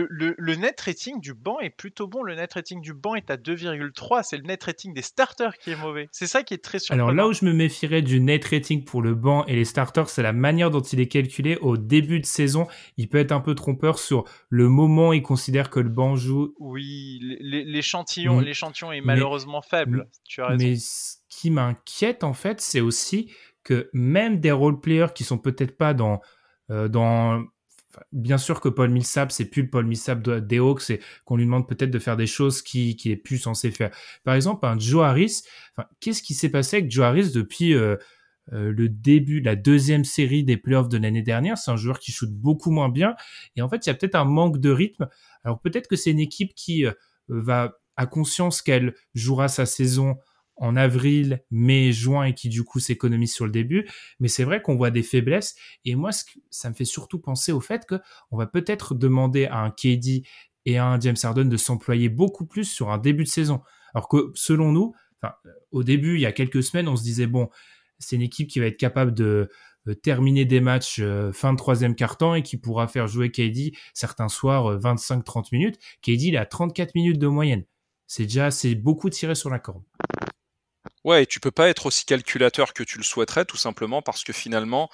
le, 0.08 0.34
le, 0.38 0.54
net 0.54 0.80
rating 0.80 1.20
du 1.20 1.34
banc 1.34 1.60
est 1.60 1.68
plutôt 1.68 2.06
bon. 2.06 2.22
Le 2.22 2.34
net 2.34 2.54
rating 2.54 2.80
du 2.80 2.94
banc 2.94 3.14
est 3.14 3.30
à 3.30 3.36
2,3. 3.36 4.22
C'est 4.22 4.38
le 4.38 4.44
net 4.44 4.64
rating 4.64 4.94
des 4.94 5.02
starters 5.02 5.58
qui 5.58 5.72
est 5.72 5.76
mauvais. 5.76 6.08
C'est 6.12 6.26
ça 6.26 6.42
qui 6.42 6.54
est 6.54 6.64
très 6.64 6.78
surprenant. 6.78 7.08
Alors 7.08 7.14
là 7.14 7.28
où 7.28 7.34
je 7.34 7.44
me 7.44 7.52
méfierais 7.52 8.00
du 8.00 8.20
net 8.20 8.42
rating 8.42 8.82
pour 8.82 9.02
le 9.02 9.14
banc 9.14 9.44
et 9.44 9.54
les 9.54 9.66
starters, 9.66 10.08
c'est 10.08 10.22
la 10.22 10.32
manière 10.32 10.70
dont 10.70 10.80
il 10.80 10.98
est 10.98 11.08
calculé 11.08 11.58
au 11.60 11.76
début 11.76 12.20
de 12.20 12.26
saison. 12.26 12.68
Il 12.96 13.10
peut 13.10 13.18
être 13.18 13.32
un 13.32 13.40
peu 13.40 13.54
trompeur 13.54 13.98
sur 13.98 14.24
le 14.48 14.70
moment 14.70 15.10
où 15.10 15.12
il 15.12 15.22
considère 15.22 15.68
que 15.68 15.80
le 15.80 15.90
banc 15.90 16.16
joue. 16.16 16.54
Oui, 16.58 17.18
l'échantillon, 17.42 18.40
l'échantillon 18.40 18.92
est 18.92 19.02
malheureusement 19.02 19.60
faible. 19.60 20.08
Tu 20.24 20.40
as 20.40 20.46
raison. 20.46 20.64
Mais 20.64 20.76
qui 21.40 21.50
m'inquiète 21.50 22.22
en 22.22 22.34
fait, 22.34 22.60
c'est 22.60 22.80
aussi 22.80 23.32
que 23.64 23.88
même 23.94 24.40
des 24.40 24.52
role-players 24.52 25.14
qui 25.14 25.24
sont 25.24 25.38
peut-être 25.38 25.76
pas 25.76 25.94
dans 25.94 26.20
euh, 26.70 26.86
dans 26.88 27.42
bien 28.12 28.36
sûr 28.36 28.60
que 28.60 28.68
Paul 28.68 28.90
Millsap 28.90 29.32
c'est 29.32 29.46
plus 29.46 29.62
le 29.62 29.70
Paul 29.70 29.86
Millsap 29.86 30.20
des 30.22 30.58
Hawks 30.58 30.90
et 30.90 31.00
qu'on 31.24 31.36
lui 31.36 31.46
demande 31.46 31.66
peut-être 31.66 31.90
de 31.90 31.98
faire 31.98 32.18
des 32.18 32.26
choses 32.26 32.60
qui 32.60 32.94
qui 32.94 33.10
est 33.10 33.16
plus 33.16 33.38
censé 33.38 33.70
faire. 33.70 33.90
Par 34.22 34.34
exemple, 34.34 34.66
un 34.66 34.78
Joe 34.78 35.02
Harris, 35.02 35.42
qu'est-ce 36.00 36.22
qui 36.22 36.34
s'est 36.34 36.50
passé 36.50 36.76
avec 36.76 36.90
Joe 36.90 37.06
Harris 37.06 37.30
depuis 37.32 37.72
euh, 37.72 37.96
euh, 38.52 38.70
le 38.70 38.90
début, 38.90 39.40
la 39.40 39.56
deuxième 39.56 40.04
série 40.04 40.44
des 40.44 40.58
playoffs 40.58 40.90
de 40.90 40.98
l'année 40.98 41.22
dernière, 41.22 41.56
c'est 41.56 41.70
un 41.70 41.76
joueur 41.76 42.00
qui 42.00 42.12
shoot 42.12 42.30
beaucoup 42.30 42.70
moins 42.70 42.90
bien. 42.90 43.14
Et 43.56 43.62
en 43.62 43.68
fait, 43.70 43.86
il 43.86 43.88
y 43.88 43.92
a 43.92 43.94
peut-être 43.94 44.14
un 44.16 44.24
manque 44.24 44.58
de 44.58 44.70
rythme. 44.70 45.08
Alors 45.42 45.60
peut-être 45.60 45.88
que 45.88 45.96
c'est 45.96 46.10
une 46.10 46.20
équipe 46.20 46.54
qui 46.54 46.84
va 47.28 47.80
a 47.96 48.06
conscience 48.06 48.62
qu'elle 48.62 48.94
jouera 49.14 49.48
sa 49.48 49.66
saison 49.66 50.16
en 50.60 50.76
avril, 50.76 51.42
mai, 51.50 51.90
juin 51.90 52.24
et 52.24 52.34
qui 52.34 52.48
du 52.48 52.62
coup 52.62 52.78
s'économise 52.78 53.32
sur 53.32 53.46
le 53.46 53.50
début. 53.50 53.88
Mais 54.20 54.28
c'est 54.28 54.44
vrai 54.44 54.62
qu'on 54.62 54.76
voit 54.76 54.90
des 54.90 55.02
faiblesses 55.02 55.56
et 55.84 55.96
moi 55.96 56.10
ça 56.50 56.68
me 56.68 56.74
fait 56.74 56.84
surtout 56.84 57.18
penser 57.18 57.50
au 57.50 57.60
fait 57.60 57.86
que 57.86 57.96
on 58.30 58.36
va 58.36 58.46
peut-être 58.46 58.94
demander 58.94 59.46
à 59.46 59.58
un 59.58 59.70
KD 59.70 60.22
et 60.66 60.78
à 60.78 60.86
un 60.86 61.00
James 61.00 61.16
Harden 61.20 61.46
de 61.46 61.56
s'employer 61.56 62.08
beaucoup 62.08 62.46
plus 62.46 62.66
sur 62.66 62.90
un 62.90 62.98
début 62.98 63.24
de 63.24 63.28
saison. 63.28 63.62
Alors 63.94 64.08
que 64.08 64.30
selon 64.34 64.70
nous, 64.70 64.94
au 65.72 65.82
début, 65.82 66.14
il 66.14 66.20
y 66.20 66.26
a 66.26 66.32
quelques 66.32 66.62
semaines, 66.62 66.88
on 66.88 66.96
se 66.96 67.02
disait 67.02 67.26
bon, 67.26 67.48
c'est 67.98 68.16
une 68.16 68.22
équipe 68.22 68.48
qui 68.48 68.60
va 68.60 68.66
être 68.66 68.78
capable 68.78 69.14
de 69.14 69.48
terminer 70.02 70.44
des 70.44 70.60
matchs 70.60 71.00
euh, 71.00 71.32
fin 71.32 71.52
de 71.52 71.58
troisième 71.58 71.94
quart-temps 71.94 72.34
et 72.34 72.42
qui 72.42 72.56
pourra 72.56 72.86
faire 72.86 73.08
jouer 73.08 73.30
KD 73.30 73.72
certains 73.92 74.28
soirs 74.28 74.78
25-30 74.78 75.38
euh, 75.38 75.42
minutes. 75.52 75.78
KD, 76.02 76.22
il 76.22 76.36
a 76.36 76.46
34 76.46 76.94
minutes 76.94 77.18
de 77.18 77.26
moyenne. 77.26 77.64
C'est 78.06 78.24
déjà, 78.24 78.50
c'est 78.50 78.74
beaucoup 78.74 79.10
tiré 79.10 79.34
sur 79.34 79.50
la 79.50 79.58
corde. 79.58 79.82
Ouais, 81.04 81.22
et 81.22 81.26
tu 81.26 81.40
peux 81.40 81.50
pas 81.50 81.68
être 81.68 81.86
aussi 81.86 82.04
calculateur 82.04 82.74
que 82.74 82.82
tu 82.82 82.98
le 82.98 83.04
souhaiterais, 83.04 83.44
tout 83.44 83.56
simplement 83.56 84.02
parce 84.02 84.22
que 84.22 84.32
finalement, 84.32 84.90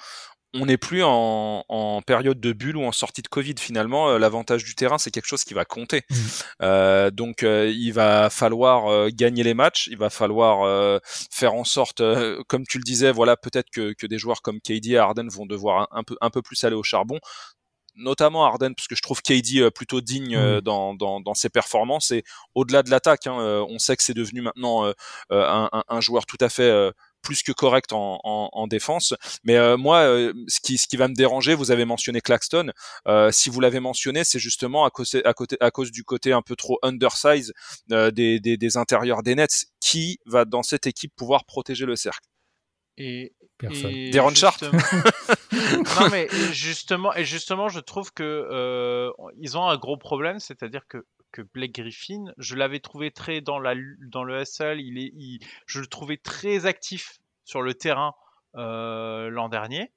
on 0.53 0.65
n'est 0.65 0.77
plus 0.77 1.03
en, 1.03 1.65
en, 1.67 2.01
période 2.01 2.39
de 2.39 2.53
bulle 2.53 2.77
ou 2.77 2.83
en 2.83 2.91
sortie 2.91 3.21
de 3.21 3.27
Covid. 3.27 3.55
Finalement, 3.59 4.09
euh, 4.09 4.17
l'avantage 4.17 4.63
du 4.63 4.75
terrain, 4.75 4.97
c'est 4.97 5.11
quelque 5.11 5.27
chose 5.27 5.43
qui 5.43 5.53
va 5.53 5.65
compter. 5.65 6.03
Mmh. 6.09 6.15
Euh, 6.63 7.11
donc, 7.11 7.43
euh, 7.43 7.69
il 7.69 7.91
va 7.91 8.29
falloir 8.29 8.87
euh, 8.87 9.09
gagner 9.11 9.43
les 9.43 9.53
matchs. 9.53 9.87
Il 9.87 9.97
va 9.97 10.09
falloir 10.09 11.01
faire 11.31 11.53
en 11.53 11.63
sorte, 11.63 12.01
comme 12.47 12.65
tu 12.65 12.77
le 12.77 12.83
disais, 12.83 13.11
voilà, 13.11 13.35
peut-être 13.35 13.69
que, 13.69 13.93
que, 13.93 14.07
des 14.07 14.17
joueurs 14.17 14.41
comme 14.41 14.59
KD 14.61 14.91
et 14.91 14.97
Harden 14.97 15.27
vont 15.29 15.45
devoir 15.45 15.87
un, 15.91 16.03
peu, 16.03 16.15
un 16.21 16.29
peu 16.29 16.41
plus 16.41 16.63
aller 16.63 16.75
au 16.75 16.83
charbon 16.83 17.19
notamment 17.97 18.45
Arden, 18.45 18.73
parce 18.73 18.87
que 18.87 18.95
je 18.95 19.01
trouve 19.01 19.21
KD 19.21 19.57
euh, 19.57 19.71
plutôt 19.71 20.01
digne 20.01 20.35
euh, 20.35 20.61
dans, 20.61 20.93
dans, 20.93 21.19
dans, 21.19 21.33
ses 21.33 21.49
performances. 21.49 22.11
Et 22.11 22.23
au-delà 22.55 22.83
de 22.83 22.89
l'attaque, 22.89 23.27
hein, 23.27 23.39
euh, 23.39 23.65
on 23.67 23.79
sait 23.79 23.95
que 23.95 24.03
c'est 24.03 24.13
devenu 24.13 24.41
maintenant 24.41 24.91
un, 25.29 25.69
un, 25.87 26.01
joueur 26.01 26.25
tout 26.25 26.37
à 26.39 26.49
fait 26.49 26.91
plus 27.21 27.43
que 27.43 27.51
correct 27.51 27.91
en, 27.93 28.19
en, 28.23 28.49
en 28.51 28.67
défense. 28.67 29.13
Mais 29.43 29.77
moi, 29.77 30.03
ce, 30.47 30.59
qui, 30.61 30.77
ce 30.77 30.87
qui 30.87 30.97
va 30.97 31.07
me 31.07 31.13
déranger, 31.13 31.55
vous 31.55 31.71
avez 31.71 31.85
mentionné 31.85 32.21
Claxton. 32.21 32.71
si 33.31 33.49
vous 33.49 33.59
l'avez 33.59 33.79
mentionné, 33.79 34.23
c'est 34.23 34.39
justement 34.39 34.85
à 34.85 34.89
cause, 34.89 35.15
à, 35.23 35.33
côté, 35.33 35.57
à 35.59 35.71
cause 35.71 35.91
du 35.91 36.03
côté 36.03 36.31
un 36.33 36.41
peu 36.41 36.55
trop 36.55 36.79
undersize 36.83 37.53
des, 37.89 38.39
des, 38.39 38.57
des 38.57 38.77
intérieurs 38.77 39.23
des 39.23 39.35
Nets, 39.35 39.65
qui 39.79 40.19
va 40.25 40.45
dans 40.45 40.63
cette 40.63 40.87
équipe 40.87 41.13
pouvoir 41.15 41.45
protéger 41.45 41.85
le 41.85 41.95
cercle. 41.95 42.27
Et, 42.97 43.33
Personne. 43.57 44.11
Deron 44.11 44.35
Sharp. 44.35 44.61
non 45.51 46.09
mais 46.11 46.27
justement 46.51 47.11
et 47.15 47.25
justement 47.25 47.69
je 47.69 47.79
trouve 47.79 48.13
que 48.13 48.23
euh, 48.23 49.09
ils 49.39 49.57
ont 49.57 49.67
un 49.67 49.77
gros 49.77 49.97
problème, 49.97 50.39
c'est-à-dire 50.39 50.87
que 50.87 51.05
que 51.31 51.41
Blake 51.41 51.73
Griffin, 51.73 52.25
je 52.37 52.55
l'avais 52.55 52.79
trouvé 52.79 53.11
très 53.11 53.41
dans 53.41 53.59
la 53.59 53.73
dans 54.11 54.23
le 54.23 54.45
SL, 54.45 54.79
il 54.79 54.97
est, 54.99 55.11
il, 55.15 55.39
je 55.65 55.79
le 55.79 55.87
trouvais 55.87 56.17
très 56.17 56.65
actif 56.65 57.17
sur 57.45 57.61
le 57.61 57.73
terrain 57.73 58.13
euh, 58.55 59.29
l'an 59.29 59.49
dernier 59.49 59.91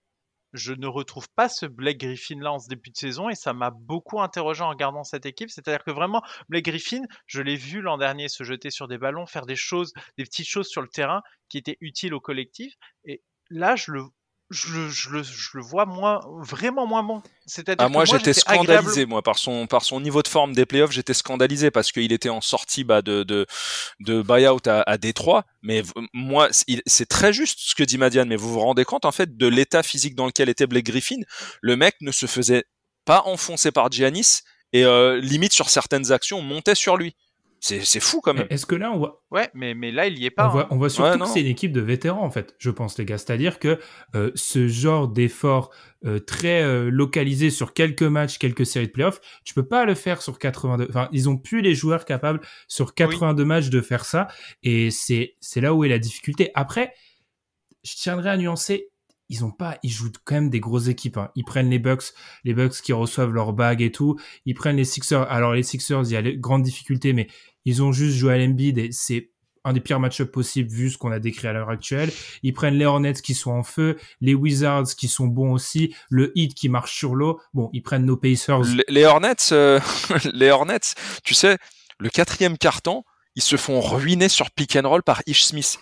je 0.52 0.72
ne 0.72 0.86
retrouve 0.86 1.28
pas 1.36 1.48
ce 1.48 1.66
Blake 1.66 1.98
Griffin 1.98 2.40
là 2.40 2.52
en 2.52 2.58
ce 2.58 2.68
début 2.68 2.90
de 2.90 2.96
saison 2.96 3.28
et 3.28 3.34
ça 3.34 3.52
m'a 3.52 3.70
beaucoup 3.70 4.20
interrogé 4.20 4.62
en 4.62 4.70
regardant 4.70 5.04
cette 5.04 5.26
équipe. 5.26 5.50
C'est-à-dire 5.50 5.84
que 5.84 5.90
vraiment, 5.90 6.22
Blake 6.48 6.64
Griffin, 6.64 7.02
je 7.26 7.42
l'ai 7.42 7.56
vu 7.56 7.80
l'an 7.80 7.98
dernier 7.98 8.28
se 8.28 8.44
jeter 8.44 8.70
sur 8.70 8.88
des 8.88 8.98
ballons, 8.98 9.26
faire 9.26 9.46
des 9.46 9.56
choses, 9.56 9.92
des 10.18 10.24
petites 10.24 10.48
choses 10.48 10.68
sur 10.68 10.82
le 10.82 10.88
terrain 10.88 11.22
qui 11.48 11.58
étaient 11.58 11.78
utiles 11.80 12.14
au 12.14 12.20
collectif. 12.20 12.74
Et 13.04 13.22
là, 13.50 13.76
je 13.76 13.92
le, 13.92 14.04
je, 14.50 14.88
je, 14.88 15.10
le, 15.10 15.22
je 15.22 15.50
le 15.54 15.62
vois 15.62 15.86
moins, 15.86 16.20
vraiment 16.40 16.86
moins 16.86 17.04
bon. 17.04 17.22
C'est-à-dire 17.46 17.84
ah, 17.84 17.88
moi, 17.88 18.04
j'étais 18.04 18.32
scandalisé, 18.32 19.06
moi, 19.06 19.22
par 19.22 19.38
son, 19.38 19.66
par 19.66 19.84
son 19.84 20.00
niveau 20.00 20.22
de 20.22 20.28
forme 20.28 20.52
des 20.52 20.66
playoffs, 20.66 20.90
j'étais 20.90 21.14
scandalisé 21.14 21.70
parce 21.70 21.92
qu'il 21.92 22.12
était 22.12 22.28
en 22.28 22.40
sortie 22.40 22.82
bah, 22.82 23.00
de, 23.00 23.22
de, 23.22 23.46
de 24.00 24.22
buyout 24.22 24.66
à, 24.66 24.82
à 24.82 24.98
Détroit. 24.98 25.44
Mais 25.62 25.82
moi, 26.12 26.48
c'est 26.86 27.08
très 27.08 27.32
juste 27.32 27.60
ce 27.60 27.74
que 27.74 27.84
dit 27.84 27.96
Madiane, 27.96 28.28
mais 28.28 28.36
vous 28.36 28.52
vous 28.52 28.60
rendez 28.60 28.84
compte, 28.84 29.04
en 29.04 29.12
fait, 29.12 29.36
de 29.36 29.46
l'état 29.46 29.82
physique 29.82 30.16
dans 30.16 30.26
lequel 30.26 30.48
était 30.48 30.66
Blake 30.66 30.86
Griffin. 30.86 31.20
Le 31.62 31.76
mec 31.76 31.94
ne 32.00 32.10
se 32.10 32.26
faisait 32.26 32.64
pas 33.04 33.22
enfoncer 33.26 33.70
par 33.70 33.90
Giannis 33.90 34.40
et 34.72 34.84
euh, 34.84 35.20
limite 35.20 35.52
sur 35.52 35.70
certaines 35.70 36.12
actions 36.12 36.42
montait 36.42 36.74
sur 36.74 36.96
lui. 36.96 37.14
C'est 37.60 38.00
fou 38.00 38.20
quand 38.20 38.34
même. 38.34 38.46
Est-ce 38.50 38.66
que 38.66 38.74
là 38.74 38.90
on 38.90 38.98
voit 38.98 39.22
Ouais, 39.30 39.50
mais, 39.54 39.74
mais 39.74 39.92
là 39.92 40.06
il 40.06 40.18
y 40.18 40.26
est 40.26 40.30
pas. 40.30 40.48
On, 40.48 40.50
voit, 40.50 40.64
hein. 40.64 40.68
on 40.70 40.76
voit, 40.76 40.88
surtout 40.88 41.18
que 41.18 41.26
c'est 41.26 41.40
une 41.40 41.46
équipe 41.46 41.72
de 41.72 41.80
vétérans 41.80 42.24
en 42.24 42.30
fait, 42.30 42.54
je 42.58 42.70
pense 42.70 42.98
les 42.98 43.04
gars. 43.04 43.18
C'est-à-dire 43.18 43.58
que 43.58 43.78
euh, 44.14 44.30
ce 44.34 44.66
genre 44.66 45.08
d'effort 45.08 45.70
euh, 46.06 46.18
très 46.18 46.62
euh, 46.62 46.90
localisé 46.90 47.50
sur 47.50 47.74
quelques 47.74 48.02
matchs, 48.02 48.38
quelques 48.38 48.64
séries 48.64 48.86
de 48.86 48.92
playoffs, 48.92 49.20
tu 49.44 49.52
peux 49.52 49.66
pas 49.66 49.84
le 49.84 49.94
faire 49.94 50.22
sur 50.22 50.38
82. 50.38 50.86
Enfin, 50.88 51.08
ils 51.12 51.28
ont 51.28 51.36
plus 51.36 51.60
les 51.60 51.74
joueurs 51.74 52.06
capables 52.06 52.40
sur 52.68 52.94
82 52.94 53.44
matchs 53.44 53.68
de 53.68 53.80
faire 53.80 54.04
ça, 54.04 54.28
et 54.62 54.90
c'est 54.90 55.36
c'est 55.40 55.60
là 55.60 55.74
où 55.74 55.84
est 55.84 55.88
la 55.88 55.98
difficulté. 55.98 56.50
Après, 56.54 56.94
je 57.82 57.94
tiendrais 57.94 58.30
à 58.30 58.36
nuancer. 58.36 58.88
ils 59.28 59.44
ont 59.44 59.52
pas, 59.52 59.78
ils 59.84 59.90
jouent 59.90 60.10
quand 60.24 60.34
même 60.34 60.50
des 60.50 60.58
grosses 60.58 60.88
équipes. 60.88 61.16
Hein. 61.16 61.30
Ils 61.36 61.44
prennent 61.44 61.70
les 61.70 61.78
Bucks, 61.78 62.12
les 62.44 62.52
Bucks 62.52 62.80
qui 62.82 62.92
reçoivent 62.92 63.32
leur 63.32 63.52
bague 63.52 63.80
et 63.80 63.92
tout. 63.92 64.18
Ils 64.44 64.54
prennent 64.54 64.76
les 64.76 64.84
Sixers. 64.84 65.30
Alors 65.30 65.52
les 65.52 65.62
Sixers, 65.62 66.02
il 66.06 66.12
y 66.12 66.16
a 66.16 66.20
les 66.20 66.36
grandes 66.36 66.62
difficultés, 66.62 67.12
mais 67.12 67.28
ils 67.64 67.82
ont 67.82 67.92
juste 67.92 68.16
joué 68.16 68.34
à 68.34 68.38
l'Embiid 68.38 68.78
et 68.78 68.90
c'est 68.92 69.30
un 69.64 69.72
des 69.72 69.80
pires 69.80 70.00
match-ups 70.00 70.30
possibles 70.30 70.70
vu 70.70 70.90
ce 70.90 70.98
qu'on 70.98 71.12
a 71.12 71.18
décrit 71.18 71.48
à 71.48 71.52
l'heure 71.52 71.68
actuelle. 71.68 72.10
Ils 72.42 72.54
prennent 72.54 72.74
les 72.74 72.86
Hornets 72.86 73.14
qui 73.14 73.34
sont 73.34 73.50
en 73.50 73.62
feu, 73.62 73.98
les 74.20 74.34
Wizards 74.34 74.94
qui 74.96 75.08
sont 75.08 75.26
bons 75.26 75.52
aussi, 75.52 75.94
le 76.08 76.32
Heat 76.34 76.54
qui 76.54 76.68
marche 76.68 76.96
sur 76.96 77.14
l'eau. 77.14 77.40
Bon, 77.52 77.68
ils 77.72 77.82
prennent 77.82 78.06
nos 78.06 78.16
Pacers. 78.16 78.62
Les, 78.88 79.04
Hornets, 79.04 79.52
euh, 79.52 79.80
les 80.32 80.50
Hornets, 80.50 80.94
tu 81.24 81.34
sais, 81.34 81.58
le 81.98 82.08
quatrième 82.08 82.56
carton, 82.56 83.04
ils 83.36 83.42
se 83.42 83.56
font 83.56 83.80
ruiner 83.80 84.28
sur 84.28 84.50
pick 84.50 84.78
roll 84.82 85.02
par 85.02 85.22
Ish 85.26 85.44
Smith. 85.44 85.78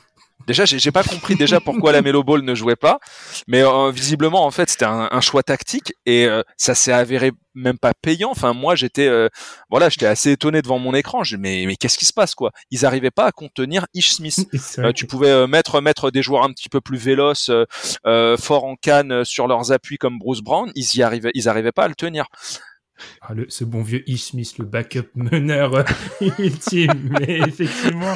Déjà, 0.47 0.65
j'ai 0.65 0.93
pas 0.93 1.03
compris 1.03 1.35
déjà 1.35 1.61
pourquoi 1.61 1.93
la 1.93 2.01
Melo 2.01 2.23
Ball 2.23 2.43
ne 2.43 2.55
jouait 2.55 2.77
pas, 2.77 3.01
mais 3.47 3.63
euh, 3.63 3.91
visiblement 3.91 4.47
en 4.47 4.51
fait 4.51 4.71
c'était 4.71 4.87
un, 4.87 5.21
choix 5.21 5.43
tactique 5.43 5.93
et 6.07 6.27
euh, 6.27 6.43
ça 6.57 6.75
s'est 6.75 6.93
avéré 6.93 7.33
même 7.55 7.79
pas 7.79 7.93
payant. 7.93 8.31
Enfin 8.31 8.55
moi 8.55 8.75
j'étais 8.75 9.09
euh, 9.09 9.29
voilà 9.69 9.89
j'étais 9.89 10.07
assez 10.07 10.31
étonné 10.33 10.63
devant 10.63 10.79
mon 10.79 10.95
écran. 10.95 11.23
Je 11.23 11.37
mais 11.37 11.65
mais 11.67 11.77
qu'est-ce 11.77 11.99
qui 11.99 12.07
se 12.07 12.13
passe 12.15 12.35
quoi? 12.35 12.53
Ils 12.71 12.87
arrivaient 12.87 13.11
pas 13.11 13.27
à 13.27 13.33
contenir 13.33 13.87
Ish 13.93 14.13
Smith. 14.13 14.49
tu 14.95 15.07
pouvais 15.07 15.47
mettre 15.47 15.81
mettre 15.83 16.11
des 16.11 16.23
joueurs 16.23 16.45
un 16.45 16.53
petit 16.53 16.69
peu 16.69 16.81
plus 16.81 16.99
véloces, 16.99 17.51
forts 18.39 18.65
en 18.65 18.77
canne 18.77 19.25
sur 19.25 19.49
leurs 19.49 19.73
appuis 19.73 19.99
comme 19.99 20.19
Bruce 20.19 20.41
Brown. 20.41 20.71
Ils 20.75 20.97
y 20.97 21.03
arrivaient 21.03 21.33
ils 21.35 21.49
arrivaient 21.49 21.73
pas 21.73 21.85
à 21.85 21.89
le 21.89 21.95
tenir. 21.95 22.29
Ah, 23.21 23.35
le, 23.35 23.47
ce 23.49 23.65
bon 23.65 23.83
vieux 23.83 24.03
Ish 24.09 24.31
Smith, 24.31 24.59
le 24.59 24.65
backup 24.65 25.09
meneur 25.15 25.75
euh, 25.75 25.85
ultime, 26.39 27.11
mais 27.21 27.39
effectivement. 27.39 28.15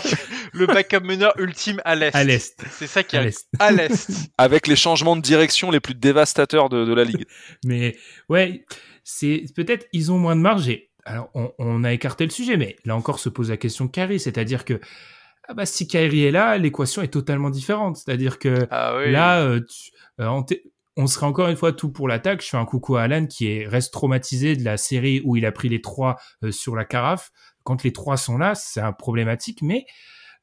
Le 0.52 0.66
backup 0.66 1.00
meneur 1.00 1.32
ultime 1.38 1.80
à 1.84 1.94
l'Est. 1.94 2.14
À 2.14 2.24
l'Est. 2.24 2.62
C'est 2.70 2.86
ça 2.86 3.02
qui 3.02 3.16
est 3.16 3.18
à 3.58 3.70
l'Est. 3.72 4.10
Avec 4.38 4.66
les 4.66 4.76
changements 4.76 5.16
de 5.16 5.22
direction 5.22 5.70
les 5.70 5.80
plus 5.80 5.94
dévastateurs 5.94 6.68
de, 6.68 6.84
de 6.84 6.94
la 6.94 7.04
Ligue. 7.04 7.26
mais 7.64 7.96
ouais, 8.28 8.64
c'est 9.04 9.44
peut-être 9.54 9.86
ils 9.92 10.12
ont 10.12 10.18
moins 10.18 10.36
de 10.36 10.40
marge. 10.40 10.68
Et, 10.68 10.90
alors, 11.04 11.30
on, 11.34 11.52
on, 11.58 11.82
a 11.82 11.92
écarté 11.92 12.24
le 12.24 12.30
sujet, 12.30 12.56
mais 12.56 12.76
là 12.84 12.94
encore 12.94 13.18
se 13.18 13.28
pose 13.28 13.50
la 13.50 13.56
question 13.56 13.86
de 13.86 13.90
Kyrie, 13.90 14.20
c'est-à-dire 14.20 14.64
que 14.64 14.80
ah 15.48 15.54
bah, 15.54 15.66
si 15.66 15.86
Kyrie 15.86 16.24
est 16.24 16.30
là, 16.30 16.56
l'équation 16.58 17.02
est 17.02 17.08
totalement 17.08 17.50
différente. 17.50 17.96
C'est-à-dire 17.96 18.38
que 18.38 18.66
ah 18.70 18.96
oui. 18.96 19.10
là, 19.10 19.40
euh, 19.40 19.60
tu, 19.60 19.90
euh, 20.20 20.42
on 20.96 21.06
serait 21.06 21.26
encore 21.26 21.48
une 21.48 21.56
fois 21.56 21.72
tout 21.72 21.90
pour 21.90 22.08
l'attaque. 22.08 22.42
Je 22.42 22.48
fais 22.48 22.56
un 22.56 22.64
coucou 22.64 22.96
à 22.96 23.02
Alan 23.02 23.26
qui 23.26 23.48
est, 23.48 23.66
reste 23.66 23.92
traumatisé 23.92 24.56
de 24.56 24.64
la 24.64 24.76
série 24.76 25.22
où 25.24 25.36
il 25.36 25.46
a 25.46 25.52
pris 25.52 25.68
les 25.68 25.80
trois 25.80 26.16
euh, 26.44 26.50
sur 26.50 26.76
la 26.76 26.84
carafe. 26.84 27.30
Quand 27.64 27.82
les 27.82 27.92
trois 27.92 28.16
sont 28.16 28.38
là, 28.38 28.54
c'est 28.54 28.80
un 28.80 28.92
problématique. 28.92 29.62
Mais 29.62 29.86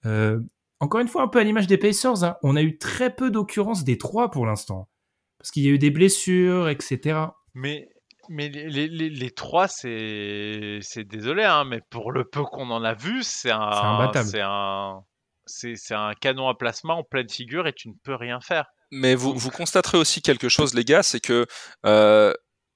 euh, 0.05 0.39
encore 0.79 1.01
une 1.01 1.07
fois, 1.07 1.23
un 1.23 1.27
peu 1.27 1.39
à 1.39 1.43
l'image 1.43 1.67
des 1.67 1.77
Pacers, 1.77 2.23
hein, 2.23 2.37
on 2.41 2.55
a 2.55 2.61
eu 2.61 2.77
très 2.77 3.13
peu 3.13 3.29
d'occurrences 3.29 3.83
des 3.83 3.97
trois 3.97 4.31
pour 4.31 4.45
l'instant. 4.45 4.89
Parce 5.37 5.51
qu'il 5.51 5.63
y 5.63 5.67
a 5.67 5.71
eu 5.71 5.79
des 5.79 5.91
blessures, 5.91 6.69
etc. 6.69 7.19
Mais, 7.53 7.89
mais 8.29 8.49
les, 8.49 8.87
les, 8.87 9.09
les 9.09 9.31
trois, 9.31 9.67
c'est 9.67 10.79
désolé, 11.05 11.43
hein, 11.43 11.63
mais 11.65 11.81
pour 11.89 12.11
le 12.11 12.25
peu 12.25 12.43
qu'on 12.43 12.71
en 12.71 12.83
a 12.83 12.93
vu, 12.93 13.23
c'est 13.23 13.51
un, 13.51 13.59
un, 13.59 15.03
c'est 15.45 15.95
un 15.95 16.13
canon 16.19 16.47
à 16.49 16.55
placement 16.55 16.99
en 16.99 17.03
pleine 17.03 17.29
figure 17.29 17.67
et 17.67 17.73
tu 17.73 17.89
ne 17.89 17.93
peux 18.03 18.15
rien 18.15 18.39
faire. 18.41 18.65
Mais 18.91 19.15
vous, 19.15 19.33
vous 19.33 19.51
constaterez 19.51 19.97
aussi 19.97 20.21
quelque 20.21 20.49
chose, 20.49 20.73
les 20.73 20.85
gars, 20.85 21.03
c'est 21.03 21.19
que 21.19 21.45
euh, 21.85 22.33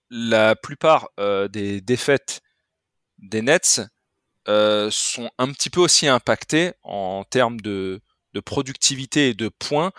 la 0.10 0.56
plupart 0.56 1.10
euh, 1.20 1.48
des 1.48 1.82
défaites 1.82 2.42
des 3.18 3.42
Nets 3.42 3.82
euh, 4.48 4.90
sont 4.92 5.30
un 5.38 5.52
petit 5.52 5.70
peu 5.70 5.80
aussi 5.80 6.08
impactées 6.08 6.74
en 6.84 7.24
termes 7.24 7.60
de, 7.62 8.02
de 8.34 8.40
productivité 8.40 9.30
et 9.30 9.34
de 9.34 9.48
points, 9.48 9.92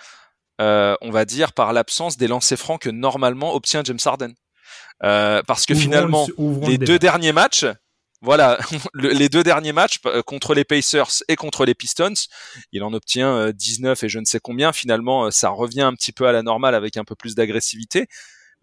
euh, 0.60 0.94
on 1.00 1.10
va 1.10 1.24
dire, 1.24 1.52
par 1.52 1.72
l'absence 1.72 2.16
des 2.16 2.28
lancers 2.28 2.58
francs 2.58 2.80
que 2.82 2.90
normalement 2.90 3.54
obtient 3.54 3.82
James 3.84 3.98
Harden. 4.04 4.34
Euh, 5.02 5.42
parce 5.46 5.66
que 5.66 5.74
finalement, 5.74 6.26
les 6.62 6.78
deux 6.78 6.98
derniers 6.98 7.32
matchs, 7.32 7.64
voilà, 8.24 8.58
les 8.94 9.28
deux 9.28 9.42
derniers 9.42 9.72
matchs 9.72 9.98
euh, 10.06 10.22
contre 10.22 10.54
les 10.54 10.64
Pacers 10.64 11.22
et 11.28 11.36
contre 11.36 11.66
les 11.66 11.74
Pistons, 11.74 12.14
il 12.72 12.82
en 12.82 12.94
obtient 12.94 13.50
19 13.50 14.02
euh, 14.02 14.06
et 14.06 14.08
je 14.08 14.18
ne 14.18 14.24
sais 14.24 14.40
combien. 14.40 14.72
Finalement, 14.72 15.26
euh, 15.26 15.30
ça 15.30 15.50
revient 15.50 15.82
un 15.82 15.92
petit 15.92 16.10
peu 16.10 16.26
à 16.26 16.32
la 16.32 16.42
normale 16.42 16.74
avec 16.74 16.96
un 16.96 17.04
peu 17.04 17.14
plus 17.14 17.34
d'agressivité. 17.34 18.06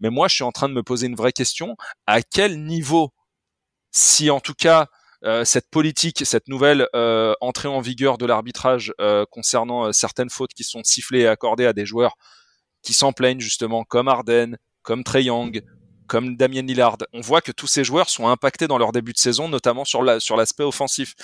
Mais 0.00 0.10
moi, 0.10 0.26
je 0.26 0.34
suis 0.34 0.44
en 0.44 0.50
train 0.50 0.68
de 0.68 0.74
me 0.74 0.82
poser 0.82 1.06
une 1.06 1.14
vraie 1.14 1.32
question. 1.32 1.76
À 2.08 2.22
quel 2.22 2.64
niveau, 2.64 3.12
si 3.92 4.30
en 4.30 4.40
tout 4.40 4.54
cas 4.54 4.88
cette 5.44 5.70
politique, 5.70 6.26
cette 6.26 6.48
nouvelle 6.48 6.88
entrée 7.40 7.68
en 7.68 7.80
vigueur 7.80 8.18
de 8.18 8.26
l'arbitrage 8.26 8.92
concernant 9.30 9.92
certaines 9.92 10.30
fautes 10.30 10.52
qui 10.52 10.64
sont 10.64 10.82
sifflées 10.82 11.20
et 11.20 11.26
accordées 11.28 11.66
à 11.66 11.72
des 11.72 11.86
joueurs 11.86 12.16
qui 12.82 12.92
s'en 12.92 13.12
plaignent 13.12 13.38
justement, 13.38 13.84
comme 13.84 14.08
Arden, 14.08 14.56
comme 14.82 15.04
Trey 15.04 15.22
Young, 15.22 15.62
comme 16.12 16.36
Damien 16.36 16.60
Lillard. 16.60 16.98
On 17.14 17.22
voit 17.22 17.40
que 17.40 17.52
tous 17.52 17.66
ces 17.66 17.84
joueurs 17.84 18.10
sont 18.10 18.28
impactés 18.28 18.68
dans 18.68 18.76
leur 18.76 18.92
début 18.92 19.14
de 19.14 19.18
saison, 19.18 19.48
notamment 19.48 19.86
sur 19.86 20.02
la, 20.02 20.20
sur 20.20 20.36
l'aspect 20.36 20.62
offensif. 20.62 21.14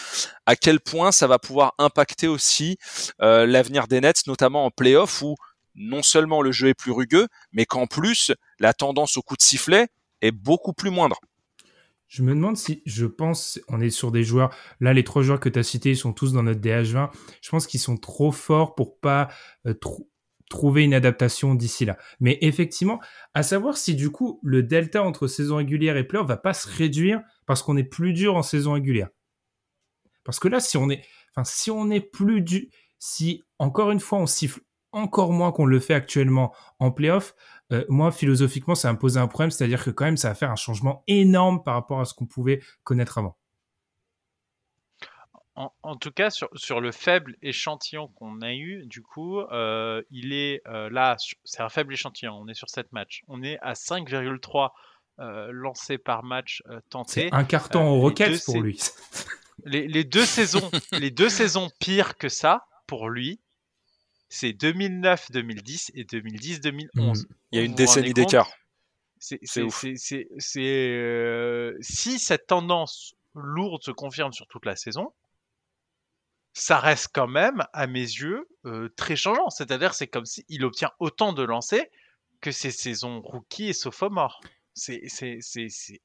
À 0.47 0.57
quel 0.57 0.81
point 0.81 1.13
ça 1.13 1.27
va 1.27 1.39
pouvoir 1.39 1.75
impacter 1.77 2.27
aussi 2.27 2.79
euh, 3.21 3.45
l'avenir 3.45 3.87
des 3.87 4.01
Nets, 4.01 4.27
notamment 4.27 4.65
en 4.65 4.71
playoff 4.71 5.21
où 5.21 5.37
non 5.75 6.03
seulement 6.03 6.41
le 6.41 6.53
jeu 6.53 6.69
est 6.69 6.75
plus 6.75 6.91
rugueux, 6.91 7.27
mais 7.53 7.67
qu'en 7.67 7.87
plus 7.87 8.33
la 8.61 8.73
tendance 8.73 9.19
au 9.19 9.23
coup 9.23 9.37
de 9.37 9.43
sifflet 9.43 9.89
est 10.23 10.33
beaucoup 10.33 10.73
plus 10.73 10.89
moindre. 10.89 11.21
Je 12.07 12.23
me 12.23 12.31
demande 12.31 12.57
si, 12.57 12.83
je 12.87 13.05
pense, 13.05 13.61
on 13.69 13.83
est 13.83 13.91
sur 13.91 14.11
des 14.11 14.25
joueurs, 14.25 14.57
là 14.81 14.95
les 14.95 15.05
trois 15.05 15.21
joueurs 15.21 15.39
que 15.39 15.51
tu 15.51 15.59
as 15.59 15.65
cités, 15.65 15.95
sont 15.97 16.15
tous 16.15 16.33
dans 16.33 16.45
notre 16.45 16.61
DH20, 16.61 17.11
je 17.43 17.51
pense 17.51 17.67
qu'ils 17.67 17.81
sont 17.81 17.99
trop 17.99 18.33
forts 18.33 18.75
pour 18.75 18.99
pas 18.99 19.29
euh, 19.67 19.75
trop, 19.75 20.09
trouver 20.49 20.85
une 20.85 20.95
adaptation 20.95 21.55
d'ici 21.55 21.85
là. 21.85 21.97
Mais 22.21 22.39
effectivement, 22.41 23.01
à 23.35 23.43
savoir 23.43 23.77
si 23.77 23.95
du 23.95 24.11
coup 24.11 24.41
le 24.43 24.63
delta 24.63 25.03
entre 25.03 25.27
saison 25.27 25.57
régulière 25.57 25.97
et 25.97 26.05
playoff 26.05 26.27
va 26.27 26.37
pas 26.37 26.55
se 26.55 26.69
réduire 26.69 27.21
parce 27.47 27.63
qu'on 27.63 27.77
est 27.77 27.85
plus 27.85 28.13
dur 28.13 28.37
en 28.37 28.43
saison 28.43 28.73
régulière. 28.73 29.09
Parce 30.25 30.39
que 30.39 30.49
là, 30.49 30.61
si 30.61 30.77
on 30.77 30.91
est, 30.91 31.03
enfin, 31.35 31.45
si 31.45 31.71
on 31.71 31.91
est 31.91 32.01
plus 32.01 32.43
dur, 32.43 32.63
si 32.99 33.45
encore 33.59 33.91
une 33.91 34.01
fois 34.01 34.19
on 34.19 34.27
siffle 34.27 34.61
encore 34.93 35.33
moins 35.33 35.53
qu'on 35.53 35.67
le 35.67 35.81
fait 35.81 35.95
actuellement 35.95 36.55
en 36.79 36.91
playoff, 36.91 37.35
euh, 37.73 37.85
moi 37.89 38.11
philosophiquement 38.11 38.75
ça 38.75 38.93
me 38.93 38.99
pose 38.99 39.19
un 39.19 39.27
problème, 39.27 39.51
c'est-à-dire 39.51 39.85
que 39.85 39.91
quand 39.91 40.07
même 40.07 40.17
ça 40.17 40.29
va 40.29 40.35
faire 40.35 40.51
un 40.51 40.57
changement 40.57 41.05
énorme 41.07 41.63
par 41.63 41.75
rapport 41.75 42.01
à 42.01 42.05
ce 42.05 42.15
qu'on 42.15 42.27
pouvait 42.27 42.61
connaître 42.85 43.19
avant 43.19 43.37
en, 45.83 45.97
tout 45.97 46.13
cas, 46.13 46.31
sur, 46.31 46.49
sur, 46.55 46.81
le 46.81 46.93
faible 46.93 47.37
échantillon 47.43 48.09
qu'on 48.09 48.43
a 48.43 48.53
eu, 48.53 48.87
du 48.87 49.03
coup, 49.03 49.41
euh, 49.41 50.03
il 50.11 50.33
est 50.33 50.63
euh, 50.69 50.89
là, 50.91 51.17
c'est 51.45 51.63
un 51.63 51.69
faible 51.69 51.93
échantillon, 51.95 52.35
on 52.35 52.47
est 52.47 52.55
sur 52.55 52.69
7 52.69 52.93
matchs. 52.93 53.23
On 53.27 53.43
est 53.43 53.59
à 53.61 53.73
5,3 53.73 54.71
euh, 55.19 55.49
lancés 55.51 55.99
par 55.99 56.23
match 56.23 56.63
tenté. 56.91 57.29
Un 57.33 57.45
carton 57.45 57.89
au 57.89 58.01
Rockets 58.01 58.45
pour 58.45 58.61
lui. 58.61 58.81
Les, 59.65 59.89
les, 59.89 60.05
deux 60.05 60.25
saisons, 60.25 60.71
les 60.93 61.11
deux 61.11 61.29
saisons 61.29 61.69
pires 61.81 62.17
que 62.17 62.29
ça, 62.29 62.67
pour 62.87 63.09
lui, 63.09 63.41
c'est 64.29 64.51
2009-2010 64.51 65.91
et 65.95 66.05
2010-2011. 66.05 66.87
Hmm. 66.95 67.13
Il 67.51 67.59
y 67.59 67.61
a 67.61 67.65
une 67.65 67.75
décennie 67.75 68.15
d'écart. 68.15 68.49
C'est 69.19 69.41
si 71.81 72.19
cette 72.21 72.47
tendance 72.47 73.17
lourde 73.35 73.83
se 73.83 73.91
confirme 73.91 74.33
sur 74.33 74.47
toute 74.47 74.65
la 74.65 74.77
saison, 74.77 75.13
ça 76.53 76.79
reste 76.79 77.09
quand 77.13 77.29
même, 77.29 77.65
à 77.73 77.87
mes 77.87 78.01
yeux, 78.01 78.49
très 78.97 79.17
changeant. 79.17 79.51
C'est-à-dire, 79.51 79.95
c'est 79.95 80.09
comme 80.09 80.27
s'il 80.27 80.65
obtient 80.65 80.93
autant 80.99 81.33
de 81.33 81.43
lancers 81.43 81.87
que 82.41 82.53
ses 82.53 82.71
saisons 82.71 83.21
rookie 83.21 83.69
et 83.69 83.73
sophomore. 83.73 84.41
C'est 84.75 85.03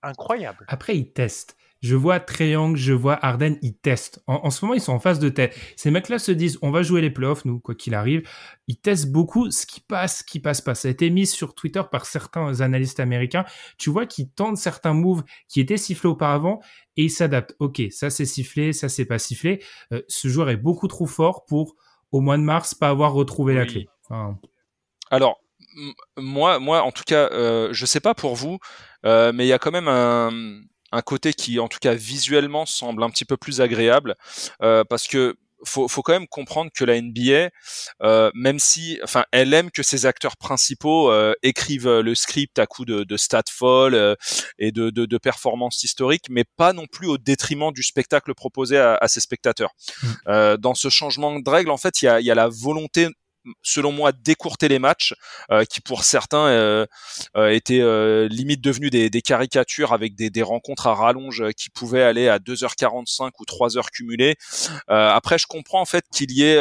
incroyable. 0.01 0.65
Après, 0.67 0.97
il 0.97 1.11
teste. 1.11 1.57
Je 1.83 1.97
vois 1.97 2.21
Triangle, 2.21 2.77
je 2.77 2.93
vois 2.93 3.23
Arden, 3.25 3.57
ils 3.61 3.75
testent. 3.75 4.23
En, 4.25 4.49
ce 4.49 4.63
moment, 4.63 4.73
ils 4.73 4.79
sont 4.79 4.93
en 4.93 5.01
phase 5.01 5.19
de 5.19 5.27
test. 5.27 5.59
Ces 5.75 5.91
mecs-là 5.91 6.17
se 6.17 6.31
disent, 6.31 6.57
on 6.61 6.71
va 6.71 6.81
jouer 6.81 7.01
les 7.01 7.11
playoffs, 7.11 7.43
nous, 7.43 7.59
quoi 7.59 7.75
qu'il 7.75 7.93
arrive. 7.93 8.25
Ils 8.67 8.79
testent 8.79 9.11
beaucoup 9.11 9.51
ce 9.51 9.65
qui 9.65 9.81
passe, 9.81 10.19
ce 10.19 10.23
qui 10.23 10.39
passe 10.39 10.61
pas. 10.61 10.75
Ça 10.75 10.87
a 10.87 10.91
été 10.91 11.09
mis 11.09 11.27
sur 11.27 11.53
Twitter 11.53 11.81
par 11.91 12.05
certains 12.05 12.61
analystes 12.61 13.01
américains. 13.01 13.43
Tu 13.77 13.89
vois 13.89 14.05
qu'ils 14.05 14.29
tentent 14.29 14.57
certains 14.57 14.93
moves 14.93 15.23
qui 15.49 15.59
étaient 15.59 15.75
sifflés 15.75 16.09
auparavant 16.09 16.61
et 16.95 17.03
ils 17.03 17.11
s'adaptent. 17.11 17.53
Ok, 17.59 17.81
ça 17.91 18.09
c'est 18.09 18.25
sifflé, 18.25 18.71
ça 18.71 18.87
c'est 18.87 19.05
pas 19.05 19.19
sifflé. 19.19 19.61
Euh, 19.91 20.01
ce 20.07 20.29
joueur 20.29 20.49
est 20.49 20.57
beaucoup 20.57 20.87
trop 20.87 21.05
fort 21.05 21.43
pour, 21.43 21.75
au 22.13 22.21
mois 22.21 22.37
de 22.37 22.43
mars, 22.43 22.73
pas 22.73 22.87
avoir 22.87 23.11
retrouvé 23.11 23.55
la 23.55 23.65
clé. 23.65 23.89
Alors, 25.11 25.41
moi, 26.15 26.59
moi, 26.59 26.81
en 26.83 26.93
tout 26.93 27.03
cas, 27.05 27.29
euh, 27.33 27.69
je 27.73 27.85
sais 27.85 27.99
pas 27.99 28.13
pour 28.13 28.35
vous, 28.35 28.59
euh, 29.05 29.33
mais 29.33 29.45
il 29.45 29.49
y 29.49 29.53
a 29.53 29.59
quand 29.59 29.71
même 29.71 29.89
un, 29.89 30.31
un 30.93 31.01
côté 31.01 31.33
qui, 31.33 31.59
en 31.59 31.67
tout 31.67 31.79
cas 31.81 31.95
visuellement, 31.95 32.65
semble 32.65 33.03
un 33.03 33.09
petit 33.09 33.25
peu 33.25 33.35
plus 33.35 33.61
agréable, 33.61 34.15
euh, 34.61 34.83
parce 34.87 35.07
que 35.07 35.35
faut, 35.65 35.87
faut 35.87 36.01
quand 36.01 36.11
même 36.11 36.27
comprendre 36.27 36.71
que 36.75 36.83
la 36.83 37.01
NBA, 37.01 37.49
euh, 38.01 38.29
même 38.35 38.59
si, 38.59 38.99
enfin, 39.01 39.23
elle 39.31 39.53
aime 39.53 39.71
que 39.71 39.81
ses 39.81 40.05
acteurs 40.05 40.35
principaux 40.35 41.09
euh, 41.09 41.33
écrivent 41.41 41.99
le 41.99 42.15
script 42.15 42.59
à 42.59 42.67
coup 42.67 42.83
de, 42.83 43.05
de 43.05 43.17
stats 43.17 43.43
folles 43.49 44.17
et 44.59 44.73
de, 44.73 44.89
de, 44.89 45.05
de, 45.05 45.17
performances 45.17 45.81
historiques, 45.83 46.25
mais 46.29 46.43
pas 46.57 46.73
non 46.73 46.85
plus 46.85 47.07
au 47.07 47.17
détriment 47.17 47.71
du 47.71 47.81
spectacle 47.81 48.33
proposé 48.33 48.77
à, 48.77 48.95
à 48.95 49.07
ses 49.07 49.21
spectateurs. 49.21 49.71
Mmh. 50.03 50.57
dans 50.57 50.75
ce 50.75 50.89
changement 50.89 51.39
de 51.39 51.49
règles, 51.49 51.71
en 51.71 51.77
fait, 51.77 52.01
il 52.01 52.05
y 52.05 52.07
a, 52.09 52.19
y 52.19 52.29
a 52.29 52.35
la 52.35 52.49
volonté 52.49 53.07
selon 53.61 53.91
moi, 53.91 54.11
décourter 54.11 54.67
les 54.67 54.79
matchs, 54.79 55.13
euh, 55.51 55.65
qui 55.65 55.81
pour 55.81 56.03
certains 56.03 56.47
euh, 56.47 56.85
euh, 57.35 57.49
étaient 57.49 57.83
limite 58.29 58.61
devenus 58.61 58.91
des, 58.91 59.09
des, 59.09 59.21
caricatures 59.21 59.93
avec 59.93 60.15
des, 60.15 60.29
des, 60.29 60.43
rencontres 60.43 60.87
à 60.87 60.93
rallonge 60.93 61.43
qui 61.57 61.69
pouvaient 61.69 62.03
aller 62.03 62.27
à 62.27 62.39
2h45 62.39 63.31
ou 63.39 63.43
3h 63.43 63.89
cumulées. 63.91 64.35
après, 64.87 65.37
je 65.37 65.47
comprends 65.47 65.81
en 65.81 65.85
fait 65.85 66.05
qu'il 66.11 66.31
y 66.31 66.43
ait 66.43 66.57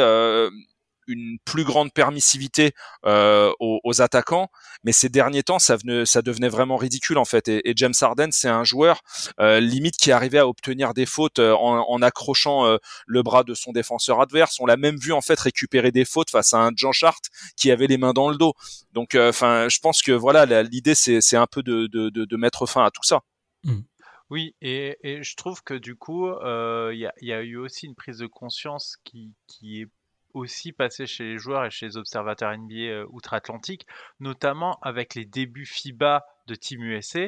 une 1.07 1.37
plus 1.45 1.63
grande 1.63 1.91
permissivité 1.93 2.73
euh, 3.05 3.51
aux, 3.59 4.01
attaquants, 4.01 4.49
mais 4.83 4.91
ces 4.91 5.09
derniers 5.09 5.43
temps, 5.43 5.59
ça, 5.59 5.75
venait, 5.75 6.05
ça 6.05 6.21
devenait 6.21 6.49
vraiment 6.49 6.77
ridicule 6.77 7.17
en 7.17 7.25
fait. 7.25 7.47
Et, 7.47 7.73
James 7.75 7.93
Harden, 7.99 8.29
c'est 8.31 8.49
un 8.49 8.63
joueur 8.63 9.01
euh, 9.39 9.59
limite 9.59 9.97
qui 9.97 10.11
arrivait 10.11 10.39
à 10.39 10.47
obtenir 10.47 10.93
des 10.93 11.05
fautes 11.05 11.39
euh, 11.39 11.53
en, 11.53 11.85
en, 11.87 12.01
accrochant 12.01 12.65
euh, 12.65 12.77
le 13.05 13.23
bras 13.23 13.43
de 13.43 13.53
son 13.53 13.71
défenseur 13.71 14.21
adverse. 14.21 14.59
On 14.59 14.65
l'a 14.65 14.77
même 14.77 14.97
vu 14.97 15.11
en 15.11 15.21
fait 15.21 15.39
récupérer 15.39 15.91
des 15.91 16.05
fautes 16.05 16.29
face 16.29 16.53
à 16.53 16.59
un 16.59 16.71
Jean 16.75 16.91
Chart 16.91 17.21
qui 17.55 17.71
avait 17.71 17.87
les 17.87 17.97
mains 17.97 18.13
dans 18.13 18.29
le 18.29 18.37
dos. 18.37 18.53
Donc, 18.93 19.15
euh, 19.15 19.29
enfin, 19.29 19.67
je 19.69 19.79
pense 19.79 20.01
que 20.01 20.11
voilà, 20.11 20.63
l'idée 20.63 20.95
c'est 20.95 21.35
un 21.35 21.47
peu 21.47 21.63
de, 21.63 21.87
de, 21.87 22.09
de, 22.09 22.25
de, 22.25 22.37
mettre 22.37 22.65
fin 22.65 22.83
à 22.85 22.91
tout 22.91 23.03
ça. 23.03 23.21
Mmh. 23.63 23.81
Oui, 24.29 24.55
et, 24.61 24.97
et, 25.03 25.23
je 25.23 25.35
trouve 25.35 25.61
que 25.63 25.73
du 25.73 25.95
coup, 25.95 26.27
il 26.27 26.97
y 26.97 27.05
a, 27.05 27.13
y, 27.21 27.33
a, 27.33 27.41
eu 27.41 27.57
aussi 27.57 27.85
une 27.85 27.95
prise 27.95 28.17
de 28.17 28.27
conscience 28.27 28.97
qui, 29.03 29.33
qui 29.47 29.81
est 29.81 29.87
aussi 30.33 30.71
passé 30.71 31.05
chez 31.05 31.23
les 31.23 31.37
joueurs 31.37 31.65
et 31.65 31.71
chez 31.71 31.87
les 31.87 31.97
observateurs 31.97 32.55
NBA 32.57 32.75
euh, 32.75 33.05
outre-Atlantique, 33.09 33.85
notamment 34.19 34.79
avec 34.81 35.15
les 35.15 35.25
débuts 35.25 35.65
FIBA 35.65 36.25
de 36.47 36.55
Team 36.55 36.83
USA 36.83 37.27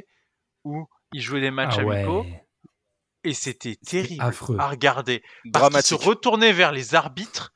où 0.64 0.88
ils 1.14 1.22
jouaient 1.22 1.42
des 1.42 1.52
matchs 1.52 1.76
ah 1.78 1.82
amicaux. 1.82 2.26
Et 3.24 3.34
c'était 3.34 3.76
terrible 3.76 4.22
à 4.60 4.68
regarder. 4.68 5.24
Parce 5.52 5.86
se 5.86 5.96
retournaient 5.96 6.54
vers 6.54 6.72
les 6.72 6.94
arbitres 6.94 7.54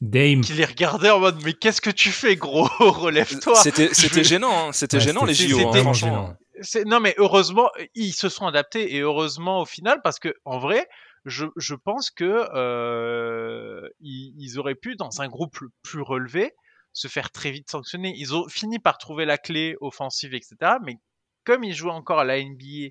Dame. 0.00 0.42
qui 0.42 0.52
les 0.52 0.64
regardaient 0.64 1.10
en 1.10 1.20
mode 1.20 1.42
mais 1.42 1.54
qu'est-ce 1.54 1.80
que 1.80 1.90
tu 1.90 2.10
fais 2.10 2.36
gros? 2.36 2.68
Relève-toi 2.78 3.54
c'était 3.54 3.94
c'était 3.94 4.24
gênant 4.24 4.68
hein. 4.68 4.72
c'était 4.72 5.00
gênant 5.00 5.24
les 5.24 5.32
JO 5.32 5.58
hein, 5.58 5.72
franchement 5.72 6.36
non 6.84 7.00
mais 7.00 7.14
heureusement 7.16 7.70
ils 7.94 8.12
se 8.12 8.28
sont 8.28 8.46
adaptés 8.46 8.94
et 8.94 9.00
heureusement 9.00 9.60
au 9.60 9.64
final 9.64 10.00
parce 10.04 10.18
que 10.18 10.34
en 10.44 10.58
vrai 10.58 10.86
je, 11.26 11.74
pense 11.74 12.10
que 12.10 12.46
euh, 12.54 13.88
ils, 14.00 14.58
auraient 14.58 14.76
pu, 14.76 14.94
dans 14.94 15.20
un 15.20 15.28
groupe 15.28 15.58
plus 15.82 16.00
relevé, 16.00 16.54
se 16.92 17.08
faire 17.08 17.30
très 17.30 17.50
vite 17.50 17.70
sanctionner. 17.70 18.14
Ils 18.16 18.34
ont 18.34 18.48
fini 18.48 18.78
par 18.78 18.96
trouver 18.96 19.24
la 19.24 19.36
clé 19.36 19.76
offensive, 19.80 20.34
etc. 20.34 20.56
Mais 20.82 20.98
comme 21.44 21.64
ils 21.64 21.74
jouaient 21.74 21.90
encore 21.90 22.20
à 22.20 22.24
la 22.24 22.42
NBA, 22.42 22.90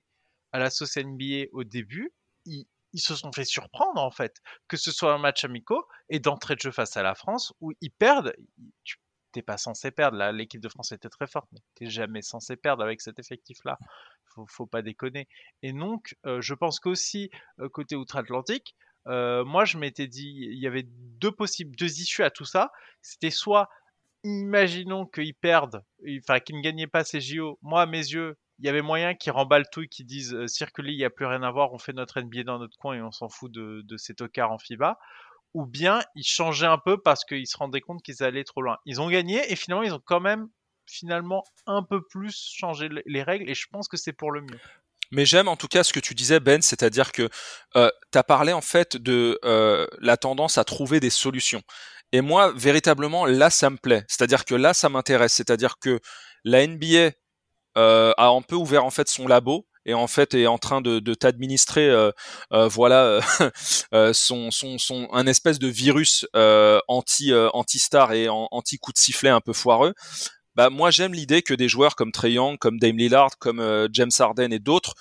à 0.52 0.60
la 0.60 0.70
sauce 0.70 0.98
NBA 0.98 1.46
au 1.54 1.64
début, 1.64 2.14
ils, 2.46 2.68
se 2.96 3.16
sont 3.16 3.32
fait 3.32 3.46
surprendre 3.46 4.02
en 4.02 4.12
fait, 4.12 4.42
que 4.68 4.78
ce 4.78 4.92
soit 4.92 5.14
un 5.14 5.18
match 5.18 5.44
amico 5.44 5.86
et 6.10 6.20
d'entrée 6.20 6.56
de 6.56 6.62
jeu 6.62 6.72
face 6.72 6.96
à 6.98 7.04
la 7.04 7.16
France 7.16 7.54
où 7.62 7.72
ils 7.82 7.92
perdent. 7.92 8.34
T'es 9.36 9.42
pas 9.42 9.58
censé 9.58 9.92
perdre. 9.92 10.18
Là, 10.18 10.32
l'équipe 10.32 10.62
de 10.62 10.70
France 10.70 10.94
était 10.94 11.10
très 11.10 11.28
forte, 11.28 11.50
mais 11.52 11.60
t'es 11.76 11.90
jamais 11.90 12.22
censé 12.22 12.56
perdre 12.56 12.84
avec 12.84 13.02
cet 13.02 13.20
effectif-là 13.20 13.78
faut, 14.34 14.46
faut 14.48 14.66
pas 14.66 14.82
déconner. 14.82 15.28
Et 15.62 15.74
donc, 15.74 16.16
euh, 16.26 16.42
je 16.42 16.54
pense 16.54 16.80
qu'aussi, 16.80 17.30
euh, 17.60 17.70
côté 17.70 17.96
outre-Atlantique, 17.96 18.76
euh, 19.08 19.44
moi, 19.44 19.66
je 19.66 19.78
m'étais 19.78 20.08
dit, 20.08 20.34
il 20.40 20.60
y 20.60 20.68
avait 20.68 20.86
deux 20.88 21.32
possibles, 21.32 21.76
deux 21.76 22.00
issues 22.00 22.24
à 22.24 22.32
tout 22.32 22.46
ça. 22.46 22.72
C'était 23.02 23.30
soit, 23.30 23.70
imaginons 24.24 25.06
qu'ils 25.06 25.36
perdent, 25.36 25.84
enfin, 26.20 26.40
qu'ils 26.40 26.58
ne 26.58 26.62
gagnaient 26.62 26.88
pas 26.88 27.04
ces 27.04 27.22
JO. 27.22 27.60
Moi, 27.62 27.82
à 27.82 27.86
mes 27.86 27.98
yeux, 27.98 28.38
il 28.60 28.66
y 28.66 28.70
avait 28.70 28.82
moyen 28.82 29.16
qu'ils 29.16 29.34
remballent 29.34 29.70
tout 29.72 29.82
et 29.82 29.88
qu'ils 29.88 30.06
disent 30.06 30.46
circuler, 30.48 30.94
il 30.94 30.98
n'y 30.98 31.04
a 31.04 31.10
plus 31.10 31.26
rien 31.26 31.44
à 31.44 31.52
voir, 31.52 31.74
on 31.74 31.78
fait 31.78 31.94
notre 31.94 32.22
NBA 32.22 32.44
dans 32.44 32.58
notre 32.58 32.78
coin 32.78 32.96
et 32.96 33.02
on 33.02 33.12
s'en 33.12 33.28
fout 33.28 33.52
de, 33.52 33.82
de 33.84 33.98
ces 33.98 34.16
tocards 34.16 34.52
en 34.52 34.58
FIBA. 34.58 34.98
Ou 35.54 35.66
bien 35.66 36.02
ils 36.16 36.26
changeaient 36.26 36.66
un 36.66 36.78
peu 36.78 36.98
parce 37.02 37.24
qu'ils 37.24 37.48
se 37.48 37.58
rendaient 37.58 37.82
compte 37.82 38.02
qu'ils 38.02 38.24
allaient 38.24 38.43
trop 38.43 38.62
loin. 38.62 38.78
Ils 38.86 39.00
ont 39.00 39.10
gagné 39.10 39.41
et 39.52 39.56
finalement 39.56 39.84
ils 39.84 39.93
ont 39.93 40.02
quand 40.04 40.20
même 40.20 40.48
finalement 40.86 41.43
un 41.66 41.84
peu 41.84 42.02
plus 42.06 42.54
changer 42.56 42.89
les 43.06 43.24
règles 43.24 43.50
et 43.50 43.56
je 43.56 43.68
pense 43.72 43.88
que 43.88 43.98
c'est 43.98 44.14
pour 44.14 44.32
le 44.32 44.41
mieux. 44.41 44.60
Mais 45.12 45.26
j'aime 45.26 45.48
en 45.48 45.56
tout 45.56 45.68
cas 45.68 45.84
ce 45.84 45.93
que 45.93 46.00
tu 46.00 46.14
disais 46.14 46.39
Ben, 46.39 46.62
c'est-à-dire 46.62 47.12
que 47.12 47.30
euh, 47.76 47.89
tu 48.12 48.18
as 48.18 48.24
parlé 48.24 48.54
en 48.54 48.62
fait 48.62 48.98
de 48.98 49.39
euh, 49.46 49.88
la 50.00 50.18
tendance 50.18 50.58
à 50.58 50.64
trouver 50.64 51.00
des 51.00 51.10
solutions. 51.10 51.62
Et 52.12 52.22
moi, 52.22 52.54
véritablement, 52.56 53.26
là, 53.26 53.50
ça 53.50 53.70
me 53.70 53.78
plaît. 53.78 54.06
C'est-à-dire 54.08 54.46
que 54.46 54.56
là, 54.56 54.74
ça 54.74 54.89
m'intéresse. 54.89 55.34
C'est-à-dire 55.34 55.80
que 55.80 56.00
la 56.43 56.66
NBA 56.66 57.12
euh, 57.78 58.14
a 58.18 58.28
un 58.28 58.41
peu 58.41 58.56
ouvert 58.56 58.86
en 58.86 58.91
fait 58.91 59.10
son 59.10 59.28
labo 59.28 59.68
et 59.86 59.94
en 59.94 60.08
fait 60.08 60.34
est 60.34 60.48
en 60.48 60.58
train 60.58 60.82
de, 60.82 61.00
de 61.00 61.14
t'administrer 61.14 61.90
euh, 61.90 62.12
euh, 62.52 62.68
voilà 62.68 63.22
euh, 63.94 64.14
son, 64.14 64.52
son, 64.52 64.78
son 64.78 65.08
un 65.12 65.28
espèce 65.28 65.60
de 65.60 65.68
virus 65.68 66.26
anti 66.88 67.34
anti 67.34 67.80
star 67.80 68.14
et 68.14 68.28
anti 68.30 68.78
coup 68.78 68.92
de 68.92 68.98
sifflet 68.98 69.30
un 69.30 69.42
peu 69.42 69.54
foireux. 69.54 69.94
Bah 70.56 70.70
moi 70.70 70.90
j'aime 70.90 71.14
l'idée 71.14 71.42
que 71.42 71.54
des 71.54 71.68
joueurs 71.68 71.96
comme 71.96 72.14
Trey 72.14 72.32
Young, 72.34 72.58
comme 72.58 72.80
Dame 72.80 72.98
Lillard, 72.98 73.38
comme 73.40 73.60
euh, 73.60 73.90
James 73.92 74.12
Harden 74.18 74.54
et 74.54 74.60
d'autres 74.60 74.96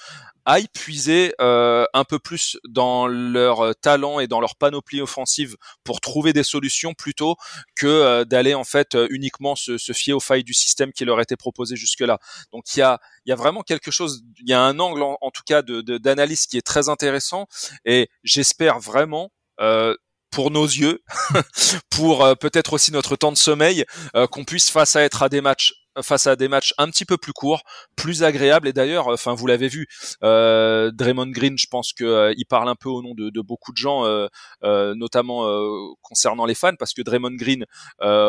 aillent 0.47 0.69
puiser 0.73 1.35
euh, 1.41 1.85
un 1.95 2.05
peu 2.05 2.19
plus 2.19 2.59
dans 2.69 3.07
leur 3.07 3.61
euh, 3.61 3.73
talent 3.73 4.21
et 4.21 4.27
dans 4.27 4.41
leur 4.41 4.57
panoplie 4.57 5.01
offensive 5.01 5.57
pour 5.85 6.01
trouver 6.01 6.33
des 6.33 6.43
solutions 6.43 6.95
plutôt 6.95 7.37
que 7.77 8.25
d'aller 8.25 8.55
en 8.55 8.65
fait 8.65 8.97
uniquement 9.11 9.57
se, 9.57 9.79
se, 9.79 9.93
fier 9.93 10.13
aux 10.13 10.21
failles 10.21 10.45
du 10.45 10.55
système 10.55 10.93
qui 10.93 11.05
leur 11.05 11.21
était 11.21 11.37
proposé 11.37 11.77
jusque-là. 11.77 12.19
Donc 12.53 12.65
il 12.75 12.81
y 12.81 12.83
a, 12.83 12.99
y 13.27 13.33
a 13.33 13.37
vraiment 13.37 13.63
quelque 13.63 13.91
chose, 13.91 14.23
il 14.41 14.49
y 14.49 14.53
a 14.53 14.61
un 14.61 14.79
angle 14.79 15.03
en, 15.03 15.31
tout 15.31 15.43
cas 15.47 15.63
de, 15.63 15.81
d'analyse 15.99 16.47
qui 16.47 16.57
est 16.57 16.67
très 16.67 16.89
intéressant 16.89 17.47
et 17.85 18.09
j'espère 18.23 18.81
vraiment 18.81 19.31
euh, 19.61 19.95
pour 20.31 20.51
nos 20.51 20.67
yeux, 20.67 21.01
pour 21.91 22.25
euh, 22.25 22.35
peut-être 22.35 22.73
aussi 22.73 22.91
notre 22.91 23.15
temps 23.15 23.31
de 23.31 23.37
sommeil, 23.37 23.85
euh, 24.17 24.27
qu'on 24.27 24.45
puisse 24.45 24.69
face 24.69 24.97
à 24.97 25.03
être 25.03 25.23
à 25.23 25.29
des 25.29 25.41
matchs 25.41 25.75
face 26.03 26.27
à 26.27 26.37
des 26.37 26.49
matchs 26.49 26.75
un 26.79 26.89
petit 26.89 27.05
peu 27.05 27.17
plus 27.17 27.33
courts, 27.33 27.63
plus 27.97 28.23
agréables. 28.23 28.69
Et 28.69 28.73
d'ailleurs, 28.73 29.09
enfin, 29.09 29.35
vous 29.35 29.47
l'avez 29.47 29.69
vu, 29.69 29.87
euh, 30.23 30.91
Draymond 30.91 31.31
Green, 31.31 31.57
je 31.59 31.67
pense 31.67 31.93
que 31.93 32.05
euh, 32.05 32.35
il 32.37 32.47
parle 32.47 32.69
un 32.69 32.75
peu 32.75 32.89
au 32.89 33.03
nom 33.03 33.15
de, 33.15 33.31
de 33.31 33.41
beaucoup 33.41 33.73
de 33.73 33.77
gens, 33.77 34.05
euh, 34.07 34.27
euh 34.63 34.95
notamment 34.95 35.47
euh, 35.47 35.93
concernant 36.03 36.47
les 36.47 36.55
fans, 36.55 36.77
parce 36.79 36.93
que 36.93 37.03
Draymond 37.03 37.37
Green, 37.37 37.65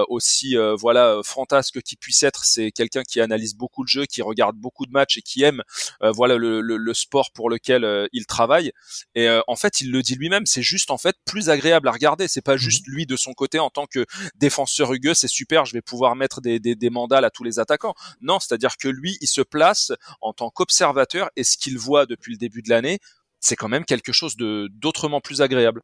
aussi, 0.08 0.56
voilà, 0.80 1.20
fantasque 1.24 1.82
qu'il 1.82 1.98
puisse 1.98 2.24
être, 2.24 2.44
c'est 2.46 2.72
quelqu'un 2.72 3.04
qui 3.04 3.22
analyse 3.22 3.56
beaucoup 3.56 3.84
de 3.84 3.88
jeux, 3.90 4.06
qui 4.06 4.22
regarde 4.22 4.56
beaucoup 4.56 4.86
de 4.86 4.92
matchs 4.92 5.18
et 5.18 5.22
qui 5.22 5.44
aime, 5.44 5.62
voilà, 6.02 6.38
le, 6.38 6.62
le, 6.62 6.78
le, 6.78 6.94
sport 6.94 7.32
pour 7.34 7.50
lequel 7.50 8.08
il 8.14 8.26
travaille. 8.26 8.72
Et 9.16 9.28
en 9.48 9.56
fait, 9.56 9.82
il 9.82 9.92
le 9.92 10.02
dit 10.02 10.16
lui-même, 10.16 10.46
c'est 10.46 10.62
juste 10.62 10.92
en 10.92 10.98
fait 10.98 11.16
plus 11.26 11.50
agréable 11.50 11.88
à 11.88 11.92
regarder. 11.92 12.28
C'est 12.28 12.42
pas 12.42 12.56
mmh 12.56 12.66
juste 12.66 12.88
lui 12.88 13.06
de 13.06 13.16
son 13.16 13.34
côté 13.34 13.60
en 13.60 13.70
tant 13.70 13.86
que 13.86 14.06
défenseur 14.36 14.90
rugueux, 14.90 15.14
c'est 15.14 15.28
super, 15.28 15.66
je 15.66 15.74
vais 15.74 15.82
pouvoir 15.82 16.16
mettre 16.16 16.42
des, 16.42 16.60
des, 16.60 16.76
des 16.76 16.90
mandales 16.90 17.26
à 17.26 17.30
tous 17.30 17.44
les 17.44 17.55
attaquants. 17.60 17.96
Non, 18.22 18.40
c'est-à-dire 18.40 18.78
que 18.78 18.88
lui, 18.88 19.18
il 19.22 19.28
se 19.28 19.42
place 19.42 19.92
en 20.22 20.34
tant 20.34 20.50
qu'observateur 20.50 21.30
et 21.36 21.44
ce 21.44 21.58
qu'il 21.58 21.78
voit 21.78 22.06
depuis 22.06 22.32
le 22.32 22.38
début 22.38 22.62
de 22.62 22.70
l'année, 22.70 23.00
c'est 23.40 23.56
quand 23.56 23.70
même 23.70 23.86
quelque 23.86 24.12
chose 24.12 24.36
de 24.36 24.70
d'autrement 24.72 25.22
plus 25.22 25.42
agréable. 25.42 25.82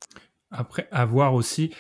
Après, 0.52 0.88
à 0.92 1.06
voir 1.06 1.34
aussi, 1.34 1.72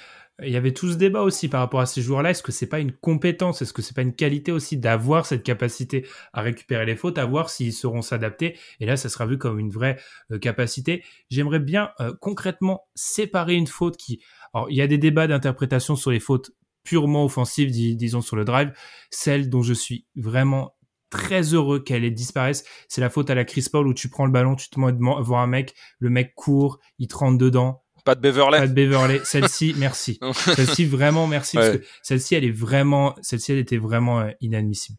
il 0.44 0.52
y 0.52 0.58
avait 0.58 0.74
tout 0.74 0.92
ce 0.92 0.96
débat 0.96 1.22
aussi 1.22 1.50
par 1.50 1.60
rapport 1.60 1.82
à 1.82 1.86
ces 1.86 2.02
joueurs-là. 2.02 2.32
Est-ce 2.32 2.44
que 2.44 2.52
c'est 2.52 2.68
pas 2.68 2.80
une 2.80 2.92
compétence? 2.92 3.62
Est-ce 3.62 3.74
que 3.74 3.82
c'est 3.82 3.96
pas 3.96 4.02
une 4.02 4.16
qualité 4.16 4.52
aussi 4.52 4.78
d'avoir 4.78 5.26
cette 5.26 5.44
capacité 5.44 6.08
à 6.34 6.42
récupérer 6.42 6.86
les 6.86 6.96
fautes, 6.96 7.18
à 7.18 7.26
voir 7.26 7.50
s'ils 7.50 7.74
sauront 7.74 8.02
s'adapter? 8.02 8.58
Et 8.80 8.86
là, 8.86 8.98
ça 8.98 9.10
sera 9.10 9.26
vu 9.26 9.38
comme 9.38 9.60
une 9.60 9.70
vraie 9.70 10.00
euh, 10.32 10.40
capacité. 10.40 11.04
J'aimerais 11.30 11.60
bien 11.60 11.92
euh, 12.00 12.14
concrètement 12.20 12.88
séparer 12.96 13.56
une 13.56 13.68
faute 13.68 13.98
qui. 13.98 14.22
Alors, 14.54 14.70
il 14.70 14.78
y 14.78 14.82
a 14.82 14.88
des 14.88 14.98
débats 14.98 15.28
d'interprétation 15.28 15.96
sur 15.96 16.12
les 16.12 16.20
fautes 16.20 16.52
purement 16.84 17.26
offensive, 17.26 17.72
disons 17.72 18.22
sur 18.22 18.36
le 18.36 18.46
drive, 18.46 18.72
celle 19.10 19.50
dont 19.50 19.62
je 19.62 19.74
suis 19.74 20.06
vraiment 20.16 20.76
très 21.10 21.54
heureux 21.54 21.80
qu'elle 21.80 22.12
disparaisse, 22.14 22.64
c'est 22.88 23.02
la 23.02 23.10
faute 23.10 23.30
à 23.30 23.36
la 23.36 23.46
Chris 23.46 23.66
Paul 23.72 23.88
où 23.88 23.94
tu 23.94 24.10
prends 24.10 24.26
le 24.26 24.32
ballon, 24.32 24.56
tu 24.56 24.70
te 24.70 24.80
mets 24.80 24.94
voir 24.94 25.42
un 25.42 25.48
mec, 25.48 25.76
le 26.00 26.10
mec 26.10 26.34
court, 26.36 26.80
il 26.98 27.08
te 27.08 27.16
rentre 27.16 27.38
dedans. 27.38 27.84
Pas 28.06 28.16
de 28.16 28.22
Beverley. 28.22 28.58
Pas 28.58 28.68
de 28.68 28.74
Beverley. 28.74 29.22
Celle-ci, 29.24 29.76
merci. 29.78 30.20
celle-ci, 30.34 30.86
vraiment, 30.86 31.28
merci. 31.28 31.58
Parce 31.58 31.78
que 31.78 31.84
celle-ci, 32.02 32.34
elle 32.34 32.46
est 32.46 32.52
vraiment, 32.52 33.14
celle-ci, 33.22 33.52
elle 33.52 33.60
était 33.60 33.78
vraiment 33.78 34.22
euh, 34.22 34.32
inadmissible. 34.40 34.98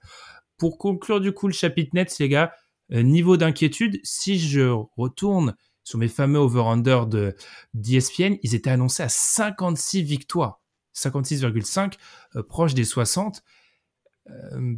Pour 0.56 0.78
conclure, 0.78 1.20
du 1.20 1.32
coup, 1.32 1.48
le 1.48 1.52
chapitre 1.52 1.90
Nets, 1.94 2.18
les 2.20 2.28
gars, 2.28 2.52
euh, 2.92 3.02
niveau 3.02 3.36
d'inquiétude, 3.36 3.98
si 4.04 4.38
je 4.38 4.70
retourne 4.96 5.56
sur 5.82 5.98
mes 5.98 6.08
fameux 6.08 6.38
over-under 6.38 7.06
de 7.06 7.34
d'ESPN, 7.74 8.36
ils 8.42 8.54
étaient 8.54 8.70
annoncés 8.70 9.02
à 9.02 9.08
56 9.08 10.02
victoires. 10.02 10.61
56,5, 10.94 11.94
euh, 12.36 12.42
proche 12.42 12.74
des 12.74 12.84
60. 12.84 13.42
Euh, 14.30 14.76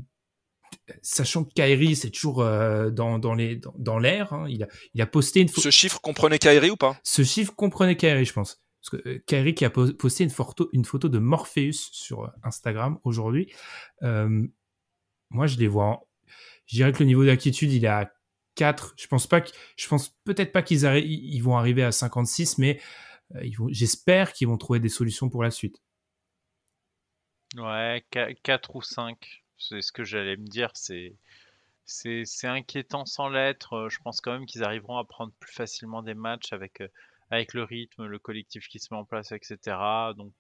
sachant 1.03 1.45
que 1.45 1.53
Kyrie, 1.55 1.97
c'est 1.97 2.11
toujours 2.11 2.41
euh, 2.41 2.91
dans, 2.91 3.19
dans, 3.19 3.35
les, 3.35 3.61
dans, 3.79 3.99
l'air. 3.99 4.33
Hein. 4.33 4.47
Il, 4.49 4.63
a, 4.63 4.69
il 4.95 5.03
a 5.03 5.07
posté 5.07 5.41
une 5.41 5.49
photo. 5.49 5.63
Ce 5.63 5.71
chiffre 5.71 6.01
comprenait 6.01 6.39
Kyrie 6.39 6.71
ou 6.71 6.77
pas? 6.77 6.99
Ce 7.03 7.23
chiffre 7.23 7.55
comprenait 7.55 7.97
Kyrie, 7.97 8.25
je 8.25 8.33
pense. 8.33 8.63
Parce 8.81 9.03
que 9.03 9.19
Kyrie 9.27 9.55
qui 9.55 9.65
a 9.65 9.71
posté 9.71 10.25
une 10.25 10.31
photo, 10.31 10.69
une 10.73 10.85
photo 10.85 11.09
de 11.09 11.19
Morpheus 11.19 11.89
sur 11.93 12.31
Instagram 12.43 12.99
aujourd'hui. 13.05 13.51
moi, 14.03 15.47
je 15.47 15.57
les 15.57 15.69
vois. 15.69 16.07
Je 16.67 16.77
dirais 16.77 16.93
que 16.93 16.99
le 16.99 17.07
niveau 17.07 17.25
d'inquiétude, 17.25 17.73
il 17.73 17.85
est 17.85 17.89
à 17.89 18.13
4. 18.57 18.95
Je 18.99 19.07
pense 19.07 19.27
pas 19.27 19.41
que, 19.41 19.51
je 19.77 19.89
pense 19.89 20.11
peut-être 20.25 20.53
pas 20.53 20.63
qu'ils 20.63 20.85
ils 20.85 21.41
vont 21.41 21.57
arriver 21.57 21.83
à 21.83 21.93
56, 21.93 22.59
mais 22.59 22.79
j'espère 23.71 24.35
qu'ils 24.35 24.49
vont 24.49 24.59
trouver 24.59 24.81
des 24.81 24.91
solutions 24.91 25.31
pour 25.31 25.43
la 25.43 25.51
suite. 25.51 25.81
Ouais, 27.57 28.05
4 28.43 28.77
ou 28.77 28.83
5. 28.83 29.45
C'est 29.59 29.83
ce 29.83 29.93
que 29.93 30.05
j'allais 30.05 30.37
me 30.37 30.47
dire. 30.47 30.71
C'est 30.75 31.15
c'est 31.87 32.47
inquiétant 32.47 33.05
sans 33.05 33.29
l'être. 33.29 33.89
Je 33.91 33.99
pense 34.03 34.21
quand 34.21 34.33
même 34.33 34.47
qu'ils 34.47 34.65
arriveront 34.65 34.97
à 34.97 35.05
prendre 35.05 35.33
plus 35.39 35.53
facilement 35.53 36.03
des 36.03 36.15
matchs 36.15 36.53
avec, 36.53 36.81
euh, 36.81 36.89
avec 37.31 37.55
le 37.55 37.63
rythme, 37.63 38.07
le 38.07 38.19
collectif 38.19 38.69
qui 38.69 38.79
se 38.79 38.93
met 38.93 38.99
en 38.99 39.05
place, 39.05 39.33
etc. 39.33 39.77
Donc 40.17 40.33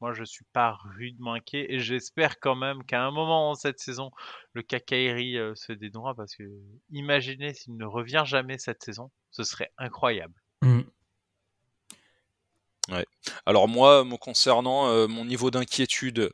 moi, 0.00 0.12
je 0.12 0.24
suis 0.24 0.46
pas 0.52 0.78
rudement 0.96 1.34
inquiet 1.34 1.66
et 1.68 1.78
j'espère 1.78 2.40
quand 2.40 2.56
même 2.56 2.82
qu'à 2.84 3.04
un 3.04 3.10
moment 3.10 3.50
dans 3.50 3.54
cette 3.54 3.78
saison, 3.78 4.10
le 4.54 4.62
Kakairi 4.62 5.36
euh, 5.38 5.54
se 5.54 5.72
dénouera 5.72 6.14
parce 6.14 6.34
que 6.34 6.44
imaginez 6.90 7.54
s'il 7.54 7.76
ne 7.76 7.84
revient 7.84 8.24
jamais 8.26 8.58
cette 8.58 8.82
saison, 8.82 9.10
ce 9.30 9.44
serait 9.44 9.70
incroyable. 9.78 10.34
Mmh. 10.62 10.80
Ouais. 12.88 13.06
Alors 13.46 13.68
moi, 13.68 14.04
me 14.04 14.16
concernant, 14.16 14.88
euh, 14.88 15.06
mon 15.06 15.24
niveau 15.24 15.50
d'inquiétude 15.50 16.32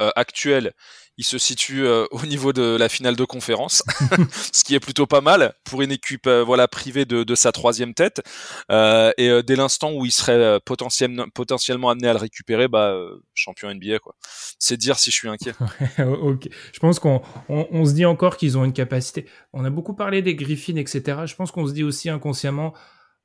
euh, 0.00 0.10
actuel, 0.16 0.72
il 1.18 1.24
se 1.24 1.36
situe 1.36 1.84
euh, 1.84 2.06
au 2.10 2.24
niveau 2.24 2.54
de 2.54 2.76
la 2.78 2.88
finale 2.88 3.16
de 3.16 3.24
conférence, 3.24 3.82
ce 4.52 4.64
qui 4.64 4.74
est 4.74 4.80
plutôt 4.80 5.06
pas 5.06 5.20
mal 5.20 5.52
pour 5.64 5.82
une 5.82 5.92
équipe 5.92 6.26
euh, 6.26 6.42
voilà 6.42 6.68
privée 6.68 7.04
de, 7.04 7.22
de, 7.22 7.34
sa 7.34 7.52
troisième 7.52 7.92
tête. 7.92 8.22
et 8.70 9.42
dès 9.46 9.56
l'instant 9.56 9.92
où 9.92 10.06
il 10.06 10.10
serait 10.10 10.58
potentiellement, 10.60 11.26
potentiellement 11.34 11.90
amené 11.90 12.08
à 12.08 12.14
le 12.14 12.18
récupérer, 12.18 12.66
bah 12.66 12.96
champion 13.34 13.72
NBA 13.74 13.98
quoi. 13.98 14.14
C'est 14.58 14.78
dire 14.78 14.98
si 14.98 15.10
je 15.10 15.16
suis 15.16 15.28
inquiet. 15.28 15.52
Je 15.98 16.78
pense 16.78 16.98
qu'on 16.98 17.20
on, 17.50 17.68
on 17.70 17.84
se 17.84 17.92
dit 17.92 18.06
encore 18.06 18.38
qu'ils 18.38 18.56
ont 18.56 18.64
une 18.64 18.72
capacité. 18.72 19.26
On 19.52 19.64
a 19.64 19.70
beaucoup 19.70 19.94
parlé 19.94 20.22
des 20.22 20.34
Griffins, 20.34 20.76
etc. 20.76 21.02
Je 21.26 21.34
pense 21.34 21.50
qu'on 21.50 21.66
se 21.66 21.72
dit 21.72 21.84
aussi 21.84 22.08
inconsciemment. 22.08 22.72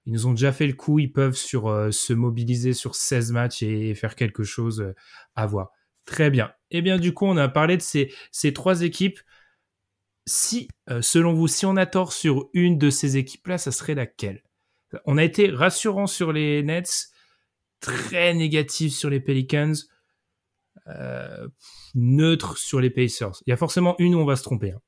Ils 0.05 0.13
nous 0.13 0.27
ont 0.27 0.31
déjà 0.31 0.51
fait 0.51 0.67
le 0.67 0.73
coup, 0.73 0.99
ils 0.99 1.11
peuvent 1.11 1.35
sur, 1.35 1.87
se 1.91 2.13
mobiliser 2.13 2.73
sur 2.73 2.95
16 2.95 3.31
matchs 3.31 3.63
et 3.63 3.95
faire 3.95 4.15
quelque 4.15 4.43
chose 4.43 4.93
à 5.35 5.45
voir. 5.45 5.69
Très 6.05 6.29
bien. 6.29 6.51
Eh 6.77 6.81
bien, 6.81 6.97
du 6.97 7.13
coup, 7.13 7.25
on 7.25 7.37
a 7.37 7.47
parlé 7.47 7.77
de 7.77 7.81
ces, 7.81 8.53
trois 8.53 8.81
équipes. 8.81 9.21
Si, 10.25 10.67
euh, 10.89 11.01
selon 11.01 11.33
vous, 11.33 11.47
si 11.47 11.65
on 11.65 11.77
a 11.77 11.85
tort 11.85 12.11
sur 12.11 12.49
une 12.51 12.77
de 12.77 12.89
ces 12.89 13.15
équipes-là, 13.15 13.57
ça 13.57 13.71
serait 13.71 13.95
laquelle? 13.95 14.43
On 15.05 15.17
a 15.17 15.23
été 15.23 15.49
rassurant 15.49 16.05
sur 16.05 16.33
les 16.33 16.63
Nets, 16.63 17.11
très 17.79 18.33
négatif 18.33 18.93
sur 18.93 19.09
les 19.09 19.21
Pelicans, 19.21 19.71
euh, 20.87 21.47
neutre 21.93 22.57
sur 22.57 22.81
les 22.81 22.89
Pacers. 22.89 23.41
Il 23.47 23.51
y 23.51 23.53
a 23.53 23.57
forcément 23.57 23.95
une 23.97 24.13
où 24.13 24.19
on 24.19 24.25
va 24.25 24.35
se 24.35 24.43
tromper. 24.43 24.71
Hein. 24.73 24.81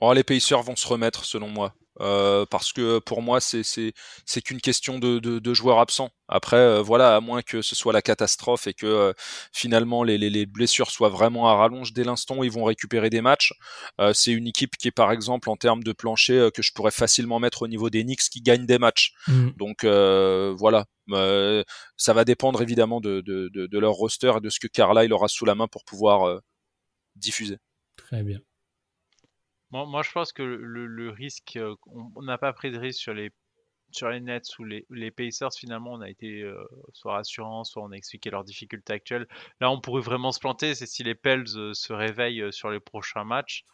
Oh, 0.00 0.12
les 0.12 0.22
Pacers 0.22 0.62
vont 0.62 0.76
se 0.76 0.86
remettre, 0.86 1.24
selon 1.24 1.48
moi. 1.48 1.74
Euh, 2.00 2.44
parce 2.50 2.72
que 2.72 2.98
pour 2.98 3.22
moi 3.22 3.40
c'est 3.40 3.62
c'est 3.62 4.42
qu'une 4.42 4.60
question 4.60 4.98
de, 4.98 5.20
de, 5.20 5.38
de, 5.38 5.54
joueurs 5.54 5.78
absents. 5.78 6.10
Après 6.26 6.56
euh, 6.56 6.82
voilà 6.82 7.14
à 7.14 7.20
moins 7.20 7.42
que 7.42 7.62
ce 7.62 7.76
soit 7.76 7.92
la 7.92 8.02
catastrophe 8.02 8.66
et 8.66 8.74
que 8.74 8.86
euh, 8.86 9.12
finalement 9.52 10.02
les, 10.02 10.18
les, 10.18 10.28
les, 10.28 10.44
blessures 10.44 10.90
soient 10.90 11.08
vraiment 11.08 11.48
à 11.48 11.54
rallonge 11.54 11.92
dès 11.92 12.02
l'instant 12.02 12.38
où 12.38 12.44
ils 12.44 12.50
vont 12.50 12.64
récupérer 12.64 13.10
des 13.10 13.20
matchs. 13.20 13.52
c'est 14.12 14.32
une 14.32 14.48
équipe 14.48 14.76
qui 14.76 14.88
est 14.88 14.92
par 14.92 15.12
exemple 15.12 15.48
en 15.50 15.56
termes 15.56 15.84
de 15.84 15.92
plancher 15.92 16.48
que 16.52 16.62
je 16.62 16.72
pourrais 16.72 16.90
facilement 16.90 17.38
mettre 17.38 17.62
au 17.62 17.68
niveau 17.68 17.90
des 17.90 18.02
Knicks 18.02 18.28
qui 18.30 18.40
gagnent 18.40 18.66
des 18.66 18.78
matchs. 18.78 19.14
Mmh. 19.28 19.50
Donc 19.56 19.84
voilà 19.84 20.86
ça 21.06 22.12
va 22.12 22.24
dépendre 22.24 22.62
évidemment 22.62 23.00
de, 23.00 23.20
de, 23.20 23.48
de, 23.52 23.78
leur 23.78 23.92
roster 23.92 24.32
et 24.38 24.40
de 24.40 24.48
ce 24.48 24.58
que 24.58 24.66
Carlisle 24.66 25.12
aura 25.12 25.28
sous 25.28 25.44
la 25.44 25.54
main 25.54 25.68
pour 25.68 25.84
pouvoir 25.84 26.40
diffuser. 27.14 27.58
Très 27.96 28.22
bien. 28.22 28.40
Moi, 29.74 30.02
je 30.02 30.12
pense 30.12 30.32
que 30.32 30.42
le, 30.42 31.10
risque, 31.10 31.56
euh, 31.56 31.74
on 32.16 32.22
n'a 32.22 32.38
pas 32.38 32.52
pris 32.52 32.70
de 32.70 32.78
risque 32.78 33.00
sur 33.00 33.12
les 33.12 33.32
sur 33.90 34.08
Nets 34.08 34.58
ou 34.58 34.64
les, 34.64 34.86
les 34.90 35.12
Pacers, 35.12 35.52
finalement, 35.56 35.92
on 35.92 36.00
a 36.00 36.10
été 36.10 36.42
euh, 36.42 36.56
soit 36.92 37.14
rassurant, 37.14 37.62
soit 37.62 37.82
on 37.82 37.92
a 37.92 37.96
expliqué 37.96 38.28
leurs 38.28 38.42
difficultés 38.42 38.92
actuelles. 38.92 39.28
Là, 39.60 39.70
on 39.70 39.80
pourrait 39.80 40.02
vraiment 40.02 40.32
se 40.32 40.40
planter, 40.40 40.74
c'est 40.74 40.86
si 40.86 41.04
les 41.04 41.14
Pels 41.14 41.44
euh, 41.56 41.74
se 41.74 41.92
réveillent 41.92 42.52
sur 42.52 42.70
les 42.70 42.80
prochains 42.80 43.22
matchs. 43.24 43.64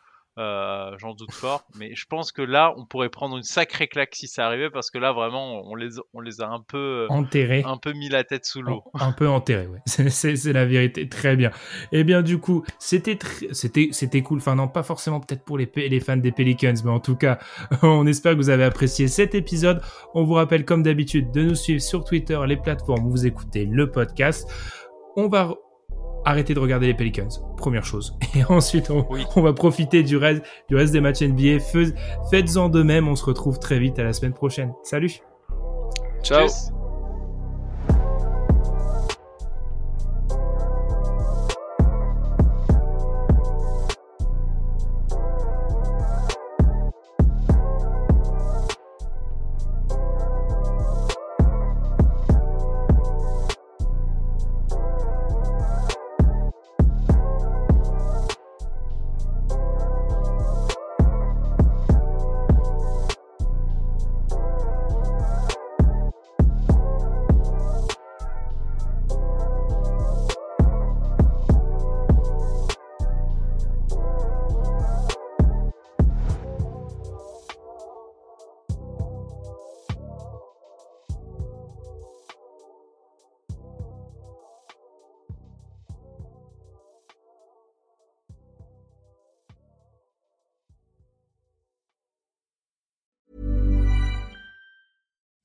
Euh, 0.41 0.97
j'en 0.97 1.12
doute 1.12 1.33
fort. 1.33 1.65
Mais 1.79 1.95
je 1.95 2.07
pense 2.07 2.33
que 2.33 2.41
là, 2.41 2.73
on 2.79 2.87
pourrait 2.87 3.11
prendre 3.11 3.37
une 3.37 3.43
sacrée 3.43 3.89
claque 3.89 4.15
si 4.15 4.27
ça 4.27 4.47
arrivait, 4.47 4.71
parce 4.71 4.91
que 4.91 4.97
là, 4.97 5.12
vraiment, 5.12 5.61
on 5.67 5.75
les, 5.75 5.99
on 6.15 6.21
les 6.21 6.41
a 6.41 6.49
un 6.49 6.61
peu 6.61 6.79
euh, 6.79 7.07
enterrés, 7.11 7.62
un 7.67 7.77
peu 7.77 7.93
mis 7.93 8.09
la 8.09 8.25
tête 8.25 8.47
sous 8.47 8.62
l'eau. 8.62 8.83
Un, 8.95 9.12
peu 9.12 9.29
enterrés, 9.29 9.67
ouais. 9.67 9.81
C'est 9.87 10.53
la 10.53 10.65
vérité. 10.65 11.09
Très 11.11 11.37
bien. 11.37 11.51
Et 11.93 12.01
eh 12.01 12.05
bien, 12.05 12.23
du 12.23 12.39
coup, 12.39 12.65
c'était 12.79 13.19
c'était 13.53 13.91
c'était 13.93 14.23
cool. 14.23 14.39
Enfin, 14.39 14.55
non, 14.55 14.67
pas 14.67 14.83
forcément 14.83 15.21
peut-être 15.21 15.45
pour 15.45 15.59
les, 15.59 15.71
les 15.77 16.01
fans 16.01 16.17
des 16.17 16.33
Pelicans, 16.33 16.75
mais 16.85 16.91
en 16.91 17.01
tout 17.01 17.17
cas, 17.17 17.39
on 17.83 18.07
espère 18.07 18.33
que 18.33 18.39
vous 18.39 18.51
avez 18.51 18.65
apprécié 18.65 19.09
cet 19.09 19.35
épisode. 19.35 19.83
On 20.15 20.25
vous 20.25 20.35
rappelle, 20.35 20.65
comme 20.65 20.83
d'habitude, 20.83 21.33
de 21.33 21.43
nous 21.43 21.55
suivre 21.55 21.83
sur 21.83 22.03
Twitter, 22.03 22.41
les 22.47 22.57
plateformes 22.57 23.07
où 23.07 23.11
vous 23.11 23.27
écoutez 23.27 23.67
le 23.67 23.91
podcast. 23.91 24.49
On 25.17 25.29
va 25.29 25.55
arrêtez 26.24 26.55
de 26.55 26.60
regarder 26.60 26.86
les 26.86 26.94
Pelicans, 26.94 27.28
première 27.56 27.84
chose. 27.84 28.16
Et 28.34 28.44
ensuite, 28.44 28.90
on, 28.90 29.42
va 29.42 29.52
profiter 29.52 30.02
du 30.02 30.16
reste, 30.16 30.42
du 30.68 30.76
reste 30.76 30.92
des 30.92 31.01
matchs 31.01 31.22
NBA. 31.22 31.59
Faites-en 32.30 32.68
de 32.68 32.82
même, 32.82 33.09
on 33.09 33.16
se 33.16 33.24
retrouve 33.24 33.59
très 33.59 33.78
vite 33.78 33.98
à 33.98 34.05
la 34.05 34.12
semaine 34.12 34.34
prochaine. 34.34 34.72
Salut 34.82 35.20
Ciao 36.22 36.47